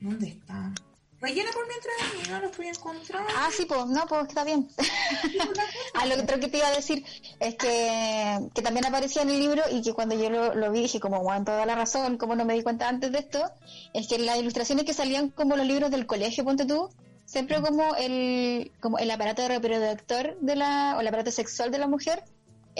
¿Dónde 0.01 0.29
está? 0.29 0.73
Rellena 1.21 1.51
por 1.53 1.66
mientras 1.68 2.27
y 2.27 2.31
no 2.31 2.41
lo 2.41 2.47
estoy 2.47 2.68
encontrando. 2.68 3.29
Ah, 3.37 3.51
sí, 3.55 3.66
pues, 3.66 3.87
no, 3.87 4.07
pues 4.07 4.29
está 4.29 4.43
bien. 4.43 4.68
ah, 5.95 6.07
lo 6.07 6.14
otro 6.23 6.41
que 6.41 6.49
te 6.49 6.57
iba 6.57 6.68
a 6.68 6.75
decir 6.75 7.05
es 7.39 7.57
que, 7.57 8.49
que 8.55 8.62
también 8.62 8.87
aparecía 8.87 9.23
en 9.23 9.31
el 9.31 9.39
libro 9.39 9.62
y 9.71 9.83
que 9.83 9.93
cuando 9.93 10.14
yo 10.14 10.31
lo, 10.31 10.55
lo 10.55 10.73
vi 10.73 10.81
dije 10.81 10.99
como, 10.99 11.23
bueno, 11.23 11.45
toda 11.45 11.66
la 11.66 11.75
razón, 11.75 12.16
como 12.16 12.37
no 12.37 12.47
me 12.47 12.55
di 12.55 12.62
cuenta 12.62 12.89
antes 12.89 13.12
de 13.12 13.18
esto, 13.18 13.45
es 13.93 14.09
que 14.09 14.18
las 14.18 14.39
ilustraciones 14.39 14.87
que 14.87 14.95
salían 14.95 15.29
como 15.29 15.57
los 15.57 15.66
libros 15.66 15.91
del 15.91 16.07
colegio, 16.07 16.43
ponte 16.43 16.64
tú, 16.64 16.89
siempre 17.27 17.61
como 17.61 17.95
el, 17.97 18.73
como 18.81 18.99
el 18.99 19.11
aparato 19.11 19.47
reproductor 19.47 20.39
de 20.41 20.57
la, 20.57 20.95
o 20.97 21.01
el 21.01 21.07
aparato 21.07 21.31
sexual 21.31 21.71
de 21.71 21.79
la 21.79 21.87
mujer, 21.87 22.25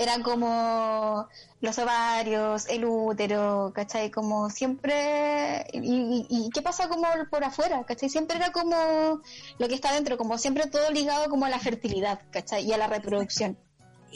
eran 0.01 0.23
como 0.23 1.29
los 1.61 1.79
ovarios, 1.79 2.67
el 2.69 2.85
útero, 2.85 3.73
¿cachai? 3.75 4.11
Como 4.11 4.49
siempre, 4.51 5.67
y, 5.73 5.79
y- 5.79 6.27
y 6.29 6.51
qué 6.51 6.63
pasa 6.63 6.89
como 6.89 7.05
por 7.31 7.45
afuera, 7.45 7.85
¿cachai? 7.85 8.09
Siempre 8.09 8.37
era 8.39 8.51
como 8.53 9.21
lo 9.59 9.69
que 9.69 9.75
está 9.75 9.93
dentro, 9.93 10.17
como 10.17 10.39
siempre 10.39 10.67
todo 10.69 10.91
ligado 10.91 11.29
como 11.29 11.45
a 11.45 11.51
la 11.51 11.59
fertilidad, 11.59 12.21
¿cachai? 12.31 12.65
Y 12.67 12.73
a 12.73 12.79
la 12.79 12.87
reproducción. 12.87 13.59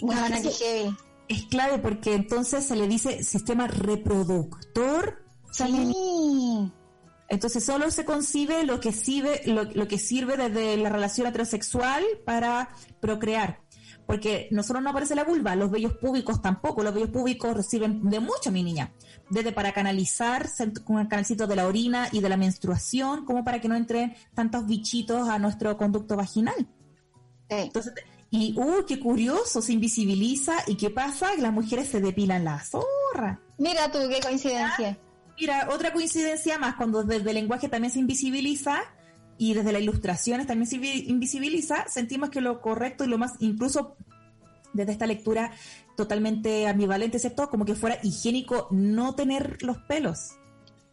Bueno, 0.00 0.22
qué 0.42 0.50
heavy. 0.50 0.96
Es 1.28 1.46
clave 1.46 1.78
porque 1.78 2.14
entonces 2.14 2.66
se 2.66 2.76
le 2.76 2.86
dice 2.88 3.22
sistema 3.22 3.66
reproductor. 3.66 5.22
Sí. 5.52 6.70
Entonces 7.28 7.64
solo 7.64 7.90
se 7.90 8.04
concibe 8.04 8.64
lo 8.64 8.80
que 8.80 8.92
sirve, 8.92 9.40
lo, 9.46 9.64
lo 9.64 9.88
que 9.88 9.98
sirve 9.98 10.36
desde 10.36 10.76
la 10.76 10.90
relación 10.90 11.26
heterosexual 11.26 12.04
para 12.26 12.68
procrear. 13.00 13.60
Porque 14.06 14.48
no 14.50 14.62
solo 14.62 14.80
no 14.80 14.90
aparece 14.90 15.14
la 15.14 15.24
vulva, 15.24 15.56
los 15.56 15.70
vellos 15.70 15.94
públicos 15.94 16.42
tampoco. 16.42 16.82
Los 16.82 16.94
vellos 16.94 17.10
públicos 17.10 17.66
sirven 17.66 18.08
de 18.08 18.20
mucho, 18.20 18.50
mi 18.52 18.62
niña. 18.62 18.92
Desde 19.30 19.52
para 19.52 19.72
canalizar 19.72 20.48
con 20.84 20.98
el 20.98 21.08
canalcito 21.08 21.46
de 21.46 21.56
la 21.56 21.66
orina 21.66 22.08
y 22.12 22.20
de 22.20 22.28
la 22.28 22.36
menstruación, 22.36 23.24
como 23.24 23.44
para 23.44 23.60
que 23.60 23.68
no 23.68 23.76
entren 23.76 24.14
tantos 24.34 24.66
bichitos 24.66 25.28
a 25.28 25.38
nuestro 25.38 25.76
conducto 25.76 26.16
vaginal. 26.16 26.68
Sí. 27.48 27.56
Entonces, 27.56 27.94
y, 28.30 28.52
uh, 28.58 28.84
qué 28.84 28.98
curioso, 28.98 29.62
se 29.62 29.72
invisibiliza. 29.72 30.54
¿Y 30.66 30.74
qué 30.74 30.90
pasa? 30.90 31.30
Que 31.36 31.42
las 31.42 31.52
mujeres 31.52 31.88
se 31.88 32.00
depilan 32.00 32.44
la 32.44 32.58
zorra. 32.58 33.40
Mira 33.58 33.90
tú, 33.92 34.00
qué 34.08 34.20
coincidencia. 34.20 34.98
Mira, 35.38 35.68
otra 35.70 35.92
coincidencia 35.92 36.58
más, 36.58 36.74
cuando 36.74 37.04
desde 37.04 37.30
el 37.30 37.36
lenguaje 37.36 37.68
también 37.68 37.92
se 37.92 38.00
invisibiliza 38.00 38.82
y 39.38 39.54
desde 39.54 39.72
las 39.72 39.82
ilustraciones 39.82 40.46
también 40.46 40.68
se 40.68 40.76
invi- 40.76 41.04
invisibiliza, 41.08 41.86
sentimos 41.88 42.30
que 42.30 42.40
lo 42.40 42.60
correcto 42.60 43.04
y 43.04 43.08
lo 43.08 43.18
más, 43.18 43.32
incluso 43.40 43.96
desde 44.72 44.92
esta 44.92 45.06
lectura 45.06 45.50
totalmente 45.96 46.66
ambivalente, 46.66 47.18
¿cierto? 47.18 47.48
Como 47.48 47.64
que 47.64 47.74
fuera 47.74 47.98
higiénico 48.02 48.68
no 48.70 49.14
tener 49.14 49.62
los 49.62 49.78
pelos. 49.78 50.32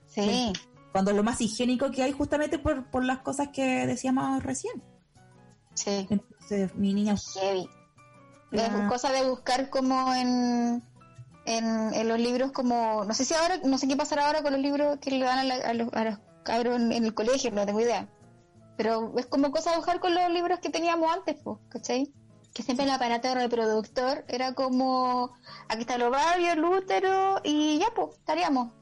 Sí. 0.07 0.53
Cuando 0.91 1.13
lo 1.13 1.23
más 1.23 1.39
higiénico 1.41 1.89
que 1.91 2.03
hay 2.03 2.11
justamente 2.11 2.59
por, 2.59 2.85
por 2.91 3.03
las 3.05 3.19
cosas 3.19 3.49
que 3.49 3.87
decíamos 3.87 4.43
recién. 4.43 4.83
Sí. 5.73 6.05
Entonces, 6.09 6.75
mi 6.75 6.93
niña, 6.93 7.15
Heavy. 7.33 7.67
Es 8.51 8.61
Ya. 8.61 8.87
cosa 8.89 9.11
de 9.11 9.27
buscar 9.29 9.69
como 9.69 10.13
en, 10.13 10.83
en, 11.45 11.93
en 11.93 12.07
los 12.09 12.19
libros 12.19 12.51
como, 12.51 13.05
no 13.05 13.13
sé 13.13 13.23
si 13.25 13.33
ahora, 13.33 13.57
no 13.63 13.77
sé 13.77 13.87
qué 13.87 13.95
pasará 13.95 14.27
ahora 14.27 14.43
con 14.43 14.51
los 14.51 14.61
libros 14.61 14.97
que 14.99 15.11
le 15.11 15.23
dan 15.25 15.39
a, 15.39 15.43
la- 15.45 15.55
a 15.69 15.73
los, 15.73 15.87
a 15.93 16.03
los 16.03 16.19
cabros 16.43 16.75
en 16.81 16.91
el 16.91 17.13
colegio, 17.13 17.49
no 17.51 17.65
tengo 17.65 17.79
idea. 17.79 18.07
Pero 18.81 19.13
es 19.15 19.27
como 19.27 19.51
cosa 19.51 19.69
de 19.69 19.77
buscar 19.77 19.99
con 19.99 20.15
los 20.15 20.31
libros 20.31 20.57
que 20.57 20.71
teníamos 20.71 21.07
antes, 21.11 21.35
pues, 21.43 21.59
¿cachai? 21.69 22.11
Que 22.51 22.63
siempre 22.63 22.83
el 22.85 22.89
aparato 22.89 23.31
reproductor 23.35 24.25
era 24.27 24.55
como, 24.55 25.33
aquí 25.69 25.81
está 25.81 25.97
el 25.97 26.01
ovario, 26.01 26.51
el 26.51 26.65
útero 26.65 27.39
y 27.43 27.77
ya, 27.77 27.93
pues, 27.95 28.17
estaríamos. 28.17 28.73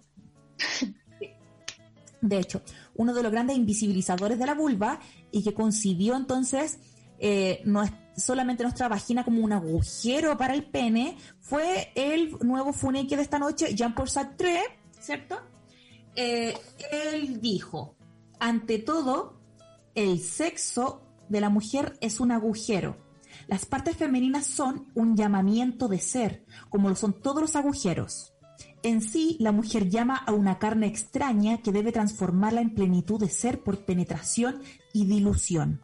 De 2.21 2.39
hecho, 2.39 2.61
uno 2.95 3.13
de 3.13 3.23
los 3.23 3.29
grandes 3.29 3.57
invisibilizadores 3.57 4.39
de 4.39 4.45
la 4.45 4.53
vulva 4.53 5.01
y 5.31 5.43
que 5.43 5.53
concibió 5.53 6.15
entonces 6.15 6.79
eh, 7.19 7.61
no 7.65 7.83
solamente 8.15 8.63
nuestra 8.63 8.87
vagina 8.87 9.25
como 9.25 9.43
un 9.43 9.51
agujero 9.51 10.37
para 10.37 10.53
el 10.53 10.63
pene, 10.63 11.17
fue 11.41 11.91
el 11.95 12.37
nuevo 12.39 12.71
funeque 12.71 13.17
de 13.17 13.23
esta 13.23 13.37
noche, 13.37 13.75
Jean-Paul 13.75 14.07
Sartre, 14.07 14.61
¿cierto? 14.97 15.41
Eh, 16.15 16.57
él 16.89 17.41
dijo, 17.41 17.97
ante 18.39 18.79
todo, 18.79 19.38
el 19.95 20.19
sexo 20.19 21.01
de 21.29 21.41
la 21.41 21.49
mujer 21.49 21.97
es 22.01 22.19
un 22.19 22.31
agujero. 22.31 22.97
Las 23.47 23.65
partes 23.65 23.97
femeninas 23.97 24.45
son 24.45 24.91
un 24.95 25.15
llamamiento 25.15 25.87
de 25.87 25.99
ser, 25.99 26.45
como 26.69 26.89
lo 26.89 26.95
son 26.95 27.13
todos 27.13 27.41
los 27.41 27.55
agujeros. 27.55 28.33
En 28.81 29.01
sí, 29.01 29.37
la 29.39 29.51
mujer 29.51 29.89
llama 29.89 30.15
a 30.15 30.31
una 30.31 30.57
carne 30.57 30.87
extraña 30.87 31.57
que 31.61 31.71
debe 31.71 31.91
transformarla 31.91 32.61
en 32.61 32.73
plenitud 32.73 33.19
de 33.19 33.29
ser 33.29 33.61
por 33.61 33.85
penetración 33.85 34.61
y 34.93 35.05
dilución. 35.05 35.81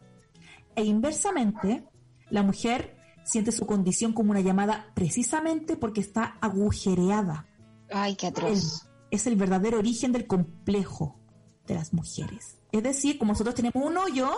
E 0.74 0.84
inversamente, 0.84 1.86
la 2.30 2.42
mujer 2.42 2.96
siente 3.24 3.52
su 3.52 3.66
condición 3.66 4.12
como 4.12 4.30
una 4.30 4.40
llamada 4.40 4.92
precisamente 4.94 5.76
porque 5.76 6.00
está 6.00 6.38
agujereada. 6.40 7.46
Ay, 7.90 8.16
qué 8.16 8.28
atroz. 8.28 8.88
Es 9.10 9.26
el 9.26 9.36
verdadero 9.36 9.78
origen 9.78 10.12
del 10.12 10.26
complejo 10.26 11.18
de 11.66 11.74
las 11.74 11.92
mujeres. 11.92 12.58
Es 12.76 12.82
decir, 12.82 13.16
como 13.16 13.32
nosotros 13.32 13.54
tenemos 13.54 13.82
un 13.82 13.96
hoyo, 13.96 14.30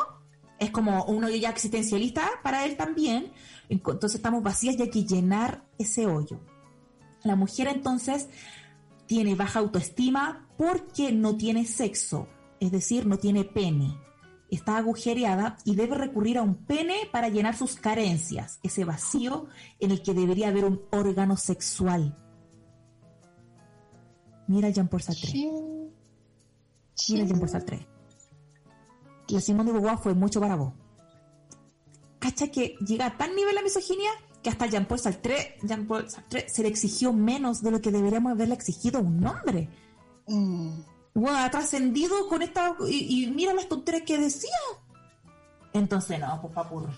es 0.61 0.71
como 0.71 1.05
un 1.07 1.25
hoyo 1.25 1.35
ya 1.35 1.51
existencialista 1.51 2.31
para 2.45 2.65
él 2.65 2.77
también, 2.77 3.33
entonces 3.69 4.15
estamos 4.15 4.45
vacías 4.45 4.77
y 4.79 4.83
hay 4.83 4.91
que 4.91 5.05
llenar 5.05 5.65
ese 5.77 6.07
hoyo. 6.07 6.41
La 7.25 7.35
mujer 7.35 7.67
entonces 7.67 8.29
tiene 9.07 9.35
baja 9.35 9.59
autoestima 9.59 10.49
porque 10.57 11.11
no 11.11 11.37
tiene 11.37 11.65
sexo, 11.65 12.29
es 12.61 12.71
decir, 12.71 13.07
no 13.07 13.19
tiene 13.19 13.43
pene. 13.43 13.99
Está 14.51 14.77
agujereada 14.77 15.59
y 15.65 15.75
debe 15.75 15.97
recurrir 15.97 16.39
a 16.39 16.43
un 16.43 16.55
pene 16.55 16.95
para 17.11 17.29
llenar 17.31 17.57
sus 17.57 17.75
carencias, 17.75 18.61
ese 18.63 18.85
vacío 18.85 19.47
en 19.81 19.91
el 19.91 20.01
que 20.01 20.15
debería 20.15 20.49
haber 20.49 20.65
un 20.65 20.81
órgano 20.93 21.37
sexual. 21.37 22.17
Mira 24.47 24.71
Jean-Paul 24.71 25.03
Sartre. 25.03 25.33
Mira 27.09 27.25
Jean-Paul 27.27 27.49
Sartre. 27.49 27.88
La 29.29 29.41
Simón 29.41 29.67
de 29.67 29.73
Beauvoir 29.73 29.99
fue 29.99 30.15
mucho 30.15 30.41
para 30.41 30.57
vos. 30.57 30.73
¿Cacha 32.19 32.49
que 32.49 32.75
llega 32.87 33.07
a 33.07 33.17
tal 33.17 33.35
nivel 33.37 33.55
la 33.55 33.63
misoginia 33.63 34.11
que 34.43 34.51
hasta 34.51 34.67
Jean-Paul 34.67 34.99
Sartre, 35.01 35.57
Jean 35.63 35.87
-Paul 35.87 36.09
Sartre 36.09 36.49
se 36.49 36.63
le 36.63 36.69
exigió 36.69 37.13
menos 37.13 37.63
de 37.63 37.71
lo 37.71 37.81
que 37.81 37.91
deberíamos 37.91 38.33
haberle 38.33 38.55
exigido 38.55 38.99
a 38.99 39.03
un 39.03 39.25
hombre? 39.27 39.69
Mm. 40.27 40.71
Bueno, 41.15 41.39
ha 41.39 41.51
trascendido 41.51 42.29
con 42.29 42.43
esta... 42.43 42.75
Y, 42.89 43.25
y 43.25 43.31
mira 43.31 43.53
las 43.55 43.69
tonterías 43.69 44.05
que 44.05 44.19
decía. 44.19 44.51
Entonces, 45.73 46.19
no, 46.21 46.41
por 46.41 46.53
favor. 46.53 46.89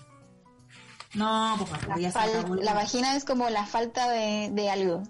No, 1.15 1.57
favor, 1.57 1.99
ya 1.99 2.07
La, 2.07 2.11
se 2.11 2.19
fal- 2.19 2.39
acabó 2.39 2.55
la 2.55 2.73
vagina 2.73 3.15
es 3.15 3.25
como 3.25 3.49
la 3.49 3.65
falta 3.65 4.09
de, 4.09 4.49
de 4.53 4.69
algo. 4.69 5.03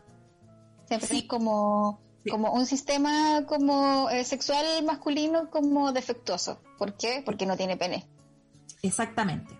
Siempre 0.87 1.07
Sí. 1.09 1.17
es 1.19 1.23
como, 1.25 1.99
Sí. 2.23 2.29
como 2.29 2.53
un 2.53 2.65
sistema 2.65 3.45
como 3.47 4.09
eh, 4.09 4.23
sexual 4.23 4.83
masculino 4.85 5.49
como 5.49 5.91
defectuoso. 5.91 6.61
¿Por 6.77 6.95
qué? 6.95 7.23
Porque 7.25 7.45
no 7.45 7.57
tiene 7.57 7.77
pene. 7.77 8.07
Exactamente. 8.83 9.57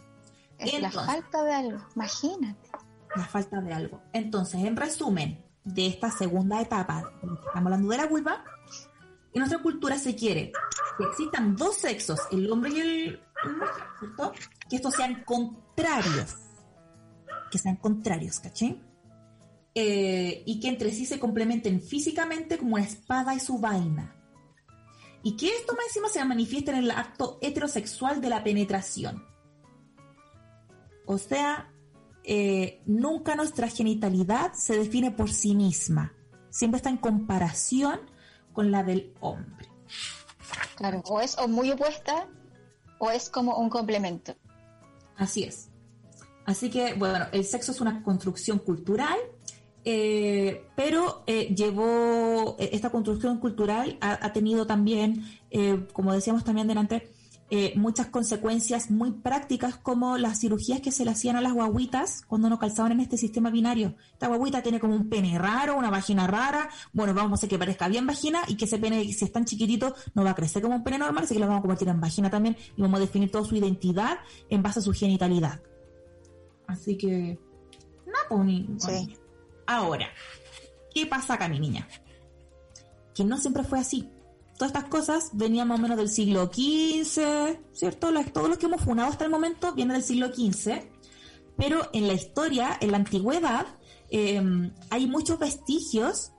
Es 0.60 0.80
la 0.80 0.92
falta 0.92 1.44
de 1.44 1.54
algo. 1.54 1.80
Imagínate. 1.96 2.70
La 3.16 3.26
falta 3.26 3.62
de 3.62 3.74
algo. 3.74 4.02
Entonces, 4.14 4.64
en 4.64 4.76
resumen 4.76 5.44
de 5.64 5.88
esta 5.88 6.12
segunda 6.12 6.62
etapa, 6.62 7.12
estamos 7.22 7.40
hablando 7.54 7.90
de 7.90 7.98
la 7.98 8.06
vulva, 8.06 8.44
en 9.34 9.40
nuestra 9.40 9.60
cultura 9.62 9.98
se 9.98 10.16
quiere 10.16 10.52
que 10.98 11.04
existan 11.06 11.56
dos 11.56 11.78
sexos, 11.78 12.20
el 12.32 12.52
hombre 12.52 12.72
y 12.72 12.80
el, 12.80 13.24
el 13.44 13.58
mujer, 13.58 13.84
¿cierto? 14.00 14.34
Que 14.70 14.76
estos 14.76 14.94
sean 14.94 15.24
contrarios. 15.24 16.36
Que 17.50 17.58
sean 17.58 17.78
contrarios, 17.78 18.40
¿caché? 18.40 18.80
Eh, 19.73 20.43
y 20.45 20.60
que 20.60 20.68
entre 20.68 20.91
sí 20.91 21.06
se 21.06 21.19
complementen 21.19 21.81
físicamente 21.81 22.57
como 22.57 22.76
una 22.76 22.84
espada 22.84 23.34
y 23.34 23.39
su 23.39 23.57
vaina. 23.57 24.15
Y 25.23 25.38
que 25.38 25.48
esto 25.48 25.73
más 25.76 25.85
encima 25.88 26.10
se 26.10 26.23
manifiesta 26.26 26.72
en 26.72 26.80
el 26.80 26.91
acto 26.91 27.38
heterosexual 27.41 28.22
de 28.22 28.30
la 28.30 28.43
penetración. 28.43 29.23
O 31.06 31.18
sea, 31.18 31.72
eh, 32.23 32.81
nunca 32.85 33.35
nuestra 33.35 33.68
genitalidad 33.69 34.53
se 34.53 34.77
define 34.77 35.11
por 35.11 35.31
sí 35.31 35.56
misma. 35.56 36.14
Siempre 36.49 36.77
está 36.77 36.89
en 36.89 36.98
comparación 36.98 38.02
con 38.53 38.72
la 38.72 38.84
del 38.84 39.14
hombre. 39.22 39.69
Claro. 40.76 41.02
O 41.06 41.22
es 41.22 41.38
o 41.38 41.48
muy 41.48 41.72
opuesta 41.72 42.27
o 42.99 43.10
es 43.10 43.30
como 43.30 43.57
un 43.57 43.69
complemento. 43.69 44.35
Así 45.15 45.43
es. 45.43 45.69
Así 46.45 46.69
que, 46.69 46.93
bueno, 46.95 47.26
el 47.31 47.45
sexo 47.45 47.72
es 47.72 47.81
una 47.81 48.03
construcción 48.03 48.60
cultural, 48.60 49.18
eh, 49.84 50.68
pero 50.76 51.24
eh, 51.28 51.53
llevó, 51.56 52.56
eh, 52.60 52.70
esta 52.74 52.90
construcción 52.90 53.40
cultural 53.40 53.98
ha, 54.02 54.34
tenido 54.34 54.66
también, 54.68 55.24
eh, 55.49 55.88
como 55.94 56.14
decíamos 56.14 56.44
también 56.44 56.68
delante, 56.68 57.10
muchas 57.76 58.08
consecuencias 58.08 58.90
muy 58.91 59.12
prácticas 59.12 59.76
como 59.76 60.18
las 60.18 60.40
cirugías 60.40 60.80
que 60.80 60.90
se 60.90 61.03
le 61.03 61.12
hacían 61.12 61.36
a 61.36 61.41
las 61.41 61.52
guaguitas 61.52 62.22
cuando 62.26 62.49
no 62.49 62.58
calzaban 62.58 62.94
en 62.94 63.02
este 63.02 63.18
sistema 63.18 63.49
binario. 63.49 63.95
Esta 64.14 64.30
guaguita 64.30 64.64
tiene 64.64 64.80
como 64.80 64.95
un 64.95 65.10
pene 65.10 65.38
raro, 65.38 65.78
una 65.78 65.90
vagina 65.90 66.28
rara, 66.28 66.70
bueno, 66.94 67.14
vamos 67.14 67.32
a 67.32 67.36
hacer 67.36 67.49
que 67.49 67.60
parezca 67.60 67.90
bien 67.90 68.08
vagina 68.08 68.40
y 68.48 68.56
que 68.56 68.64
ese 68.64 68.78
pene, 68.78 69.03
si 69.03 69.26
es 69.26 69.34
tan 69.34 69.44
chiquitito, 69.44 69.94
no 70.16 70.24
va 70.24 70.30
a 70.30 70.36
crecer 70.36 70.62
como 70.62 70.78
un 70.78 70.84
pene 70.86 70.98
normal, 70.98 71.26
así 71.26 71.34
que 71.34 71.41
lo 71.41 71.48
vamos 71.48 71.60
a 71.60 71.64
convertir 71.64 71.90
en 71.90 71.99
vagina 71.99 72.30
también 72.30 72.56
y 72.78 72.82
vamos 72.82 72.99
a 72.99 73.02
definir 73.02 73.30
toda 73.30 73.44
su 73.44 73.58
identidad 73.58 74.20
en 74.49 74.64
base 74.64 74.80
a 74.80 74.84
su 74.84 74.94
genitalidad. 74.94 75.62
Así 76.68 76.98
que, 76.98 77.38
no, 78.06 78.38
pues. 78.78 79.20
Ahora, 79.72 80.10
¿qué 80.93 81.06
pasa 81.06 81.35
acá, 81.35 81.48
mi 81.48 81.60
niña? 81.60 81.88
Que 83.15 83.23
no 83.23 83.38
siempre 83.38 83.64
fue 83.64 83.80
así. 83.80 84.10
Todas 84.57 84.73
estas 84.73 84.89
cosas 84.89 85.30
venían 85.34 85.68
más 85.69 85.80
o 85.80 85.81
menos 85.81 85.98
del 85.98 86.10
siglo 86.10 86.45
XV, 86.53 87.57
¿cierto? 87.72 88.11
Las- 88.11 88.31
todo 88.34 88.48
lo 88.48 88.57
que 88.57 88.65
hemos 88.68 88.81
funado 88.81 89.10
hasta 89.10 89.23
el 89.26 89.31
momento 89.31 89.73
viene 89.73 89.93
del 89.93 90.03
siglo 90.03 90.27
XV, 90.27 90.84
pero 91.57 91.89
en 91.93 92.07
la 92.07 92.14
historia, 92.14 92.77
en 92.81 92.91
la 92.91 92.98
antigüedad, 92.98 93.65
eh, 94.10 94.41
hay 94.89 95.07
muchos 95.07 95.39
vestigios 95.39 96.34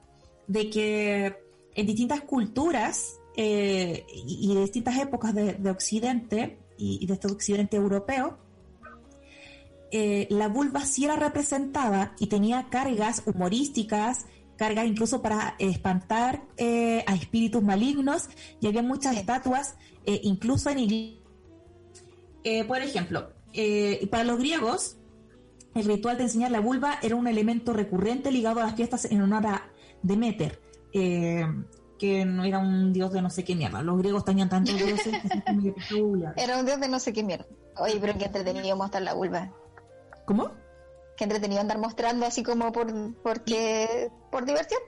de 0.47 0.69
que 0.71 1.37
en 1.75 1.87
distintas 1.87 2.21
culturas 2.21 3.19
eh, 3.37 4.05
y, 4.27 4.55
distintas 4.55 4.99
épocas 4.99 5.35
de, 5.35 5.55
de 5.55 5.71
Occidente 5.71 6.59
y, 6.77 6.99
y 7.03 7.07
de 7.07 7.15
este 7.15 7.29
Occidente 7.29 7.77
europeo, 7.79 8.39
eh, 9.93 10.27
la 10.31 10.49
vulva 10.49 10.85
sí 10.85 11.05
era 11.05 11.17
representada 11.17 12.15
y 12.19 12.27
tenía 12.27 12.67
cargas 12.71 13.23
humorísticas, 13.27 14.27
cargas 14.57 14.87
incluso 14.87 15.23
para 15.23 15.55
eh, 15.59 15.69
espantar 15.69 16.43
eh, 16.57 17.05
a 17.07 17.15
espíritus 17.15 17.63
malignos 17.63 18.29
y 18.61 18.67
había 18.67 18.83
muchas 18.83 19.17
estatuas, 19.17 19.77
eh, 20.07 20.21
incluso 20.25 20.71
en 20.71 20.79
iglesia. 20.81 21.21
por 22.67 22.79
ejemplo, 22.79 23.33
eh, 23.53 24.09
para 24.11 24.25
los 24.25 24.39
griegos, 24.39 24.97
el 25.75 25.85
ritual 25.85 26.17
de 26.17 26.25
enseñar 26.25 26.51
la 26.51 26.61
vulva 26.61 26.99
era 27.03 27.17
un 27.17 27.27
elemento 27.27 27.73
recurrente 27.73 28.31
ligado 28.31 28.61
a 28.61 28.65
las 28.65 28.75
fiestas 28.75 29.05
en 29.07 29.21
honor 29.21 29.47
a 29.47 29.71
Demeter, 30.03 30.61
eh, 30.93 31.47
que 31.99 32.25
no 32.25 32.45
era 32.45 32.59
un 32.59 32.93
dios 32.93 33.13
de 33.13 33.23
no 33.23 33.31
sé 33.31 33.45
qué 33.45 33.55
mierda. 33.55 33.83
Los 33.83 33.99
griegos 33.99 34.25
tenían 34.25 34.49
tantos 34.49 34.75
dioses 34.77 35.15
que. 35.23 35.75
Era 36.37 36.59
un 36.59 36.67
dios 36.67 36.81
de 36.81 36.89
no 36.89 36.99
sé 36.99 37.13
qué 37.13 37.23
mierda. 37.23 37.47
Oye, 37.77 37.99
pero 38.01 38.19
qué 38.19 38.25
entretenido 38.25 38.77
mostrar 38.77 39.03
la 39.03 39.15
vulva. 39.15 39.53
¿Cómo? 40.33 40.51
Qué 41.15 41.25
entretenido 41.25 41.61
andar 41.61 41.77
mostrando 41.77 42.25
así 42.25 42.43
como 42.43 42.73
por 42.73 42.87
porque 43.23 44.11
por 44.31 44.47
diversión. 44.47 44.81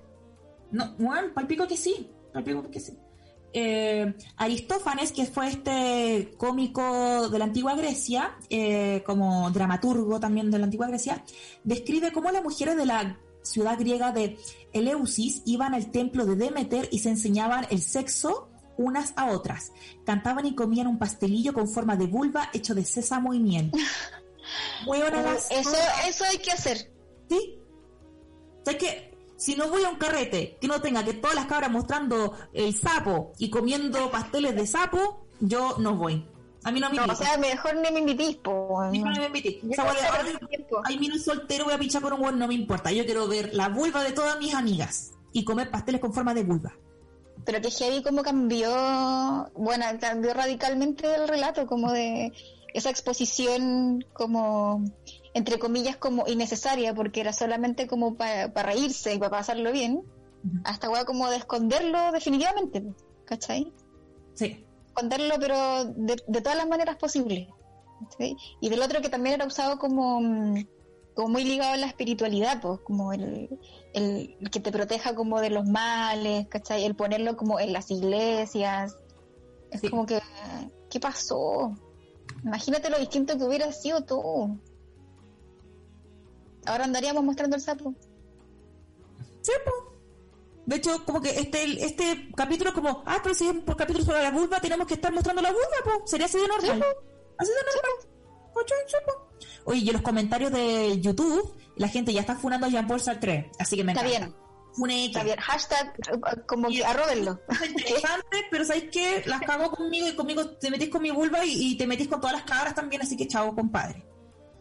No, 0.70 0.94
bueno, 0.98 1.34
palpico 1.34 1.68
que 1.68 1.76
sí, 1.76 2.10
palpico 2.32 2.70
que 2.70 2.80
sí. 2.80 2.98
Eh, 3.52 4.14
Aristófanes, 4.38 5.12
que 5.12 5.26
fue 5.26 5.48
este 5.48 6.34
cómico 6.38 7.28
de 7.28 7.38
la 7.38 7.44
antigua 7.44 7.76
Grecia, 7.76 8.38
eh, 8.48 9.02
como 9.04 9.50
dramaturgo 9.50 10.18
también 10.18 10.50
de 10.50 10.58
la 10.58 10.64
antigua 10.64 10.88
Grecia, 10.88 11.22
describe 11.62 12.10
cómo 12.10 12.30
las 12.30 12.42
mujeres 12.42 12.74
de 12.78 12.86
la 12.86 13.20
ciudad 13.42 13.78
griega 13.78 14.12
de 14.12 14.38
Eleusis 14.72 15.42
iban 15.44 15.74
al 15.74 15.90
templo 15.90 16.24
de 16.24 16.36
Demeter 16.36 16.88
y 16.90 17.00
se 17.00 17.10
enseñaban 17.10 17.66
el 17.68 17.82
sexo 17.82 18.48
unas 18.78 19.12
a 19.16 19.26
otras. 19.26 19.72
Cantaban 20.06 20.46
y 20.46 20.54
comían 20.54 20.86
un 20.86 20.98
pastelillo 20.98 21.52
con 21.52 21.68
forma 21.68 21.96
de 21.96 22.06
vulva 22.06 22.48
hecho 22.54 22.74
de 22.74 22.86
sésamo 22.86 23.34
y 23.34 23.40
miel. 23.40 23.70
Las 24.86 25.50
Eso, 25.50 25.76
eso 26.06 26.24
hay 26.24 26.38
que 26.38 26.50
hacer. 26.52 26.90
¿Sí? 27.28 27.58
O 28.60 28.64
sea 28.64 28.78
que 28.78 29.14
si 29.36 29.56
no 29.56 29.68
voy 29.68 29.84
a 29.84 29.88
un 29.88 29.96
carrete 29.96 30.56
que 30.60 30.68
no 30.68 30.80
tenga 30.80 31.04
que 31.04 31.14
todas 31.14 31.34
las 31.34 31.46
cabras 31.46 31.70
mostrando 31.70 32.34
el 32.52 32.74
sapo 32.74 33.32
y 33.38 33.50
comiendo 33.50 34.10
pasteles 34.10 34.54
de 34.54 34.66
sapo, 34.66 35.26
yo 35.40 35.76
no 35.78 35.96
voy. 35.96 36.26
A 36.64 36.72
mí 36.72 36.80
no 36.80 36.88
me 36.88 36.96
No, 36.96 37.04
o 37.04 37.14
sea, 37.14 37.36
mejor 37.36 37.76
ni 37.76 37.90
me 37.90 38.00
invitís, 38.00 38.36
po. 38.36 38.80
Mí 38.90 38.98
no 38.98 39.10
me 39.10 39.28
Mejor 39.28 39.86
"Ay, 39.86 40.16
perder 40.16 40.48
tiempo. 40.48 40.80
Ay, 40.84 40.98
mira, 40.98 41.18
soltero, 41.18 41.66
voy 41.66 41.74
a 41.74 41.78
pinchar 41.78 42.00
con 42.00 42.14
un 42.14 42.20
buen, 42.20 42.38
no 42.38 42.48
me 42.48 42.54
importa. 42.54 42.90
Yo 42.90 43.04
quiero 43.04 43.28
ver 43.28 43.52
la 43.52 43.68
vulva 43.68 44.02
de 44.02 44.12
todas 44.12 44.38
mis 44.38 44.54
amigas 44.54 45.12
y 45.32 45.44
comer 45.44 45.70
pasteles 45.70 46.00
con 46.00 46.14
forma 46.14 46.32
de 46.32 46.44
vulva. 46.44 46.72
pero 47.44 47.60
que 47.60 47.70
heavy 47.70 48.02
como 48.02 48.22
cambió, 48.22 48.70
bueno, 49.54 49.84
cambió 50.00 50.32
radicalmente 50.32 51.14
el 51.14 51.28
relato, 51.28 51.66
como 51.66 51.92
de 51.92 52.32
esa 52.74 52.90
exposición 52.90 54.04
como, 54.12 54.84
entre 55.32 55.58
comillas, 55.58 55.96
como 55.96 56.26
innecesaria, 56.26 56.92
porque 56.92 57.20
era 57.20 57.32
solamente 57.32 57.86
como 57.86 58.16
para 58.16 58.48
reírse 58.52 59.14
y 59.14 59.18
para 59.18 59.30
pasarlo 59.30 59.72
bien, 59.72 60.02
hasta 60.64 60.88
como 61.06 61.30
de 61.30 61.36
esconderlo 61.36 62.12
definitivamente, 62.12 62.84
¿cachai? 63.24 63.72
Sí. 64.34 64.66
Esconderlo, 64.88 65.36
pero 65.40 65.84
de, 65.84 66.16
de 66.26 66.40
todas 66.42 66.58
las 66.58 66.68
maneras 66.68 66.96
posibles. 66.96 67.48
¿sí? 68.18 68.36
Y 68.60 68.68
del 68.68 68.82
otro 68.82 69.00
que 69.00 69.08
también 69.08 69.36
era 69.36 69.46
usado 69.46 69.78
como, 69.78 70.20
como 71.14 71.28
muy 71.28 71.44
ligado 71.44 71.74
a 71.74 71.76
la 71.76 71.86
espiritualidad, 71.86 72.60
pues, 72.60 72.80
como 72.80 73.12
el, 73.12 73.48
el, 73.92 74.36
que 74.50 74.60
te 74.60 74.72
proteja 74.72 75.14
como 75.14 75.40
de 75.40 75.50
los 75.50 75.64
males, 75.64 76.48
¿cachai? 76.48 76.84
El 76.84 76.96
ponerlo 76.96 77.36
como 77.36 77.60
en 77.60 77.72
las 77.72 77.90
iglesias. 77.90 78.96
Es 79.70 79.88
como 79.88 80.06
que, 80.06 80.20
¿qué 80.90 81.00
pasó? 81.00 81.72
Imagínate 82.44 82.90
lo 82.90 82.98
distinto 82.98 83.38
que 83.38 83.44
hubiera 83.44 83.72
sido 83.72 84.02
tú. 84.04 84.58
Ahora 86.66 86.84
andaríamos 86.84 87.24
mostrando 87.24 87.56
el 87.56 87.62
sapo. 87.62 87.94
Sí, 89.42 89.52
pues. 89.64 89.76
De 90.66 90.76
hecho, 90.76 91.04
como 91.04 91.20
que 91.20 91.38
este 91.38 91.84
este 91.84 92.30
capítulo 92.34 92.72
como, 92.72 93.02
ah, 93.06 93.20
pero 93.22 93.34
si 93.34 93.46
es 93.46 93.54
por 93.54 93.76
capítulo 93.76 94.04
sobre 94.04 94.22
la 94.22 94.30
vulva, 94.30 94.60
tenemos 94.60 94.86
que 94.86 94.94
estar 94.94 95.12
mostrando 95.12 95.42
la 95.42 95.52
vulva, 95.52 95.76
pues. 95.84 96.10
Sería 96.10 96.26
así 96.26 96.38
de 96.38 96.48
normal. 96.48 96.84
así 97.38 97.50
de 97.50 97.56
normal. 97.56 98.14
Oye, 99.64 99.80
y 99.80 99.88
en 99.88 99.94
los 99.94 100.02
comentarios 100.02 100.52
de 100.52 101.00
YouTube, 101.00 101.56
la 101.76 101.88
gente 101.88 102.12
ya 102.12 102.20
está 102.20 102.36
funando 102.36 102.66
a 102.66 102.70
Jean-Paul 102.70 103.00
Sartre, 103.00 103.50
así 103.58 103.76
que 103.76 103.84
me 103.84 103.92
Está 103.92 104.04
bien. 104.04 104.34
Está 104.82 105.22
bien, 105.22 105.38
hashtag, 105.38 105.94
como 106.46 106.68
que 106.68 106.84
arróbenlo. 106.84 107.40
Es 107.48 107.70
interesante, 107.70 108.44
pero 108.50 108.64
¿sabéis 108.64 108.90
qué? 108.90 109.22
Las 109.26 109.40
cago 109.42 109.70
conmigo 109.70 110.08
y 110.08 110.16
conmigo 110.16 110.50
te 110.50 110.70
metís 110.70 110.88
con 110.88 111.02
mi 111.02 111.10
vulva 111.10 111.44
y, 111.44 111.76
te 111.76 111.86
metís 111.86 112.08
con 112.08 112.20
todas 112.20 112.34
las 112.34 112.44
cabras 112.44 112.74
también, 112.74 113.02
así 113.02 113.16
que 113.16 113.28
chao, 113.28 113.54
compadre. 113.54 114.04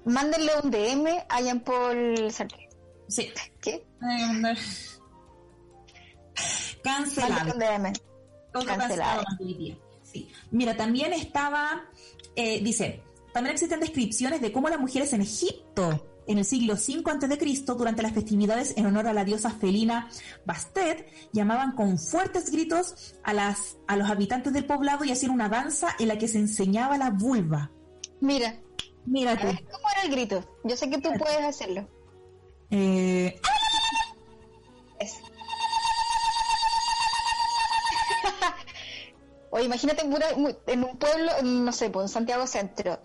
Mándenle 0.05 0.51
un 0.61 0.69
DM 0.69 1.07
a 1.29 1.41
Jean-Paul 1.41 2.31
Sartre. 2.31 2.69
Sí. 3.07 3.31
¿Qué? 3.61 3.85
Cancelado. 6.83 7.53
DM. 7.57 7.93
Cancelado. 8.65 9.23
Sí. 10.03 10.31
Mira, 10.51 10.77
también 10.77 11.13
estaba, 11.13 11.85
eh, 12.35 12.61
dice, 12.61 13.01
también 13.33 13.53
existen 13.53 13.79
descripciones 13.79 14.41
de 14.41 14.51
cómo 14.51 14.69
las 14.69 14.79
mujeres 14.79 15.11
en 15.13 15.21
Egipto 15.21 16.12
en 16.27 16.37
el 16.37 16.45
siglo 16.45 16.75
V 16.75 17.03
a.C., 17.09 17.73
durante 17.75 18.01
las 18.01 18.13
festividades 18.13 18.73
en 18.77 18.85
honor 18.85 19.07
a 19.07 19.13
la 19.13 19.23
diosa 19.23 19.51
felina 19.51 20.09
Bastet, 20.45 21.07
llamaban 21.31 21.75
con 21.75 21.99
fuertes 21.99 22.51
gritos 22.51 23.15
a, 23.23 23.33
las, 23.33 23.77
a 23.87 23.97
los 23.97 24.09
habitantes 24.09 24.53
del 24.53 24.65
poblado 24.65 25.03
y 25.03 25.11
hacían 25.11 25.31
una 25.31 25.49
danza 25.49 25.95
en 25.99 26.07
la 26.07 26.17
que 26.17 26.27
se 26.27 26.39
enseñaba 26.39 26.97
la 26.97 27.09
vulva. 27.09 27.71
Mira, 28.21 28.59
mira 29.05 29.37
¿Cómo 29.37 29.89
era 29.91 30.03
el 30.03 30.11
grito? 30.11 30.45
Yo 30.63 30.77
sé 30.77 30.89
que 30.89 30.99
tú 30.99 31.09
puedes 31.17 31.41
hacerlo. 31.41 31.87
Eh... 32.71 33.39
Oye, 39.51 39.65
imagínate 39.65 40.03
en 40.03 40.83
un 40.83 40.97
pueblo, 40.97 41.31
no 41.43 41.71
sé, 41.71 41.91
pues, 41.91 42.05
en 42.05 42.09
Santiago 42.09 42.47
Centro, 42.47 42.99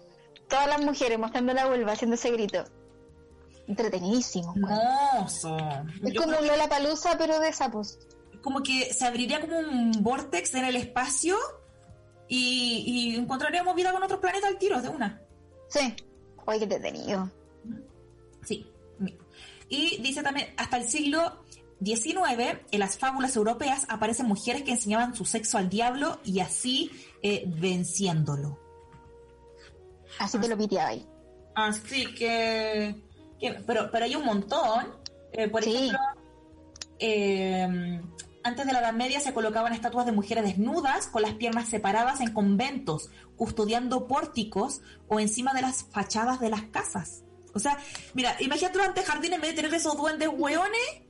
todas 0.49 0.66
las 0.66 0.82
mujeres 0.82 1.19
mostrando 1.19 1.53
la 1.53 1.66
vulva 1.66 1.93
haciendo 1.93 2.15
ese 2.15 2.31
grito. 2.31 2.65
Entretenidísimo. 3.69 4.55
Hermoso. 4.57 5.57
Es 6.03 6.15
como 6.15 6.32
Lola 6.40 6.69
Palusa, 6.69 7.16
pero 7.19 7.39
de 7.39 7.53
sapos. 7.53 7.99
Como 8.43 8.62
que 8.62 8.93
se 8.95 9.05
abriría 9.05 9.40
como 9.40 9.59
un 9.59 9.93
vortex 10.03 10.55
en 10.55 10.65
el 10.65 10.77
espacio 10.77 11.36
y, 12.28 13.15
encontraríamos 13.16 13.74
vida 13.74 13.93
con 13.93 14.03
otros 14.03 14.20
planetas 14.20 14.51
al 14.51 14.59
tiro 14.59 14.81
de 14.81 14.89
una. 14.89 15.20
Sí. 15.69 15.95
Oye, 16.47 16.59
qué 16.59 16.65
entretenido. 16.65 17.31
Sí. 18.45 18.66
Y 19.69 20.01
dice 20.01 20.23
también, 20.23 20.49
hasta 20.57 20.78
el 20.78 20.89
siglo 20.89 21.45
XIX, 21.85 22.59
en 22.70 22.81
las 22.81 22.97
fábulas 22.97 23.36
europeas 23.36 23.85
aparecen 23.90 24.27
mujeres 24.27 24.62
que 24.62 24.70
enseñaban 24.70 25.15
su 25.15 25.27
sexo 25.27 25.59
al 25.59 25.69
diablo 25.69 26.20
y 26.24 26.40
así 26.40 26.90
eh, 27.23 27.45
venciéndolo. 27.47 28.59
Así 30.19 30.39
te 30.39 30.49
lo 30.49 30.57
piteaba 30.57 30.89
ahí. 30.89 31.07
Así 31.55 32.15
que 32.15 33.07
pero, 33.66 33.90
pero 33.90 34.05
hay 34.05 34.16
un 34.16 34.24
montón. 34.24 34.94
Eh, 35.32 35.48
por 35.48 35.62
ejemplo, 35.62 35.98
eh, 36.98 38.01
antes 38.43 38.66
de 38.66 38.73
la 38.73 38.81
Edad 38.81 38.93
Media 38.93 39.20
se 39.20 39.35
colocaban 39.35 39.73
estatuas 39.73 40.06
de 40.06 40.12
mujeres 40.12 40.44
desnudas 40.44 41.06
con 41.06 41.23
las 41.23 41.35
piernas 41.35 41.69
separadas 41.69 42.20
en 42.20 42.32
conventos, 42.32 43.10
custodiando 43.36 44.06
pórticos 44.06 44.81
o 45.09 45.20
encima 45.20 45.52
de 45.55 45.62
las 45.62 45.85
fachadas 45.85 46.40
de 46.40 46.51
las 46.51 46.62
casas. 46.62 47.24
O 47.55 47.59
sea, 47.59 47.78
mira, 48.15 48.36
imagínate 48.40 48.78
durante 48.78 49.02
jardín 49.02 49.32
en 49.32 49.40
vez 49.40 49.51
de 49.51 49.56
tener 49.56 49.74
esos 49.74 49.97
duendes 49.97 50.28
hueones. 50.32 51.02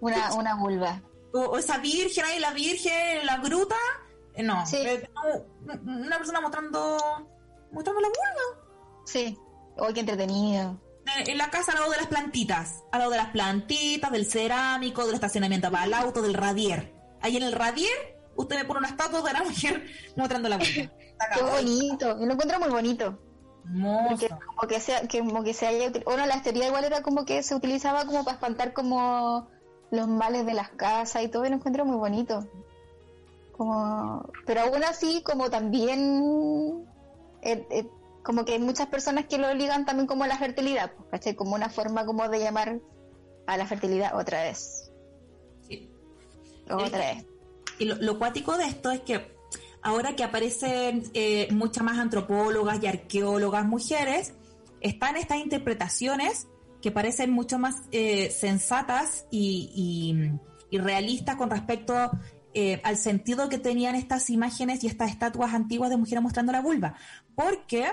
Una, 0.00 0.34
una 0.34 0.54
vulva. 0.54 1.02
O, 1.32 1.58
esa 1.58 1.78
virgen 1.78 2.24
ahí, 2.24 2.38
la 2.38 2.52
virgen, 2.52 3.24
la 3.24 3.38
gruta. 3.38 3.76
Eh, 4.34 4.42
no, 4.42 4.64
una 5.84 6.18
persona 6.18 6.40
mostrando 6.40 6.98
mostrando 7.72 8.00
la 8.00 8.08
vulva. 8.08 8.66
Sí, 9.04 9.38
hoy 9.78 9.94
qué 9.94 10.00
entretenido 10.00 10.78
en 11.26 11.38
la 11.38 11.50
casa 11.50 11.72
al 11.72 11.78
lado 11.78 11.90
de 11.90 11.98
las 11.98 12.06
plantitas, 12.06 12.82
al 12.92 13.00
lado 13.00 13.10
de 13.10 13.16
las 13.18 13.30
plantitas, 13.30 14.10
del 14.10 14.26
cerámico, 14.26 15.04
del 15.06 15.14
estacionamiento 15.14 15.70
para 15.70 15.84
el 15.84 15.94
auto, 15.94 16.22
del 16.22 16.34
radier. 16.34 16.92
Ahí 17.20 17.36
en 17.36 17.42
el 17.42 17.52
radier, 17.52 18.18
usted 18.36 18.56
me 18.56 18.64
pone 18.64 18.80
una 18.80 18.88
estatua 18.88 19.22
de 19.22 19.32
la 19.32 19.42
mujer 19.42 19.86
mostrando 20.16 20.48
la 20.48 20.58
mujer. 20.58 20.90
Qué 21.34 21.42
bonito, 21.42 22.18
yo 22.18 22.26
lo 22.26 22.32
encuentro 22.32 22.58
muy 22.60 22.68
bonito. 22.68 23.18
Porque 24.08 24.28
como 24.28 24.68
que 24.68 24.78
sea, 24.78 25.08
que 25.08 25.18
como 25.18 25.42
que 25.42 25.52
se 25.52 25.66
haya 25.66 25.90
bueno 26.04 26.24
la 26.26 26.40
teoría 26.40 26.68
igual 26.68 26.84
era 26.84 27.02
como 27.02 27.24
que 27.24 27.42
se 27.42 27.54
utilizaba 27.54 28.04
como 28.04 28.24
para 28.24 28.36
espantar 28.36 28.72
como 28.72 29.48
los 29.90 30.06
males 30.06 30.46
de 30.46 30.54
las 30.54 30.70
casas 30.70 31.24
y 31.24 31.28
todo 31.28 31.44
y 31.44 31.48
lo 31.48 31.56
encuentro 31.56 31.84
muy 31.84 31.96
bonito 31.96 32.46
como 33.56 34.24
pero 34.44 34.60
aún 34.62 34.84
así 34.84 35.20
como 35.22 35.50
también 35.50 36.86
eh, 37.42 37.66
eh, 37.70 37.88
como 38.26 38.44
que 38.44 38.54
hay 38.54 38.58
muchas 38.58 38.88
personas 38.88 39.26
que 39.26 39.38
lo 39.38 39.54
ligan 39.54 39.84
también 39.84 40.08
como 40.08 40.24
a 40.24 40.26
la 40.26 40.36
fertilidad, 40.36 40.92
pues, 40.96 41.08
¿cachai? 41.12 41.36
Como 41.36 41.54
una 41.54 41.68
forma 41.68 42.04
como 42.04 42.28
de 42.28 42.40
llamar 42.40 42.80
a 43.46 43.56
la 43.56 43.66
fertilidad 43.68 44.18
otra 44.18 44.42
vez. 44.42 44.90
Sí. 45.68 45.88
Otra 46.68 46.98
vez. 46.98 47.24
Y 47.78 47.84
lo, 47.84 48.18
cuático 48.18 48.58
de 48.58 48.64
esto 48.64 48.90
es 48.90 49.02
que 49.02 49.32
ahora 49.80 50.16
que 50.16 50.24
aparecen 50.24 51.04
eh, 51.14 51.46
muchas 51.52 51.84
más 51.84 51.98
antropólogas 51.98 52.82
y 52.82 52.88
arqueólogas 52.88 53.64
mujeres, 53.64 54.34
están 54.80 55.16
estas 55.16 55.38
interpretaciones 55.38 56.48
que 56.82 56.90
parecen 56.90 57.30
mucho 57.30 57.60
más 57.60 57.76
eh, 57.92 58.30
sensatas 58.30 59.26
y, 59.30 60.32
realistas 60.72 61.36
con 61.36 61.48
respecto 61.48 62.10
eh, 62.52 62.82
al 62.82 62.96
sentido 62.96 63.48
que 63.48 63.56
tenían 63.56 63.94
estas 63.94 64.28
imágenes 64.30 64.84
y 64.84 64.88
estas 64.88 65.10
estatuas 65.10 65.54
antiguas 65.54 65.90
de 65.90 65.96
mujeres 65.96 66.22
mostrando 66.22 66.50
la 66.50 66.60
vulva. 66.60 66.96
Porque 67.34 67.86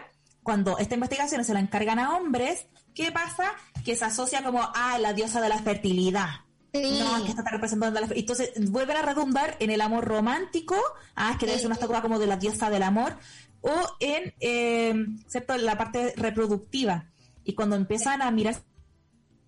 cuando 0.44 0.78
esta 0.78 0.96
investigación 0.96 1.44
se 1.44 1.54
la 1.54 1.60
encargan 1.60 2.00
a 2.00 2.18
hombres, 2.18 2.68
¿qué 2.94 3.12
pasa? 3.12 3.46
Que 3.84 3.96
se 3.96 4.06
asocia 4.06 4.44
como 4.44 4.62
a 4.62 5.00
la 5.00 5.14
diosa 5.14 5.42
de 5.42 5.50
la 5.50 5.58
fertilidad. 5.58 6.30
No, 6.74 7.24
que 7.24 7.30
está 7.30 7.44
representando 7.52 8.00
la 8.00 8.08
Entonces 8.16 8.52
vuelven 8.72 8.98
a 8.98 9.04
redundar 9.04 9.58
en 9.60 9.70
el 9.70 9.80
amor 9.80 10.06
romántico, 10.06 10.76
ah, 11.16 11.38
que 11.40 11.46
debe 11.46 11.60
ser 11.60 11.68
una 11.68 11.76
estatua 11.76 12.02
como 12.02 12.18
de 12.18 12.26
la 12.26 12.38
diosa 12.38 12.72
del 12.72 12.82
amor, 12.82 13.16
o 13.62 13.72
en 14.00 14.34
eh, 14.40 14.94
¿cierto? 15.28 15.56
la 15.58 15.78
parte 15.78 16.14
reproductiva. 16.18 17.12
Y 17.44 17.54
cuando 17.54 17.76
empiezan 17.76 18.22
a 18.22 18.32
mirar 18.32 18.56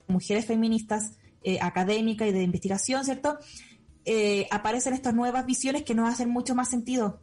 mujeres 0.08 0.46
feministas 0.46 1.14
eh, 1.44 1.60
académicas 1.62 2.28
y 2.28 2.32
de 2.32 2.44
investigación, 2.44 3.04
¿cierto? 3.04 3.40
Eh, 4.06 4.48
aparecen 4.52 4.94
estas 4.94 5.16
nuevas 5.16 5.48
visiones 5.48 5.84
que 5.84 5.96
nos 5.96 6.08
hacen 6.08 6.30
mucho 6.30 6.54
más 6.54 6.70
sentido 6.70 7.22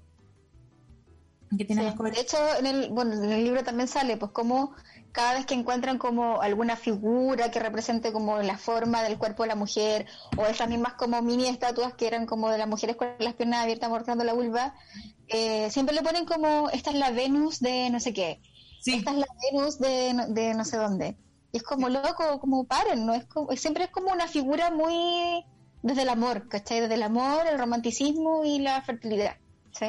de 1.52 2.20
hecho, 2.20 2.38
en 2.58 2.66
el, 2.66 2.90
bueno, 2.90 3.12
en 3.12 3.30
el 3.30 3.44
libro 3.44 3.62
también 3.62 3.86
sale, 3.86 4.16
pues 4.16 4.32
como 4.32 4.74
cada 5.12 5.34
vez 5.34 5.44
que 5.44 5.54
encuentran 5.54 5.98
como 5.98 6.40
alguna 6.40 6.76
figura 6.76 7.50
que 7.50 7.60
represente 7.60 8.12
como 8.12 8.38
la 8.40 8.56
forma 8.56 9.02
del 9.02 9.18
cuerpo 9.18 9.42
de 9.42 9.50
la 9.50 9.54
mujer, 9.54 10.06
o 10.38 10.46
esas 10.46 10.68
mismas 10.68 10.94
como 10.94 11.20
mini 11.20 11.48
estatuas 11.48 11.92
que 11.94 12.06
eran 12.06 12.24
como 12.24 12.48
de 12.48 12.56
las 12.56 12.66
mujeres 12.66 12.96
con 12.96 13.08
las 13.18 13.34
piernas 13.34 13.60
abiertas 13.60 13.90
mostrando 13.90 14.24
la 14.24 14.32
vulva, 14.32 14.74
eh, 15.28 15.70
siempre 15.70 15.94
le 15.94 16.02
ponen 16.02 16.24
como, 16.24 16.70
esta 16.70 16.90
es 16.90 16.96
la 16.96 17.10
Venus 17.10 17.60
de 17.60 17.90
no 17.90 18.00
sé 18.00 18.14
qué, 18.14 18.40
esta 18.86 19.10
es 19.10 19.16
la 19.18 19.26
Venus 19.50 19.78
de, 19.78 20.26
de 20.28 20.54
no 20.54 20.64
sé 20.64 20.78
dónde. 20.78 21.16
Y 21.52 21.58
es 21.58 21.62
como 21.62 21.90
loco, 21.90 22.40
como 22.40 22.64
paren, 22.64 23.04
¿no? 23.04 23.12
Es 23.12 23.26
como, 23.26 23.52
siempre 23.56 23.84
es 23.84 23.90
como 23.90 24.10
una 24.10 24.26
figura 24.26 24.70
muy 24.70 25.44
desde 25.82 26.02
el 26.02 26.08
amor, 26.08 26.48
¿cachai? 26.48 26.80
Desde 26.80 26.94
el 26.94 27.02
amor, 27.02 27.46
el 27.46 27.58
romanticismo 27.58 28.42
y 28.42 28.60
la 28.60 28.80
fertilidad. 28.80 29.36
¿sí? 29.72 29.86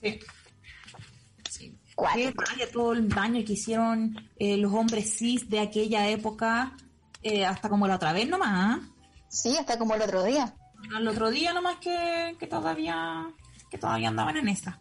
Sí 0.00 0.20
todo 2.72 2.92
el 2.92 3.08
daño 3.08 3.44
que 3.44 3.54
hicieron 3.54 4.16
eh, 4.38 4.56
los 4.56 4.72
hombres 4.72 5.18
cis 5.18 5.48
de 5.48 5.60
aquella 5.60 6.08
época, 6.08 6.76
eh, 7.22 7.44
hasta 7.44 7.68
como 7.68 7.86
la 7.86 7.96
otra 7.96 8.12
vez 8.12 8.28
nomás. 8.28 8.50
¿ah? 8.52 8.80
Sí, 9.28 9.56
hasta 9.58 9.78
como 9.78 9.94
el 9.94 10.02
otro 10.02 10.24
día. 10.24 10.54
al 10.94 11.08
otro 11.08 11.30
día 11.30 11.52
nomás 11.52 11.76
que, 11.78 12.36
que 12.38 12.46
todavía 12.46 13.26
que 13.70 13.78
todavía 13.78 14.08
andaban 14.08 14.36
en 14.36 14.48
esa. 14.48 14.80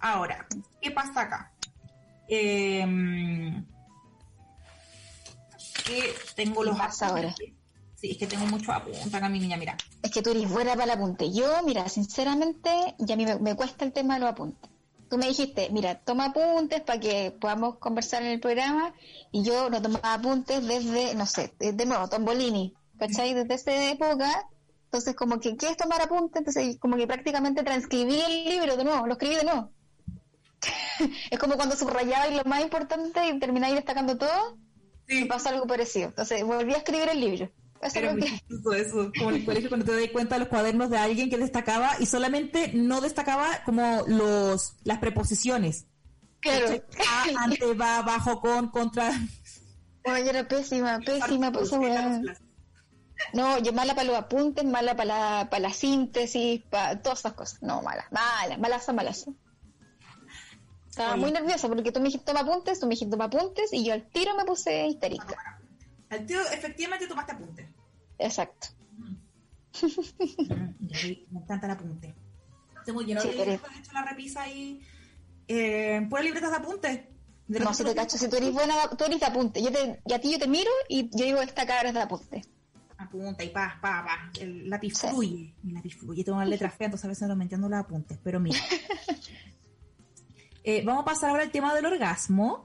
Ahora, 0.00 0.46
¿qué 0.80 0.90
pasa 0.90 1.22
acá? 1.22 1.52
Em, 2.28 3.64
que 5.84 6.14
tengo 6.34 6.62
¿Qué 6.62 6.66
los 6.66 6.78
pasa 6.78 7.08
ahora? 7.08 7.34
Sí, 7.94 8.10
es 8.10 8.18
que 8.18 8.26
tengo 8.26 8.46
mucho 8.46 8.72
apuntes 8.72 9.14
acá, 9.14 9.28
mi 9.28 9.38
niña, 9.38 9.56
mira. 9.56 9.76
Es 10.02 10.10
que 10.10 10.20
tú 10.20 10.30
eres 10.30 10.50
buena 10.50 10.72
para 10.72 10.84
el 10.84 10.90
apunte. 10.90 11.32
Yo, 11.32 11.62
mira, 11.64 11.88
sinceramente, 11.88 12.70
ya 12.98 13.14
a 13.14 13.16
mí 13.16 13.24
me, 13.24 13.38
me 13.38 13.54
cuesta 13.54 13.84
el 13.84 13.92
tema 13.92 14.14
de 14.14 14.20
los 14.20 14.30
apuntes. 14.30 14.73
Tú 15.08 15.18
me 15.18 15.26
dijiste, 15.26 15.68
mira, 15.70 15.98
toma 16.00 16.26
apuntes 16.26 16.80
para 16.82 17.00
que 17.00 17.30
podamos 17.40 17.78
conversar 17.78 18.22
en 18.22 18.30
el 18.30 18.40
programa. 18.40 18.94
Y 19.30 19.42
yo 19.42 19.70
no 19.70 19.80
tomaba 19.80 20.14
apuntes 20.14 20.66
desde, 20.66 21.14
no 21.14 21.26
sé, 21.26 21.52
de 21.58 21.86
nuevo, 21.86 22.08
Tombolini, 22.08 22.74
¿cachai? 22.98 23.34
Desde 23.34 23.54
esa 23.54 23.90
época. 23.90 24.48
Entonces, 24.86 25.16
como 25.16 25.40
que, 25.40 25.56
¿qué 25.56 25.68
es 25.68 25.76
tomar 25.76 26.00
apuntes? 26.00 26.38
Entonces, 26.38 26.78
como 26.78 26.96
que 26.96 27.06
prácticamente 27.06 27.62
transcribí 27.62 28.20
el 28.20 28.44
libro 28.44 28.76
de 28.76 28.84
nuevo, 28.84 29.06
lo 29.06 29.14
escribí 29.14 29.34
de 29.34 29.44
nuevo. 29.44 29.70
es 31.30 31.38
como 31.38 31.56
cuando 31.56 31.76
subrayabais 31.76 32.36
lo 32.36 32.44
más 32.44 32.62
importante 32.62 33.28
y 33.28 33.38
termináis 33.38 33.74
destacando 33.74 34.16
todo. 34.16 34.56
Sí. 35.08 35.22
Me 35.22 35.26
pasó 35.26 35.50
algo 35.50 35.66
parecido. 35.66 36.08
Entonces, 36.08 36.44
volví 36.44 36.74
a 36.74 36.78
escribir 36.78 37.08
el 37.08 37.20
libro. 37.20 37.50
Eso 37.84 37.98
Era 37.98 38.12
muy 38.12 38.22
chistoso 38.22 38.72
eso, 38.72 39.12
como 39.16 39.30
en 39.30 39.36
el 39.36 39.44
colegio 39.44 39.68
cuando 39.68 39.84
te 39.84 40.00
das 40.00 40.10
cuenta 40.10 40.36
de 40.36 40.40
los 40.40 40.48
cuadernos 40.48 40.88
de 40.88 40.96
alguien 40.96 41.28
que 41.28 41.36
destacaba 41.36 41.92
y 42.00 42.06
solamente 42.06 42.72
no 42.72 43.02
destacaba 43.02 43.62
como 43.64 44.04
los 44.06 44.74
las 44.84 44.98
preposiciones. 44.98 45.86
Claro. 46.40 46.82
A, 47.06 47.44
ante, 47.44 47.74
va, 47.74 48.02
bajo, 48.02 48.40
con, 48.40 48.70
contra. 48.70 49.10
Oye, 50.04 50.30
era 50.30 50.48
pésima, 50.48 50.98
pésima 51.00 51.50
weá. 51.50 52.22
No, 53.32 53.58
yo 53.58 53.72
mala 53.72 53.94
para 53.94 54.06
los 54.06 54.16
apuntes, 54.16 54.64
mala 54.64 54.96
para 54.96 55.04
la, 55.40 55.50
para 55.50 55.68
la 55.68 55.72
síntesis, 55.72 56.62
para 56.70 57.00
todas 57.02 57.20
esas 57.20 57.34
cosas. 57.34 57.62
No, 57.62 57.82
mala, 57.82 58.06
mala, 58.10 58.56
malaza, 58.58 58.92
malaza. 58.92 59.30
Estaba 60.88 61.12
Oye. 61.12 61.20
muy 61.20 61.32
nerviosa 61.32 61.68
porque 61.68 61.92
tú 61.92 62.00
me 62.00 62.06
dijiste 62.06 62.26
toma 62.26 62.40
apuntes, 62.40 62.80
tú 62.80 62.86
me 62.86 62.90
dijiste 62.90 63.10
toma 63.10 63.24
apuntes 63.24 63.72
y 63.72 63.84
yo 63.84 63.92
al 63.92 64.08
tiro 64.10 64.34
me 64.36 64.44
puse 64.44 64.86
histérica. 64.86 65.36
Al 66.10 66.26
tío, 66.26 66.40
efectivamente 66.52 67.06
tomaste 67.06 67.32
apunte. 67.32 67.73
Exacto. 68.18 68.68
Me 69.82 71.40
encanta 71.40 71.66
el 71.66 71.72
apunte. 71.72 72.14
Tengo 72.84 73.00
lleno 73.02 73.20
Sí, 73.20 73.28
de 73.28 73.34
libros, 73.46 73.70
hecho 73.78 73.92
la 73.92 74.02
repisa 74.04 74.42
ahí. 74.42 74.80
Eh, 75.48 76.06
libretas 76.22 76.50
de 76.50 76.56
apunte. 76.56 77.10
De 77.48 77.60
No, 77.60 77.74
si 77.74 77.84
te 77.84 77.94
cacho, 77.94 78.16
si 78.16 78.28
tú 78.28 78.36
eres 78.36 78.52
buena, 78.52 78.74
tú 78.96 79.04
eres 79.04 79.20
de 79.20 79.26
apunte. 79.26 79.62
Yo 79.62 79.70
te, 79.70 80.00
y 80.06 80.12
a 80.12 80.20
ti 80.20 80.32
yo 80.32 80.38
te 80.38 80.48
miro 80.48 80.70
y 80.88 81.10
yo 81.16 81.24
digo, 81.24 81.40
esta 81.42 81.66
cabra 81.66 81.88
es 81.88 81.94
de 81.94 82.00
apunte. 82.00 82.44
Apunta 82.96 83.42
y 83.44 83.50
pa, 83.50 83.78
pa, 83.82 84.04
pa. 84.04 84.30
El 84.40 84.70
lápiz 84.70 84.94
Sí. 84.96 85.08
fluye. 85.08 85.54
El 85.64 85.74
lápiz 85.74 85.96
fluye. 85.96 86.24
Tengo 86.24 86.36
una 86.38 86.46
letra 86.46 86.70
fea, 86.70 86.86
entonces 86.86 87.04
a 87.04 87.08
veces 87.08 87.28
no 87.28 87.36
me 87.36 87.44
entiendo 87.44 87.68
los 87.68 87.78
apuntes. 87.78 88.18
Pero 88.22 88.40
mira. 88.40 88.58
Eh, 90.66 90.82
vamos 90.82 91.02
a 91.02 91.04
pasar 91.04 91.28
ahora 91.28 91.42
al 91.42 91.50
tema 91.50 91.74
del 91.74 91.84
orgasmo 91.84 92.64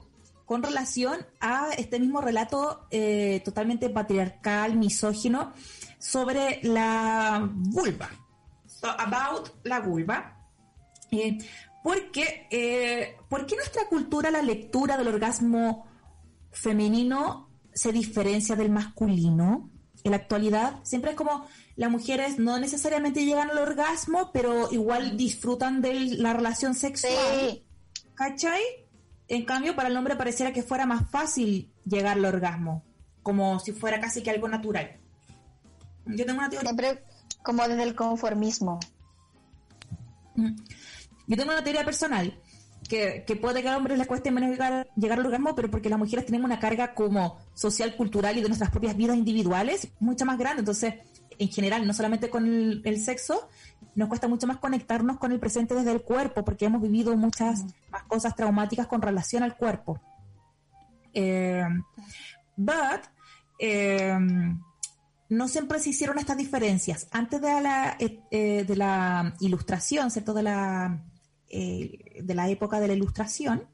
con 0.50 0.64
relación 0.64 1.24
a 1.38 1.68
este 1.78 2.00
mismo 2.00 2.20
relato 2.20 2.88
eh, 2.90 3.40
totalmente 3.44 3.88
patriarcal, 3.88 4.74
misógino, 4.74 5.52
sobre 5.96 6.58
la 6.64 7.48
vulva. 7.54 8.10
So, 8.66 8.88
about 8.90 9.50
la 9.62 9.78
vulva. 9.78 10.36
Eh, 11.12 11.38
porque, 11.84 12.48
eh, 12.50 13.16
¿Por 13.28 13.46
qué 13.46 13.54
nuestra 13.54 13.86
cultura 13.86 14.32
la 14.32 14.42
lectura 14.42 14.96
del 14.96 15.06
orgasmo 15.06 15.86
femenino 16.50 17.48
se 17.72 17.92
diferencia 17.92 18.56
del 18.56 18.70
masculino? 18.70 19.70
En 20.02 20.10
la 20.10 20.16
actualidad 20.16 20.80
siempre 20.82 21.12
es 21.12 21.16
como 21.16 21.46
las 21.76 21.92
mujeres 21.92 22.40
no 22.40 22.58
necesariamente 22.58 23.24
llegan 23.24 23.50
al 23.50 23.58
orgasmo, 23.58 24.32
pero 24.32 24.68
igual 24.72 25.16
disfrutan 25.16 25.80
de 25.80 25.94
la 25.94 26.32
relación 26.32 26.74
sexual. 26.74 27.12
Sí, 27.38 27.64
¿Cachai? 28.16 28.89
En 29.30 29.44
cambio, 29.44 29.76
para 29.76 29.88
el 29.88 29.96
hombre 29.96 30.16
pareciera 30.16 30.52
que 30.52 30.64
fuera 30.64 30.86
más 30.86 31.08
fácil 31.08 31.72
llegar 31.84 32.18
al 32.18 32.24
orgasmo, 32.24 32.82
como 33.22 33.60
si 33.60 33.70
fuera 33.70 34.00
casi 34.00 34.24
que 34.24 34.30
algo 34.30 34.48
natural. 34.48 34.98
Yo 36.04 36.26
tengo 36.26 36.40
una 36.40 36.50
teoría. 36.50 36.68
siempre 36.68 37.04
como 37.44 37.66
desde 37.68 37.84
el 37.84 37.94
conformismo. 37.94 38.80
Mm. 40.34 40.56
Yo 41.28 41.36
tengo 41.36 41.52
una 41.52 41.62
teoría 41.62 41.84
personal 41.84 42.40
que, 42.88 43.22
que 43.24 43.36
puede 43.36 43.62
que 43.62 43.68
a 43.68 43.76
hombres 43.76 43.98
les 43.98 44.08
cueste 44.08 44.32
menos 44.32 44.50
llegar, 44.50 44.88
llegar 44.96 45.20
al 45.20 45.26
orgasmo, 45.26 45.54
pero 45.54 45.70
porque 45.70 45.88
las 45.88 46.00
mujeres 46.00 46.26
tenemos 46.26 46.46
una 46.46 46.58
carga 46.58 46.92
como 46.92 47.38
social, 47.54 47.94
cultural 47.94 48.36
y 48.36 48.40
de 48.42 48.48
nuestras 48.48 48.72
propias 48.72 48.96
vidas 48.96 49.16
individuales 49.16 49.92
mucho 50.00 50.26
más 50.26 50.38
grande. 50.38 50.62
Entonces, 50.62 50.94
en 51.38 51.48
general, 51.50 51.86
no 51.86 51.94
solamente 51.94 52.30
con 52.30 52.46
el, 52.46 52.82
el 52.84 52.98
sexo, 52.98 53.48
nos 53.94 54.08
cuesta 54.08 54.28
mucho 54.28 54.46
más 54.46 54.58
conectarnos 54.58 55.18
con 55.18 55.32
el 55.32 55.40
presente 55.40 55.74
desde 55.74 55.92
el 55.92 56.02
cuerpo, 56.02 56.44
porque 56.44 56.66
hemos 56.66 56.82
vivido 56.82 57.16
muchas 57.16 57.64
más 57.90 58.04
cosas 58.04 58.34
traumáticas 58.36 58.86
con 58.86 59.02
relación 59.02 59.42
al 59.42 59.56
cuerpo. 59.56 60.00
Eh, 61.12 61.64
but, 62.56 63.02
eh, 63.58 64.16
no 65.28 65.48
siempre 65.48 65.78
se 65.78 65.90
hicieron 65.90 66.18
estas 66.18 66.36
diferencias. 66.36 67.06
Antes 67.12 67.40
de 67.40 67.60
la, 67.60 67.96
eh, 67.98 68.20
eh, 68.30 68.64
de 68.64 68.76
la 68.76 69.34
ilustración, 69.40 70.10
¿cierto? 70.10 70.34
De 70.34 70.42
la, 70.42 71.04
de 71.48 72.34
la 72.34 72.48
época 72.48 72.80
de 72.80 72.88
la 72.88 72.94
ilustración, 72.94 73.68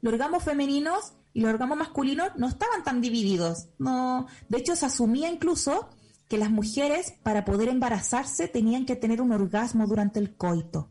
los 0.00 0.12
orgasmos 0.12 0.42
femeninos 0.42 1.12
y 1.34 1.40
los 1.40 1.50
orgasmos 1.50 1.78
masculinos 1.78 2.30
no 2.36 2.48
estaban 2.48 2.82
tan 2.84 3.00
divididos. 3.00 3.68
No, 3.78 4.26
de 4.48 4.58
hecho, 4.58 4.74
se 4.76 4.86
asumía 4.86 5.30
incluso 5.30 5.90
que 6.28 6.38
las 6.38 6.50
mujeres, 6.50 7.14
para 7.22 7.44
poder 7.44 7.68
embarazarse, 7.68 8.48
tenían 8.48 8.84
que 8.86 8.96
tener 8.96 9.20
un 9.22 9.32
orgasmo 9.32 9.86
durante 9.86 10.18
el 10.20 10.36
coito. 10.36 10.90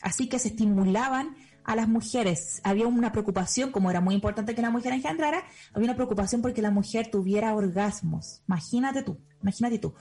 Así 0.00 0.28
que 0.28 0.38
se 0.38 0.48
estimulaban 0.48 1.36
a 1.64 1.76
las 1.76 1.88
mujeres. 1.88 2.60
Había 2.64 2.86
una 2.86 3.12
preocupación, 3.12 3.70
como 3.70 3.90
era 3.90 4.00
muy 4.00 4.14
importante 4.14 4.54
que 4.54 4.62
la 4.62 4.70
mujer 4.70 4.92
engendrara, 4.94 5.42
había 5.74 5.86
una 5.88 5.96
preocupación 5.96 6.40
porque 6.40 6.62
la 6.62 6.70
mujer 6.70 7.10
tuviera 7.10 7.54
orgasmos. 7.54 8.40
Imagínate 8.48 9.02
tú, 9.02 9.18
imagínate 9.42 9.78
tú. 9.78 9.92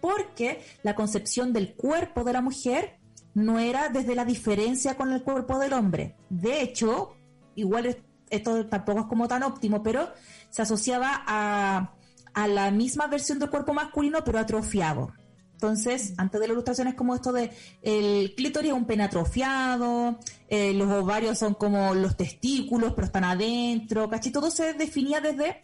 Porque 0.00 0.60
la 0.82 0.96
concepción 0.96 1.52
del 1.52 1.74
cuerpo 1.76 2.24
de 2.24 2.32
la 2.32 2.40
mujer 2.40 2.98
no 3.34 3.60
era 3.60 3.88
desde 3.88 4.16
la 4.16 4.24
diferencia 4.24 4.96
con 4.96 5.12
el 5.12 5.22
cuerpo 5.22 5.58
del 5.60 5.74
hombre. 5.74 6.16
De 6.28 6.60
hecho, 6.62 7.14
igual 7.54 7.86
es- 7.86 7.98
esto 8.30 8.66
tampoco 8.66 9.00
es 9.02 9.06
como 9.06 9.28
tan 9.28 9.42
óptimo, 9.44 9.82
pero 9.82 10.08
se 10.50 10.62
asociaba 10.62 11.22
a, 11.26 11.94
a 12.34 12.48
la 12.48 12.70
misma 12.70 13.06
versión 13.06 13.38
del 13.38 13.50
cuerpo 13.50 13.72
masculino, 13.74 14.24
pero 14.24 14.38
atrofiado. 14.38 15.12
Entonces, 15.54 16.14
antes 16.16 16.40
de 16.40 16.48
la 16.48 16.54
ilustración 16.54 16.88
es 16.88 16.94
como 16.94 17.14
esto 17.14 17.30
de 17.32 17.52
el 17.82 18.34
clítoris 18.34 18.70
es 18.72 18.76
un 18.76 18.84
pene 18.84 19.04
atrofiado, 19.04 20.18
eh, 20.48 20.72
los 20.74 20.90
ovarios 20.90 21.38
son 21.38 21.54
como 21.54 21.94
los 21.94 22.16
testículos, 22.16 22.94
pero 22.94 23.06
están 23.06 23.22
adentro, 23.24 24.08
¿cachai? 24.10 24.32
Todo 24.32 24.50
se 24.50 24.72
definía 24.74 25.20
desde 25.20 25.62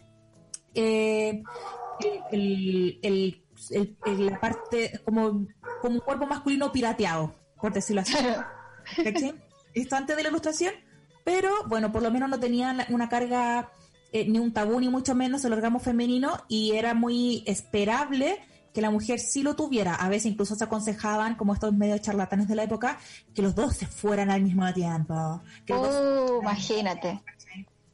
eh, 0.73 1.43
el, 2.31 2.99
el- 3.01 3.43
el- 3.71 3.97
el- 4.05 4.25
la 4.27 4.39
parte, 4.39 5.01
como, 5.03 5.45
como 5.81 5.95
un 5.95 5.99
cuerpo 5.99 6.25
masculino 6.25 6.71
pirateado, 6.71 7.35
por 7.61 7.73
decirlo 7.73 8.01
así. 8.01 8.13
Esto 9.73 9.95
antes 9.95 10.15
de 10.15 10.23
la 10.23 10.29
ilustración, 10.29 10.73
pero 11.25 11.49
bueno, 11.67 11.91
por 11.91 12.01
lo 12.01 12.09
menos 12.09 12.29
no 12.29 12.39
tenían 12.39 12.85
una 12.89 13.07
carga, 13.09 13.71
eh, 14.11 14.25
ni 14.27 14.39
un 14.39 14.51
tabú, 14.53 14.79
ni 14.79 14.89
mucho 14.89 15.15
menos 15.15 15.43
el 15.45 15.53
orgasmo 15.53 15.79
femenino, 15.79 16.43
y 16.47 16.71
era 16.71 16.93
muy 16.93 17.43
esperable 17.45 18.39
que 18.73 18.81
la 18.81 18.91
mujer 18.91 19.19
sí 19.19 19.41
lo 19.43 19.55
tuviera. 19.55 19.95
A 19.95 20.09
veces 20.09 20.31
incluso 20.31 20.55
se 20.55 20.63
aconsejaban, 20.63 21.35
como 21.35 21.53
estos 21.53 21.73
medios 21.73 22.01
charlatanes 22.01 22.47
de 22.47 22.55
la 22.55 22.63
época, 22.63 22.99
que 23.33 23.41
los 23.41 23.55
dos 23.55 23.75
se 23.75 23.87
fueran 23.87 24.29
al 24.29 24.41
mismo 24.43 24.71
tiempo. 24.73 25.41
Que, 25.65 25.73
los 25.73 25.81
dos- 25.83 26.29
Oh, 26.31 26.39
imagínate. 26.41 27.21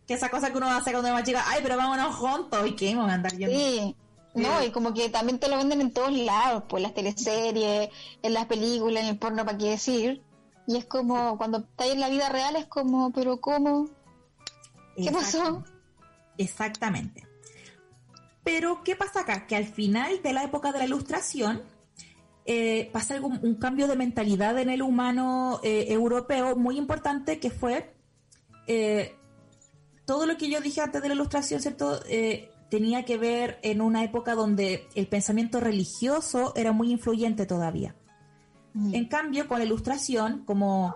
que 0.06 0.14
esa 0.14 0.30
cosa 0.30 0.52
que 0.52 0.58
uno 0.58 0.70
hace 0.70 0.92
cuando 0.92 1.08
es 1.08 1.14
más 1.14 1.24
chica, 1.24 1.44
ay, 1.48 1.62
pero 1.64 1.78
vámonos 1.78 2.16
juntos, 2.16 2.68
¿y 2.68 2.74
qué? 2.76 2.94
Vamos 2.96 3.12
a 3.12 3.14
andar 3.16 3.32
yendo. 3.38 3.58
Sí. 3.58 3.96
No, 4.36 4.62
y 4.64 4.70
como 4.72 4.94
que 4.94 5.08
también 5.10 5.40
te 5.40 5.48
lo 5.48 5.58
venden 5.58 5.80
en 5.80 5.92
todos 5.94 6.12
lados, 6.12 6.64
pues 6.68 6.84
las 6.84 6.94
teleseries, 6.94 7.90
en 8.22 8.34
las 8.34 8.46
películas, 8.48 9.04
en 9.04 9.10
el 9.10 9.18
porno, 9.18 9.46
para 9.46 9.58
qué 9.58 9.70
decir. 9.70 10.22
Y 10.68 10.76
es 10.76 10.84
como, 10.86 11.38
cuando 11.38 11.60
estás 11.60 11.88
en 11.88 12.02
la 12.02 12.10
vida 12.10 12.28
real, 12.28 12.56
es 12.58 12.66
como, 12.66 13.12
pero 13.14 13.40
¿cómo? 13.40 13.88
¿Qué 14.98 15.10
pasó? 15.12 15.64
Exactamente. 16.38 17.28
Pero, 18.44 18.84
¿qué 18.84 18.96
pasa 18.96 19.22
acá? 19.22 19.48
Que 19.48 19.56
al 19.56 19.66
final 19.66 20.22
de 20.22 20.34
la 20.34 20.44
época 20.44 20.72
de 20.72 20.80
la 20.80 20.86
ilustración 20.86 21.64
eh, 22.46 22.90
pasa 22.94 23.16
algo, 23.16 23.28
un 23.28 23.56
cambio 23.56 23.88
de 23.88 23.96
mentalidad 23.96 24.60
en 24.60 24.70
el 24.70 24.84
humano 24.84 25.60
eh, 25.64 25.88
europeo 25.90 26.56
muy 26.56 26.78
importante 26.78 27.40
que 27.40 27.50
fue 27.50 27.96
eh, 28.68 29.16
todo 30.06 30.28
lo 30.28 30.38
que 30.38 30.48
yo 30.48 30.62
dije 30.62 30.82
antes 30.82 31.02
de 31.02 31.08
la 31.08 31.16
ilustración, 31.16 31.60
¿cierto? 31.60 32.02
Tenía 32.70 33.04
que 33.06 33.18
ver 33.18 33.60
en 33.64 33.82
una 33.82 34.04
época 34.04 34.36
donde 34.36 34.88
el 34.94 35.08
pensamiento 35.08 35.60
religioso 35.60 36.54
era 36.56 36.72
muy 36.72 36.92
influyente 36.92 37.46
todavía. 37.46 37.96
En 38.76 39.06
cambio, 39.08 39.48
con 39.48 39.60
la 39.60 39.66
ilustración, 39.66 40.44
como 40.46 40.94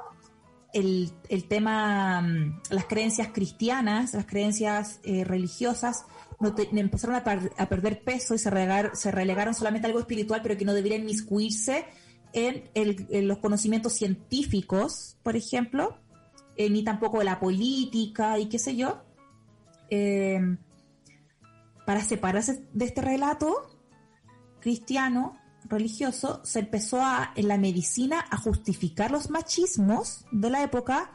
el, 0.73 1.11
el 1.29 1.47
tema, 1.47 2.21
mm, 2.21 2.61
las 2.69 2.85
creencias 2.85 3.29
cristianas, 3.33 4.13
las 4.13 4.25
creencias 4.25 4.99
eh, 5.03 5.23
religiosas, 5.23 6.05
no 6.39 6.53
te- 6.55 6.69
empezaron 6.79 7.15
a, 7.15 7.23
perder 7.69 8.03
peso 8.03 8.33
y 8.35 8.37
se, 8.39 8.49
relegar- 8.49 8.93
se 8.95 9.11
relegaron 9.11 9.53
solamente 9.53 9.87
a 9.87 9.89
algo 9.89 9.99
espiritual, 9.99 10.41
pero 10.41 10.57
que 10.57 10.65
no 10.65 10.73
deberían 10.73 11.01
inmiscuirse 11.01 11.85
en, 12.33 12.69
el- 12.75 13.07
en 13.09 13.27
los 13.27 13.39
conocimientos 13.39 13.93
científicos, 13.93 15.17
por 15.23 15.35
ejemplo, 15.35 15.97
eh, 16.55 16.69
ni 16.69 16.83
tampoco 16.83 17.23
la 17.23 17.39
política 17.39 18.37
y 18.39 18.47
qué 18.47 18.59
sé 18.59 18.75
yo. 18.75 19.03
Eh, 19.89 20.39
para 21.85 22.03
separarse 22.03 22.63
de 22.71 22.85
este 22.85 23.01
relato 23.01 23.75
cristiano, 24.59 25.38
religioso, 25.65 26.41
se 26.43 26.59
empezó 26.59 27.01
a, 27.01 27.31
en 27.35 27.47
la 27.47 27.57
medicina 27.57 28.25
a 28.29 28.37
justificar 28.37 29.11
los 29.11 29.29
machismos 29.29 30.25
de 30.31 30.49
la 30.49 30.63
época 30.63 31.11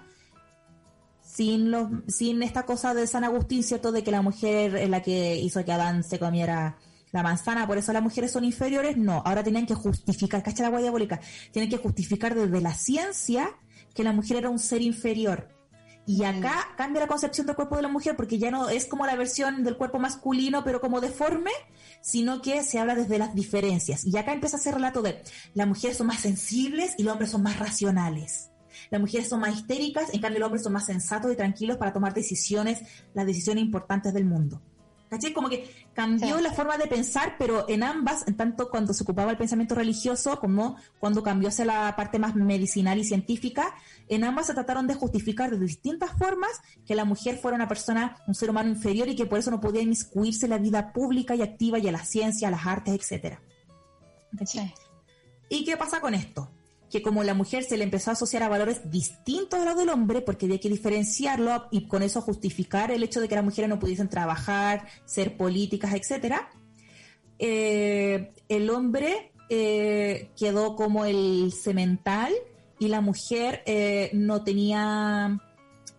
sin, 1.23 1.71
los, 1.71 1.89
sin 2.09 2.43
esta 2.43 2.65
cosa 2.65 2.95
de 2.95 3.07
San 3.07 3.25
Agustín, 3.25 3.63
¿cierto? 3.63 3.93
De 3.93 4.05
que 4.05 4.11
la 4.11 4.23
mujer 4.23 4.77
es 4.77 4.89
la 4.89 5.03
que 5.03 5.37
hizo 5.37 5.65
que 5.65 5.73
Adán 5.73 6.05
se 6.05 6.19
comiera 6.19 6.79
la 7.11 7.23
manzana, 7.23 7.67
por 7.67 7.79
eso 7.79 7.93
las 7.93 8.03
mujeres 8.03 8.33
son 8.33 8.45
inferiores. 8.45 8.97
No, 8.97 9.23
ahora 9.25 9.45
tenían 9.45 9.67
que 9.67 9.75
justificar, 9.75 10.43
cacha 10.43 10.63
la 10.63 10.69
agua 10.69 10.81
diabólica, 10.81 11.21
tienen 11.53 11.71
que 11.71 11.79
justificar 11.79 12.35
desde 12.35 12.61
la 12.61 12.75
ciencia 12.75 13.51
que 13.95 14.05
la 14.05 14.13
mujer 14.13 14.39
era 14.39 14.51
un 14.51 14.59
ser 14.59 14.83
inferior. 14.83 15.54
Y 16.07 16.25
acá 16.25 16.69
cambia 16.77 17.01
la 17.01 17.07
concepción 17.07 17.47
del 17.47 17.57
cuerpo 17.57 17.77
de 17.77 17.83
la 17.83 17.89
mujer 17.89 18.15
porque 18.15 18.39
ya 18.39 18.51
no 18.51 18.69
es 18.69 18.87
como 18.87 19.07
la 19.07 19.17
versión 19.17 19.65
del 19.65 19.77
cuerpo 19.77 19.99
masculino, 19.99 20.63
pero 20.63 20.81
como 20.81 21.01
deforme, 21.01 21.51
sino 22.03 22.43
que 22.43 22.63
se 22.63 22.79
habla 22.79 22.95
desde 22.95 23.19
las 23.19 23.35
diferencias. 23.35 24.05
Y 24.05 24.17
acá 24.19 24.35
empieza 24.35 24.59
a 24.59 24.61
ser 24.61 24.75
relato 24.75 25.01
de 25.01 25.23
las 25.55 25.67
mujeres 25.67 25.97
son 25.97 26.09
más 26.09 26.21
sensibles 26.21 26.95
y 26.99 27.05
los 27.05 27.13
hombres 27.13 27.31
son 27.31 27.43
más 27.43 27.59
racionales. 27.59 28.51
Las 28.91 29.01
mujeres 29.01 29.29
son 29.29 29.41
más 29.41 29.55
histéricas, 29.55 30.13
en 30.13 30.21
cambio 30.21 30.41
los 30.41 30.47
hombres 30.47 30.63
son 30.63 30.75
más 30.75 30.85
sensatos 30.85 31.33
y 31.33 31.37
tranquilos 31.37 31.79
para 31.79 31.93
tomar 31.93 32.13
decisiones, 32.13 32.81
las 33.15 33.25
decisiones 33.25 33.65
importantes 33.65 34.13
del 34.13 34.27
mundo. 34.27 34.61
¿Cachai? 35.15 35.33
Como 35.33 35.49
que 35.49 35.71
cambió 35.95 36.37
Sí. 36.39 36.43
la 36.43 36.53
forma 36.53 36.77
de 36.77 36.87
pensar, 36.89 37.37
pero 37.39 37.67
en 37.69 37.83
ambas, 37.85 38.27
en 38.27 38.37
tanto 38.37 38.69
cuando 38.69 38.93
se 38.93 39.05
ocupaba 39.05 39.31
el 39.31 39.37
pensamiento 39.37 39.75
religioso 39.77 40.41
como 40.41 40.77
cuando 40.99 41.23
cambió 41.23 41.49
hacia 41.49 41.65
la 41.65 41.95
parte 41.97 42.19
más 42.19 42.35
medicinal 42.35 42.99
y 42.99 43.05
científica, 43.05 43.75
en 44.09 44.25
ambas 44.25 44.47
se 44.49 44.55
trataron 44.55 44.87
de 44.89 44.95
justificar 44.95 45.51
de 45.51 45.59
distintas 45.59 46.11
formas 46.19 46.51
que 46.85 46.95
la 46.97 47.05
mujer 47.05 47.39
fuera 47.39 47.55
una 47.55 47.69
persona, 47.69 48.17
un 48.27 48.35
ser 48.35 48.51
humano 48.51 48.69
inferior 48.71 49.09
y 49.09 49.15
que 49.15 49.27
por 49.27 49.39
eso 49.39 49.51
no 49.53 49.61
podía 49.61 49.83
inmiscuirse 49.83 50.47
en 50.47 50.51
la 50.51 50.59
vida 50.59 50.93
pública 50.93 51.35
y 51.37 51.43
activa 51.43 51.79
y 51.79 51.87
a 51.89 51.93
la 51.93 52.05
ciencia, 52.05 52.49
a 52.49 52.51
las 52.51 52.67
artes. 52.67 53.07
Sí. 54.47 54.75
¿Y 55.49 55.65
qué 55.65 55.77
pasa 55.77 56.01
con 56.01 56.15
esto? 56.15 56.51
Que 56.95 57.03
como 57.03 57.25
la 57.25 57.35
mujer 57.35 57.65
se 57.65 57.77
le 57.77 57.83
empezó 57.83 58.11
a 58.11 58.13
asociar 58.13 58.45
a 58.45 58.49
valores 58.49 58.89
distintos 58.91 59.59
a 59.59 59.65
los 59.65 59.77
del 59.77 59.89
hombre, 59.89 60.21
porque 60.21 60.47
había 60.47 60.61
que 60.61 60.69
diferenciarlo 60.69 61.67
y 61.73 61.89
con 61.89 62.03
eso 62.03 62.21
justificar 62.21 62.93
el 62.93 63.03
hecho 63.03 63.21
de 63.21 63.29
que 63.29 63.35
las 63.35 63.43
mujeres 63.43 63.69
no 63.69 63.81
pudiesen 63.81 64.09
trabajar, 64.09 64.87
ser 65.05 65.37
políticas, 65.37 65.93
etcétera, 65.95 66.49
eh, 67.41 68.33
el 68.49 68.71
hombre 68.71 69.33
eh, 69.49 70.31
quedó 70.37 70.77
como 70.77 71.05
el 71.05 71.53
semental 71.53 72.33
y 72.79 72.87
la 72.87 73.01
mujer 73.01 73.63
eh, 73.67 74.11
no 74.13 74.45
tenía 74.45 75.41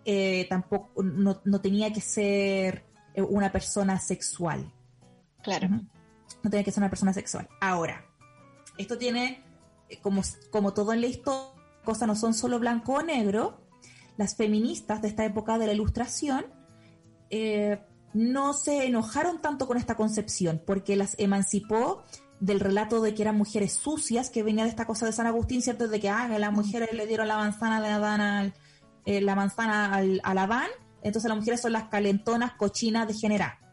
eh, 0.04 0.46
tampoco 0.48 1.02
no, 1.02 1.42
no 1.44 1.60
tenía 1.60 1.92
que 1.92 2.00
ser 2.00 2.84
una 3.16 3.50
persona 3.52 3.98
sexual 3.98 4.72
Claro. 5.46 5.68
No 5.68 6.50
tenía 6.50 6.64
que 6.64 6.72
ser 6.72 6.82
una 6.82 6.90
persona 6.90 7.12
sexual. 7.12 7.48
Ahora, 7.60 8.04
esto 8.78 8.98
tiene, 8.98 9.44
como, 10.02 10.22
como 10.50 10.72
todo 10.74 10.92
en 10.92 11.00
la 11.00 11.06
historia, 11.06 11.50
cosas 11.84 12.08
no 12.08 12.16
son 12.16 12.34
solo 12.34 12.58
blanco 12.58 12.94
o 12.94 13.02
negro. 13.02 13.60
Las 14.16 14.36
feministas 14.36 15.02
de 15.02 15.08
esta 15.08 15.24
época 15.24 15.58
de 15.58 15.66
la 15.66 15.72
ilustración 15.72 16.46
eh, 17.30 17.80
no 18.12 18.52
se 18.52 18.86
enojaron 18.86 19.40
tanto 19.40 19.66
con 19.66 19.76
esta 19.76 19.96
concepción 19.96 20.62
porque 20.66 20.96
las 20.96 21.14
emancipó 21.18 22.02
del 22.40 22.60
relato 22.60 23.00
de 23.00 23.14
que 23.14 23.22
eran 23.22 23.36
mujeres 23.36 23.74
sucias, 23.74 24.30
que 24.30 24.42
venía 24.42 24.64
de 24.64 24.70
esta 24.70 24.86
cosa 24.86 25.06
de 25.06 25.12
San 25.12 25.26
Agustín, 25.26 25.62
¿cierto? 25.62 25.88
De 25.88 26.00
que 26.00 26.08
ah, 26.08 26.28
las 26.38 26.52
mujeres 26.52 26.92
le 26.92 27.06
dieron 27.06 27.28
la 27.28 27.36
manzana 27.36 27.80
de 27.80 27.88
Adán 27.88 28.20
al, 28.20 28.54
eh, 29.04 29.20
la 29.20 29.34
manzana 29.34 29.94
al, 29.94 30.20
al 30.22 30.38
Adán, 30.38 30.68
entonces 31.02 31.28
las 31.28 31.38
mujeres 31.38 31.60
son 31.60 31.72
las 31.72 31.84
calentonas, 31.84 32.52
cochinas, 32.52 33.06
degeneradas 33.08 33.66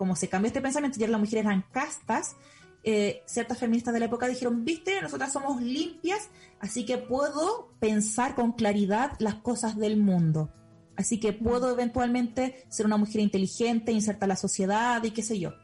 como 0.00 0.16
se 0.16 0.30
cambió 0.30 0.46
este 0.46 0.62
pensamiento 0.62 0.98
y 0.98 1.02
ahora 1.02 1.12
las 1.12 1.20
mujeres 1.20 1.44
eran 1.44 1.62
castas, 1.72 2.34
eh, 2.82 3.22
ciertas 3.26 3.58
feministas 3.58 3.92
de 3.92 4.00
la 4.00 4.06
época 4.06 4.26
dijeron, 4.26 4.64
viste, 4.64 5.00
nosotras 5.02 5.32
somos 5.32 5.60
limpias, 5.60 6.30
así 6.60 6.84
que 6.86 6.98
puedo 6.98 7.72
pensar 7.78 8.34
con 8.34 8.52
claridad 8.52 9.12
las 9.18 9.36
cosas 9.36 9.76
del 9.76 9.96
mundo. 9.96 10.50
Así 10.96 11.18
que 11.18 11.32
puedo 11.32 11.70
eventualmente 11.70 12.64
ser 12.68 12.86
una 12.86 12.96
mujer 12.96 13.20
inteligente, 13.20 13.92
inserta 13.92 14.26
a 14.26 14.28
la 14.28 14.36
sociedad 14.36 15.02
y 15.02 15.12
qué 15.12 15.22
sé 15.22 15.38
yo. 15.38 15.54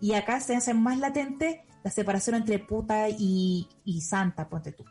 Y 0.00 0.14
acá 0.14 0.40
se 0.40 0.56
hace 0.56 0.74
más 0.74 0.98
latente 0.98 1.64
la 1.84 1.90
separación 1.90 2.36
entre 2.36 2.58
puta 2.58 3.08
y, 3.08 3.68
y 3.84 4.00
santa, 4.00 4.48
ponte 4.48 4.72
tú. 4.72 4.84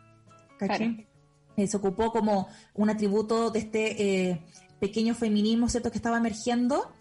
¿Cachai? 0.57 0.95
Claro. 0.95 1.09
Eh, 1.57 1.67
se 1.67 1.77
ocupó 1.77 2.11
como 2.11 2.47
un 2.73 2.89
atributo 2.89 3.51
de 3.51 3.59
este 3.59 4.29
eh, 4.29 4.43
pequeño 4.79 5.15
feminismo, 5.15 5.69
¿cierto?, 5.69 5.91
que 5.91 5.97
estaba 5.97 6.17
emergiendo. 6.17 6.91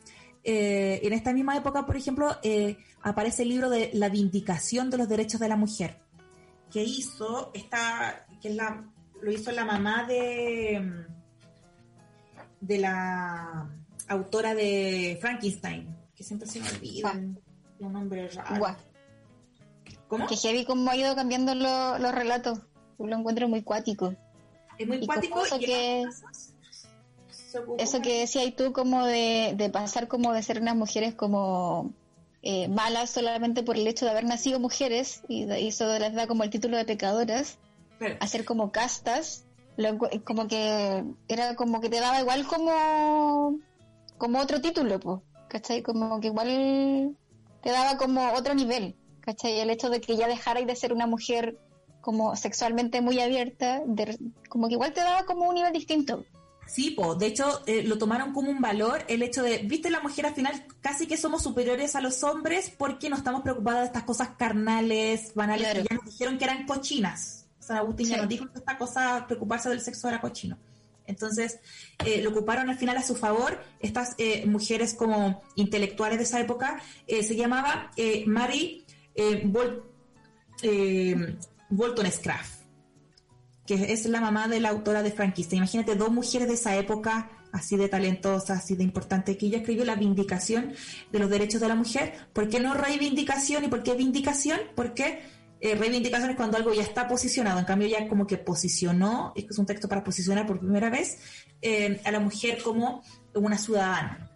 Eh, 0.42 1.00
en 1.02 1.12
esta 1.12 1.32
misma 1.32 1.56
época, 1.56 1.84
por 1.86 1.96
ejemplo, 1.96 2.36
eh, 2.42 2.78
aparece 3.02 3.42
el 3.42 3.50
libro 3.50 3.68
de 3.70 3.90
La 3.94 4.08
Vindicación 4.08 4.88
de 4.90 4.98
los 4.98 5.08
Derechos 5.08 5.40
de 5.40 5.48
la 5.48 5.56
Mujer, 5.56 5.98
que 6.72 6.82
hizo 6.82 7.50
esta, 7.54 8.26
que 8.40 8.48
es 8.48 8.54
la, 8.56 8.84
lo 9.20 9.30
hizo 9.32 9.52
la 9.52 9.64
mamá 9.64 10.04
de, 10.04 11.04
de 12.60 12.78
la 12.78 13.68
autora 14.08 14.54
de 14.54 15.18
Frankenstein, 15.20 15.94
que 16.14 16.24
siempre 16.24 16.48
se 16.48 16.60
me 16.60 16.70
olvida, 16.70 17.12
Ah. 17.14 17.18
un 17.80 17.92
nombre 17.92 18.28
raro. 18.28 18.58
Guau. 18.58 18.76
¿Cómo? 20.08 20.26
Que 20.26 20.36
heavy 20.36 20.64
como 20.64 20.90
ha 20.90 20.96
ido 20.96 21.14
cambiando 21.14 21.54
lo- 21.54 21.98
los 21.98 22.12
relatos. 22.14 22.58
Yo 22.98 23.06
lo 23.06 23.16
encuentro 23.16 23.48
muy 23.48 23.62
cuático. 23.62 24.14
Es 24.78 24.86
muy 24.88 24.98
y 24.98 25.06
cuático 25.06 25.42
y 25.56 25.58
que- 25.64 26.04
Eso 27.78 28.00
que 28.02 28.20
decías 28.20 28.54
tú 28.56 28.72
como 28.72 29.04
de, 29.06 29.54
de 29.56 29.70
pasar 29.70 30.08
como 30.08 30.32
de 30.32 30.42
ser 30.42 30.60
unas 30.60 30.76
mujeres 30.76 31.14
como 31.14 31.92
eh, 32.42 32.68
malas 32.68 33.10
solamente 33.10 33.62
por 33.62 33.76
el 33.76 33.86
hecho 33.86 34.04
de 34.04 34.10
haber 34.12 34.24
nacido 34.24 34.58
mujeres 34.60 35.20
y, 35.28 35.44
de- 35.44 35.60
y 35.60 35.68
eso 35.68 35.98
les 35.98 36.14
da 36.14 36.26
como 36.26 36.42
el 36.44 36.50
título 36.50 36.76
de 36.76 36.84
pecadoras, 36.84 37.58
ser 38.26 38.44
como 38.44 38.70
castas, 38.72 39.44
lo 39.76 39.88
encu- 39.90 40.22
como 40.24 40.46
que 40.48 41.04
era 41.28 41.54
como 41.54 41.80
que 41.80 41.88
te 41.88 42.00
daba 42.00 42.20
igual 42.20 42.46
como 42.46 43.58
como 44.18 44.38
otro 44.38 44.60
título, 44.60 45.00
pues, 45.00 45.20
¿cachai? 45.48 45.82
Como 45.82 46.20
que 46.20 46.26
igual 46.28 47.16
te 47.62 47.70
daba 47.70 47.96
como 47.96 48.32
otro 48.32 48.54
nivel, 48.54 48.94
¿cachai? 49.20 49.60
El 49.60 49.70
hecho 49.70 49.88
de 49.90 50.00
que 50.00 50.16
ya 50.16 50.26
dejarais 50.28 50.66
de 50.66 50.76
ser 50.76 50.92
una 50.92 51.06
mujer 51.06 51.56
como 52.02 52.36
sexualmente 52.36 53.00
muy 53.00 53.20
abierta, 53.20 53.82
de- 53.86 54.18
como 54.48 54.68
que 54.68 54.74
igual 54.74 54.92
te 54.92 55.00
daba 55.00 55.24
como 55.24 55.48
un 55.48 55.54
nivel 55.54 55.72
distinto. 55.72 56.24
Sí, 56.72 56.92
po. 56.92 57.14
de 57.16 57.26
hecho 57.26 57.62
eh, 57.66 57.82
lo 57.82 57.98
tomaron 57.98 58.32
como 58.32 58.50
un 58.50 58.60
valor 58.60 59.02
el 59.08 59.22
hecho 59.22 59.42
de, 59.42 59.58
viste, 59.58 59.90
la 59.90 60.00
mujer 60.00 60.26
al 60.26 60.34
final 60.34 60.64
casi 60.80 61.06
que 61.06 61.16
somos 61.16 61.42
superiores 61.42 61.96
a 61.96 62.00
los 62.00 62.22
hombres 62.22 62.70
porque 62.76 63.10
no 63.10 63.16
estamos 63.16 63.42
preocupadas 63.42 63.80
de 63.80 63.86
estas 63.86 64.04
cosas 64.04 64.28
carnales, 64.38 65.32
banales, 65.34 65.66
Claro. 65.68 65.82
que 65.82 65.88
ya 65.90 65.96
nos 65.96 66.04
dijeron 66.04 66.38
que 66.38 66.44
eran 66.44 66.66
cochinas. 66.66 67.46
San 67.58 67.76
Agustín 67.76 68.08
ya 68.08 68.16
nos 68.18 68.28
dijo 68.28 68.46
que 68.50 68.58
esta 68.58 68.78
cosa, 68.78 69.24
preocuparse 69.26 69.68
del 69.68 69.80
sexo 69.80 70.08
era 70.08 70.20
cochino. 70.20 70.56
Entonces, 71.06 71.58
eh, 72.04 72.22
lo 72.22 72.30
ocuparon 72.30 72.70
al 72.70 72.78
final 72.78 72.96
a 72.96 73.02
su 73.02 73.16
favor. 73.16 73.58
Estas 73.80 74.14
eh, 74.18 74.46
mujeres 74.46 74.94
como 74.94 75.42
intelectuales 75.56 76.18
de 76.18 76.24
esa 76.24 76.38
época 76.40 76.80
eh, 77.08 77.22
se 77.24 77.34
llamaba 77.34 77.90
eh, 77.96 78.24
Mary 78.26 78.84
eh, 79.16 79.42
Bol- 79.44 79.82
eh, 80.62 81.36
Wollstonecraft 81.70 82.59
que 83.70 83.92
es 83.92 84.04
la 84.06 84.20
mamá 84.20 84.48
de 84.48 84.58
la 84.58 84.70
autora 84.70 85.00
de 85.00 85.12
Frankenstein. 85.12 85.58
Imagínate 85.58 85.94
dos 85.94 86.10
mujeres 86.10 86.48
de 86.48 86.54
esa 86.54 86.74
época, 86.74 87.30
así 87.52 87.76
de 87.76 87.88
talentosas, 87.88 88.58
así 88.58 88.74
de 88.74 88.82
importante, 88.82 89.36
que 89.36 89.46
ella 89.46 89.58
escribió 89.58 89.84
la 89.84 89.94
vindicación 89.94 90.72
de 91.12 91.18
los 91.20 91.30
derechos 91.30 91.60
de 91.60 91.68
la 91.68 91.76
mujer. 91.76 92.14
¿Por 92.32 92.48
qué 92.48 92.58
no 92.58 92.74
reivindicación 92.74 93.64
y 93.64 93.68
por 93.68 93.84
qué 93.84 93.94
vindicación? 93.94 94.58
Porque 94.74 95.20
eh, 95.60 95.76
reivindicación 95.76 96.30
es 96.30 96.36
cuando 96.36 96.56
algo 96.56 96.74
ya 96.74 96.82
está 96.82 97.06
posicionado, 97.06 97.60
en 97.60 97.64
cambio 97.64 97.86
ya 97.86 98.08
como 98.08 98.26
que 98.26 98.38
posicionó, 98.38 99.32
es 99.36 99.44
es 99.48 99.56
un 99.56 99.66
texto 99.66 99.88
para 99.88 100.02
posicionar 100.02 100.48
por 100.48 100.58
primera 100.58 100.90
vez 100.90 101.18
eh, 101.62 102.00
a 102.04 102.10
la 102.10 102.18
mujer 102.18 102.60
como 102.64 103.04
una 103.34 103.56
ciudadana. 103.56 104.32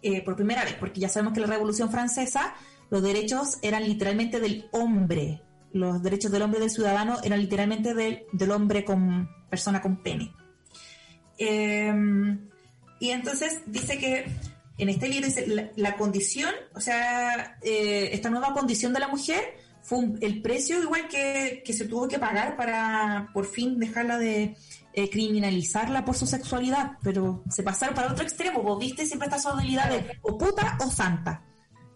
Eh, 0.00 0.22
por 0.22 0.36
primera 0.36 0.64
vez, 0.64 0.74
porque 0.80 1.00
ya 1.00 1.10
sabemos 1.10 1.34
que 1.34 1.40
la 1.40 1.48
Revolución 1.48 1.90
Francesa 1.90 2.54
los 2.88 3.02
derechos 3.02 3.58
eran 3.60 3.84
literalmente 3.84 4.40
del 4.40 4.68
hombre, 4.72 5.42
los 5.72 6.02
derechos 6.02 6.30
del 6.32 6.42
hombre 6.42 6.58
y 6.58 6.62
del 6.62 6.70
ciudadano 6.70 7.18
eran 7.22 7.40
literalmente 7.40 7.94
del, 7.94 8.24
del 8.32 8.50
hombre 8.50 8.84
con 8.84 9.28
persona 9.50 9.80
con 9.80 10.02
pene. 10.02 10.32
Eh, 11.38 11.92
y 13.00 13.10
entonces 13.10 13.62
dice 13.66 13.98
que 13.98 14.26
en 14.78 14.88
este 14.88 15.08
libro 15.08 15.26
dice 15.26 15.46
la, 15.46 15.70
la 15.76 15.96
condición, 15.96 16.52
o 16.74 16.80
sea, 16.80 17.58
eh, 17.62 18.10
esta 18.12 18.30
nueva 18.30 18.52
condición 18.54 18.92
de 18.92 19.00
la 19.00 19.08
mujer 19.08 19.40
fue 19.82 19.98
un- 19.98 20.18
el 20.20 20.42
precio 20.42 20.82
igual 20.82 21.08
que, 21.08 21.62
que 21.64 21.72
se 21.72 21.86
tuvo 21.86 22.08
que 22.08 22.18
pagar 22.18 22.56
para 22.56 23.30
por 23.32 23.46
fin 23.46 23.78
dejarla 23.78 24.18
de 24.18 24.56
eh, 24.92 25.10
criminalizarla 25.10 26.04
por 26.04 26.16
su 26.16 26.26
sexualidad, 26.26 26.92
pero 27.02 27.44
se 27.50 27.62
pasaron 27.62 27.94
para 27.94 28.10
otro 28.12 28.24
extremo, 28.24 28.62
vos 28.62 28.78
viste 28.80 29.06
siempre 29.06 29.28
esta 29.28 29.50
dualidad 29.52 29.90
de 29.90 30.18
o 30.22 30.36
puta 30.36 30.76
o 30.84 30.90
santa. 30.90 31.44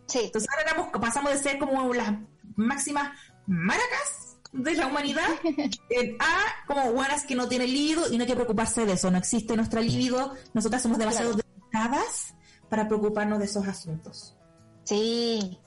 Sí, 0.07 0.21
Entonces 0.25 0.49
ahora 0.77 0.91
pasamos 1.01 1.33
de 1.33 1.39
ser 1.39 1.59
como 1.59 1.93
las 1.95 2.13
máximas 2.55 3.11
maracas 3.47 4.37
de 4.53 4.75
la 4.75 4.87
humanidad 4.87 5.29
eh, 5.91 6.17
a 6.21 6.67
como 6.67 6.93
buenas 6.93 7.25
que 7.25 7.35
no 7.35 7.49
tienen 7.49 7.73
libido 7.73 8.11
y 8.13 8.17
no 8.17 8.23
hay 8.25 8.29
que 8.29 8.35
preocuparse 8.35 8.85
de 8.87 8.93
eso, 8.93 9.11
no 9.11 9.19
existe 9.19 9.57
nuestra 9.57 9.81
libido, 9.81 10.35
nosotras 10.55 10.83
somos 10.83 10.99
demasiado 10.99 11.33
delicadas 11.35 12.35
para 12.69 12.87
preocuparnos 12.89 13.39
de 13.39 13.45
esos 13.47 13.67
asuntos. 13.67 14.37
sí, 14.85 15.59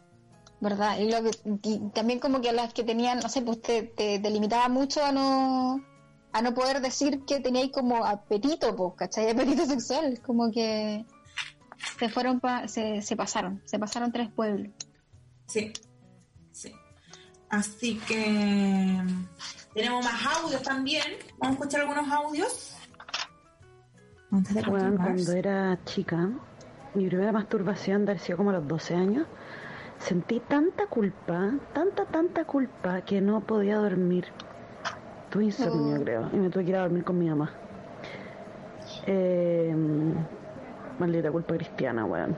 verdad. 0.61 0.97
Y, 0.99 1.11
lo 1.11 1.21
que, 1.23 1.31
y 1.63 1.79
también 1.93 2.19
como 2.19 2.41
que 2.41 2.49
a 2.49 2.53
las 2.53 2.73
que 2.73 2.83
tenían, 2.83 3.19
no 3.19 3.29
sé, 3.29 3.41
pues 3.41 3.61
te, 3.61 3.83
te, 3.83 4.17
te 4.19 4.29
limitaba 4.31 4.67
mucho 4.69 5.03
a 5.03 5.11
no 5.11 5.83
a 6.31 6.41
no 6.41 6.53
poder 6.53 6.81
decir 6.81 7.23
que 7.25 7.39
teníais 7.39 7.71
como 7.71 8.03
apetito, 8.05 8.75
pues, 8.75 8.93
¿cachai? 8.97 9.29
Apetito 9.29 9.65
sexual, 9.67 10.19
como 10.21 10.51
que 10.51 11.05
se 11.99 12.09
fueron, 12.09 12.39
pa- 12.39 12.67
se, 12.67 13.01
se 13.01 13.15
pasaron, 13.15 13.61
se 13.65 13.77
pasaron 13.79 14.11
tres 14.11 14.29
pueblos. 14.31 14.71
Sí. 15.47 15.71
Así 17.55 17.97
que 18.05 18.99
tenemos 19.73 20.03
más 20.03 20.37
audios 20.37 20.61
también. 20.61 21.05
Vamos 21.37 21.55
a 21.55 21.59
escuchar 21.59 21.81
algunos 21.81 22.11
audios. 22.11 22.75
Antes 24.29 24.55
de 24.55 24.61
Bueno, 24.63 24.97
cuando 24.97 25.31
era 25.31 25.79
chica, 25.85 26.31
mi 26.95 27.07
primera 27.07 27.31
masturbación 27.31 28.05
de 28.05 28.19
sido 28.19 28.37
como 28.37 28.49
a 28.49 28.53
los 28.53 28.67
12 28.67 28.95
años, 28.95 29.27
sentí 29.99 30.41
tanta 30.41 30.87
culpa, 30.87 31.53
tanta, 31.73 32.03
tanta 32.05 32.43
culpa 32.43 33.01
que 33.01 33.21
no 33.21 33.39
podía 33.39 33.77
dormir. 33.77 34.25
Tuve 35.29 35.45
insomnio, 35.45 36.03
creo, 36.03 36.29
y 36.33 36.35
me 36.35 36.49
tuve 36.49 36.65
que 36.65 36.71
ir 36.71 36.75
a 36.75 36.81
dormir 36.81 37.05
con 37.05 37.17
mi 37.17 37.29
mamá. 37.29 37.53
Eh, 39.07 39.73
maldita 40.99 41.31
culpa 41.31 41.53
cristiana, 41.53 42.03
weón. 42.03 42.35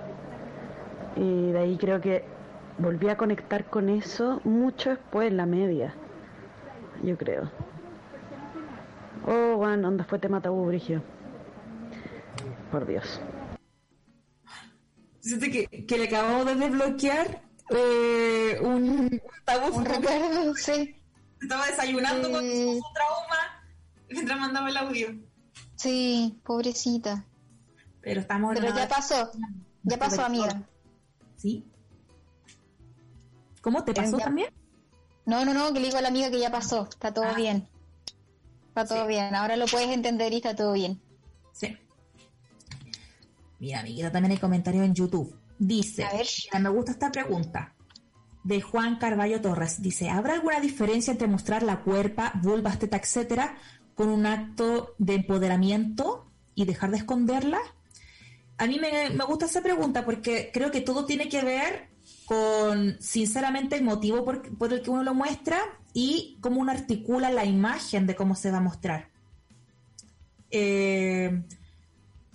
Y 1.16 1.54
de 1.54 1.58
ahí 1.58 1.76
creo 1.78 2.00
que 2.00 2.37
volví 2.78 3.10
a 3.10 3.18
conectar 3.18 3.70
con 3.70 3.90
eso 3.90 4.42
mucho 4.44 4.90
después, 4.92 5.30
en 5.30 5.38
la 5.38 5.46
media, 5.46 5.96
yo 7.04 7.18
creo. 7.18 7.52
Oh, 9.26 9.58
bueno, 9.58 9.88
onda 9.88 10.04
fue 10.06 10.20
tema 10.20 10.42
tabú, 10.42 10.66
Brigio. 10.68 11.04
Por 12.72 12.86
Dios. 12.86 13.22
Siento 15.20 15.46
que, 15.48 15.86
que 15.86 15.98
le 15.98 16.06
acabamos 16.06 16.46
de 16.46 16.56
desbloquear 16.56 17.42
eh, 17.70 18.60
un 18.62 19.22
tabú. 19.44 19.76
Un 19.78 19.86
recuerdo, 19.86 20.56
sí, 20.56 20.96
Estaba 21.42 21.68
desayunando 21.68 22.32
con 22.32 22.42
Sí. 22.42 22.80
su 22.80 22.94
trauma 22.94 23.64
mientras 24.10 24.40
mandaba 24.40 24.70
el 24.70 24.78
audio. 24.78 25.10
sí, 25.76 26.40
pobrecita. 26.46 27.26
Pero 28.02 28.22
estamos 28.22 28.56
Pero 28.58 28.74
ya 28.74 28.88
pasó, 28.88 29.32
ya 29.84 29.98
pasó, 29.98 30.24
amiga. 30.24 30.64
¿Sí? 31.36 31.66
¿Cómo 33.68 33.84
te 33.84 33.94
pasó 33.94 34.18
Ya. 34.18 34.24
también? 34.24 34.48
No, 35.26 35.44
no, 35.44 35.54
no, 35.54 35.74
que 35.74 35.82
le 35.82 35.88
digo 35.88 35.98
a 35.98 36.02
la 36.02 36.08
amiga 36.08 36.32
que 36.32 36.40
ya 36.40 36.50
pasó, 36.50 36.88
está 36.90 37.14
todo 37.14 37.26
Ah. 37.26 37.34
bien. 37.34 37.68
Está 38.70 38.86
todo 38.86 39.02
Sí. 39.02 39.08
bien, 39.10 39.36
ahora 39.36 39.58
lo 39.58 39.66
puedes 39.66 39.90
entender 39.90 40.32
y 40.32 40.38
está 40.38 40.56
todo 40.56 40.72
bien. 40.72 41.02
Sí. 41.52 41.76
Mira, 43.60 43.82
amiguita, 43.82 44.10
también 44.10 44.32
hay 44.32 44.38
comentarios 44.38 44.86
en 44.86 44.94
YouTube. 44.94 45.36
Dice, 45.60 46.06
A 46.06 46.14
ver. 46.14 46.26
mira, 46.46 46.60
me 46.60 46.70
gusta 46.70 46.92
esta 46.94 47.12
pregunta. 47.12 47.74
De 48.46 48.62
Juan 48.62 49.00
Carballo 49.00 49.42
Torres. 49.42 49.82
Dice, 49.82 50.10
¿habrá 50.10 50.36
alguna 50.36 50.62
diferencia 50.62 51.12
entre 51.12 51.28
mostrar 51.28 51.62
la 51.64 51.82
cuerpa, 51.82 52.32
vulvas, 52.42 52.80
teta, 52.80 52.96
etcétera, 52.96 53.58
con 53.96 54.08
un 54.08 54.26
acto 54.26 54.94
de 54.98 55.16
empoderamiento 55.16 56.32
y 56.56 56.64
dejar 56.64 56.92
de 56.92 56.98
esconderla? 57.00 57.60
A 58.60 58.66
mí 58.66 58.80
me, 58.80 59.10
me 59.10 59.26
gusta 59.26 59.48
esa 59.48 59.62
pregunta 59.62 60.06
porque 60.06 60.52
creo 60.54 60.72
que 60.72 60.80
todo 60.80 61.06
tiene 61.06 61.28
que 61.28 61.42
ver 61.44 61.97
con, 62.28 62.98
sinceramente, 63.00 63.78
el 63.78 63.86
motivo 63.86 64.26
por, 64.26 64.74
el 64.74 64.82
que 64.82 64.90
uno 64.90 65.02
lo 65.02 65.14
muestra 65.14 65.62
y 65.94 66.38
cómo 66.42 66.60
uno 66.60 66.74
articula 66.74 67.30
la 67.30 67.46
imagen 67.46 68.06
de 68.06 68.18
cómo 68.18 68.36
se 68.36 68.52
va 68.52 68.58
a 68.58 68.62
mostrar. 68.62 69.08
Eh, 70.52 71.42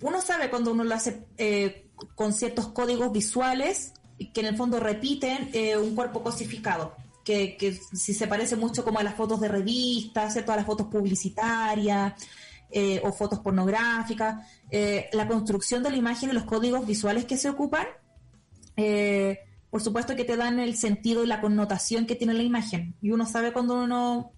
uno 0.01 0.19
sabe 0.19 0.49
cuando 0.49 0.71
uno 0.71 0.83
lo 0.83 0.95
hace 0.95 1.27
eh, 1.37 1.85
con 2.15 2.33
ciertos 2.33 2.69
códigos 2.69 3.11
visuales 3.11 3.93
que 4.33 4.41
en 4.41 4.47
el 4.47 4.57
fondo 4.57 4.79
repiten 4.79 5.51
eh, 5.53 5.77
un 5.77 5.93
cuerpo 5.93 6.23
cosificado, 6.23 6.95
que, 7.23 7.79
si 7.93 8.15
se 8.15 8.25
parece 8.25 8.55
mucho 8.55 8.83
como 8.83 8.97
a 8.97 9.03
las 9.03 9.13
fotos 9.13 9.41
de 9.41 9.47
revistas, 9.47 10.33
¿cierto? 10.33 10.53
a 10.53 10.55
las 10.55 10.65
fotos 10.65 10.87
publicitarias 10.87 12.13
o 13.03 13.11
fotos 13.11 13.37
pornográficas, 13.37 14.47
la 14.71 15.27
construcción 15.27 15.83
de 15.83 15.91
la 15.91 15.97
imagen 15.97 16.31
y 16.31 16.33
los 16.33 16.45
códigos 16.45 16.87
visuales 16.87 17.25
que 17.25 17.37
se 17.37 17.47
ocupan, 17.47 17.85
eh, 18.75 19.37
por 19.73 19.81
supuesto 19.81 20.15
que 20.15 20.23
te 20.23 20.37
dan 20.37 20.59
el 20.59 20.77
sentido 20.77 21.23
y 21.23 21.27
la 21.27 21.41
connotación 21.41 22.05
que 22.05 22.13
tiene 22.13 22.35
la 22.35 22.43
imagen. 22.43 22.93
Y 23.01 23.09
uno 23.09 23.25
sabe 23.25 23.51
cuando 23.51 23.83
uno 23.83 24.31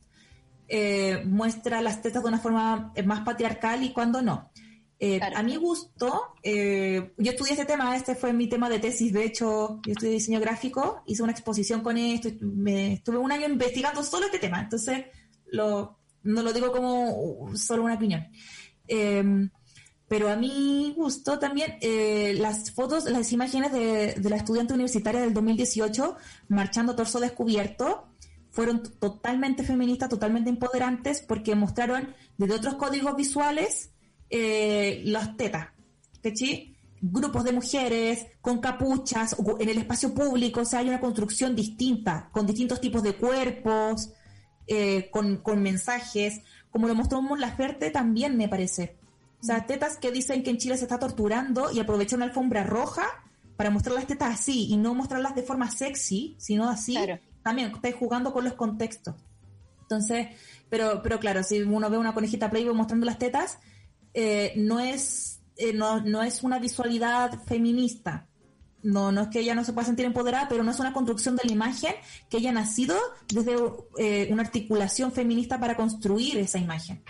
eh, 0.70 1.26
muestra 1.26 1.82
las 1.82 2.02
tetas 2.02 2.24
de 2.24 2.30
una 2.30 2.40
forma 2.40 2.94
eh, 2.96 3.04
más 3.04 3.20
patriarcal 3.26 3.84
y 3.84 3.92
cuando 3.92 4.22
no. 4.22 4.50
Eh, 4.98 5.18
Claro. 5.18 5.36
A 5.36 5.44
mi 5.44 5.58
gusto, 5.58 6.36
eh, 6.42 7.12
yo 7.18 7.32
estudié 7.32 7.52
este 7.52 7.66
tema, 7.66 7.98
este 7.98 8.16
fue 8.16 8.32
mi 8.32 8.48
tema 8.48 8.70
de 8.70 8.80
tesis, 8.80 9.12
de 9.12 9.26
hecho, 9.26 9.82
yo 9.86 9.92
estudié 9.92 10.14
diseño 10.14 10.40
gráfico, 10.40 11.04
hice 11.06 11.22
una 11.22 11.34
exposición 11.34 11.82
con 11.82 11.98
esto, 11.98 12.30
me, 12.40 12.94
estuve 12.94 13.18
un 13.18 13.34
año 13.34 13.46
investigando 13.46 14.04
solo 14.04 14.28
este 14.28 14.40
tema, 14.40 14.62
entonces 14.62 15.04
lo, 15.48 16.00
no 16.24 16.44
lo 16.44 16.54
digo 16.54 16.72
como 16.72 17.54
solo 17.58 17.84
una 17.84 17.96
opinión. 17.96 18.26
Eh, 18.88 19.50
pero 20.08 20.30
a 20.30 20.36
mi 20.36 20.94
gusto 20.96 21.40
también, 21.40 21.78
eh, 21.82 22.36
las 22.38 22.72
fotos, 22.72 23.06
las 23.06 23.32
imágenes 23.32 23.72
de, 23.72 24.16
la 24.30 24.36
estudiante 24.36 24.74
universitaria 24.74 25.22
del 25.22 25.34
2018 25.34 26.16
marchando 26.48 26.96
torso 26.96 27.20
descubierto 27.20 28.08
fueron 28.52 28.84
totalmente 29.00 29.64
feministas, 29.64 30.10
totalmente 30.10 30.50
empoderantes, 30.50 31.22
porque 31.22 31.56
mostraron 31.56 32.14
desde 32.38 32.54
otros 32.54 32.76
códigos 32.76 33.16
visuales 33.16 33.92
eh, 34.30 35.02
las 35.06 35.36
tetas, 35.36 35.70
¿cachai? 36.22 36.76
Grupos 37.02 37.44
de 37.44 37.52
mujeres 37.52 38.28
con 38.42 38.60
capuchas 38.60 39.36
en 39.60 39.70
el 39.70 39.80
espacio 39.80 40.14
público, 40.14 40.62
o 40.62 40.66
sea, 40.66 40.80
hay 40.80 40.88
una 40.88 41.02
construcción 41.02 41.56
distinta, 41.56 42.30
con 42.32 42.46
distintos 42.46 42.80
tipos 42.80 43.04
de 43.04 43.16
cuerpos, 43.16 44.14
eh, 44.68 45.10
con, 45.12 45.38
con 45.38 45.62
mensajes, 45.62 46.42
como 46.70 46.88
lo 46.88 46.96
mostró 46.96 47.22
Mon 47.22 47.42
Laferte 47.42 47.90
también, 47.90 48.38
me 48.38 48.48
parece. 48.48 48.98
O 49.46 49.48
sea, 49.48 49.68
tetas 49.68 49.98
que 49.98 50.12
dicen 50.12 50.42
que 50.42 50.50
en 50.50 50.58
Chile 50.58 50.76
se 50.76 50.86
está 50.86 50.98
torturando 50.98 51.72
y 51.72 51.80
aprovechan 51.80 52.18
una 52.18 52.26
alfombra 52.26 52.64
roja 52.64 53.06
para 53.56 53.70
mostrar 53.70 53.94
las 53.94 54.08
tetas 54.08 54.34
así 54.34 54.66
y 54.72 54.76
no 54.76 54.96
mostrarlas 54.96 55.36
de 55.36 55.44
forma 55.44 55.70
sexy, 55.70 56.36
sino 56.40 56.68
así. 56.68 56.94
Claro. 56.94 57.20
También 57.44 57.72
estáis 57.72 57.94
jugando 57.94 58.34
con 58.34 58.44
los 58.44 58.54
contextos. 58.54 59.14
Entonces, 59.84 60.30
pero, 60.68 61.04
pero 61.04 61.20
claro, 61.20 61.44
si 61.44 61.62
uno 61.62 61.92
ve 61.92 62.00
una 62.00 62.16
conejita 62.16 62.50
Playboy 62.50 62.74
mostrando 62.74 63.06
las 63.06 63.20
tetas, 63.20 63.60
eh, 64.16 64.54
no 64.56 64.80
es 64.80 65.42
eh, 65.58 65.74
no, 65.74 66.02
no 66.02 66.24
es 66.24 66.42
una 66.42 66.58
visualidad 66.58 67.44
feminista. 67.44 68.26
No, 68.82 69.12
no 69.12 69.22
es 69.22 69.28
que 69.28 69.42
ella 69.42 69.54
no 69.54 69.64
se 69.64 69.74
pueda 69.74 69.86
sentir 69.86 70.08
empoderada, 70.08 70.48
pero 70.50 70.64
no 70.64 70.72
es 70.72 70.80
una 70.80 70.92
construcción 70.92 71.36
de 71.36 71.44
la 71.46 71.52
imagen 71.52 71.94
que 72.32 72.38
haya 72.38 72.52
nacido 72.52 72.96
desde 73.32 73.58
eh, 74.00 74.28
una 74.32 74.42
articulación 74.42 75.12
feminista 75.12 75.60
para 75.60 75.76
construir 75.76 76.40
esa 76.40 76.58
imagen. 76.58 77.04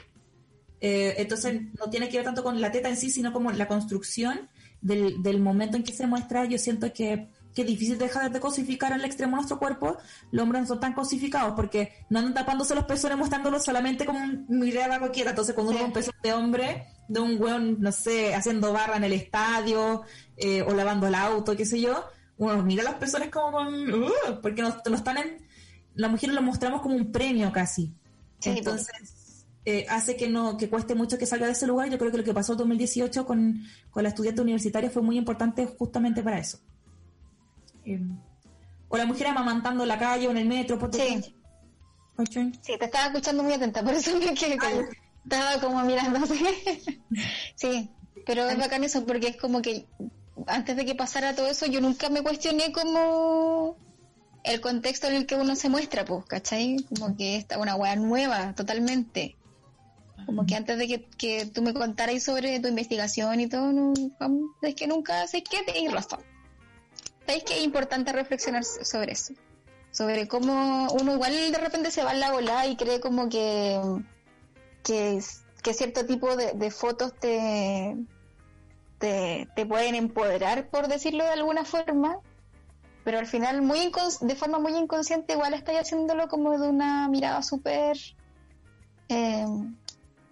Eh, 0.88 1.16
entonces 1.18 1.62
no 1.80 1.90
tiene 1.90 2.10
que 2.10 2.18
ver 2.18 2.26
tanto 2.26 2.44
con 2.44 2.62
la 2.62 2.72
teta 2.72 2.90
en 2.90 2.98
sí, 2.98 3.10
sino 3.10 3.34
como 3.34 3.52
la 3.52 3.68
construcción 3.68 4.48
del, 4.82 5.24
del 5.24 5.40
momento 5.40 5.78
en 5.78 5.84
que 5.84 5.94
se 5.94 6.06
muestra. 6.06 6.46
Yo 6.46 6.60
siento 6.60 6.94
que, 6.94 7.28
que 7.56 7.62
es 7.64 7.68
difícil 7.68 7.98
dejar 7.98 8.32
de 8.32 8.40
cosificar 8.40 8.94
al 8.94 9.04
extremo 9.04 9.36
nuestro 9.36 9.58
cuerpo. 9.58 9.98
Los 10.32 10.44
hombres 10.44 10.62
no 10.62 10.68
son 10.68 10.80
tan 10.80 10.94
cosificados 10.94 11.54
porque 11.56 11.92
no 12.12 12.20
andan 12.20 12.36
tapándose 12.36 12.76
los 12.76 12.84
pezones 12.86 13.18
mostrándolo 13.18 13.60
solamente 13.60 14.06
como 14.06 14.20
un- 14.20 14.46
mirada 14.48 15.00
coqueta. 15.00 15.32
Entonces 15.32 15.56
cuando 15.56 15.72
uno 15.72 15.80
ve 15.80 15.86
un 15.88 15.94
pezón 15.94 16.14
de 16.22 16.34
hombre, 16.34 16.86
de 17.08 17.20
un 17.20 17.42
weón, 17.42 17.78
no 17.82 17.92
sé, 17.92 18.36
haciendo 18.36 18.72
barra 18.72 18.98
en 18.98 19.06
el 19.06 19.14
estadio 19.14 20.04
eh, 20.38 20.62
o 20.62 20.72
lavando 20.76 21.08
el 21.08 21.16
auto, 21.16 21.56
qué 21.56 21.66
sé 21.66 21.82
yo, 21.82 22.04
uno 22.38 22.62
mira 22.64 22.84
los 22.84 22.96
pezones 22.96 23.30
como 23.30 23.52
con... 23.54 23.92
"Uh", 24.04 24.12
porque 24.42 24.62
nos, 24.62 24.76
lo 24.86 24.96
están 24.96 25.18
en... 25.18 25.48
Las 25.96 26.12
mujeres 26.12 26.36
lo 26.36 26.42
mostramos 26.44 26.82
como 26.84 26.94
un 26.96 27.12
premio 27.12 27.52
casi. 27.52 27.92
Sí, 28.40 28.50
Entonces, 28.50 29.25
eh, 29.66 29.86
hace 29.90 30.16
que 30.16 30.30
no 30.30 30.58
que 30.58 30.70
cueste 30.70 30.94
mucho 30.94 31.18
que 31.18 31.26
salga 31.26 31.48
de 31.48 31.54
ese 31.54 31.66
lugar. 31.66 31.90
Yo 31.90 31.98
creo 31.98 32.12
que 32.12 32.18
lo 32.18 32.24
que 32.24 32.34
pasó 32.34 32.54
en 32.54 32.60
2018 32.60 33.26
con, 33.26 33.64
con 33.90 34.04
la 34.04 34.10
estudiante 34.10 34.42
universitaria 34.42 34.90
fue 34.92 35.02
muy 35.02 35.18
importante 35.18 35.66
justamente 35.66 36.22
para 36.22 36.40
eso. 36.40 36.60
Eh, 37.84 38.00
o 38.88 38.98
la 38.98 39.06
mujer 39.06 39.28
amamantando 39.28 39.84
en 39.84 39.90
la 39.90 39.98
calle 39.98 40.28
o 40.28 40.32
en 40.32 40.38
el 40.38 40.48
metro. 40.48 40.78
Por 40.78 40.94
Sí. 40.94 41.24
Sí, 42.62 42.78
te 42.80 42.86
estaba 42.86 43.08
escuchando 43.08 43.44
muy 43.44 43.54
atenta, 43.54 43.84
por 43.84 43.94
eso 43.94 44.18
me 44.18 44.34
quedé 44.34 44.56
callada. 44.58 44.88
Estaba 45.24 45.60
como 45.60 45.84
mirando 45.84 46.20
así. 46.20 46.46
sí, 47.56 47.92
pero 48.26 48.48
es 48.48 48.58
bacán 48.58 48.84
eso 48.84 49.06
porque 49.06 49.30
es 49.30 49.38
como 49.38 49.62
que 49.62 49.88
antes 50.48 50.76
de 50.76 50.86
que 50.86 50.96
pasara 50.96 51.36
todo 51.36 51.48
eso 51.48 51.66
yo 51.66 51.82
nunca 51.82 52.10
me 52.10 52.22
cuestioné 52.22 52.72
como 52.72 53.78
el 54.44 54.62
contexto 54.62 55.08
en 55.08 55.16
el 55.16 55.26
que 55.26 55.36
uno 55.36 55.56
se 55.56 55.70
muestra, 55.70 56.06
pues, 56.06 56.24
¿cachai? 56.26 56.78
Como 56.88 57.18
que 57.18 57.36
está 57.36 57.58
una 57.58 57.76
weá 57.76 57.96
nueva, 57.96 58.54
totalmente. 58.54 59.36
Como 60.26 60.46
que 60.46 60.56
antes 60.56 60.78
de 60.78 60.88
que, 60.88 61.04
que 61.18 61.46
tú 61.46 61.62
me 61.62 61.74
contaras 61.74 62.24
sobre 62.24 62.60
tu 62.60 62.68
investigación 62.68 63.40
y 63.40 63.48
todo, 63.48 63.72
no, 63.72 63.94
es 64.62 64.76
que 64.76 64.88
nunca 64.88 65.28
sé 65.28 65.44
qué 65.44 65.64
tenéis 65.64 65.92
razón. 65.92 66.20
¿Sabéis 67.26 67.44
que 67.44 67.58
es 67.58 67.64
importante 67.64 68.12
reflexionar 68.12 68.64
sobre 68.64 69.14
eso? 69.14 69.34
Sobre 69.92 70.28
cómo 70.28 70.88
uno 70.94 71.14
igual 71.14 71.34
de 71.52 71.58
repente 71.58 71.92
se 71.92 72.04
va 72.04 72.14
en 72.14 72.20
la 72.20 72.32
bola 72.32 72.68
y 72.68 72.76
cree 72.76 73.00
como 73.00 73.30
que, 73.30 73.80
que, 74.84 75.20
que 75.62 75.74
cierto 75.74 76.06
tipo 76.06 76.36
de, 76.36 76.72
fotos 76.72 77.14
te, 77.20 77.96
te, 79.00 79.48
te 79.56 79.66
pueden 79.66 79.96
empoderar, 79.96 80.70
por 80.70 80.88
decirlo 80.88 81.24
de 81.24 81.32
alguna 81.32 81.66
forma, 81.66 82.20
pero 83.04 83.20
al 83.20 83.28
final 83.28 83.62
muy 83.62 83.92
de 84.22 84.36
forma 84.36 84.60
muy 84.60 84.76
inconsciente 84.76 85.34
igual 85.34 85.54
estoy 85.54 85.76
haciéndolo 85.76 86.28
como 86.28 86.58
de 86.58 86.68
una 86.68 87.08
mirada 87.08 87.42
súper 87.44 87.98
eh, 89.10 89.46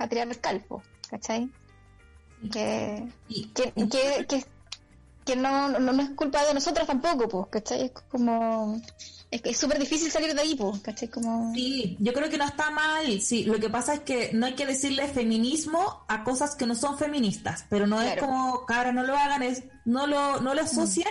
patriarcal, 0.03 0.65
¿cachai? 1.09 1.49
Que, 2.51 3.07
que, 3.55 3.71
que, 4.27 4.45
que, 5.25 5.35
no, 5.37 5.69
no, 5.69 6.01
es 6.01 6.09
culpa 6.09 6.45
de 6.45 6.53
nosotros 6.53 6.85
tampoco, 6.85 7.29
pues, 7.29 7.47
¿cachai? 7.49 7.85
Es 7.85 7.91
como... 8.09 8.81
Es 9.31 9.57
súper 9.57 9.79
difícil 9.79 10.11
salir 10.11 10.35
de 10.35 10.41
ahí, 10.41 10.55
pues, 10.55 10.81
¿cachai? 10.81 11.07
Como... 11.07 11.53
Sí, 11.53 11.95
yo 11.99 12.11
creo 12.13 12.29
que 12.29 12.37
no 12.37 12.43
está 12.43 12.69
mal, 12.69 13.21
sí, 13.21 13.45
lo 13.45 13.59
que 13.59 13.69
pasa 13.69 13.93
es 13.93 13.99
que 14.01 14.31
no 14.33 14.45
hay 14.45 14.55
que 14.55 14.65
decirle 14.65 15.07
feminismo 15.07 16.03
a 16.09 16.23
cosas 16.25 16.55
que 16.55 16.65
no 16.65 16.75
son 16.75 16.97
feministas, 16.97 17.65
pero 17.69 17.87
no 17.87 18.01
es 18.01 18.17
como, 18.17 18.65
cara, 18.65 18.91
no 18.91 19.03
lo 19.03 19.15
hagan, 19.15 19.41
es 19.41 19.63
no 19.85 20.05
lo, 20.05 20.41
no 20.41 20.53
lo 20.53 20.61
asocien 20.61 21.07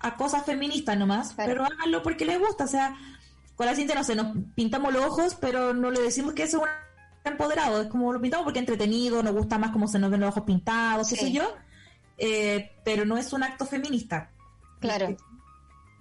a 0.00 0.16
cosas 0.16 0.44
feministas 0.44 0.96
nomás, 0.98 1.32
pero 1.34 1.64
háganlo 1.64 2.02
porque 2.02 2.26
les 2.26 2.38
gusta. 2.38 2.64
O 2.64 2.68
sea, 2.68 2.94
con 3.56 3.66
la 3.66 3.74
cinta 3.74 3.94
no 3.94 4.04
sé, 4.04 4.14
nos 4.14 4.36
pintamos 4.54 4.92
los 4.92 5.04
ojos, 5.04 5.36
pero 5.40 5.72
no 5.72 5.90
le 5.90 6.02
decimos 6.02 6.34
que 6.34 6.42
eso 6.42 6.58
es 6.58 6.62
un 6.64 6.85
empoderado. 7.30 7.82
Es 7.82 7.88
como 7.88 8.12
lo 8.12 8.20
pintamos 8.20 8.44
porque 8.44 8.58
es 8.58 8.62
entretenido, 8.62 9.22
nos 9.22 9.34
gusta 9.34 9.58
más 9.58 9.70
cómo 9.70 9.88
se 9.88 9.98
nos 9.98 10.10
ven 10.10 10.20
los 10.20 10.30
ojos 10.30 10.44
pintados, 10.44 11.08
qué 11.08 11.16
sé 11.16 11.32
yo. 11.32 11.54
Eh, 12.18 12.72
pero 12.84 13.04
no 13.04 13.16
es 13.16 13.32
un 13.32 13.42
acto 13.42 13.66
feminista. 13.66 14.30
Claro. 14.80 15.16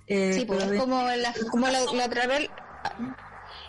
Eh, 0.07 0.33
sí, 0.33 0.45
pues 0.45 0.63
es 0.63 0.79
como 0.79 1.01
la, 1.01 1.33
como 1.51 1.67
la, 1.67 1.83
otra 1.83 2.27
vez. 2.27 2.49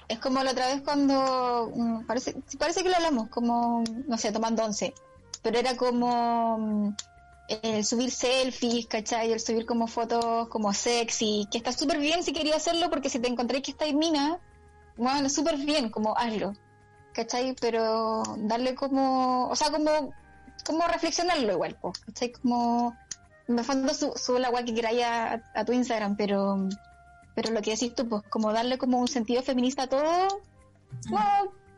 Es 0.09 0.19
como 0.19 0.43
la 0.43 0.53
otra 0.53 0.69
vez 0.69 0.83
cuando. 0.83 1.73
Mm, 1.75 2.05
parece, 2.07 2.37
parece 2.59 2.83
que 2.83 2.91
lo 2.91 2.97
hablamos, 2.97 3.29
como. 3.29 3.83
No 4.07 4.19
sé, 4.19 4.33
tomando 4.33 4.65
once. 4.65 4.95
Pero 5.43 5.59
era 5.59 5.77
como 5.77 6.59
mm, 6.59 6.95
el 7.63 7.85
subir 7.85 8.11
selfies, 8.11 8.87
¿cachai? 8.87 9.33
El 9.33 9.41
subir 9.41 9.67
como 9.67 9.87
fotos 9.87 10.49
como 10.49 10.73
sexy, 10.73 11.49
que 11.51 11.59
está 11.59 11.73
súper 11.73 11.99
bien 11.99 12.23
si 12.23 12.33
quería 12.33 12.57
hacerlo, 12.57 12.91
porque 12.91 13.09
si 13.09 13.19
te 13.19 13.29
encontré 13.29 13.63
que 13.63 13.71
está 13.71 13.87
en 13.87 13.99
mina, 13.99 14.39
bueno, 14.97 15.29
súper 15.29 15.57
bien, 15.57 15.91
como 15.91 16.17
hazlo, 16.17 16.55
¿cachai? 17.17 17.57
Pero 17.59 18.23
darle 18.37 18.75
como, 18.75 19.49
o 19.49 19.57
sea, 19.57 19.71
como, 19.71 20.13
como 20.67 20.87
reflexionarlo 20.87 21.53
igual, 21.53 21.77
¿cachai? 22.05 22.31
Como, 22.33 22.95
el 23.49 23.65
fondo 23.65 23.95
sube 23.95 24.39
la 24.39 24.49
agua 24.49 24.65
que 24.65 24.75
queráis 24.75 25.03
a, 25.03 25.65
tu 25.65 25.73
Instagram, 25.73 26.17
pero, 26.17 26.69
pero 27.35 27.53
lo 27.53 27.63
que 27.63 27.71
decís 27.71 27.95
tú, 27.95 28.07
pues, 28.07 28.23
como 28.29 28.53
darle 28.53 28.77
como 28.77 28.99
un 28.99 29.09
sentido 29.09 29.43
feminista 29.43 29.85
a 29.85 29.87
todo, 29.87 30.29
como, 31.09 31.21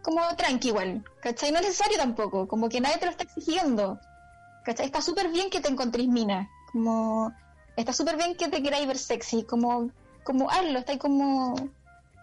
como 0.02 0.36
tranqui 0.36 0.68
igual, 0.68 1.04
¿cachai? 1.20 1.52
No 1.52 1.58
es 1.58 1.66
necesario 1.66 1.98
tampoco, 1.98 2.48
como 2.48 2.68
que 2.68 2.80
nadie 2.80 2.98
te 2.98 3.06
lo 3.06 3.12
está 3.12 3.22
exigiendo, 3.22 4.00
Está 4.66 5.00
súper 5.00 5.28
bien 5.30 5.48
que 5.48 5.62
te 5.62 5.70
encontréis 5.70 6.10
mina, 6.10 6.46
como 6.72 7.32
está 7.74 7.94
súper 7.94 8.18
bien 8.18 8.36
que 8.36 8.48
te 8.48 8.62
queráis 8.62 8.86
ver 8.86 8.98
sexy, 8.98 9.42
como, 9.44 9.90
como 10.24 10.50
hazlo, 10.50 10.80
está 10.80 10.92
ahí 10.92 10.98
como, 10.98 11.54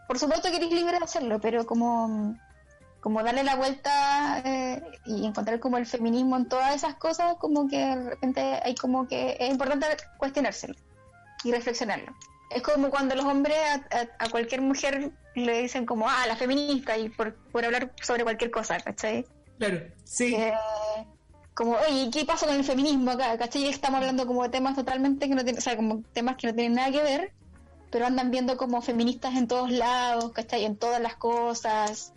por 0.07 0.19
supuesto 0.19 0.51
que 0.51 0.57
eres 0.57 0.71
libre 0.71 0.99
de 0.99 1.03
hacerlo, 1.03 1.39
pero 1.41 1.65
como, 1.65 2.37
como 3.05 3.21
darle 3.21 3.43
la 3.43 3.55
vuelta 3.55 4.41
eh, 4.43 4.81
y 5.05 5.27
encontrar 5.27 5.59
como 5.59 5.77
el 5.77 5.85
feminismo 5.85 6.37
en 6.37 6.49
todas 6.49 6.73
esas 6.73 6.95
cosas, 6.95 7.35
como 7.37 7.67
que 7.67 7.77
de 7.77 8.09
repente 8.09 8.41
hay 8.63 8.73
como 8.73 9.07
que 9.07 9.37
es 9.39 9.51
importante 9.51 9.85
cuestionárselo 10.17 10.73
y 11.43 11.51
reflexionarlo. 11.51 12.15
Es 12.49 12.63
como 12.63 12.89
cuando 12.89 13.13
los 13.13 13.25
hombres 13.25 13.55
a, 13.91 14.29
cualquier 14.31 14.61
mujer 14.61 15.11
le 15.35 15.61
dicen 15.61 15.85
como, 15.85 16.09
ah, 16.09 16.25
la 16.27 16.35
feminista, 16.35 16.97
y 16.97 17.09
por, 17.09 17.35
por 17.35 17.63
hablar 17.63 17.93
sobre 18.01 18.23
cualquier 18.23 18.49
cosa, 18.49 18.79
¿cachai? 18.79 19.23
Claro, 19.59 19.81
sí. 20.03 20.33
Eh, 20.33 20.55
como, 21.53 21.77
oye, 21.87 22.09
¿qué 22.11 22.25
pasa 22.25 22.47
con 22.47 22.55
el 22.55 22.63
feminismo 22.63 23.11
acá? 23.11 23.37
¿Cachai? 23.37 23.67
Estamos 23.67 23.99
hablando 23.99 24.25
como 24.25 24.41
de 24.41 24.49
temas 24.49 24.75
totalmente 24.75 25.29
que 25.29 25.35
no 25.35 25.43
tienen, 25.43 25.59
o 25.59 25.61
sea, 25.61 25.75
como 25.75 26.01
temas 26.11 26.37
que 26.37 26.47
no 26.47 26.55
tienen 26.55 26.73
nada 26.73 26.89
que 26.89 27.03
ver, 27.03 27.33
pero 27.91 28.07
andan 28.07 28.31
viendo 28.31 28.57
como 28.57 28.81
feministas 28.81 29.35
en 29.35 29.47
todos 29.47 29.69
lados, 29.69 30.31
¿cachai? 30.31 30.65
En 30.65 30.75
todas 30.75 30.99
las 30.99 31.17
cosas. 31.17 32.14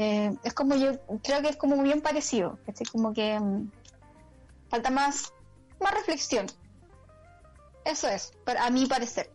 Eh, 0.00 0.32
es 0.44 0.54
como 0.54 0.76
yo, 0.76 0.92
creo 1.24 1.42
que 1.42 1.48
es 1.48 1.56
como 1.56 1.82
bien 1.82 2.00
parecido, 2.00 2.56
¿cachai? 2.64 2.86
Como 2.86 3.12
que 3.12 3.38
mm, 3.40 3.68
falta 4.68 4.90
más, 4.90 5.32
más 5.80 5.92
reflexión. 5.92 6.46
Eso 7.84 8.06
es, 8.06 8.30
para, 8.44 8.64
a 8.64 8.70
mi 8.70 8.86
parecer. 8.86 9.28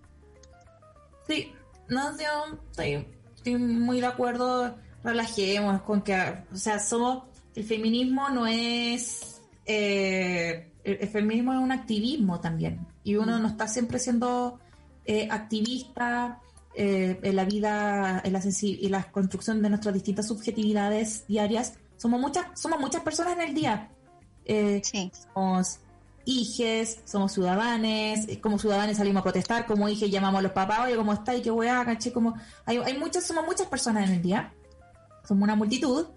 Sí, 1.28 1.52
no, 1.90 2.18
yo 2.18 2.58
estoy, 2.72 3.06
estoy 3.36 3.58
muy 3.58 4.00
de 4.00 4.08
acuerdo, 4.08 4.78
relajemos 5.04 5.82
con 5.82 6.02
que, 6.02 6.46
o 6.54 6.56
sea, 6.56 6.80
somos 6.80 7.24
el 7.56 7.66
feminismo 7.66 8.30
no 8.30 8.48
es... 8.48 9.42
Eh, 9.66 10.72
el, 10.86 11.08
feminismo 11.10 11.52
es 11.52 11.60
un 11.60 11.74
activismo 11.74 12.40
también. 12.40 12.88
Y 13.04 13.18
uno 13.18 13.38
no 13.38 13.50
está 13.50 13.68
siempre 13.68 14.00
siendo 14.00 14.62
eh, 15.04 15.28
activista 15.30 16.40
eh, 16.76 17.20
en 17.22 17.36
la 17.36 17.46
vida 17.46 18.22
en 18.24 18.34
la, 18.34 18.42
y 18.62 18.90
la 18.90 19.12
construcción 19.12 19.62
de 19.62 19.70
nuestras 19.70 19.94
distintas 19.94 20.28
subjetividades 20.28 21.26
diarias. 21.28 21.74
Somos 21.98 22.20
muchas, 22.20 22.60
somos 22.60 22.80
muchas 22.80 23.02
personas 23.04 23.34
en 23.34 23.42
el 23.42 23.54
día. 23.54 23.90
sí. 24.46 25.12
Somos 25.34 25.80
hijes, 26.26 27.00
somos 27.06 27.34
ciudadanos, 27.34 28.28
como 28.42 28.58
ciudadanos 28.58 28.98
salimos 28.98 29.22
a 29.22 29.24
protestar, 29.24 29.66
como 29.66 29.90
hijes 29.90 30.10
llamamos 30.10 30.40
a 30.40 30.44
los 30.44 30.52
papás, 30.54 30.80
oye, 30.86 30.96
¿cómo 30.96 31.14
está? 31.14 31.36
¿Y 31.36 31.42
qué 31.42 31.52
weá? 31.52 31.84
Caché, 31.86 32.14
como 32.14 32.36
hay, 32.66 32.78
hay 32.78 32.98
muchas, 32.98 33.26
somos 33.26 33.46
muchas 33.46 33.68
personas 33.68 34.08
en 34.10 34.16
el 34.16 34.22
día, 34.22 34.54
somos 35.28 35.44
una 35.44 35.56
multitud, 35.56 36.08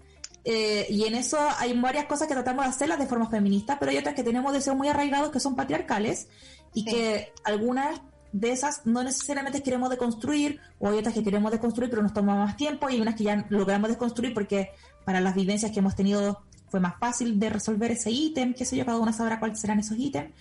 eh, 0.49 0.87
y 0.89 1.03
en 1.03 1.15
eso 1.15 1.37
hay 1.59 1.77
varias 1.77 2.05
cosas 2.05 2.27
que 2.27 2.33
tratamos 2.33 2.63
de 2.63 2.69
hacerlas 2.69 2.99
de 2.99 3.05
forma 3.05 3.29
feminista, 3.29 3.77
pero 3.79 3.91
hay 3.91 3.97
otras 3.97 4.15
que 4.15 4.23
tenemos 4.23 4.53
deseos 4.53 4.77
muy 4.77 4.87
arraigados 4.87 5.29
que 5.29 5.41
son 5.41 5.57
patriarcales 5.57 6.29
y 6.73 6.85
que 6.85 7.33
algunas 7.43 7.99
de 8.31 8.51
esas 8.51 8.85
no 8.85 9.03
necesariamente 9.03 9.63
queremos 9.63 9.89
deconstruir, 9.89 10.59
o 10.79 10.89
hay 10.89 10.99
otras 10.99 11.13
que 11.13 11.23
queremos 11.23 11.51
deconstruir, 11.51 11.89
pero 11.89 12.01
nos 12.01 12.13
toma 12.13 12.35
más 12.35 12.57
tiempo, 12.57 12.89
y 12.89 12.93
hay 12.93 13.01
unas 13.01 13.15
que 13.15 13.23
ya 13.23 13.45
logramos 13.49 13.89
deconstruir 13.89 14.33
porque 14.33 14.71
para 15.05 15.21
las 15.21 15.35
vivencias 15.35 15.71
que 15.71 15.79
hemos 15.79 15.95
tenido 15.95 16.41
fue 16.69 16.79
más 16.79 16.99
fácil 16.99 17.39
de 17.39 17.49
resolver 17.49 17.91
ese 17.91 18.11
ítem, 18.11 18.53
qué 18.53 18.65
sé 18.65 18.75
yo, 18.75 18.85
cada 18.85 18.99
una 18.99 19.13
sabrá 19.13 19.39
cuáles 19.39 19.59
serán 19.59 19.79
esos 19.79 19.97
ítems. 19.97 20.33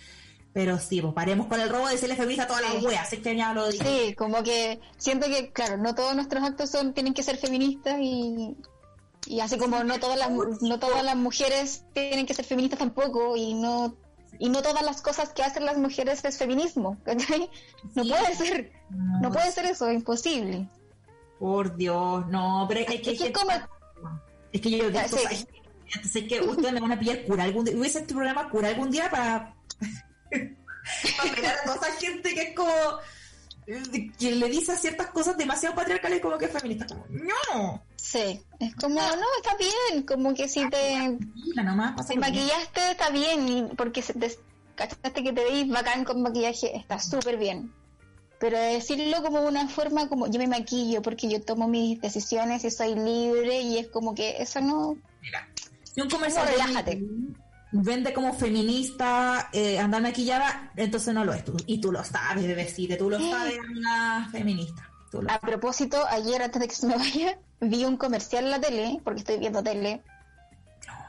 Pero 0.53 0.79
sí, 0.79 1.03
pues 1.03 1.13
paremos 1.13 1.49
con 1.49 1.61
el 1.61 1.69
robo 1.69 1.87
de 1.87 1.93
decirle 1.93 2.17
feminista 2.17 2.45
a 2.45 2.47
todas 2.47 2.63
las 2.63 2.83
weas, 2.83 3.03
así 3.03 3.19
que 3.19 3.37
ya 3.37 3.53
lo 3.53 3.69
digo. 3.69 3.85
Sí, 3.85 4.15
como 4.15 4.43
que 4.43 4.81
siento 4.97 5.27
que, 5.27 5.53
claro, 5.53 5.77
no 5.77 5.95
todos 5.95 6.15
nuestros 6.15 6.43
actos 6.43 6.71
son 6.71 6.95
tienen 6.95 7.13
que 7.13 7.23
ser 7.23 7.37
feministas 7.37 7.99
y, 8.01 8.57
y 9.27 9.41
así 9.41 9.59
como 9.59 9.85
no 9.85 10.01
todas 10.01 10.19
las 10.19 10.31
no 10.63 10.79
todas 10.79 11.05
las 11.05 11.15
mujeres 11.15 11.85
tienen 11.93 12.25
que 12.25 12.33
ser 12.33 12.47
feministas 12.47 12.79
tampoco 12.79 13.37
y 13.37 13.53
no 13.53 13.97
y 14.39 14.49
no 14.49 14.63
todas 14.63 14.83
las 14.83 15.03
cosas 15.03 15.31
que 15.31 15.43
hacen 15.43 15.65
las 15.65 15.79
mujeres 15.79 16.25
es 16.25 16.39
feminismo 16.39 16.99
no 17.95 18.05
puede 18.05 18.35
ser 18.35 18.73
no, 19.21 19.31
puede 19.33 19.51
ser 19.51 19.67
eso 19.67 19.91
imposible. 19.91 20.69
Por 21.39 21.77
Dios 21.77 22.27
no 22.29 22.67
pero 22.69 22.81
es 22.81 22.87
que, 22.87 23.13
es, 23.13 23.19
que, 23.19 23.33
como... 23.33 23.51
es 24.53 24.61
que 24.61 24.71
yo 24.71 24.87
sé 26.05 26.27
que 26.27 26.41
ustedes 26.41 26.73
me 26.73 26.81
van 26.81 26.93
a 26.93 26.99
pillar 26.99 27.25
cura 27.25 27.45
algún 27.45 27.65
día 27.65 27.77
hubiese 27.77 28.01
este 28.01 28.15
programa 28.15 28.49
cura 28.49 28.69
algún 28.69 28.91
día 28.91 29.11
para 29.11 29.55
para 31.17 31.35
pegar 31.35 31.57
a 31.59 31.65
toda 31.65 31.89
esa 31.89 32.01
gente 32.01 32.35
que 32.35 32.43
es 32.43 32.55
como 32.55 32.73
que 33.67 34.31
le 34.33 34.49
dice 34.49 34.77
ciertas 34.77 35.09
cosas 35.09 35.37
demasiado 35.37 35.75
patriarcales 35.75 36.21
como 36.21 36.39
que 36.39 36.45
es 36.45 36.53
feminista 36.53 36.87
como 36.87 37.05
no 37.09 37.83
Sí, 37.97 38.41
es 38.61 38.75
como, 38.77 39.01
no, 39.01 39.27
está 39.43 39.57
bien, 39.59 40.05
como 40.05 40.33
que 40.33 40.49
si 40.49 40.69
te, 40.71 41.19
si 42.07 42.17
maquillaste 42.17 42.93
está 42.93 43.11
bien, 43.11 43.49
y 43.49 43.63
porque 43.75 44.01
se 44.01 44.15
te, 44.15 44.31
cachaste 44.77 45.25
que 45.25 45.33
te 45.33 45.43
veis 45.43 45.69
bacán 45.69 46.05
con 46.05 46.23
maquillaje, 46.23 46.77
está 46.77 47.01
súper 47.01 47.37
bien. 47.37 47.73
Pero 48.39 48.59
decirlo 48.59 49.23
como 49.25 49.41
una 49.41 49.67
forma 49.67 50.09
como 50.09 50.29
yo 50.29 50.39
me 50.39 50.47
maquillo 50.47 51.03
porque 51.03 51.29
yo 51.29 51.43
tomo 51.43 51.67
mis 51.67 52.01
decisiones 52.01 52.65
y 52.65 52.71
soy 52.71 52.95
libre 52.95 53.63
y 53.63 53.79
es 53.79 53.89
como 53.89 54.15
que 54.15 54.37
eso 54.41 54.61
no... 54.61 54.97
Mira, 55.23 55.49
un 55.97 56.09
comercial 56.09 56.47
relájate. 56.47 57.03
Vende 57.73 58.13
como 58.13 58.33
feminista, 58.35 59.49
eh, 59.53 59.79
andar 59.79 60.03
maquillada, 60.03 60.73
entonces 60.77 61.13
no 61.15 61.25
lo 61.25 61.33
es 61.35 61.45
tú. 61.45 61.57
Y 61.67 61.81
tú 61.81 61.93
lo 61.93 62.03
sabes, 62.05 62.47
bebecita, 62.47 62.97
tú 62.97 63.11
lo 63.11 63.19
sabes, 63.19 63.59
una 63.77 64.29
feminista. 64.31 64.89
A 65.29 65.41
propósito, 65.41 66.05
ayer 66.09 66.43
antes 66.43 66.61
de 66.61 66.69
que 66.69 66.75
se 66.75 66.87
me 66.87 66.97
vaya, 66.99 67.39
vi 67.61 67.85
un 67.85 67.97
comercial 67.97 68.45
en 68.45 68.51
la 68.51 68.61
tele, 68.61 69.01
porque 69.05 69.21
estoy 69.21 69.39
viendo 69.39 69.63
tele. 69.63 70.03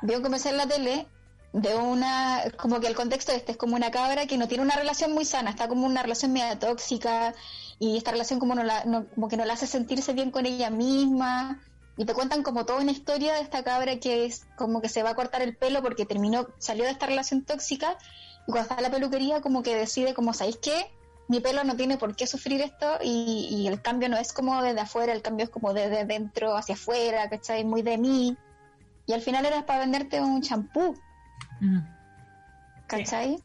Vi 0.01 0.15
un 0.15 0.21
comercial 0.23 0.53
en 0.55 0.57
la 0.57 0.67
tele 0.67 1.07
de 1.53 1.73
una, 1.75 2.41
como 2.57 2.79
que 2.79 2.87
el 2.87 2.95
contexto 2.95 3.31
este 3.31 3.53
es 3.53 3.57
como 3.57 3.75
una 3.75 3.89
cabra 3.89 4.27
que 4.27 4.37
no 4.37 4.47
tiene 4.47 4.63
una 4.63 4.75
relación 4.75 5.13
muy 5.13 5.25
sana, 5.25 5.49
está 5.49 5.67
como 5.67 5.85
una 5.87 6.03
relación 6.03 6.33
media 6.33 6.59
tóxica 6.59 7.33
y 7.79 7.97
esta 7.97 8.11
relación 8.11 8.39
como, 8.39 8.53
no 8.53 8.63
la, 8.63 8.83
no- 8.85 9.05
como 9.15 9.27
que 9.27 9.37
no 9.37 9.45
la 9.45 9.53
hace 9.53 9.65
sentirse 9.65 10.13
bien 10.13 10.29
con 10.29 10.45
ella 10.45 10.69
misma 10.69 11.59
y 11.97 12.05
te 12.05 12.13
cuentan 12.13 12.43
como 12.43 12.65
toda 12.65 12.79
una 12.79 12.91
historia 12.91 13.33
de 13.33 13.41
esta 13.41 13.63
cabra 13.63 13.99
que 13.99 14.25
es 14.25 14.45
como 14.55 14.81
que 14.81 14.89
se 14.89 15.01
va 15.03 15.09
a 15.09 15.15
cortar 15.15 15.41
el 15.41 15.55
pelo 15.55 15.81
porque 15.81 16.05
terminó, 16.05 16.47
salió 16.59 16.85
de 16.85 16.91
esta 16.91 17.07
relación 17.07 17.43
tóxica 17.43 17.97
y 18.47 18.51
cuando 18.51 18.61
está 18.61 18.75
en 18.75 18.83
la 18.83 18.91
peluquería 18.91 19.41
como 19.41 19.63
que 19.63 19.75
decide 19.75 20.13
como, 20.13 20.33
¿sabéis 20.33 20.57
qué? 20.57 20.91
Mi 21.27 21.39
pelo 21.41 21.63
no 21.63 21.75
tiene 21.75 21.97
por 21.97 22.15
qué 22.15 22.27
sufrir 22.27 22.61
esto 22.61 22.99
y, 23.03 23.47
y 23.49 23.67
el 23.67 23.81
cambio 23.81 24.07
no 24.09 24.17
es 24.17 24.31
como 24.31 24.61
desde 24.61 24.79
afuera, 24.79 25.11
el 25.11 25.21
cambio 25.21 25.45
es 25.45 25.49
como 25.49 25.73
desde 25.73 26.05
dentro 26.05 26.55
hacia 26.55 26.75
afuera, 26.75 27.27
¿cachai? 27.29 27.65
Muy 27.65 27.81
de 27.81 27.97
mí. 27.97 28.37
Y 29.07 29.13
al 29.13 29.21
final 29.21 29.45
era 29.45 29.65
para 29.65 29.79
venderte 29.79 30.21
un 30.21 30.41
champú, 30.41 30.95
Mm. 31.59 31.79
¿cachai? 32.87 33.43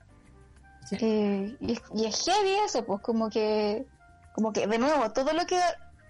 Sí. 0.84 0.96
Eh, 1.00 1.56
y, 1.60 1.78
y 1.94 2.04
es 2.06 2.24
heavy 2.24 2.54
eso, 2.64 2.84
pues 2.84 3.00
como 3.00 3.30
que, 3.30 3.86
como 4.34 4.52
que 4.52 4.66
de 4.66 4.78
nuevo, 4.78 5.10
todo 5.12 5.32
lo 5.32 5.46
que, 5.46 5.58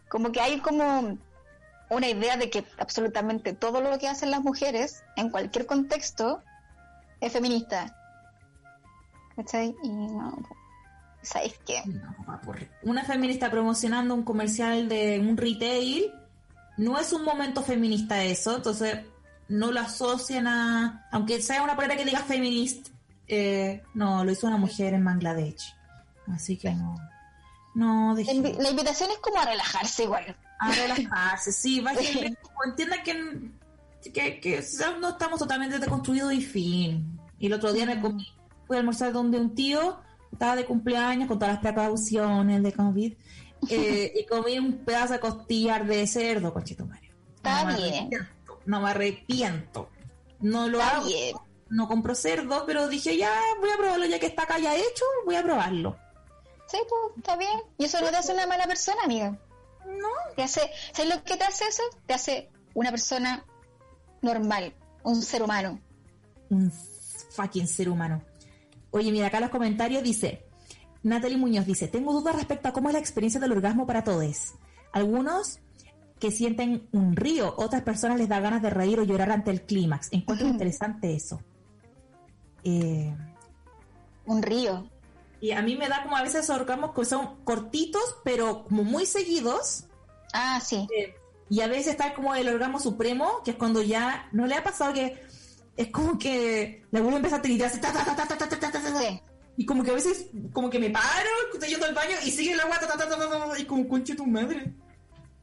como 0.09 0.32
que 0.32 0.40
hay 0.40 0.59
como 0.59 1.16
una 1.93 2.09
idea 2.09 2.36
de 2.36 2.51
que 2.51 2.64
absolutamente 2.78 3.52
todo 3.52 3.81
lo 3.81 3.98
que 3.98 4.09
hacen 4.09 4.31
las 4.31 4.40
mujeres 4.43 5.02
en 5.16 5.31
cualquier 5.31 5.66
contexto 5.66 6.43
es 7.20 7.32
feminista. 7.32 7.97
¿Cachai? 9.36 9.74
Y 9.82 9.89
no, 9.89 10.36
po. 10.48 10.56
¿sabéis 11.23 11.55
qué? 11.66 11.82
No, 11.86 12.14
Una 12.82 13.05
feminista 13.05 13.51
promocionando 13.51 14.14
un 14.14 14.24
comercial 14.24 14.89
de 14.89 15.20
un 15.20 15.36
retail 15.36 16.12
no 16.78 16.98
es 16.98 17.12
un 17.12 17.24
momento 17.24 17.62
feminista 17.62 18.23
eso, 18.24 18.56
entonces 18.56 19.01
no 19.48 19.70
lo 19.70 19.81
asocian 19.81 20.47
a, 20.47 21.06
aunque 21.12 21.40
sea 21.40 21.62
una 21.62 21.77
palabra 21.77 21.97
que 21.97 22.05
diga 22.05 22.20
feminist, 22.20 22.89
eh, 23.28 23.82
no, 23.94 24.24
lo 24.24 24.32
hizo 24.32 24.47
una 24.48 24.56
mujer 24.56 24.94
en 24.94 25.05
Bangladesh, 25.05 25.74
así 26.35 26.56
que 26.56 26.73
no, 26.74 26.97
dejé- 28.16 28.56
la 28.59 28.70
invitación 28.70 29.10
es 29.10 29.19
como 29.19 29.39
a 29.39 29.44
relajarse 29.44 30.05
igual. 30.05 30.35
A 30.62 30.72
relajarse, 30.72 31.52
sí, 31.52 31.82
como 32.43 32.64
entiendan 32.64 33.02
que, 33.02 34.10
que, 34.12 34.40
que 34.40 34.64
no 35.01 35.10
estamos 35.10 35.39
totalmente 35.39 35.78
deconstruidos 35.78 36.32
y 36.32 36.43
fin. 36.43 37.18
Y 37.39 37.47
el 37.47 37.55
otro 37.55 37.72
día 37.72 37.84
me 37.86 38.01
comí, 38.01 38.26
fui 38.66 38.76
a 38.76 38.80
almorzar 38.80 39.12
donde 39.12 39.39
un 39.39 39.55
tío 39.55 40.01
estaba 40.30 40.55
de 40.56 40.64
cumpleaños 40.64 41.28
con 41.28 41.39
todas 41.39 41.55
las 41.55 41.62
precauciones 41.62 42.62
de 42.62 42.72
COVID 42.72 43.12
eh, 43.68 44.12
y 44.14 44.26
comí 44.26 44.59
un 44.59 44.84
pedazo 44.84 45.14
de 45.14 45.20
costillar 45.20 45.86
de 45.86 46.06
cerdo, 46.06 46.52
conchito 46.52 46.86
Mario. 46.86 47.12
Está 47.36 47.64
me 47.64 47.76
bien. 47.76 48.10
no 48.64 48.80
me 48.80 48.90
arrepiento. 48.90 49.89
No 50.40 50.68
lo 50.68 50.78
Está 50.78 50.97
hago, 50.97 51.06
bien. 51.06 51.36
no 51.70 51.89
compro 51.89 52.14
cerdo, 52.14 52.64
pero 52.66 52.89
dije 52.89 53.16
ya 53.16 53.32
voy 53.60 53.70
a 53.70 53.76
probarlo 53.76 54.06
ya 54.06 54.18
que 54.18 54.26
está 54.26 54.44
acá 54.44 54.59
ya 54.59 54.76
hecho, 54.76 55.05
voy 55.24 55.34
a 55.34 55.43
probarlo. 55.43 55.97
Sí, 56.68 56.78
pues, 56.89 57.18
está 57.18 57.36
bien. 57.36 57.60
Y 57.78 57.84
eso 57.84 58.01
no 58.01 58.09
te 58.10 58.16
hace 58.16 58.32
una 58.32 58.47
mala 58.47 58.66
persona, 58.66 59.02
amiga. 59.05 59.36
No. 59.86 60.09
Te 60.36 60.42
hace, 60.42 60.60
¿Sabes 60.92 61.14
lo 61.14 61.22
que 61.24 61.36
te 61.36 61.44
hace 61.44 61.64
eso? 61.66 61.82
Te 62.06 62.14
hace 62.14 62.50
una 62.74 62.90
persona 62.90 63.44
normal, 64.22 64.74
un 65.02 65.22
ser 65.22 65.42
humano. 65.42 65.80
un 66.50 66.70
fucking 67.30 67.66
ser 67.66 67.88
humano. 67.88 68.22
Oye, 68.90 69.10
mira, 69.10 69.28
acá 69.28 69.40
los 69.40 69.50
comentarios 69.50 70.02
dice, 70.02 70.44
Natalie 71.02 71.38
Muñoz 71.38 71.64
dice, 71.66 71.88
tengo 71.88 72.12
dudas 72.12 72.36
respecto 72.36 72.68
a 72.68 72.72
cómo 72.72 72.88
es 72.88 72.92
la 72.92 72.98
experiencia 73.00 73.40
del 73.40 73.52
orgasmo 73.52 73.86
para 73.86 74.04
todos. 74.04 74.52
Algunos 74.92 75.59
que 76.20 76.30
sienten 76.30 76.88
un 76.92 77.16
río, 77.16 77.54
otras 77.56 77.82
personas 77.82 78.18
les 78.18 78.28
da 78.28 78.38
ganas 78.38 78.60
de 78.62 78.70
reír 78.70 79.00
o 79.00 79.02
llorar 79.04 79.32
ante 79.32 79.50
el 79.50 79.62
clímax. 79.62 80.12
Encuentro 80.12 80.46
interesante 80.54 81.14
eso. 81.14 81.40
Eh, 82.64 83.14
Un 84.26 84.42
río. 84.42 84.86
Y 85.43 85.51
a 85.51 85.60
mí 85.60 85.77
me 85.77 85.89
da 85.89 86.05
como 86.05 86.16
a 86.16 86.23
veces 86.23 86.48
orgasmos 86.51 86.94
que 86.94 87.05
son 87.05 87.43
cortitos, 87.43 88.16
pero 88.23 88.62
como 88.62 88.85
muy 88.85 89.06
seguidos. 89.06 89.86
Ah, 90.32 90.60
sí. 90.64 90.86
Eh, 90.97 91.16
y 91.51 91.62
a 91.62 91.66
veces 91.66 91.89
está 91.89 92.14
como 92.14 92.32
el 92.36 92.48
orgasmo 92.48 92.78
supremo, 92.78 93.43
que 93.44 93.51
es 93.51 93.56
cuando 93.56 93.82
ya 93.82 94.28
no 94.31 94.47
le 94.47 94.55
ha 94.55 94.62
pasado 94.62 94.94
que 94.94 95.20
es 95.77 95.89
como 95.89 96.16
que 96.16 96.85
la 96.93 97.01
vuelvo 97.01 97.16
a 97.16 97.19
empezar 97.19 97.40
a 97.40 97.43
tiritar 97.43 97.66
así, 97.66 97.81
ta, 97.81 97.93
ta, 97.93 98.05
ta, 98.05 98.14
ta, 98.14 98.39
ta, 98.39 98.48
ta, 98.48 98.60
ta, 98.60 98.70
ta. 98.70 99.01
Sí. 99.01 99.20
y 99.56 99.66
como 99.66 99.82
que 99.82 99.90
a 99.90 99.94
veces 99.94 100.27
como 100.52 100.70
que 100.70 100.78
me 100.78 100.90
paro, 100.90 101.31
estoy 101.52 101.70
yendo 101.70 101.86
al 101.86 101.94
baño 101.94 102.14
y 102.24 102.31
sigue 102.31 102.52
el 102.52 102.60
agua 102.60 102.78
ta, 102.78 102.86
ta, 102.86 102.97
ta, 102.97 103.09
ta, 103.09 103.19
ta, 103.19 103.59
y 103.59 103.64
como 103.64 103.89
conche 103.89 104.14
tu 104.14 104.24
madre. 104.24 104.73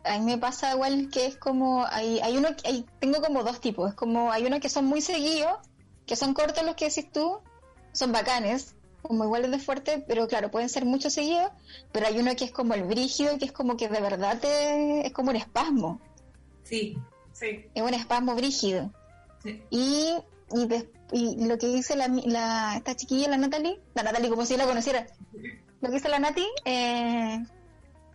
A 0.05 0.17
mí 0.17 0.23
me 0.23 0.37
pasa 0.37 0.71
igual 0.75 1.09
que 1.11 1.25
es 1.25 1.35
como, 1.35 1.85
hay, 1.85 2.21
hay 2.21 2.37
uno, 2.37 2.47
hay, 2.63 2.85
tengo 3.01 3.21
como 3.21 3.43
dos 3.43 3.59
tipos, 3.59 3.89
es 3.89 3.95
como, 3.95 4.31
hay 4.31 4.45
unos 4.45 4.61
que 4.61 4.69
son 4.69 4.85
muy 4.85 5.01
seguidos, 5.01 5.57
que 6.05 6.15
son 6.15 6.33
cortos 6.33 6.63
los 6.63 6.75
que 6.75 6.85
decís 6.85 7.11
tú, 7.11 7.41
son 7.91 8.13
bacanes, 8.13 8.75
como 9.01 9.23
iguales 9.23 9.51
de 9.51 9.59
fuerte, 9.59 10.03
pero 10.07 10.27
claro, 10.27 10.51
pueden 10.51 10.69
ser 10.69 10.85
mucho 10.85 11.09
seguidos, 11.09 11.51
pero 11.91 12.07
hay 12.07 12.17
uno 12.19 12.35
que 12.35 12.45
es 12.45 12.51
como 12.51 12.73
el 12.73 12.83
brígido, 12.83 13.37
que 13.37 13.45
es 13.45 13.51
como 13.51 13.77
que 13.77 13.87
de 13.87 14.01
verdad 14.01 14.39
te, 14.39 15.05
es 15.07 15.13
como 15.13 15.29
un 15.31 15.35
espasmo, 15.37 15.99
Sí, 16.63 16.97
sí, 17.33 17.65
es 17.73 17.81
un 17.81 17.93
espasmo 17.93 18.35
brígido. 18.35 18.91
sí. 19.43 19.63
Y, 19.71 20.13
y, 21.11 21.41
y 21.41 21.45
lo 21.45 21.57
que 21.57 21.67
dice 21.67 21.95
la, 21.95 22.07
la, 22.07 22.73
esta 22.77 22.95
chiquilla, 22.95 23.29
la 23.29 23.37
Natalie, 23.37 23.79
la 23.95 24.03
Natalie 24.03 24.29
como 24.29 24.45
si 24.45 24.53
yo 24.53 24.57
la 24.59 24.65
conociera, 24.65 25.07
lo 25.81 25.89
que 25.89 25.95
dice 25.95 26.09
la 26.09 26.19
Nati, 26.19 26.45
eh, 26.65 27.43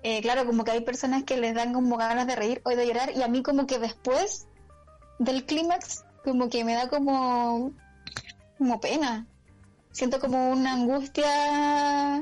eh, 0.03 0.21
claro, 0.23 0.45
como 0.47 0.65
que 0.65 0.71
hay 0.73 0.83
personas 0.83 1.25
que 1.25 1.37
les 1.39 1.55
dan 1.55 1.73
como 1.73 1.97
ganas 1.97 2.27
de 2.27 2.37
reír 2.37 2.61
o 2.65 2.71
de 2.71 2.87
llorar, 2.87 3.11
y 3.17 3.23
a 3.23 3.29
mí 3.29 3.43
como 3.43 3.67
que 3.67 3.79
después 3.79 4.47
del 5.19 5.45
clímax, 5.47 6.05
como 6.23 6.49
que 6.49 6.63
me 6.65 6.75
da 6.75 6.89
como, 6.89 7.73
como 8.59 8.81
pena. 8.81 9.27
Siento 9.95 10.19
como 10.19 10.51
una 10.51 10.73
angustia, 10.73 12.21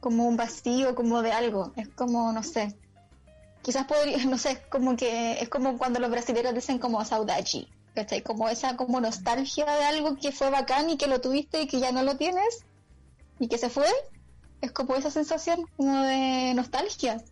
como 0.00 0.28
un 0.28 0.36
vacío, 0.36 0.94
como 0.94 1.22
de 1.22 1.32
algo. 1.32 1.72
Es 1.76 1.88
como, 1.88 2.30
no 2.30 2.42
sé. 2.42 2.76
Quizás 3.62 3.86
podría, 3.86 4.18
no 4.26 4.36
sé, 4.36 4.62
como 4.70 4.96
que 4.96 5.40
es 5.40 5.48
como 5.48 5.78
cuando 5.78 5.98
los 5.98 6.10
brasileños 6.10 6.54
dicen 6.54 6.78
como 6.78 7.02
saudade, 7.06 7.68
¿cachai? 7.94 8.22
Como 8.22 8.50
esa 8.50 8.76
como 8.76 9.00
nostalgia 9.00 9.64
de 9.64 9.84
algo 9.84 10.18
que 10.18 10.30
fue 10.30 10.50
bacán 10.50 10.90
y 10.90 10.98
que 10.98 11.06
lo 11.06 11.22
tuviste 11.22 11.62
y 11.62 11.66
que 11.66 11.80
ya 11.80 11.90
no 11.90 12.02
lo 12.02 12.18
tienes 12.18 12.66
y 13.38 13.48
que 13.48 13.56
se 13.56 13.70
fue. 13.70 13.88
Es 14.60 14.70
como 14.70 14.94
esa 14.94 15.10
sensación 15.10 15.66
como 15.78 16.02
de 16.02 16.52
nostalgia. 16.54 17.24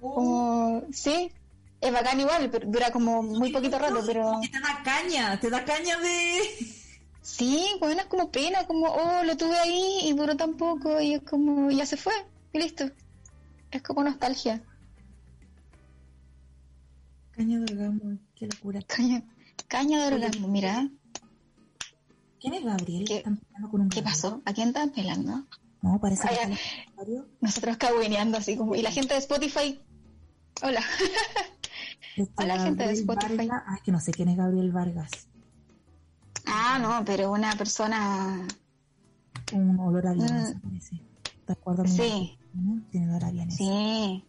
Como, 0.00 0.84
sí, 0.92 1.32
es 1.80 1.92
bacán 1.92 2.20
igual, 2.20 2.48
pero 2.50 2.68
dura 2.68 2.92
como 2.92 3.20
muy 3.20 3.50
poquito 3.50 3.80
rato, 3.80 4.00
pero 4.06 4.40
te 4.40 4.60
da 4.60 4.80
caña, 4.84 5.40
te 5.40 5.50
da 5.50 5.64
caña 5.64 5.98
de... 5.98 6.79
sí, 7.22 7.66
bueno, 7.80 8.00
es 8.00 8.06
como 8.06 8.30
pena, 8.30 8.66
como, 8.66 8.86
oh, 8.86 9.22
lo 9.24 9.36
tuve 9.36 9.56
ahí 9.58 10.00
y 10.04 10.12
duró 10.12 10.36
tan 10.36 10.54
poco 10.56 11.00
y 11.00 11.14
es 11.14 11.22
como, 11.22 11.70
ya 11.70 11.86
se 11.86 11.96
fue 11.96 12.12
y 12.52 12.58
listo. 12.58 12.90
Es 13.70 13.82
como 13.82 14.02
nostalgia. 14.02 14.62
Caña 17.32 17.58
de 17.60 17.72
orgasmo, 17.72 18.18
qué 18.34 18.46
locura. 18.46 18.80
Caña, 18.82 19.22
caña 19.68 20.06
de 20.06 20.14
orgasmo, 20.14 20.48
mira, 20.48 20.88
¿Quién 22.40 22.54
es 22.54 22.64
Gabriel? 22.64 23.04
¿Qué- 23.06 23.18
¿Están 23.18 23.36
peleando 23.36 23.68
con 23.70 23.80
un 23.82 23.88
¿qué 23.90 24.00
Gabriel? 24.00 24.14
pasó? 24.14 24.42
¿A 24.46 24.52
quién 24.54 24.68
están 24.68 24.90
pelando? 24.92 25.46
No, 25.82 26.00
parece 26.00 26.22
que 26.28 26.34
Ay, 26.34 26.56
comentario. 26.96 27.28
Nosotros 27.42 27.76
cabuineando 27.76 28.38
así 28.38 28.56
como, 28.56 28.74
y 28.74 28.82
la 28.82 28.90
gente 28.90 29.12
de 29.14 29.20
Spotify, 29.20 29.80
hola. 30.62 30.82
Este, 32.16 32.32
Hola, 32.42 32.58
gente 32.64 32.82
de 32.82 32.88
Gabriel 32.88 33.00
Spotify. 33.00 33.46
Vargas. 33.48 33.62
Ay, 33.68 33.78
que 33.84 33.92
no 33.92 34.00
sé 34.00 34.10
quién 34.12 34.28
es 34.30 34.36
Gabriel 34.36 34.72
Vargas. 34.72 35.10
Ah, 36.46 36.78
no, 36.80 37.04
pero 37.04 37.30
una 37.32 37.54
persona, 37.56 38.46
Un 39.52 39.78
olor 39.80 40.06
a 40.06 40.12
Mm. 40.14 40.18
vienesa, 40.18 40.60
parece. 40.62 41.00
¿Te 41.46 41.52
acuerdas? 41.52 41.90
Sí. 41.92 42.38
¿no? 42.54 42.82
Tiene 42.90 43.08
olor 43.10 43.24
a 43.24 43.30
vienesa. 43.30 43.56
sí, 43.58 44.24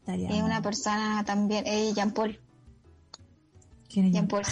Estaría 0.00 0.28
es 0.30 0.42
una 0.42 0.60
persona 0.62 1.24
también, 1.24 1.64
eh, 1.66 1.92
Jean 1.94 2.12
Paul, 2.12 2.38
¿Quién 3.88 4.06
es 4.06 4.12
Jean 4.12 4.28
Paul. 4.28 4.42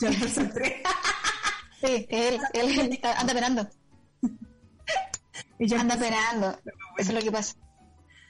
Jean 0.00 0.14
Paul 0.18 0.28
Sartre. 0.30 0.82
Sí, 1.82 2.06
él, 2.10 2.40
él 2.54 2.78
está- 2.92 3.18
anda 3.18 3.34
penando, 3.34 3.68
anda 5.78 5.96
penando, 5.96 6.58
eso 6.96 7.10
es 7.10 7.14
lo 7.14 7.20
que 7.20 7.32
pasa. 7.32 7.54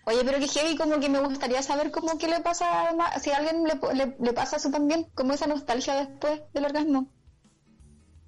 Oye, 0.07 0.23
pero 0.25 0.39
que 0.39 0.49
heavy, 0.49 0.77
como 0.77 0.99
que 0.99 1.09
me 1.11 1.21
gustaría 1.21 1.63
saber 1.63 1.91
cómo 1.93 2.17
que 2.19 2.29
le 2.29 2.41
pasa, 2.41 2.91
si 3.21 3.31
a 3.31 3.37
alguien 3.37 3.63
le, 3.65 3.75
le, 3.95 4.17
le 4.19 4.33
pasa 4.33 4.57
eso 4.57 4.71
también, 4.71 5.07
como 5.15 5.33
esa 5.35 5.47
nostalgia 5.47 5.95
después 5.97 6.41
del 6.55 6.65
orgasmo. 6.65 7.09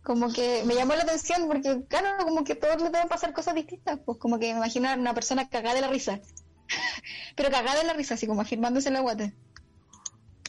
Como 0.04 0.30
que 0.32 0.62
me 0.66 0.74
llamó 0.74 0.94
la 0.94 1.02
atención 1.02 1.48
porque, 1.48 1.82
claro, 1.88 2.24
como 2.24 2.44
que 2.44 2.54
todos 2.54 2.76
le 2.80 2.90
deben 2.90 3.08
pasar 3.08 3.32
cosas 3.32 3.54
distintas, 3.54 3.98
pues 4.04 4.18
como 4.18 4.38
que 4.38 4.52
me 4.52 4.58
imagino 4.58 4.88
a 4.88 4.94
una 4.94 5.14
persona 5.14 5.48
cagada 5.48 5.74
de 5.74 5.80
la 5.80 5.88
risa. 5.88 6.20
pero 7.36 7.50
cagada 7.50 7.80
de 7.80 7.86
la 7.86 7.94
risa, 7.94 8.14
así 8.14 8.26
como 8.26 8.42
afirmándose 8.42 8.88
en 8.88 8.94
la 8.94 9.00
guata. 9.00 9.32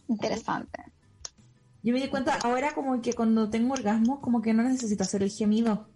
Interesante. 0.08 0.84
Yo 1.82 1.94
me 1.94 2.02
di 2.02 2.10
cuenta 2.10 2.38
ahora 2.44 2.74
como 2.74 3.02
que 3.02 3.14
cuando 3.14 3.50
tengo 3.50 3.74
orgasmo 3.74 4.20
como 4.20 4.42
que 4.42 4.54
no 4.54 4.64
necesito 4.64 5.04
hacer 5.04 5.24
el 5.24 5.32
gemido. 5.32 5.88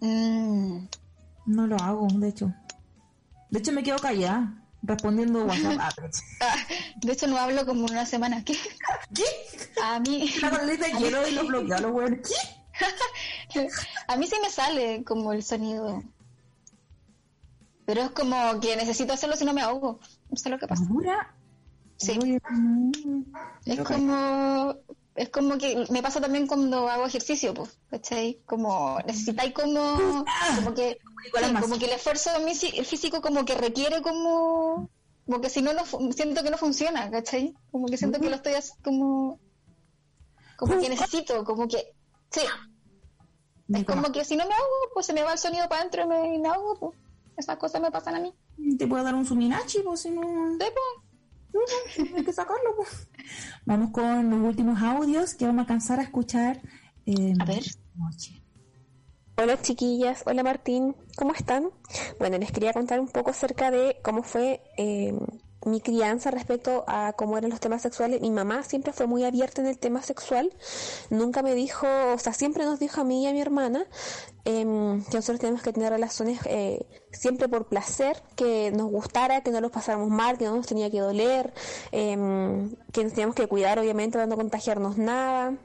Mm, 0.00 0.86
No 1.46 1.66
lo 1.66 1.76
hago, 1.76 2.08
de 2.12 2.28
hecho. 2.28 2.54
De 3.50 3.58
hecho 3.60 3.72
me 3.72 3.82
quedo 3.82 3.98
callada. 3.98 4.57
Respondiendo 4.82 5.44
WhatsApp. 5.44 5.78
Ah, 5.80 5.92
Ah, 6.40 6.56
de 6.96 7.12
hecho, 7.12 7.26
no 7.26 7.36
hablo 7.38 7.66
como 7.66 7.84
una 7.84 8.06
semana. 8.06 8.44
¿Qué? 8.44 8.56
¿Qué? 9.14 9.24
A 9.82 10.00
mí, 10.00 10.28
hielo 10.98 11.26
y 11.26 11.32
lo. 11.32 12.06
¿Qué? 12.22 12.34
a 14.08 14.16
mí 14.16 14.26
sí 14.26 14.36
me 14.42 14.50
sale 14.50 15.04
como 15.04 15.32
el 15.32 15.42
sonido. 15.42 16.02
Pero 17.86 18.02
es 18.02 18.10
como 18.10 18.60
que 18.60 18.76
necesito 18.76 19.14
hacerlo 19.14 19.36
si 19.36 19.44
no 19.44 19.54
me 19.54 19.62
ahogo. 19.62 19.98
No 20.30 20.36
sé 20.36 20.50
lo 20.50 20.58
que 20.58 20.66
pasa. 20.66 20.84
¿Segura? 20.84 21.34
Sí. 21.96 22.38
Es 23.64 23.80
como, 23.80 24.76
es 25.18 25.28
como 25.30 25.58
que 25.58 25.84
me 25.90 26.02
pasa 26.02 26.20
también 26.20 26.46
cuando 26.46 26.88
hago 26.88 27.06
ejercicio, 27.06 27.52
pues, 27.54 27.78
¿cachai? 27.90 28.40
Como 28.46 28.98
necesitáis 29.06 29.52
como, 29.52 30.24
como 30.56 30.74
que, 30.74 30.98
sí, 31.34 31.52
como 31.60 31.78
que 31.78 31.84
el 31.86 31.92
esfuerzo 31.92 32.30
el 32.36 32.86
físico 32.86 33.20
como 33.20 33.44
que 33.44 33.54
requiere 33.54 34.00
como, 34.02 34.88
como 35.26 35.40
que 35.40 35.50
si 35.50 35.60
no, 35.62 35.72
no 35.72 35.84
siento 36.12 36.42
que 36.42 36.50
no 36.50 36.58
funciona, 36.58 37.10
¿cachai? 37.10 37.54
Como 37.70 37.86
que 37.86 37.96
siento 37.96 38.18
que 38.20 38.30
lo 38.30 38.36
estoy 38.36 38.52
hac- 38.54 38.74
como, 38.82 39.38
como 40.56 40.80
que 40.80 40.88
necesito, 40.88 41.44
como 41.44 41.68
que, 41.68 41.84
sí, 42.30 42.42
es 43.68 43.84
como 43.84 44.10
que 44.12 44.24
si 44.24 44.36
no 44.36 44.46
me 44.46 44.54
ahogo, 44.54 44.76
pues 44.94 45.06
se 45.06 45.12
me 45.12 45.22
va 45.22 45.32
el 45.32 45.38
sonido 45.38 45.68
para 45.68 45.82
adentro 45.82 46.02
y 46.04 46.06
me, 46.06 46.34
y 46.36 46.38
me 46.38 46.48
ahogo, 46.48 46.78
pues. 46.78 46.98
Esas 47.36 47.56
cosas 47.58 47.80
me 47.80 47.90
pasan 47.92 48.16
a 48.16 48.20
mí. 48.20 48.34
Te 48.78 48.86
puedo 48.88 49.04
dar 49.04 49.14
un 49.14 49.24
suminachi, 49.24 49.80
pues 49.84 50.00
si 50.00 50.10
no. 50.10 50.22
Sí, 50.22 50.58
pues. 50.58 51.07
Hay 52.16 52.24
que 52.24 52.32
sacarlo, 52.32 52.76
pues. 52.76 53.08
Vamos 53.64 53.90
con 53.90 54.30
los 54.30 54.40
últimos 54.40 54.80
audios 54.82 55.34
que 55.34 55.44
vamos 55.46 55.60
a 55.60 55.62
alcanzar 55.62 55.98
a 56.00 56.02
escuchar. 56.02 56.60
eh, 57.06 57.34
A 57.40 57.44
ver. 57.44 57.62
Noche. 57.94 58.42
Hola 59.36 59.60
chiquillas, 59.62 60.24
hola 60.26 60.42
Martín, 60.42 60.96
¿cómo 61.16 61.32
están? 61.32 61.70
Bueno, 62.18 62.38
les 62.38 62.50
quería 62.50 62.72
contar 62.72 62.98
un 62.98 63.06
poco 63.08 63.30
acerca 63.30 63.70
de 63.70 63.96
cómo 64.02 64.24
fue 64.24 64.60
eh, 64.76 65.14
mi 65.64 65.80
crianza 65.80 66.30
respecto 66.30 66.84
a 66.86 67.12
cómo 67.14 67.36
eran 67.36 67.50
los 67.50 67.60
temas 67.60 67.82
sexuales. 67.82 68.20
Mi 68.20 68.30
mamá 68.30 68.62
siempre 68.62 68.92
fue 68.92 69.06
muy 69.06 69.24
abierta 69.24 69.60
en 69.60 69.66
el 69.66 69.78
tema 69.78 70.02
sexual, 70.02 70.52
nunca 71.10 71.42
me 71.42 71.54
dijo, 71.54 71.86
o 72.14 72.18
sea, 72.18 72.32
siempre 72.32 72.64
nos 72.64 72.78
dijo 72.78 73.00
a 73.00 73.04
mí 73.04 73.24
y 73.24 73.26
a 73.26 73.32
mi 73.32 73.40
hermana 73.40 73.86
em, 74.44 75.02
que 75.04 75.16
nosotros 75.16 75.40
tenemos 75.40 75.62
que 75.62 75.72
tener 75.72 75.90
relaciones 75.92 76.40
eh, 76.46 76.86
siempre 77.12 77.48
por 77.48 77.66
placer, 77.68 78.22
que 78.36 78.70
nos 78.72 78.90
gustara, 78.90 79.42
que 79.42 79.50
no 79.50 79.60
los 79.60 79.70
pasáramos 79.70 80.10
mal, 80.10 80.38
que 80.38 80.44
no 80.44 80.56
nos 80.56 80.66
tenía 80.66 80.90
que 80.90 81.00
doler, 81.00 81.52
em, 81.92 82.74
que 82.92 83.04
nos 83.04 83.12
teníamos 83.12 83.34
que 83.34 83.46
cuidar 83.46 83.78
obviamente 83.78 84.18
para 84.18 84.26
no 84.26 84.36
contagiarnos 84.36 84.96
nada. 84.96 85.56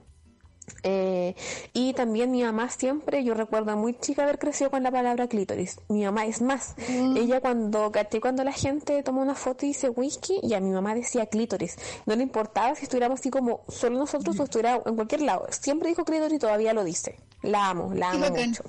Eh, 0.84 1.36
y 1.74 1.94
también 1.94 2.32
mi 2.32 2.44
mamá 2.44 2.70
siempre, 2.70 3.24
yo 3.24 3.34
recuerdo 3.34 3.76
muy 3.78 3.94
chica 3.94 4.24
haber 4.24 4.40
crecido 4.40 4.70
con 4.70 4.84
la 4.84 4.92
palabra 4.92 5.28
clítoris. 5.28 5.80
Mi 5.90 6.04
mamá 6.04 6.26
es 6.26 6.42
más, 6.42 6.76
ella 6.88 7.42
cuando, 7.42 7.92
cuando 8.22 8.44
la 8.44 8.52
gente 8.52 9.02
toma 9.04 9.22
una 9.22 9.36
foto 9.36 9.66
y 9.66 9.70
dice 9.70 9.90
whisky, 9.90 10.40
ya 10.44 10.60
mi 10.60 10.72
mamá 10.72 10.96
decía 10.96 11.26
clítoris. 11.26 11.78
No 12.06 12.16
le 12.16 12.24
importaba 12.24 12.76
si 12.76 12.84
estuviéramos 12.84 13.20
así 13.20 13.30
como 13.30 13.62
solo 13.68 13.98
nosotros 13.98 14.40
o 14.40 14.44
estuviera 14.44 14.82
en 14.86 14.96
cualquier 14.96 15.22
lado. 15.22 15.48
Siempre 15.52 15.90
dijo 15.90 16.04
clítoris 16.06 16.36
y 16.36 16.40
todavía 16.40 16.74
lo 16.74 16.84
dice. 16.84 17.18
La 17.42 17.70
amo, 17.70 17.94
la 17.94 18.12
amo 18.12 18.30
mucho. 18.30 18.64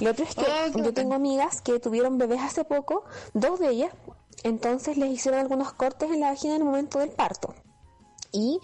Lo 0.00 0.10
otro 0.10 0.24
es 0.24 0.34
que 0.34 0.42
Oh, 0.42 0.78
yo 0.82 0.94
tengo 0.94 1.14
amigas 1.14 1.60
que 1.60 1.78
tuvieron 1.78 2.16
bebés 2.18 2.40
hace 2.40 2.64
poco, 2.64 3.04
dos 3.34 3.60
de 3.60 3.68
ellas, 3.68 3.92
entonces 4.42 4.96
les 4.96 5.10
hicieron 5.10 5.40
algunos 5.40 5.72
cortes 5.72 6.10
en 6.10 6.20
la 6.20 6.30
vagina 6.30 6.56
en 6.56 6.62
el 6.62 6.66
momento 6.66 6.98
del 6.98 7.10
parto. 7.10 7.54
Y 8.32 8.60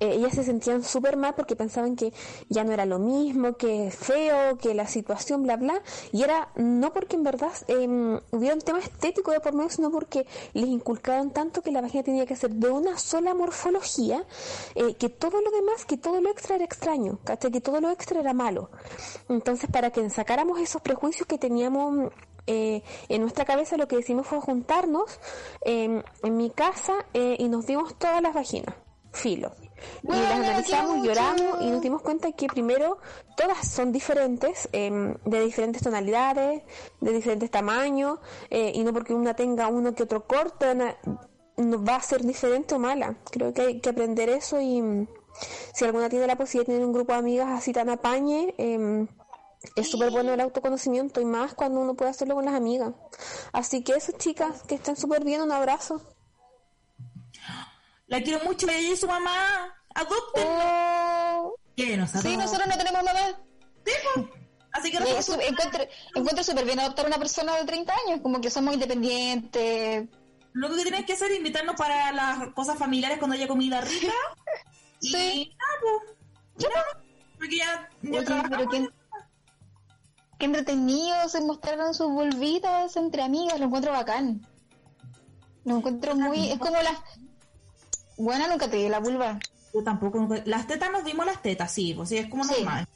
eh, 0.00 0.14
ellas 0.14 0.34
se 0.34 0.44
sentían 0.44 0.82
súper 0.82 1.16
mal 1.16 1.34
porque 1.34 1.56
pensaban 1.56 1.96
que 1.96 2.12
ya 2.48 2.64
no 2.64 2.72
era 2.72 2.84
lo 2.86 2.98
mismo, 2.98 3.56
que 3.56 3.90
feo, 3.90 4.58
que 4.58 4.74
la 4.74 4.86
situación, 4.86 5.42
bla, 5.42 5.56
bla. 5.56 5.82
Y 6.12 6.22
era 6.22 6.48
no 6.56 6.92
porque 6.92 7.16
en 7.16 7.22
verdad 7.22 7.52
eh, 7.68 8.20
hubiera 8.30 8.54
un 8.54 8.60
tema 8.60 8.78
estético 8.78 9.30
de 9.30 9.40
por 9.40 9.54
medio, 9.54 9.70
sino 9.70 9.90
porque 9.90 10.26
les 10.52 10.68
inculcaron 10.68 11.30
tanto 11.30 11.62
que 11.62 11.72
la 11.72 11.80
vagina 11.80 12.02
tenía 12.02 12.26
que 12.26 12.36
ser 12.36 12.50
de 12.50 12.70
una 12.70 12.98
sola 12.98 13.34
morfología, 13.34 14.24
eh, 14.74 14.94
que 14.94 15.08
todo 15.08 15.40
lo 15.40 15.50
demás, 15.50 15.84
que 15.84 15.96
todo 15.96 16.20
lo 16.20 16.30
extra 16.30 16.56
era 16.56 16.64
extraño, 16.64 17.18
¿cachai? 17.24 17.50
que 17.50 17.60
todo 17.60 17.80
lo 17.80 17.90
extra 17.90 18.20
era 18.20 18.32
malo. 18.32 18.70
Entonces, 19.28 19.70
para 19.70 19.90
que 19.90 20.08
sacáramos 20.10 20.60
esos 20.60 20.82
prejuicios 20.82 21.26
que 21.26 21.38
teníamos 21.38 22.12
eh, 22.46 22.82
en 23.08 23.22
nuestra 23.22 23.44
cabeza 23.44 23.76
lo 23.76 23.88
que 23.88 23.96
decimos 23.96 24.26
fue 24.26 24.40
juntarnos 24.40 25.18
eh, 25.64 26.02
en 26.22 26.36
mi 26.36 26.50
casa 26.50 26.94
eh, 27.12 27.36
y 27.38 27.48
nos 27.48 27.66
dimos 27.66 27.96
todas 27.96 28.22
las 28.22 28.34
vaginas, 28.34 28.74
filo. 29.16 29.52
Y 30.02 30.08
las 30.08 30.30
analizamos, 30.40 31.02
lloramos 31.06 31.60
y 31.60 31.70
nos 31.70 31.80
dimos 31.80 32.02
cuenta 32.02 32.32
que 32.32 32.46
primero 32.46 32.98
todas 33.36 33.66
son 33.68 33.92
diferentes, 33.92 34.68
eh, 34.72 35.14
de 35.24 35.40
diferentes 35.40 35.82
tonalidades, 35.82 36.62
de 37.00 37.12
diferentes 37.12 37.50
tamaños, 37.50 38.18
eh, 38.50 38.72
y 38.74 38.82
no 38.84 38.92
porque 38.92 39.14
una 39.14 39.34
tenga 39.34 39.68
uno 39.68 39.94
que 39.94 40.02
otro 40.04 40.26
corto, 40.26 40.72
na- 40.74 40.96
no 41.56 41.82
va 41.84 41.96
a 41.96 42.02
ser 42.02 42.22
diferente 42.22 42.74
o 42.74 42.78
mala. 42.78 43.16
Creo 43.30 43.52
que 43.52 43.62
hay 43.62 43.80
que 43.80 43.88
aprender 43.90 44.28
eso 44.28 44.60
y 44.60 44.80
mm, 44.82 45.08
si 45.74 45.84
alguna 45.84 46.08
tiene 46.08 46.26
la 46.26 46.36
posibilidad 46.36 46.66
de 46.68 46.72
tener 46.74 46.86
un 46.86 46.92
grupo 46.92 47.12
de 47.12 47.18
amigas 47.18 47.48
así 47.50 47.72
tan 47.72 47.88
apañe, 47.90 48.54
eh, 48.58 49.06
es 49.74 49.88
súper 49.90 50.10
bueno 50.10 50.32
el 50.32 50.40
autoconocimiento 50.40 51.20
y 51.20 51.24
más 51.24 51.54
cuando 51.54 51.80
uno 51.80 51.94
puede 51.94 52.10
hacerlo 52.10 52.34
con 52.34 52.44
las 52.44 52.54
amigas. 52.54 52.92
Así 53.52 53.82
que 53.82 53.92
eso, 53.94 54.12
chicas, 54.12 54.62
que 54.62 54.76
estén 54.76 54.96
súper 54.96 55.24
bien, 55.24 55.42
un 55.42 55.52
abrazo. 55.52 56.00
La 58.06 58.22
quiero 58.22 58.44
mucho, 58.44 58.68
ella 58.68 58.92
y 58.92 58.96
su 58.96 59.06
mamá. 59.06 59.74
Adopten. 59.94 60.46
Oh, 60.46 61.54
¿Qué? 61.76 61.96
¿Nos 61.96 62.10
sí, 62.10 62.36
nosotros 62.36 62.66
no 62.68 62.76
tenemos 62.76 63.02
mamá. 63.02 63.20
Así 64.72 64.90
que 64.90 64.98
eso, 65.18 65.40
encuentro, 65.40 65.84
encuentro 66.14 66.44
súper 66.44 66.66
bien 66.66 66.78
adoptar 66.78 67.06
a 67.06 67.08
una 67.08 67.18
persona 67.18 67.56
de 67.56 67.64
30 67.64 67.94
años, 68.06 68.20
como 68.20 68.40
que 68.40 68.50
somos 68.50 68.74
independientes. 68.74 70.06
lo 70.52 70.68
que 70.68 70.82
tienes 70.82 71.06
que 71.06 71.14
hacer 71.14 71.30
es 71.32 71.38
invitarnos 71.38 71.76
para 71.76 72.12
las 72.12 72.52
cosas 72.52 72.78
familiares 72.78 73.18
cuando 73.18 73.36
haya 73.36 73.48
comida 73.48 73.80
rica. 73.80 74.12
y 75.00 75.08
Sí. 75.08 75.56
Ya, 76.58 76.68
porque 77.38 77.56
ya, 77.56 77.88
ya 78.02 78.20
Oye, 78.20 78.42
pero 78.48 78.68
qué, 78.68 78.88
qué 80.38 80.46
entretenido 80.46 81.28
se 81.28 81.40
mostraron 81.42 81.92
sus 81.94 82.10
volvitas 82.10 82.96
entre 82.96 83.22
amigas, 83.22 83.58
lo 83.58 83.66
encuentro 83.66 83.92
bacán. 83.92 84.46
Lo 85.64 85.78
encuentro 85.78 86.14
muy... 86.14 86.50
Es 86.50 86.58
como 86.58 86.80
la... 86.80 87.02
Buena, 88.16 88.48
nunca 88.48 88.68
te 88.68 88.76
di 88.76 88.88
la 88.88 89.00
vulva. 89.00 89.38
Yo 89.74 89.82
tampoco. 89.84 90.18
nunca- 90.18 90.42
Las 90.46 90.66
tetas 90.66 90.90
nos 90.90 91.04
dimos 91.04 91.26
las 91.26 91.42
tetas, 91.42 91.70
sí, 91.70 91.92
pues 91.94 92.08
sí, 92.08 92.16
es 92.18 92.28
como 92.28 92.44
Sí. 92.44 92.54
normal. 92.62 92.86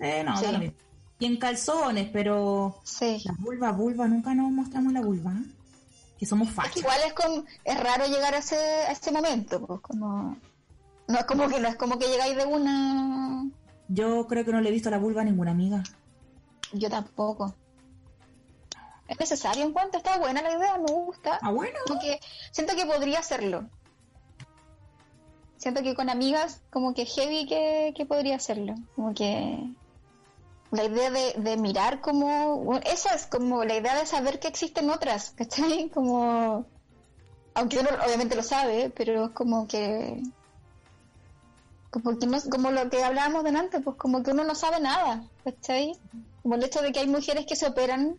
Eh, 0.00 0.24
no, 0.24 0.36
Sí. 0.36 0.46
lo 0.50 0.58
mismo. 0.58 0.76
Y 1.20 1.26
en 1.26 1.36
calzones, 1.38 2.08
pero 2.12 2.80
Sí. 2.82 3.22
la 3.24 3.34
vulva, 3.38 3.70
vulva, 3.72 4.08
nunca 4.08 4.34
nos 4.34 4.50
mostramos 4.50 4.92
la 4.92 5.00
vulva. 5.00 5.32
Que 6.18 6.26
somos 6.26 6.48
Es 6.48 6.54
que 6.54 6.60
fachas. 6.60 6.76
igual 6.78 6.98
es, 7.06 7.12
como, 7.12 7.44
es 7.64 7.80
raro 7.80 8.06
llegar 8.06 8.34
a 8.34 8.38
ese, 8.38 8.56
a 8.56 8.90
ese 8.92 9.12
momento, 9.12 9.64
pues 9.64 9.80
como... 9.80 10.36
No 11.06 11.18
es 11.18 11.24
como 11.26 11.48
que 11.48 11.60
no 11.60 11.68
es 11.68 11.76
como 11.76 11.98
que 11.98 12.06
llegáis 12.08 12.36
de 12.36 12.46
una... 12.46 13.44
Yo 13.88 14.26
creo 14.26 14.44
que 14.44 14.52
no 14.52 14.60
le 14.60 14.70
he 14.70 14.72
visto 14.72 14.90
la 14.90 14.98
vulva 14.98 15.20
a 15.20 15.24
ninguna 15.24 15.50
amiga. 15.50 15.82
Yo 16.72 16.88
tampoco. 16.88 17.54
Es 19.06 19.20
necesario 19.20 19.64
en 19.64 19.72
cuanto 19.72 19.98
está 19.98 20.18
buena 20.18 20.40
la 20.40 20.56
idea, 20.56 20.78
me 20.78 20.90
gusta. 20.90 21.38
Ah, 21.42 21.50
bueno. 21.50 21.78
Como 21.86 22.00
que 22.00 22.18
siento 22.52 22.74
que 22.74 22.86
podría 22.86 23.18
hacerlo. 23.18 23.68
Siento 25.64 25.82
que 25.82 25.94
con 25.94 26.10
amigas, 26.10 26.60
como 26.68 26.92
que 26.92 27.06
heavy 27.06 27.46
que, 27.46 27.94
que 27.96 28.04
podría 28.04 28.36
hacerlo. 28.36 28.74
Como 28.94 29.14
que 29.14 29.66
la 30.70 30.84
idea 30.84 31.10
de, 31.10 31.32
de 31.38 31.56
mirar 31.56 32.02
como... 32.02 32.78
esa 32.84 33.14
es 33.14 33.24
como 33.24 33.64
la 33.64 33.74
idea 33.74 33.98
de 33.98 34.04
saber 34.04 34.38
que 34.40 34.48
existen 34.48 34.90
otras, 34.90 35.30
¿cachai? 35.30 35.88
Como... 35.94 36.66
Aunque 37.54 37.78
uno 37.78 37.88
obviamente 38.04 38.36
lo 38.36 38.42
sabe, 38.42 38.92
pero 38.94 39.24
es 39.24 39.30
como 39.30 39.66
que... 39.66 40.22
Como, 41.90 42.18
que 42.18 42.26
no, 42.26 42.38
como 42.50 42.70
lo 42.70 42.90
que 42.90 43.02
hablábamos 43.02 43.42
delante, 43.42 43.80
pues 43.80 43.96
como 43.96 44.22
que 44.22 44.32
uno 44.32 44.44
no 44.44 44.54
sabe 44.54 44.80
nada, 44.80 45.24
¿cachai? 45.44 45.98
Como 46.42 46.56
el 46.56 46.64
hecho 46.64 46.82
de 46.82 46.92
que 46.92 47.00
hay 47.00 47.08
mujeres 47.08 47.46
que 47.46 47.56
se 47.56 47.68
operan 47.68 48.18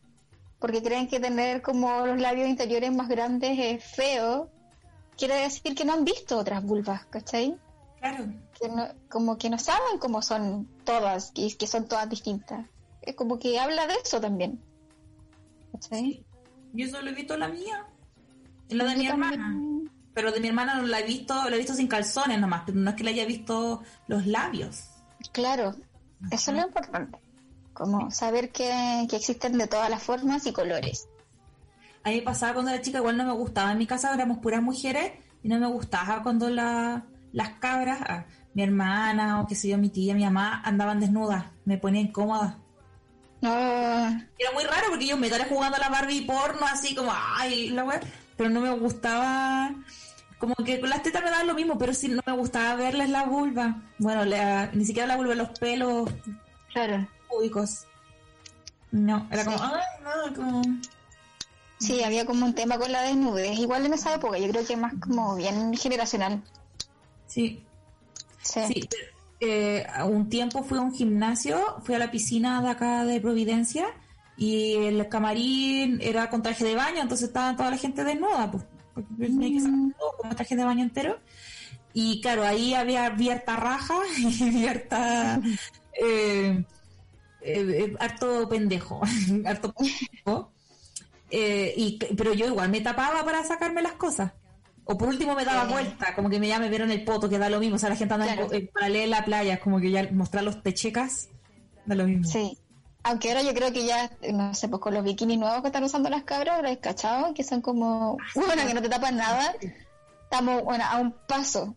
porque 0.58 0.82
creen 0.82 1.08
que 1.08 1.20
tener 1.20 1.62
como 1.62 2.08
los 2.08 2.20
labios 2.20 2.50
interiores 2.50 2.92
más 2.92 3.08
grandes 3.08 3.60
es 3.60 3.84
feo, 3.84 4.50
quiere 5.18 5.36
decir 5.36 5.76
que 5.76 5.86
no 5.86 5.94
han 5.94 6.06
visto 6.06 6.38
otras 6.38 6.64
vulvas, 6.64 7.06
¿cachai? 7.06 7.58
Claro. 8.00 8.26
Que 8.60 8.70
no, 8.70 8.88
como 9.10 9.38
que 9.38 9.50
no 9.50 9.58
saben 9.58 9.98
cómo 10.00 10.22
son 10.22 10.68
todas, 10.84 11.32
y 11.36 11.54
que 11.56 11.68
son 11.68 11.88
todas 11.88 12.10
distintas. 12.10 12.68
Es 13.02 13.16
como 13.16 13.40
que 13.40 13.60
habla 13.60 13.88
de 13.88 13.96
eso 14.04 14.20
también. 14.20 14.62
¿Cachai? 15.72 16.26
Yo 16.74 16.90
solo 16.90 17.10
he 17.12 17.14
visto 17.14 17.38
la 17.38 17.48
mía. 17.48 17.86
La 18.70 18.86
de 18.86 18.96
mi 18.96 19.08
también. 19.08 19.34
hermana. 19.34 19.92
Pero 20.14 20.32
de 20.32 20.40
mi 20.40 20.48
hermana 20.48 20.76
no 20.76 20.88
la 20.88 21.02
he 21.02 21.04
visto, 21.04 21.34
la 21.50 21.56
he 21.56 21.60
visto 21.60 21.74
sin 21.74 21.88
calzones 21.88 22.40
nomás, 22.40 22.64
pero 22.66 22.78
no 22.80 22.90
es 22.90 22.96
que 22.96 23.04
le 23.04 23.12
haya 23.12 23.26
visto 23.26 23.84
los 24.08 24.26
labios. 24.26 24.86
Claro, 25.34 25.76
eso 26.32 26.52
es 26.52 26.58
lo 26.58 26.66
importante. 26.66 27.20
Como 27.74 28.10
saber 28.12 28.52
que, 28.52 29.06
que 29.10 29.18
existen 29.18 29.58
de 29.58 29.68
todas 29.68 29.90
las 29.90 30.02
formas 30.02 30.46
y 30.46 30.54
colores. 30.54 31.10
A 32.06 32.10
mí 32.10 32.22
pasaba 32.22 32.54
cuando 32.54 32.72
era 32.72 32.82
chica, 32.82 33.00
igual 33.00 33.18
no 33.18 33.26
me 33.26 33.34
gustaba. 33.34 33.72
En 33.72 33.78
mi 33.80 33.88
casa 33.88 34.14
éramos 34.14 34.38
puras 34.38 34.62
mujeres 34.62 35.12
y 35.44 35.48
no 35.50 35.60
me 35.60 35.68
gustaba 35.68 36.22
cuando 36.24 36.50
la- 36.50 37.04
las 37.34 37.50
cabras, 37.60 38.00
ah, 38.08 38.26
mi 38.54 38.64
hermana 38.64 39.42
o 39.42 39.48
qué 39.48 39.56
sé 39.56 39.68
yo, 39.70 39.78
mi 39.78 39.90
tía, 39.90 40.14
mi 40.14 40.24
mamá, 40.24 40.62
andaban 40.64 41.00
desnudas. 41.00 41.46
Me 41.66 41.78
ponía 41.78 42.02
incómoda. 42.02 42.58
No, 43.42 43.50
Era 43.52 44.52
muy 44.54 44.64
raro 44.64 44.88
porque 44.90 45.08
yo 45.08 45.18
me 45.18 45.28
estaré 45.28 45.46
jugando 45.50 45.76
a 45.78 45.80
la 45.80 45.90
Barbie 45.90 46.22
porno 46.26 46.66
así 46.66 46.96
como, 46.96 47.12
ay, 47.14 47.70
la 47.70 47.84
wea. 47.84 48.00
pero 48.38 48.50
no 48.50 48.60
me 48.62 48.70
gustaba 48.72 49.72
como 50.40 50.54
que 50.56 50.80
con 50.80 50.90
las 50.90 51.02
tetas 51.04 51.24
me 51.24 51.30
daban 51.30 51.48
lo 51.48 51.54
mismo, 51.54 51.78
pero 51.78 51.94
sí 51.94 52.08
no 52.10 52.22
me 52.26 52.34
gustaba 52.34 52.76
verles 52.76 53.10
la 53.10 53.24
vulva. 53.24 53.82
Bueno, 53.98 54.26
la- 54.26 54.68
ni 54.74 54.86
siquiera 54.86 55.08
la 55.08 55.16
vulva, 55.16 55.36
los 55.36 55.50
pelos 55.60 56.10
Claro. 56.74 57.08
públicos. 57.30 57.86
No, 58.92 59.28
era 59.32 59.44
como, 59.46 59.58
Sí. 59.58 59.64
ay, 59.66 60.04
no, 60.04 60.36
como... 60.36 60.62
Sí, 61.78 62.04
había 62.04 62.26
como 62.26 62.46
un 62.46 62.56
tema 62.56 62.78
con 62.78 62.92
la 62.92 63.04
desnudez. 63.04 63.58
Igual 63.60 63.86
en 63.86 63.94
esa 63.94 64.16
época, 64.16 64.38
yo 64.38 64.50
creo 64.50 64.66
que 64.66 64.78
más 64.78 64.94
como 65.00 65.36
bien 65.36 65.74
generacional. 65.76 66.44
Sí, 67.28 67.64
Sí. 68.42 68.62
sí. 68.68 68.90
Eh, 69.40 69.86
un 70.06 70.30
tiempo 70.30 70.64
fui 70.64 70.78
a 70.78 70.82
un 70.82 70.94
gimnasio, 70.94 71.78
fui 71.84 71.96
a 71.96 72.00
la 72.00 72.12
piscina 72.12 72.62
de 72.62 72.70
acá 72.70 73.06
de 73.06 73.20
Providencia 73.22 73.88
y 74.38 74.76
el 74.76 75.10
camarín 75.10 76.00
era 76.02 76.30
con 76.30 76.42
traje 76.42 76.64
de 76.66 76.76
baño, 76.76 77.02
entonces 77.02 77.28
estaba 77.30 77.56
toda 77.56 77.72
la 77.72 77.78
gente 77.78 78.04
desnuda, 78.04 78.52
pues, 78.52 78.64
porque 78.94 79.16
tenía 79.28 79.52
que 79.52 79.62
sacar 79.62 79.80
todo 80.00 80.12
con 80.18 80.36
traje 80.36 80.56
de 80.56 80.64
baño 80.66 80.84
entero. 80.84 81.20
Y 81.94 82.22
claro, 82.22 82.44
ahí 82.44 82.74
había 82.74 83.06
abierta 83.08 83.56
raja 83.58 83.96
y 84.20 84.44
abierta 84.44 85.42
eh, 85.94 86.66
eh, 87.42 87.86
eh, 87.86 87.96
harto 88.00 88.48
pendejo, 88.50 89.02
harto 89.46 89.74
pendejo. 89.74 90.52
Eh, 91.32 91.74
y, 91.76 91.98
pero 92.16 92.34
yo 92.34 92.46
igual 92.48 92.70
me 92.70 92.82
tapaba 92.82 93.24
para 93.26 93.44
sacarme 93.44 93.82
las 93.82 93.94
cosas. 93.94 94.32
O 94.84 94.98
por 94.98 95.08
último 95.08 95.34
me 95.34 95.44
daba 95.46 95.66
vuelta, 95.66 96.14
como 96.16 96.30
que 96.30 96.40
me 96.40 96.48
ya 96.48 96.60
me 96.60 96.70
vieron 96.70 96.92
el 96.92 97.04
poto, 97.04 97.28
que 97.28 97.40
da 97.40 97.50
lo 97.50 97.60
mismo. 97.60 97.78
O 97.78 97.80
sea, 97.80 97.90
la 97.90 97.96
gente 97.96 98.14
anda 98.14 98.28
en- 98.28 98.36
Claro. 98.36 98.54
en 98.54 98.68
paralela 98.68 99.04
en 99.04 99.10
la 99.10 99.26
playa, 99.26 99.60
como 99.60 99.80
que 99.80 99.90
ya 99.90 100.08
mostrar 100.12 100.44
los 100.44 100.62
techecas, 100.62 101.30
da 101.86 101.96
lo 101.96 102.06
mismo. 102.06 102.26
Sí. 102.30 102.58
Aunque 103.04 103.30
ahora 103.30 103.42
yo 103.44 103.54
creo 103.54 103.72
que 103.74 103.86
ya, 103.86 104.12
no 104.34 104.54
sé, 104.54 104.68
pues 104.68 104.82
con 104.82 104.94
los 104.94 105.04
bikinis 105.04 105.38
nuevos 105.40 105.62
que 105.62 105.68
están 105.68 105.84
usando 105.84 106.10
las 106.10 106.24
cabras, 106.24 106.62
¿lo 106.62 106.70
has 106.70 106.78
cachado? 106.78 107.34
Que 107.34 107.44
son 107.44 107.62
como, 107.62 108.18
bueno, 108.36 108.66
que 108.68 108.74
no 108.74 108.82
te 108.82 108.90
tapan 108.90 109.16
nada. 109.18 109.54
Estamos, 110.24 110.64
bueno, 110.64 110.84
a 110.88 110.98
un 111.00 111.14
paso. 111.28 111.76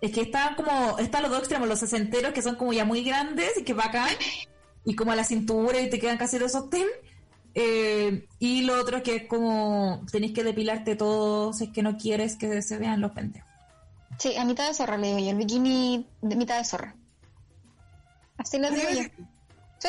Es 0.00 0.12
que 0.12 0.22
están 0.22 0.54
como, 0.54 0.98
están 0.98 1.22
los 1.22 1.30
dos 1.30 1.40
extremos, 1.40 1.68
los 1.68 1.78
sesenteros 1.78 2.32
que 2.32 2.40
son 2.42 2.56
como 2.56 2.72
ya 2.72 2.84
muy 2.86 3.02
grandes 3.04 3.58
y 3.58 3.64
que 3.64 3.74
bacán, 3.74 4.08
y 4.84 4.94
como 4.94 5.12
a 5.12 5.16
la 5.16 5.24
cintura 5.24 5.80
y 5.80 5.90
te 5.90 5.98
quedan 5.98 6.16
casi 6.18 6.38
de 6.38 6.48
sostén. 6.48 6.86
Eh, 7.54 8.26
y 8.38 8.62
lo 8.62 8.80
otro 8.80 9.02
que 9.02 9.16
es 9.16 9.28
como 9.28 10.04
tenés 10.10 10.32
que 10.32 10.44
depilarte 10.44 10.94
todo 10.96 11.52
si 11.52 11.64
es 11.64 11.70
que 11.70 11.82
no 11.82 11.96
quieres 11.96 12.36
que 12.36 12.62
se 12.62 12.78
vean 12.78 13.00
los 13.00 13.12
pendejos. 13.12 13.48
Sí, 14.18 14.36
a 14.36 14.44
mitad 14.44 14.68
de 14.68 14.74
zorra 14.74 14.96
le 14.98 15.08
digo 15.08 15.18
yo, 15.18 15.30
el 15.30 15.36
bikini 15.36 16.06
de 16.20 16.36
mitad 16.36 16.58
de 16.58 16.64
zorra. 16.64 16.94
Así 18.36 18.58
le 18.58 18.70
digo 18.70 18.88
yo. 18.90 19.02
¿Sí? 19.78 19.88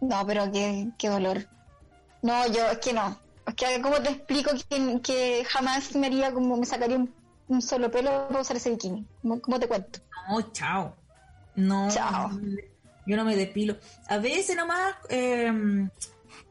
No, 0.00 0.26
pero 0.26 0.50
qué, 0.52 0.88
qué 0.98 1.08
dolor. 1.08 1.46
No, 2.22 2.46
yo, 2.48 2.68
es 2.70 2.78
que 2.78 2.92
no. 2.92 3.18
Es 3.46 3.54
que, 3.54 3.80
¿cómo 3.82 3.96
te 4.00 4.10
explico 4.10 4.50
que, 4.68 5.00
que 5.02 5.44
jamás 5.44 5.94
me 5.94 6.06
haría 6.08 6.32
como, 6.32 6.56
me 6.56 6.66
sacaría 6.66 6.96
un, 6.96 7.14
un 7.48 7.62
solo 7.62 7.90
pelo 7.90 8.26
para 8.28 8.40
usar 8.40 8.56
ese 8.56 8.70
bikini? 8.70 9.06
¿Cómo, 9.22 9.40
cómo 9.40 9.60
te 9.60 9.68
cuento? 9.68 10.00
No, 10.28 10.40
chao. 10.52 10.96
No, 11.56 11.88
Chao. 11.90 12.30
yo 13.06 13.16
no 13.16 13.24
me 13.24 13.36
depilo. 13.36 13.76
A 14.08 14.18
veces 14.18 14.56
nomás, 14.56 14.94
eh, 15.08 15.88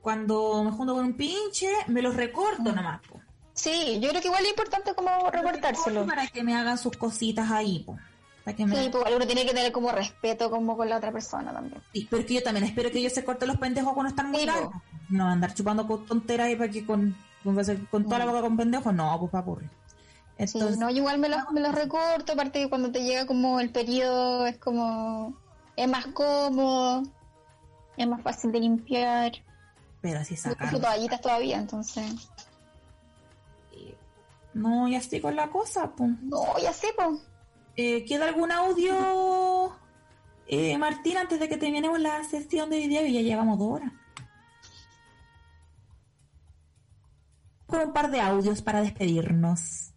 cuando 0.04 0.64
me 0.66 0.72
junto 0.72 0.94
con 0.96 1.06
un 1.06 1.14
pinche, 1.14 1.70
me 1.88 2.02
los 2.02 2.14
recorto 2.16 2.74
nomás. 2.74 3.00
po. 3.08 3.22
Sí, 3.54 4.00
yo 4.02 4.10
creo 4.10 4.22
que 4.22 4.28
igual 4.28 4.44
es 4.44 4.50
importante 4.50 4.94
como 4.94 5.32
recortárselo. 5.32 6.06
Para 6.06 6.28
que 6.28 6.44
me 6.44 6.54
hagan 6.56 6.78
sus 6.78 6.98
cositas 6.98 7.50
ahí. 7.50 7.84
po. 7.86 7.98
Para 8.44 8.58
que 8.58 8.66
me... 8.66 8.76
Sí, 8.76 8.90
pues 8.92 9.06
uno 9.16 9.26
tiene 9.26 9.46
que 9.46 9.54
tener 9.54 9.72
como 9.72 9.94
respeto 9.94 10.52
como 10.52 10.76
con 10.76 10.90
la 10.90 10.98
otra 10.98 11.14
persona 11.14 11.54
también. 11.54 11.82
Sí, 11.94 12.06
pero 12.10 12.20
es 12.22 12.28
que 12.28 12.34
yo 12.34 12.44
también 12.44 12.66
espero 12.66 12.92
que 12.92 13.00
ellos 13.00 13.14
se 13.14 13.24
corten 13.24 13.48
los 13.48 13.58
pendejos 13.58 13.94
cuando 13.94 14.10
están 14.10 14.30
muy 14.30 14.42
Sí, 14.42 14.46
po. 14.48 14.52
largos. 14.52 14.76
No 15.08 15.28
andar 15.30 15.54
chupando 15.54 15.88
con 15.88 16.06
tonteras 16.06 16.50
y 16.50 16.58
para 16.58 16.70
que 16.70 16.86
con, 16.86 17.16
con, 17.42 17.56
con 17.90 18.04
toda 18.04 18.20
la 18.20 18.26
boca 18.26 18.42
con 18.42 18.58
pendejos, 18.58 18.94
no, 18.94 19.18
pues 19.20 19.32
para 19.32 19.44
aburrir. 19.44 19.70
Sí, 20.40 20.58
Entonces, 20.58 20.78
no, 20.78 20.90
yo 20.90 20.98
igual 20.98 21.20
me 21.20 21.30
los, 21.30 21.40
me 21.52 21.62
los 21.62 21.74
recorto, 21.74 22.34
aparte 22.34 22.60
que 22.60 22.68
cuando 22.68 22.92
te 22.92 23.04
llega 23.04 23.26
como 23.26 23.62
el 23.62 23.70
periodo 23.70 24.46
es 24.48 24.58
como... 24.58 25.34
es 25.78 25.88
más 25.88 26.08
cómodo, 26.08 27.04
es 27.96 28.06
más 28.08 28.22
fácil 28.22 28.52
de 28.52 28.60
limpiar. 28.60 29.32
Pero 30.04 30.20
así 30.20 30.36
Yo 30.36 30.42
sacar. 30.42 30.68
uso 30.68 30.82
toallitas 30.82 31.22
todavía, 31.22 31.58
entonces... 31.58 32.30
No, 34.54 34.88
ya 34.88 35.00
estoy 35.00 35.20
con 35.20 35.36
la 35.36 35.50
cosa, 35.50 35.90
pues. 35.96 36.12
No, 36.22 36.60
ya 36.62 36.72
sé, 36.74 36.88
pues. 36.96 37.22
Eh, 37.76 38.06
¿Queda 38.06 38.26
algún 38.26 38.52
audio, 38.52 39.74
eh, 40.46 40.78
Martín, 40.78 41.18
antes 41.18 41.40
de 41.40 41.50
que 41.50 41.58
terminemos 41.58 42.00
la 42.00 42.24
sesión 42.26 42.70
de 42.70 42.78
video? 42.78 43.08
Ya 43.08 43.22
llevamos 43.22 43.58
dos 43.58 43.72
horas. 43.72 43.92
Con 47.66 47.80
un 47.80 47.94
par 47.94 48.12
de 48.12 48.22
audios 48.22 48.62
para 48.62 48.82
despedirnos. 48.82 49.94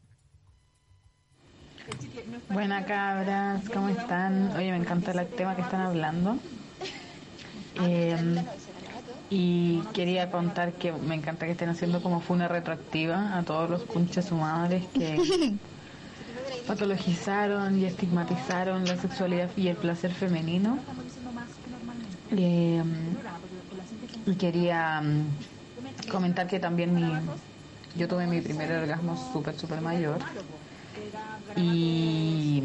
Buena 2.49 2.87
cabras, 2.87 3.69
¿cómo 3.69 3.89
están? 3.91 4.57
Oye, 4.57 4.70
me 4.70 4.78
encanta 4.78 5.11
el 5.11 5.28
tema 5.28 5.55
que 5.55 5.62
están 5.62 5.83
hablando. 5.83 6.39
Eh, 7.83 8.43
y 9.28 9.90
quería 9.93 10.31
contar 10.31 10.78
que 10.78 10.93
me 10.93 11.15
encanta 11.16 11.47
que 11.47 11.53
estén 11.53 11.69
haciendo 11.70 12.03
como 12.03 12.20
funa 12.20 12.48
retroactiva 12.48 13.36
a 13.39 13.44
todos 13.44 13.69
los 13.70 13.85
cunches 13.86 14.31
humanos 14.32 14.89
que 14.93 15.23
patologizaron 16.65 17.77
y 17.77 17.86
estigmatizaron 17.86 18.86
la 18.86 18.97
sexualidad 18.97 19.53
y 19.57 19.69
el 19.69 19.78
placer 19.78 20.15
femenino. 20.15 20.90
Eh, 22.31 22.82
y 24.24 24.36
quería 24.36 25.01
mm, 25.01 25.39
comentar 26.09 26.47
que 26.48 26.61
también 26.61 26.94
mi, 26.94 27.23
yo 27.94 28.09
tuve 28.09 28.27
mi 28.27 28.43
primer 28.43 28.73
orgasmo 28.73 29.16
súper, 29.16 29.57
súper 29.57 29.81
mayor. 29.82 30.27
Y, 31.55 32.62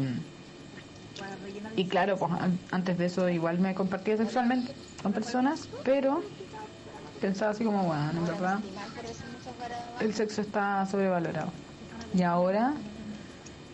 y 1.74 1.88
claro, 1.88 2.18
pues 2.18 2.32
an- 2.32 2.64
antes 2.70 2.98
de 2.98 3.06
eso 3.06 3.28
igual 3.28 3.58
me 3.58 3.74
compartía 3.74 4.16
sexualmente 4.16 4.76
con 5.02 5.12
personas, 5.12 5.70
pero 5.82 6.34
pensaba 7.22 7.52
así 7.52 7.64
como, 7.64 7.84
bueno, 7.84 8.10
en 8.10 8.26
verdad 8.26 8.58
el 10.00 10.12
sexo 10.12 10.42
está 10.42 10.84
sobrevalorado. 10.86 11.50
Y 12.12 12.22
ahora, 12.22 12.74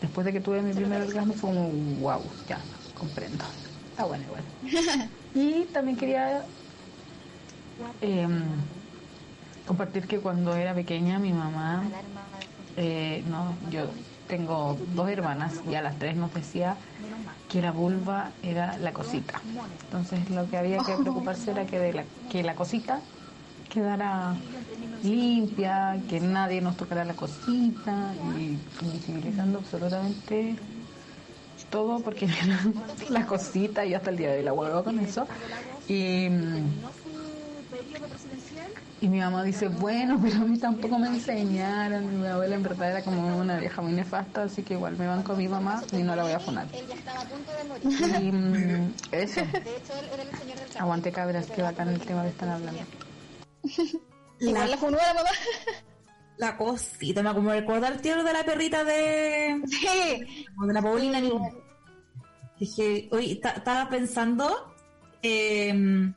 después 0.02 0.26
de 0.26 0.32
que 0.32 0.40
tuve 0.40 0.60
mi 0.60 0.74
primer 0.74 1.00
orgasmo, 1.00 1.32
fue 1.32 1.50
como, 1.50 1.70
wow, 2.00 2.20
ya, 2.46 2.60
comprendo. 2.96 3.44
Está 3.90 4.04
bueno 4.04 4.24
igual. 4.24 5.08
Y 5.34 5.64
también 5.66 5.96
quería 5.96 6.42
em, 8.00 8.42
compartir 9.66 10.06
que 10.08 10.18
cuando 10.18 10.56
era 10.56 10.74
pequeña 10.74 11.18
mi 11.18 11.32
mamá, 11.32 11.84
eh, 12.76 13.22
no, 13.28 13.54
yo 13.70 13.86
tengo 14.26 14.76
dos 14.94 15.08
hermanas 15.10 15.60
y 15.70 15.74
a 15.74 15.82
las 15.82 15.98
tres 15.98 16.16
nos 16.16 16.32
decía 16.34 16.76
que 17.48 17.62
la 17.62 17.72
vulva 17.72 18.32
era 18.42 18.78
la 18.78 18.92
cosita. 18.92 19.40
Entonces 19.84 20.28
lo 20.30 20.48
que 20.48 20.56
había 20.56 20.78
que 20.78 20.96
preocuparse 21.00 21.50
era 21.50 21.66
que, 21.66 21.78
de 21.78 21.92
la, 21.92 22.04
que 22.30 22.42
la 22.42 22.54
cosita 22.54 23.00
quedara 23.68 24.34
limpia, 25.02 26.00
que 26.08 26.20
nadie 26.20 26.60
nos 26.60 26.76
tocara 26.76 27.04
la 27.04 27.14
cosita 27.14 28.14
y 28.36 28.58
invisibilizando 28.82 29.58
absolutamente 29.58 30.56
todo 31.70 32.00
porque 32.00 32.28
la 33.10 33.26
cosita 33.26 33.84
y 33.84 33.94
hasta 33.94 34.10
el 34.10 34.16
día 34.16 34.30
de 34.30 34.38
hoy 34.38 34.44
la 34.44 34.52
huevo 34.52 34.82
con 34.84 34.98
eso. 34.98 35.26
Y, 35.86 36.26
y 39.00 39.08
mi 39.08 39.20
mamá 39.20 39.42
dice, 39.44 39.68
bueno, 39.68 40.18
pero 40.22 40.36
a 40.36 40.44
mí 40.44 40.58
tampoco 40.58 40.98
me 40.98 41.08
enseñaron. 41.08 42.20
Mi 42.20 42.26
abuela 42.26 42.54
en 42.54 42.62
verdad 42.62 42.90
era 42.90 43.02
como 43.02 43.36
una 43.38 43.58
vieja 43.58 43.82
muy 43.82 43.92
nefasta, 43.92 44.44
así 44.44 44.62
que 44.62 44.74
igual 44.74 44.96
me 44.96 45.06
van 45.06 45.22
con 45.22 45.36
mi 45.38 45.48
mamá 45.48 45.82
y 45.92 45.98
no 45.98 46.16
la 46.16 46.22
voy 46.22 46.32
a 46.32 46.40
funar. 46.40 46.66
Y 46.72 48.32
mm, 48.32 48.94
eso. 49.12 49.40
Aguante 50.78 51.12
cabras, 51.12 51.46
que 51.50 51.62
bacán 51.62 51.88
el 51.88 52.00
tema 52.00 52.22
que 52.22 52.28
están 52.30 52.50
hablando. 52.50 52.80
Igual 54.40 54.70
la 54.70 54.76
funó 54.76 54.96
la 54.96 55.14
mamá. 55.14 55.30
La 56.36 56.56
cosita, 56.56 57.22
me 57.22 57.34
como 57.34 57.50
recordar 57.50 57.92
el 57.94 58.00
tío 58.00 58.22
de 58.22 58.32
la 58.32 58.44
perrita 58.44 58.84
de, 58.84 59.60
Sí. 59.66 60.46
de 60.66 60.72
la 60.72 60.80
Paulina. 60.82 61.20
Dije, 62.60 63.08
oye, 63.10 63.36
ta- 63.36 63.50
estaba 63.50 63.88
pensando 63.88 64.74
eh, 65.22 66.12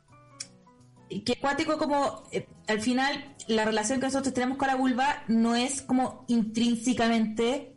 que 1.26 1.36
cuático 1.40 1.78
como 1.78 2.24
eh, 2.32 2.48
al 2.68 2.82
final 2.82 3.36
la 3.48 3.66
relación 3.66 4.00
que 4.00 4.06
nosotros 4.08 4.34
tenemos 4.34 4.58
con 4.58 4.68
la 4.68 4.76
vulva 4.76 5.24
no 5.28 5.56
es 5.56 5.82
como 5.82 6.24
intrínsecamente 6.28 7.76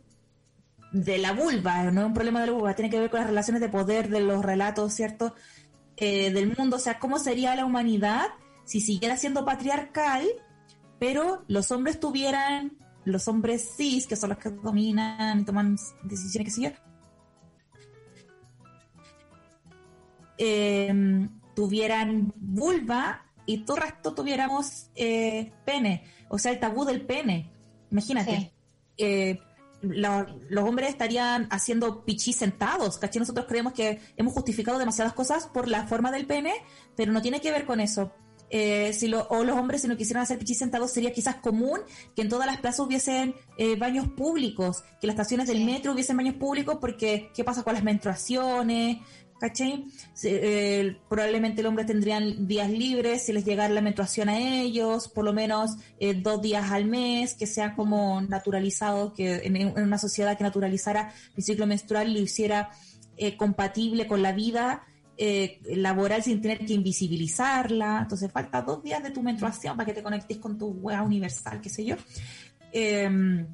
de 0.91 1.17
la 1.17 1.33
vulva, 1.33 1.83
no 1.91 2.01
es 2.01 2.07
un 2.07 2.13
problema 2.13 2.41
de 2.41 2.47
la 2.47 2.53
vulva, 2.53 2.75
tiene 2.75 2.89
que 2.91 2.99
ver 2.99 3.09
con 3.09 3.19
las 3.19 3.27
relaciones 3.29 3.61
de 3.61 3.69
poder, 3.69 4.09
de 4.09 4.21
los 4.21 4.45
relatos, 4.45 4.93
¿cierto? 4.93 5.35
Eh, 5.97 6.31
del 6.31 6.55
mundo, 6.57 6.77
o 6.77 6.79
sea, 6.79 6.99
cómo 6.99 7.19
sería 7.19 7.55
la 7.55 7.65
humanidad 7.65 8.27
si 8.65 8.81
siguiera 8.81 9.15
siendo 9.17 9.45
patriarcal, 9.45 10.25
pero 10.99 11.43
los 11.47 11.71
hombres 11.71 11.99
tuvieran, 11.99 12.77
los 13.05 13.27
hombres 13.27 13.75
cis, 13.77 14.07
que 14.07 14.15
son 14.15 14.29
los 14.31 14.39
que 14.39 14.49
dominan 14.49 15.39
y 15.39 15.45
toman 15.45 15.77
decisiones, 16.03 16.55
sé 16.55 16.61
yo, 16.63 16.69
eh, 20.37 21.27
tuvieran 21.55 22.33
vulva 22.35 23.23
y 23.45 23.59
todo 23.59 23.77
el 23.77 23.83
resto 23.83 24.13
tuviéramos 24.13 24.87
eh, 24.95 25.53
pene, 25.65 26.03
o 26.29 26.37
sea, 26.39 26.51
el 26.51 26.59
tabú 26.59 26.83
del 26.85 27.05
pene. 27.05 27.51
Imagínate, 27.91 28.37
Sí. 28.37 28.51
eh, 28.97 29.39
la- 29.81 30.25
los 30.49 30.63
hombres 30.67 30.89
estarían 30.89 31.47
haciendo 31.51 32.03
pichí 32.03 32.33
sentados, 32.33 32.97
¿cachai? 32.97 33.19
Nosotros 33.19 33.45
creemos 33.47 33.73
que 33.73 34.01
hemos 34.17 34.33
justificado 34.33 34.79
demasiadas 34.79 35.13
cosas 35.13 35.47
por 35.47 35.67
la 35.67 35.85
forma 35.87 36.11
del 36.11 36.25
pene, 36.25 36.53
pero 36.95 37.11
no 37.11 37.21
tiene 37.21 37.39
que 37.39 37.51
ver 37.51 37.65
con 37.65 37.79
eso. 37.79 38.11
Eh, 38.49 38.93
si 38.93 39.07
lo, 39.07 39.27
o 39.29 39.43
los 39.43 39.57
hombres 39.57 39.81
si 39.81 39.87
no 39.87 39.97
quisieran 39.97 40.23
hacer 40.23 40.37
pichí 40.37 40.53
sentados 40.53 40.91
sería 40.91 41.11
quizás 41.11 41.35
común 41.37 41.79
que 42.15 42.21
en 42.21 42.29
todas 42.29 42.45
las 42.45 42.59
plazas 42.59 42.81
hubiesen 42.81 43.33
eh, 43.57 43.75
baños 43.75 44.07
públicos, 44.09 44.83
que 45.01 45.07
en 45.07 45.07
las 45.07 45.15
estaciones 45.15 45.47
del 45.47 45.65
metro 45.65 45.93
hubiesen 45.93 46.15
baños 46.15 46.35
públicos 46.35 46.77
porque 46.79 47.31
¿qué 47.33 47.43
pasa 47.43 47.63
con 47.63 47.73
las 47.73 47.83
menstruaciones? 47.83 48.97
¿Cachai? 49.39 49.85
Eh, 50.23 50.97
probablemente 51.09 51.59
el 51.59 51.67
hombre 51.67 51.83
tendrían 51.83 52.47
días 52.47 52.69
libres 52.69 53.25
si 53.25 53.33
les 53.33 53.43
llegara 53.43 53.73
la 53.73 53.81
menstruación 53.81 54.29
a 54.29 54.39
ellos, 54.39 55.09
por 55.09 55.25
lo 55.25 55.33
menos 55.33 55.71
eh, 55.99 56.13
dos 56.13 56.41
días 56.41 56.71
al 56.71 56.85
mes, 56.85 57.33
que 57.33 57.45
sea 57.45 57.75
como 57.75 58.21
naturalizado, 58.21 59.13
que 59.13 59.41
en, 59.43 59.57
en 59.57 59.83
una 59.83 59.97
sociedad 59.97 60.37
que 60.37 60.43
naturalizara 60.45 61.13
el 61.35 61.43
ciclo 61.43 61.67
menstrual 61.67 62.09
y 62.09 62.13
lo 62.13 62.19
hiciera 62.21 62.69
eh, 63.17 63.37
compatible 63.37 64.07
con 64.07 64.21
la 64.21 64.31
vida 64.31 64.83
eh, 65.17 65.59
laboral 65.75 66.21
sin 66.23 66.41
tener 66.41 66.65
que 66.65 66.73
invisibilizarla. 66.73 67.99
Entonces 68.01 68.31
falta 68.31 68.61
dos 68.61 68.83
días 68.83 69.01
de 69.03 69.11
tu 69.11 69.21
menstruación 69.21 69.75
para 69.77 69.85
que 69.87 69.93
te 69.93 70.03
conectes 70.03 70.37
con 70.37 70.57
tu 70.57 70.67
wea 70.67 71.01
universal, 71.01 71.61
qué 71.61 71.69
sé 71.69 71.85
yo. 71.85 71.95
Eh, 72.71 73.45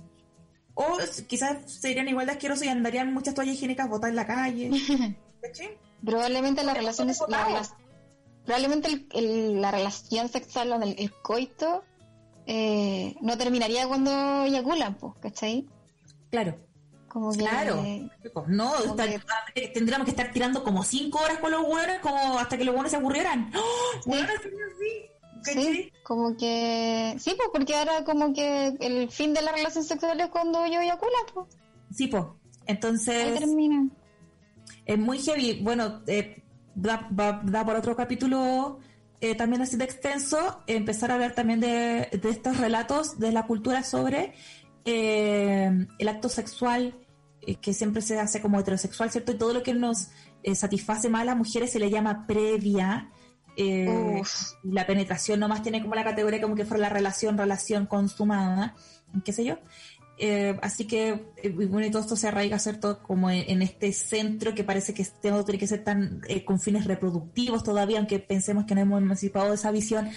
o 0.74 0.98
quizás 1.28 1.58
serían 1.72 2.08
igual 2.08 2.26
de 2.26 2.32
asquerosos 2.34 2.66
y 2.66 2.70
andarían 2.70 3.14
muchas 3.14 3.34
toallas 3.34 3.56
higiénicas 3.56 3.90
botadas 3.90 4.12
en 4.12 4.16
la 4.16 4.28
calle. 4.28 4.70
Probablemente 6.06 6.64
las 6.64 6.76
relaciones, 6.76 7.20
la 7.28 7.62
probablemente 8.46 8.88
el- 8.88 9.08
el- 9.14 9.62
la 9.62 9.70
relación 9.72 10.30
sexual 10.30 10.72
o 10.72 10.82
el, 10.82 10.96
el 10.98 11.12
coito 11.22 11.84
eh, 12.48 13.16
no 13.22 13.38
terminaría 13.38 13.88
cuando 13.88 14.44
eyaculan, 14.46 14.96
pues, 14.96 15.14
¿cachai? 15.22 15.68
Claro. 16.32 16.58
Como 17.12 17.32
que, 17.32 17.40
Claro. 17.40 17.84
Pues 18.34 18.48
no, 18.48 18.72
que- 19.54 19.68
tendríamos 19.70 20.06
que 20.06 20.12
estar 20.12 20.32
tirando 20.32 20.64
como 20.64 20.84
cinco 20.84 21.20
horas 21.20 21.40
con 21.40 21.52
los 21.52 21.62
hueones 21.64 22.00
como 22.00 22.40
hasta 22.40 22.58
que 22.58 22.64
los 22.64 22.74
hueones 22.74 22.92
se 22.92 22.98
aburrieran. 22.98 23.52
¡Oh! 23.56 24.10
Hueones, 24.10 24.32
sí, 24.44 24.50
sí. 25.44 25.54
Sí, 25.54 25.92
como 26.04 26.38
que 26.38 27.16
sí, 27.20 27.34
pues 27.36 27.50
porque 27.52 27.76
ahora 27.76 28.04
como 28.06 28.32
que 28.34 28.68
el 28.80 29.10
fin 29.10 29.34
de 29.34 29.42
la 29.42 29.52
relación 29.52 29.84
sexual 29.84 30.20
es 30.22 30.30
cuando 30.30 30.66
yo 30.68 30.80
eyacula, 30.82 31.18
pues. 31.34 31.48
Sí, 31.94 32.08
pues. 32.08 32.24
Entonces. 32.68 33.34
Ahí 33.34 33.40
termina. 33.40 33.90
Es 34.86 34.98
muy 34.98 35.20
heavy. 35.20 35.60
Bueno, 35.62 36.02
eh, 36.08 36.44
da, 36.76 37.10
va- 37.18 37.42
da 37.44 37.66
por 37.66 37.76
otro 37.76 37.96
capítulo 37.96 38.80
eh, 39.20 39.36
también 39.36 39.62
así 39.64 39.76
de 39.78 39.84
extenso, 39.86 40.64
empezar 40.68 41.12
a 41.12 41.16
hablar 41.16 41.34
también 41.36 41.60
de, 41.60 42.08
de 42.12 42.30
estos 42.30 42.58
relatos 42.58 43.20
de 43.20 43.32
la 43.32 43.46
cultura 43.48 43.84
sobre 43.84 44.34
eh, 44.86 45.88
el 46.00 46.08
acto 46.08 46.30
sexual, 46.30 46.96
que 47.62 47.74
siempre 47.74 48.02
se 48.02 48.20
hace 48.20 48.42
como 48.42 48.60
heterosexual, 48.60 49.10
¿cierto? 49.12 49.32
Y 49.32 49.38
todo 49.38 49.54
lo 49.54 49.64
que 49.64 49.74
nos 49.74 50.10
eh, 50.44 50.56
satisface 50.56 51.10
más 51.10 51.22
a 51.22 51.26
las 51.26 51.38
mujeres 51.38 51.72
se 51.72 51.80
le 51.80 51.90
llama 51.90 52.26
previa. 52.28 53.10
eh, 53.58 54.22
la 54.64 54.86
penetración 54.86 55.40
nomás 55.40 55.62
tiene 55.62 55.82
como 55.82 55.96
la 55.96 56.04
categoría 56.04 56.42
como 56.42 56.56
que 56.56 56.66
fuera 56.66 56.82
la 56.82 56.90
relación, 56.90 57.38
relación 57.38 57.86
consumada, 57.86 58.76
qué 59.26 59.34
sé 59.34 59.44
yo. 59.44 59.58
Eh, 60.24 60.56
así 60.62 60.86
que, 60.86 61.34
eh, 61.38 61.50
bueno, 61.50 61.86
y 61.88 61.90
todo 61.90 62.04
esto 62.04 62.16
se 62.16 62.28
arraiga, 62.28 62.60
¿cierto? 62.60 63.02
Como 63.02 63.30
en, 63.32 63.44
en 63.50 63.62
este 63.64 63.92
centro 63.92 64.54
que 64.54 64.64
parece 64.64 64.94
que 64.94 65.02
este 65.02 65.32
no 65.32 65.44
tiene 65.44 65.58
que 65.58 65.66
ser 65.68 65.84
tan 65.84 66.22
eh, 66.28 66.46
con 66.46 66.60
fines 66.60 66.86
reproductivos 66.86 67.64
todavía, 67.64 67.98
aunque 67.98 68.20
pensemos 68.20 68.66
que 68.66 68.76
no 68.76 68.82
hemos 68.82 69.02
emancipado 69.02 69.50
de 69.50 69.56
esa 69.56 69.72
visión 69.72 70.10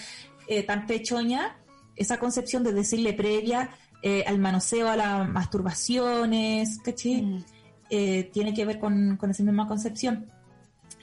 eh, 0.47 0.63
tan 0.63 0.87
pechoña, 0.87 1.57
esa 1.97 2.19
concepción 2.19 2.63
de 2.65 2.73
decirle 2.75 3.15
previa 3.15 3.71
eh, 4.07 4.23
al 4.27 4.39
manoseo, 4.39 4.87
a 4.91 4.97
las 4.97 5.27
masturbaciones, 5.29 6.79
¿cachai? 6.85 7.43
Eh, 7.89 8.31
tiene 8.35 8.53
que 8.53 8.67
ver 8.67 8.79
con, 8.79 9.17
con 9.17 9.31
esa 9.31 9.43
misma 9.43 9.67
concepción. 9.67 10.27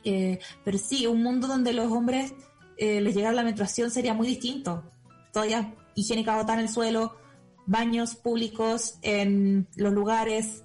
Eh, 0.03 0.37
pero 0.63 0.77
sí, 0.77 1.07
un 1.07 1.23
mundo 1.23 1.47
donde 1.47 1.73
los 1.73 1.91
hombres 1.91 2.33
eh, 2.77 3.01
les 3.01 3.15
llegara 3.15 3.33
la 3.33 3.43
menstruación 3.43 3.89
sería 3.89 4.13
muy 4.13 4.27
distinto. 4.27 4.83
Todavía 5.33 5.73
higiénica 5.95 6.35
botar 6.35 6.59
en 6.59 6.65
el 6.65 6.69
suelo, 6.69 7.17
baños 7.65 8.15
públicos 8.15 8.99
en 9.01 9.67
los 9.75 9.93
lugares. 9.93 10.63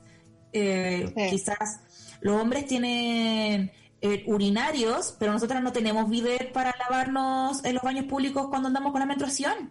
eh, 0.53 1.13
Quizás 1.31 1.81
los 2.21 2.39
hombres 2.41 2.67
tienen 2.67 3.73
eh, 4.03 4.25
urinarios, 4.27 5.17
pero 5.19 5.33
nosotras 5.33 5.63
no 5.63 5.73
tenemos 5.73 6.11
bidet 6.11 6.53
para 6.53 6.75
lavarnos 6.79 7.65
en 7.65 7.75
los 7.75 7.83
baños 7.83 8.05
públicos 8.05 8.49
cuando 8.51 8.69
andamos 8.69 8.93
con 8.93 9.01
la 9.01 9.07
menstruación. 9.07 9.71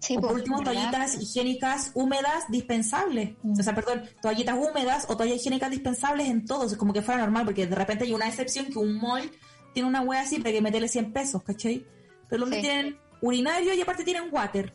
O 0.00 0.14
por 0.20 0.22
pues, 0.22 0.34
último, 0.34 0.58
¿verdad? 0.58 0.72
toallitas 0.72 1.22
higiénicas 1.22 1.90
húmedas 1.94 2.44
dispensables. 2.48 3.36
O 3.58 3.62
sea, 3.62 3.74
perdón, 3.74 4.02
toallitas 4.20 4.56
húmedas 4.58 5.06
o 5.08 5.16
toallas 5.16 5.36
higiénicas 5.36 5.70
dispensables 5.70 6.28
en 6.28 6.44
todos. 6.44 6.72
Es 6.72 6.78
como 6.78 6.92
que 6.92 7.02
fuera 7.02 7.20
normal, 7.20 7.44
porque 7.46 7.66
de 7.66 7.74
repente 7.74 8.04
hay 8.04 8.12
una 8.12 8.28
excepción 8.28 8.66
que 8.66 8.78
un 8.78 8.98
mall 8.98 9.30
tiene 9.72 9.88
una 9.88 10.02
wea 10.02 10.20
así 10.20 10.38
para 10.38 10.52
que 10.52 10.60
meterle 10.60 10.88
100 10.88 11.12
pesos, 11.12 11.42
¿cachai? 11.42 11.84
Pero 12.28 12.40
los 12.40 12.46
hombres 12.46 12.62
tienen 12.62 12.98
urinario 13.22 13.74
y 13.74 13.80
aparte 13.80 14.04
tienen 14.04 14.24
water. 14.30 14.74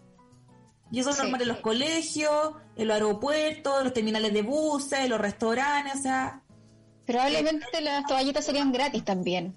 Y 0.91 0.99
eso 0.99 1.11
es 1.11 1.17
Sí. 1.17 1.21
normal 1.21 1.41
en 1.43 1.47
los 1.49 1.57
colegios, 1.59 2.53
en 2.75 2.87
los 2.87 2.95
aeropuertos, 2.95 3.77
en 3.77 3.83
los 3.83 3.93
terminales 3.93 4.33
de 4.33 4.41
buses, 4.41 4.99
en 4.99 5.09
los 5.09 5.21
restaurantes, 5.21 5.95
o 5.99 6.01
sea... 6.01 6.41
Probablemente 7.05 7.81
las 7.81 8.05
toallitas 8.05 8.45
serían 8.45 8.71
gratis 8.71 9.03
también. 9.05 9.55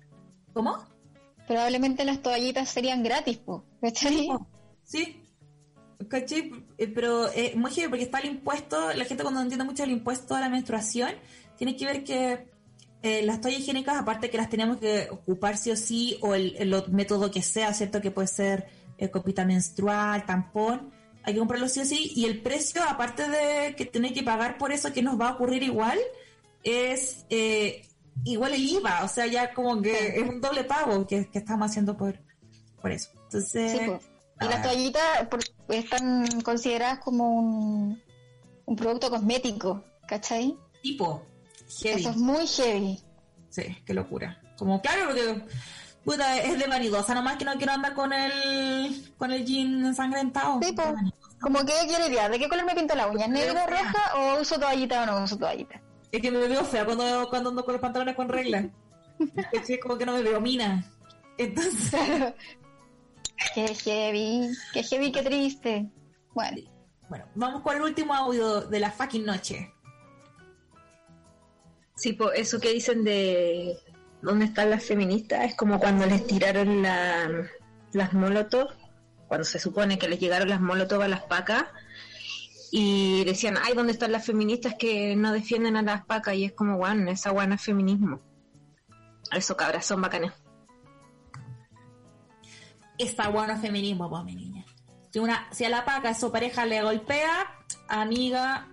¿Cómo? 0.52 0.78
Probablemente 1.46 2.04
las 2.04 2.20
toallitas 2.22 2.68
serían 2.68 3.02
gratis, 3.02 3.38
pues. 3.38 3.62
¿Cachai? 3.80 4.28
Sí. 4.84 5.21
¿Cachai? 6.12 6.52
Eh, 6.76 6.88
Pero 6.88 7.26
es 7.28 7.56
muy 7.56 7.70
heavy 7.70 7.88
porque 7.88 8.04
está 8.04 8.18
el 8.18 8.26
impuesto, 8.26 8.92
la 8.92 9.06
gente 9.06 9.22
cuando 9.22 9.40
no 9.40 9.44
entiende 9.44 9.64
mucho 9.64 9.82
el 9.82 9.90
impuesto 9.92 10.34
a 10.34 10.40
la 10.40 10.50
menstruación, 10.50 11.10
tiene 11.56 11.74
que 11.74 11.86
ver 11.86 12.04
que 12.04 12.48
eh, 13.02 13.22
las 13.22 13.40
toallas 13.40 13.60
higiénicas, 13.60 13.96
aparte 13.96 14.28
que 14.28 14.36
las 14.36 14.50
tenemos 14.50 14.76
que 14.76 15.08
ocupar 15.10 15.56
sí 15.56 15.70
o 15.70 15.76
sí, 15.76 16.18
o 16.20 16.34
el, 16.34 16.54
el 16.58 16.70
método 16.90 17.30
que 17.30 17.40
sea, 17.40 17.72
¿cierto? 17.72 18.02
Que 18.02 18.10
puede 18.10 18.28
ser 18.28 18.66
eh, 18.98 19.10
copita 19.10 19.46
menstrual, 19.46 20.26
tampón, 20.26 20.90
hay 21.22 21.32
que 21.32 21.38
comprarlo 21.38 21.66
sí 21.66 21.80
o 21.80 21.84
sí, 21.86 22.12
y 22.14 22.26
el 22.26 22.42
precio, 22.42 22.82
aparte 22.86 23.26
de 23.26 23.74
que 23.74 23.86
tener 23.86 24.12
que 24.12 24.22
pagar 24.22 24.58
por 24.58 24.70
eso, 24.70 24.92
que 24.92 25.00
nos 25.00 25.18
va 25.18 25.30
a 25.30 25.32
ocurrir 25.32 25.62
igual, 25.62 25.98
es 26.62 27.24
eh, 27.30 27.86
igual 28.24 28.52
el 28.52 28.68
IVA, 28.68 29.02
o 29.02 29.08
sea, 29.08 29.26
ya 29.26 29.54
como 29.54 29.80
que 29.80 30.08
es 30.08 30.28
un 30.28 30.42
doble 30.42 30.64
pago 30.64 31.06
que, 31.06 31.26
que 31.30 31.38
estamos 31.38 31.70
haciendo 31.70 31.96
por, 31.96 32.20
por 32.82 32.90
eso. 32.92 33.08
Entonces... 33.24 33.72
Sí, 33.72 33.78
pues. 33.86 34.11
Y 34.42 34.46
ah, 34.46 34.50
las 34.50 34.62
toallitas 34.62 35.26
por- 35.28 35.40
están 35.68 36.40
consideradas 36.42 36.98
como 36.98 37.28
un, 37.28 38.02
un 38.66 38.76
producto 38.76 39.10
cosmético, 39.10 39.82
¿cachai? 40.06 40.56
Tipo, 40.82 41.22
heavy. 41.80 42.00
Eso 42.00 42.10
es 42.10 42.16
muy 42.16 42.46
heavy. 42.46 43.00
Sí, 43.50 43.62
qué 43.84 43.94
locura. 43.94 44.40
Como, 44.58 44.80
claro, 44.80 45.06
porque 45.06 45.42
puta, 46.04 46.36
es 46.38 46.58
de 46.58 46.66
vanidosa, 46.66 47.14
nomás 47.14 47.36
que 47.36 47.44
no 47.44 47.54
quiero 47.56 47.72
andar 47.72 47.94
con 47.94 48.12
el 48.12 49.12
con 49.16 49.30
el 49.32 49.44
jean 49.44 49.84
ensangrentado. 49.86 50.58
Sí, 50.62 50.72
pues. 50.72 50.88
Como 51.40 51.58
que 51.64 51.72
quiero 51.88 52.06
idea, 52.06 52.28
¿de 52.28 52.38
qué 52.38 52.48
color 52.48 52.64
me 52.64 52.74
pinto 52.74 52.94
la 52.94 53.08
uña? 53.08 53.26
¿Negro, 53.26 53.66
roja 53.66 54.14
o 54.16 54.40
uso 54.40 54.58
toallita 54.60 55.02
o 55.02 55.06
no 55.06 55.24
uso 55.24 55.36
toallita? 55.36 55.80
Es 56.12 56.20
que 56.20 56.30
me 56.30 56.46
veo 56.46 56.64
fea 56.64 56.84
cuando, 56.84 57.28
cuando 57.30 57.50
ando 57.50 57.64
con 57.64 57.72
los 57.74 57.80
pantalones 57.80 58.14
con 58.14 58.28
regla. 58.28 58.68
Es 59.52 59.78
como 59.80 59.96
que 59.96 60.06
no 60.06 60.12
me 60.14 60.22
veo 60.22 60.40
mina. 60.40 60.84
Entonces, 61.38 62.34
Qué 63.54 63.74
heavy, 63.74 64.50
qué 64.72 64.82
heavy, 64.82 65.12
qué 65.12 65.22
triste. 65.22 65.90
Bueno, 66.34 66.56
bueno, 67.08 67.24
vamos 67.34 67.62
con 67.62 67.76
el 67.76 67.82
último 67.82 68.14
audio 68.14 68.62
de 68.62 68.80
la 68.80 68.90
fucking 68.90 69.24
noche. 69.24 69.72
Sí, 71.96 72.14
po, 72.14 72.32
eso 72.32 72.58
que 72.58 72.70
dicen 72.72 73.04
de 73.04 73.76
dónde 74.22 74.46
están 74.46 74.70
las 74.70 74.84
feministas 74.84 75.44
es 75.44 75.54
como 75.54 75.78
cuando 75.78 76.06
les 76.06 76.26
tiraron 76.26 76.82
la- 76.82 77.46
las 77.92 78.12
molotov, 78.14 78.68
cuando 79.28 79.44
se 79.44 79.58
supone 79.58 79.98
que 79.98 80.08
les 80.08 80.18
llegaron 80.18 80.48
las 80.48 80.60
molotov 80.60 81.02
a 81.02 81.08
las 81.08 81.22
pacas 81.22 81.64
y 82.70 83.24
decían, 83.24 83.56
ay, 83.62 83.74
¿dónde 83.74 83.92
están 83.92 84.12
las 84.12 84.24
feministas 84.24 84.74
que 84.78 85.14
no 85.14 85.32
defienden 85.32 85.76
a 85.76 85.82
las 85.82 86.04
pacas? 86.06 86.34
Y 86.34 86.44
es 86.46 86.52
como, 86.52 86.78
bueno, 86.78 87.10
esa 87.10 87.30
guana 87.30 87.56
es 87.56 87.62
feminismo. 87.62 88.20
Eso, 89.30 89.56
cabras, 89.56 89.84
son 89.86 90.00
bacanes. 90.00 90.32
Está 93.02 93.28
bueno 93.28 93.58
feminismo, 93.58 94.08
pues, 94.08 94.24
mi 94.24 94.36
niña. 94.36 94.64
Si, 95.10 95.18
una, 95.18 95.48
si 95.50 95.64
a 95.64 95.68
la 95.68 95.84
paca 95.84 96.14
su 96.14 96.30
pareja 96.30 96.64
le 96.64 96.82
golpea, 96.82 97.48
amiga, 97.88 98.68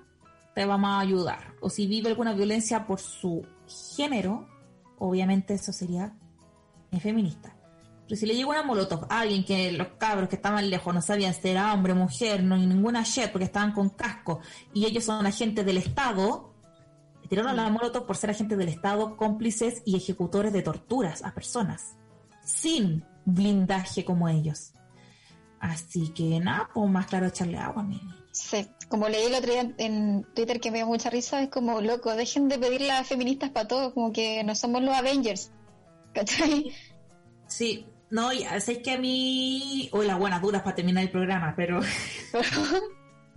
te 0.53 0.65
vamos 0.65 0.91
a 0.91 0.99
ayudar. 0.99 1.55
O 1.61 1.69
si 1.69 1.87
vive 1.87 2.09
alguna 2.09 2.33
violencia 2.33 2.85
por 2.85 2.99
su 2.99 3.43
género, 3.95 4.47
obviamente 4.99 5.55
eso 5.55 5.73
sería 5.73 6.13
feminista. 7.01 7.55
Pero 8.07 8.19
si 8.19 8.25
le 8.27 8.35
llega 8.35 8.49
una 8.49 8.63
molotov 8.63 9.05
a 9.09 9.21
alguien 9.21 9.43
que 9.43 9.71
los 9.71 9.87
cabros 9.97 10.29
que 10.29 10.35
estaban 10.35 10.69
lejos 10.69 10.93
no 10.93 11.01
sabían 11.01 11.33
si 11.33 11.49
era 11.49 11.73
hombre, 11.73 11.93
mujer, 11.93 12.43
no 12.43 12.55
hay 12.55 12.65
ninguna 12.65 13.03
shit 13.03 13.31
porque 13.31 13.45
estaban 13.45 13.71
con 13.73 13.89
casco 13.89 14.41
y 14.73 14.85
ellos 14.85 15.03
son 15.03 15.25
agentes 15.25 15.65
del 15.65 15.77
Estado, 15.77 16.53
le 17.21 17.27
tiraron 17.27 17.55
la 17.55 17.69
molotov 17.69 18.05
por 18.05 18.15
ser 18.15 18.29
agentes 18.29 18.57
del 18.57 18.69
Estado, 18.69 19.17
cómplices 19.17 19.81
y 19.85 19.95
ejecutores 19.95 20.53
de 20.53 20.61
torturas 20.61 21.23
a 21.23 21.33
personas 21.33 21.95
sin 22.49 23.03
blindaje 23.33 24.05
como 24.05 24.29
ellos. 24.29 24.73
Así 25.59 26.09
que 26.13 26.39
nada, 26.39 26.69
pues 26.73 26.89
más 26.89 27.07
claro 27.07 27.27
echarle 27.27 27.57
agua, 27.57 27.83
mi. 27.83 27.99
Sí, 28.31 28.67
como 28.87 29.09
leí 29.09 29.25
el 29.25 29.35
otro 29.35 29.51
día 29.51 29.73
en 29.77 30.23
Twitter 30.33 30.59
que 30.59 30.71
me 30.71 30.77
dio 30.77 30.87
mucha 30.87 31.09
risa, 31.09 31.41
es 31.41 31.49
como, 31.49 31.81
loco, 31.81 32.15
dejen 32.15 32.47
de 32.47 32.57
pedirle 32.57 32.91
a 32.91 33.03
feministas 33.03 33.49
para 33.49 33.67
todo, 33.67 33.93
como 33.93 34.13
que 34.13 34.43
no 34.43 34.55
somos 34.55 34.81
los 34.81 34.95
Avengers. 34.95 35.51
¿Cachai? 36.13 36.73
Sí, 37.47 37.85
no, 38.09 38.31
ya 38.33 38.59
sé 38.59 38.81
que 38.81 38.91
a 38.91 38.97
mí. 38.97 39.89
Uy, 39.91 40.07
las 40.07 40.17
buenas 40.17 40.41
duras 40.41 40.61
para 40.63 40.75
terminar 40.75 41.03
el 41.03 41.11
programa, 41.11 41.53
pero. 41.55 41.81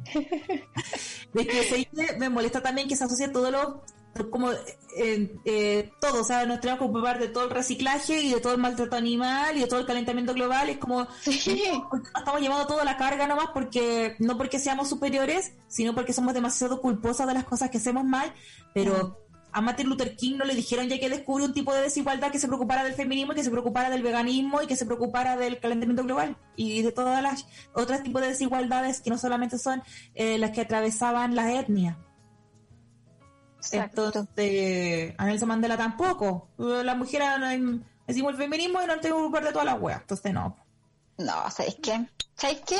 de 1.32 1.46
que 1.46 1.88
me 2.18 2.28
molesta 2.28 2.60
también 2.62 2.88
que 2.88 2.96
se 2.96 3.04
asocie 3.04 3.28
todo 3.28 3.50
lo. 3.50 3.82
Como 4.30 4.50
eh, 4.52 5.36
eh, 5.44 5.90
todo, 6.00 6.20
o 6.20 6.24
sea, 6.24 6.44
nos 6.44 6.60
tenemos 6.60 6.78
que 6.78 6.84
ocupar 6.84 7.18
de 7.18 7.28
todo 7.28 7.44
el 7.44 7.50
reciclaje 7.50 8.20
y 8.20 8.32
de 8.32 8.40
todo 8.40 8.52
el 8.52 8.60
maltrato 8.60 8.96
animal 8.96 9.56
y 9.56 9.60
de 9.60 9.66
todo 9.66 9.80
el 9.80 9.86
calentamiento 9.86 10.34
global. 10.34 10.68
Es 10.68 10.78
como. 10.78 11.06
Estamos 11.26 12.40
llevando 12.40 12.66
toda 12.66 12.84
la 12.84 12.96
carga 12.96 13.26
nomás 13.26 13.48
porque. 13.54 14.16
No 14.18 14.36
porque 14.36 14.58
seamos 14.58 14.88
superiores, 14.88 15.52
sino 15.68 15.94
porque 15.94 16.12
somos 16.12 16.34
demasiado 16.34 16.80
culposas 16.80 17.26
de 17.26 17.34
las 17.34 17.44
cosas 17.44 17.70
que 17.70 17.78
hacemos 17.78 18.04
mal, 18.04 18.32
pero 18.74 19.22
a 19.52 19.60
Martin 19.60 19.88
Luther 19.88 20.16
King 20.16 20.36
no 20.38 20.44
le 20.44 20.54
dijeron 20.54 20.88
ya 20.88 20.98
que 20.98 21.08
descubrió 21.08 21.46
un 21.46 21.52
tipo 21.52 21.74
de 21.74 21.82
desigualdad 21.82 22.32
que 22.32 22.38
se 22.38 22.48
preocupara 22.48 22.84
del 22.84 22.94
feminismo, 22.94 23.34
que 23.34 23.44
se 23.44 23.50
preocupara 23.50 23.90
del 23.90 24.02
veganismo 24.02 24.62
y 24.62 24.66
que 24.66 24.76
se 24.76 24.86
preocupara 24.86 25.36
del 25.36 25.60
calentamiento 25.60 26.04
global 26.04 26.36
y 26.56 26.82
de 26.82 26.92
todas 26.92 27.22
las 27.22 27.46
otros 27.74 28.02
tipos 28.02 28.22
de 28.22 28.28
desigualdades 28.28 29.00
que 29.00 29.10
no 29.10 29.18
solamente 29.18 29.58
son 29.58 29.82
eh, 30.14 30.38
las 30.38 30.52
que 30.52 30.62
atravesaban 30.62 31.36
la 31.36 31.50
etnia. 33.70 33.84
Entonces, 33.84 35.14
a 35.18 35.24
Nelson 35.24 35.48
Mandela 35.48 35.76
tampoco. 35.76 36.48
La 36.58 36.94
mujer 36.94 37.22
decimos 38.06 38.32
el 38.32 38.38
feminismo 38.38 38.82
y 38.82 38.86
no 38.86 39.00
tengo 39.00 39.30
que 39.32 39.40
de 39.40 39.52
todas 39.52 39.66
las 39.66 39.80
weas. 39.80 40.00
Entonces, 40.00 40.32
no. 40.32 40.56
No, 41.18 41.50
¿sabes 41.50 41.76
qué? 41.82 42.06
¿Sabes 42.36 42.62
qué? 42.66 42.78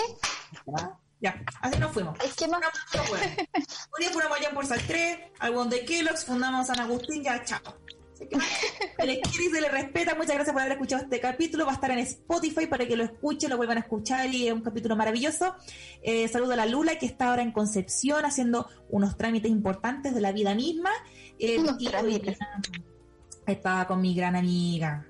Ya, 1.20 1.40
así 1.60 1.78
nos 1.78 1.92
fuimos. 1.92 2.18
Es 2.24 2.34
que 2.34 2.48
más. 2.48 2.60
Un 2.94 4.00
día 4.00 4.10
fundamos 4.10 4.38
allá 4.38 4.50
por 4.50 4.66
Saltré, 4.66 5.32
algún 5.38 5.70
de 5.70 5.84
Kellogg's, 5.84 6.24
fundamos 6.24 6.66
San 6.66 6.80
Agustín, 6.80 7.22
ya, 7.22 7.44
chao. 7.44 7.60
Se 8.28 9.06
le 9.06 9.20
quiere 9.20 9.44
y 9.44 9.50
se 9.50 9.60
le 9.60 9.68
respeta. 9.68 10.14
Muchas 10.14 10.34
gracias 10.34 10.52
por 10.52 10.60
haber 10.60 10.72
escuchado 10.72 11.02
este 11.02 11.20
capítulo. 11.20 11.64
Va 11.64 11.72
a 11.72 11.74
estar 11.74 11.90
en 11.90 11.98
Spotify 11.98 12.66
para 12.66 12.86
que 12.86 12.96
lo 12.96 13.04
escuchen, 13.04 13.50
lo 13.50 13.56
vuelvan 13.56 13.78
a 13.78 13.80
escuchar 13.80 14.32
y 14.32 14.48
es 14.48 14.52
un 14.52 14.62
capítulo 14.62 14.96
maravilloso. 14.96 15.54
Eh, 16.02 16.28
saludo 16.28 16.52
a 16.52 16.56
la 16.56 16.66
Lula 16.66 16.98
que 16.98 17.06
está 17.06 17.30
ahora 17.30 17.42
en 17.42 17.52
Concepción 17.52 18.24
haciendo 18.24 18.68
unos 18.90 19.16
trámites 19.16 19.50
importantes 19.50 20.14
de 20.14 20.20
la 20.20 20.32
vida 20.32 20.54
misma. 20.54 20.90
Eh, 21.38 21.58
Unos 21.58 21.78
trámites. 21.78 22.38
Estaba 23.46 23.86
con 23.86 24.00
mi 24.00 24.14
gran 24.14 24.36
amiga. 24.36 25.06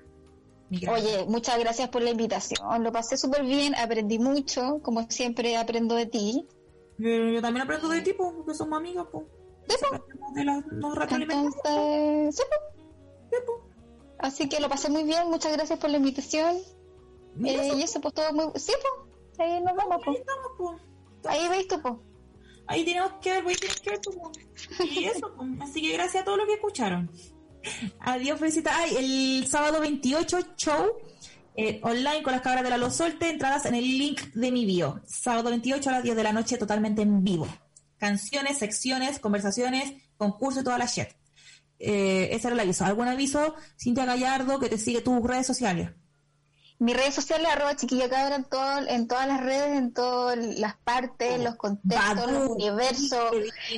Mi 0.69 0.79
gran 0.79 0.95
Oye, 0.95 1.25
muchas 1.27 1.59
gracias 1.59 1.89
por 1.89 2.01
la 2.01 2.09
invitación. 2.09 2.83
Lo 2.83 2.91
pasé 2.91 3.17
súper 3.17 3.43
bien, 3.43 3.75
aprendí 3.75 4.17
mucho. 4.17 4.79
Como 4.81 5.05
siempre, 5.09 5.55
aprendo 5.57 5.95
de 5.95 6.07
ti. 6.07 6.47
Yo, 6.97 7.09
yo 7.09 7.41
también 7.41 7.63
aprendo 7.63 7.89
de 7.89 8.01
ti, 8.01 8.13
po, 8.13 8.33
porque 8.35 8.53
somos 8.53 8.79
amigas, 8.79 9.05
po. 9.11 9.25
De 10.33 10.43
los, 10.43 10.63
los 10.71 10.95
retroalimentamos. 10.95 11.53
Entonces, 11.63 12.35
sí, 12.35 12.43
po. 12.49 12.82
Así 14.19 14.47
que 14.47 14.59
lo 14.59 14.69
pasé 14.69 14.89
muy 14.89 15.03
bien. 15.03 15.27
Muchas 15.29 15.51
gracias 15.53 15.79
por 15.79 15.89
la 15.89 15.97
invitación. 15.97 16.57
Y 17.39 17.49
Eh, 17.49 17.67
eso. 17.67 17.77
y 17.77 17.83
eso, 17.83 18.01
pues 18.01 18.13
todo 18.13 18.31
muy. 18.33 18.45
Sí, 18.59 18.71
pues. 18.81 19.39
Ahí 19.39 19.61
nos 19.61 19.75
vamos, 19.75 19.95
Ahí 19.97 20.01
pues. 20.05 20.19
estamos, 20.19 20.47
po. 20.57 20.79
Ahí 21.29 21.47
veis 21.49 21.67
tú, 21.67 21.81
pues. 21.81 21.93
Ahí 22.67 22.85
tenemos 22.85 23.11
que 23.21 23.31
ver, 23.31 23.43
voy 23.43 23.53
a 23.53 23.55
tener 23.57 23.75
que 23.81 23.89
ver, 23.89 23.99
po. 24.01 24.31
Y 24.83 25.05
eso. 25.05 25.35
Así 25.61 25.81
que 25.81 25.93
gracias 25.93 26.21
a 26.21 26.25
todos 26.25 26.37
los 26.37 26.47
que 26.47 26.53
escucharon. 26.53 27.11
Adiós, 27.99 28.39
felicita. 28.39 28.71
Ay, 28.75 28.95
el 28.97 29.47
sábado 29.47 29.79
28, 29.79 30.39
show 30.57 30.91
eh, 31.55 31.79
online 31.83 32.21
con 32.23 32.33
las 32.33 32.41
cabras 32.41 32.63
de 32.63 32.69
la 32.69 32.77
Los 32.77 32.95
Solte, 32.95 33.29
entradas 33.29 33.65
en 33.65 33.75
el 33.75 33.83
link 33.97 34.21
de 34.33 34.51
mi 34.51 34.65
bio. 34.65 35.01
Sábado 35.05 35.49
28 35.49 35.89
a 35.89 35.93
las 35.93 36.03
10 36.03 36.15
de 36.15 36.23
la 36.23 36.33
noche, 36.33 36.57
totalmente 36.57 37.01
en 37.03 37.23
vivo. 37.23 37.47
Canciones, 37.97 38.57
secciones, 38.57 39.19
conversaciones, 39.19 39.93
concurso 40.17 40.59
y 40.59 40.63
toda 40.63 40.77
la 40.77 40.85
shit. 40.85 41.07
Eh, 41.79 42.29
ese 42.31 42.47
era 42.47 42.53
el 42.55 42.59
aviso. 42.59 42.85
¿Algún 42.85 43.07
aviso, 43.07 43.55
Cintia 43.77 44.05
Gallardo, 44.05 44.59
que 44.59 44.69
te 44.69 44.77
sigue 44.77 45.01
tus 45.01 45.21
redes 45.21 45.47
sociales? 45.47 45.91
Mis 46.79 46.95
redes 46.97 47.15
sociales, 47.15 47.47
arroba 47.49 47.75
chiquilla 47.75 48.09
cabra 48.09 48.35
en, 48.35 48.45
todo, 48.45 48.87
en 48.87 49.07
todas 49.07 49.27
las 49.27 49.41
redes, 49.41 49.77
en 49.77 49.93
todas 49.93 50.37
las 50.37 50.75
partes, 50.77 51.39
los 51.39 51.55
contextos, 51.55 52.15
Badoo, 52.15 52.31
los 52.31 52.49
universos, 52.49 53.31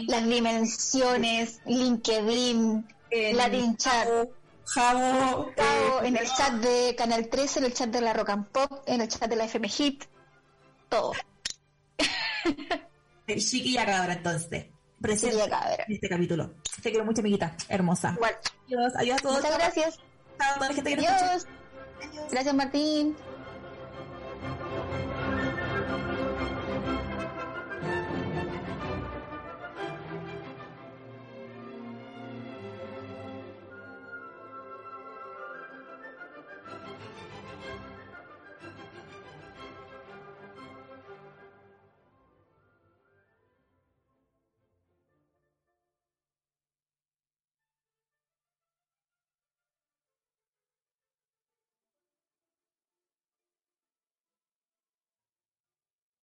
las 0.08 0.26
dimensiones, 0.26 1.60
LinkedIn, 1.66 2.88
Latin 3.34 3.78
Chat, 3.78 4.08
eh, 4.08 6.00
en 6.04 6.18
el 6.18 6.28
chat 6.28 6.54
de 6.54 6.96
Canal 6.98 7.28
13, 7.30 7.60
en 7.60 7.66
el 7.66 7.74
chat 7.74 7.90
de 7.90 8.02
la 8.02 8.14
Rock 8.14 8.30
and 8.30 8.48
Pop, 8.48 8.84
en 8.88 9.02
el 9.02 9.08
chat 9.08 9.30
de 9.30 9.36
la 9.36 9.46
FM 9.46 9.70
Hit, 9.70 10.06
todo. 10.90 11.12
Chiquilla 13.28 13.86
Cabra, 13.86 14.14
entonces 14.14 14.75
presente 15.08 15.44
en 15.88 15.94
este 15.94 16.10
capítulo. 16.10 16.52
Te 16.82 16.90
quiero 16.92 17.06
mucho, 17.06 17.22
amiguita. 17.22 17.56
Hermosa. 17.70 18.14
Igual. 18.16 18.36
Adiós, 18.68 18.94
adiós 18.96 19.18
a 19.20 19.22
todos. 19.22 19.38
Muchas 19.38 19.58
gracias. 19.58 20.00
Chao 20.40 20.52
A 20.52 20.54
toda 20.56 20.70
la 20.70 20.76
gente 20.76 20.90
que 20.90 20.96
nos 20.98 21.06
adiós. 21.06 21.34
Escucha. 21.34 22.10
adiós. 22.10 22.32
Gracias, 22.32 22.56
Martín. 22.56 23.16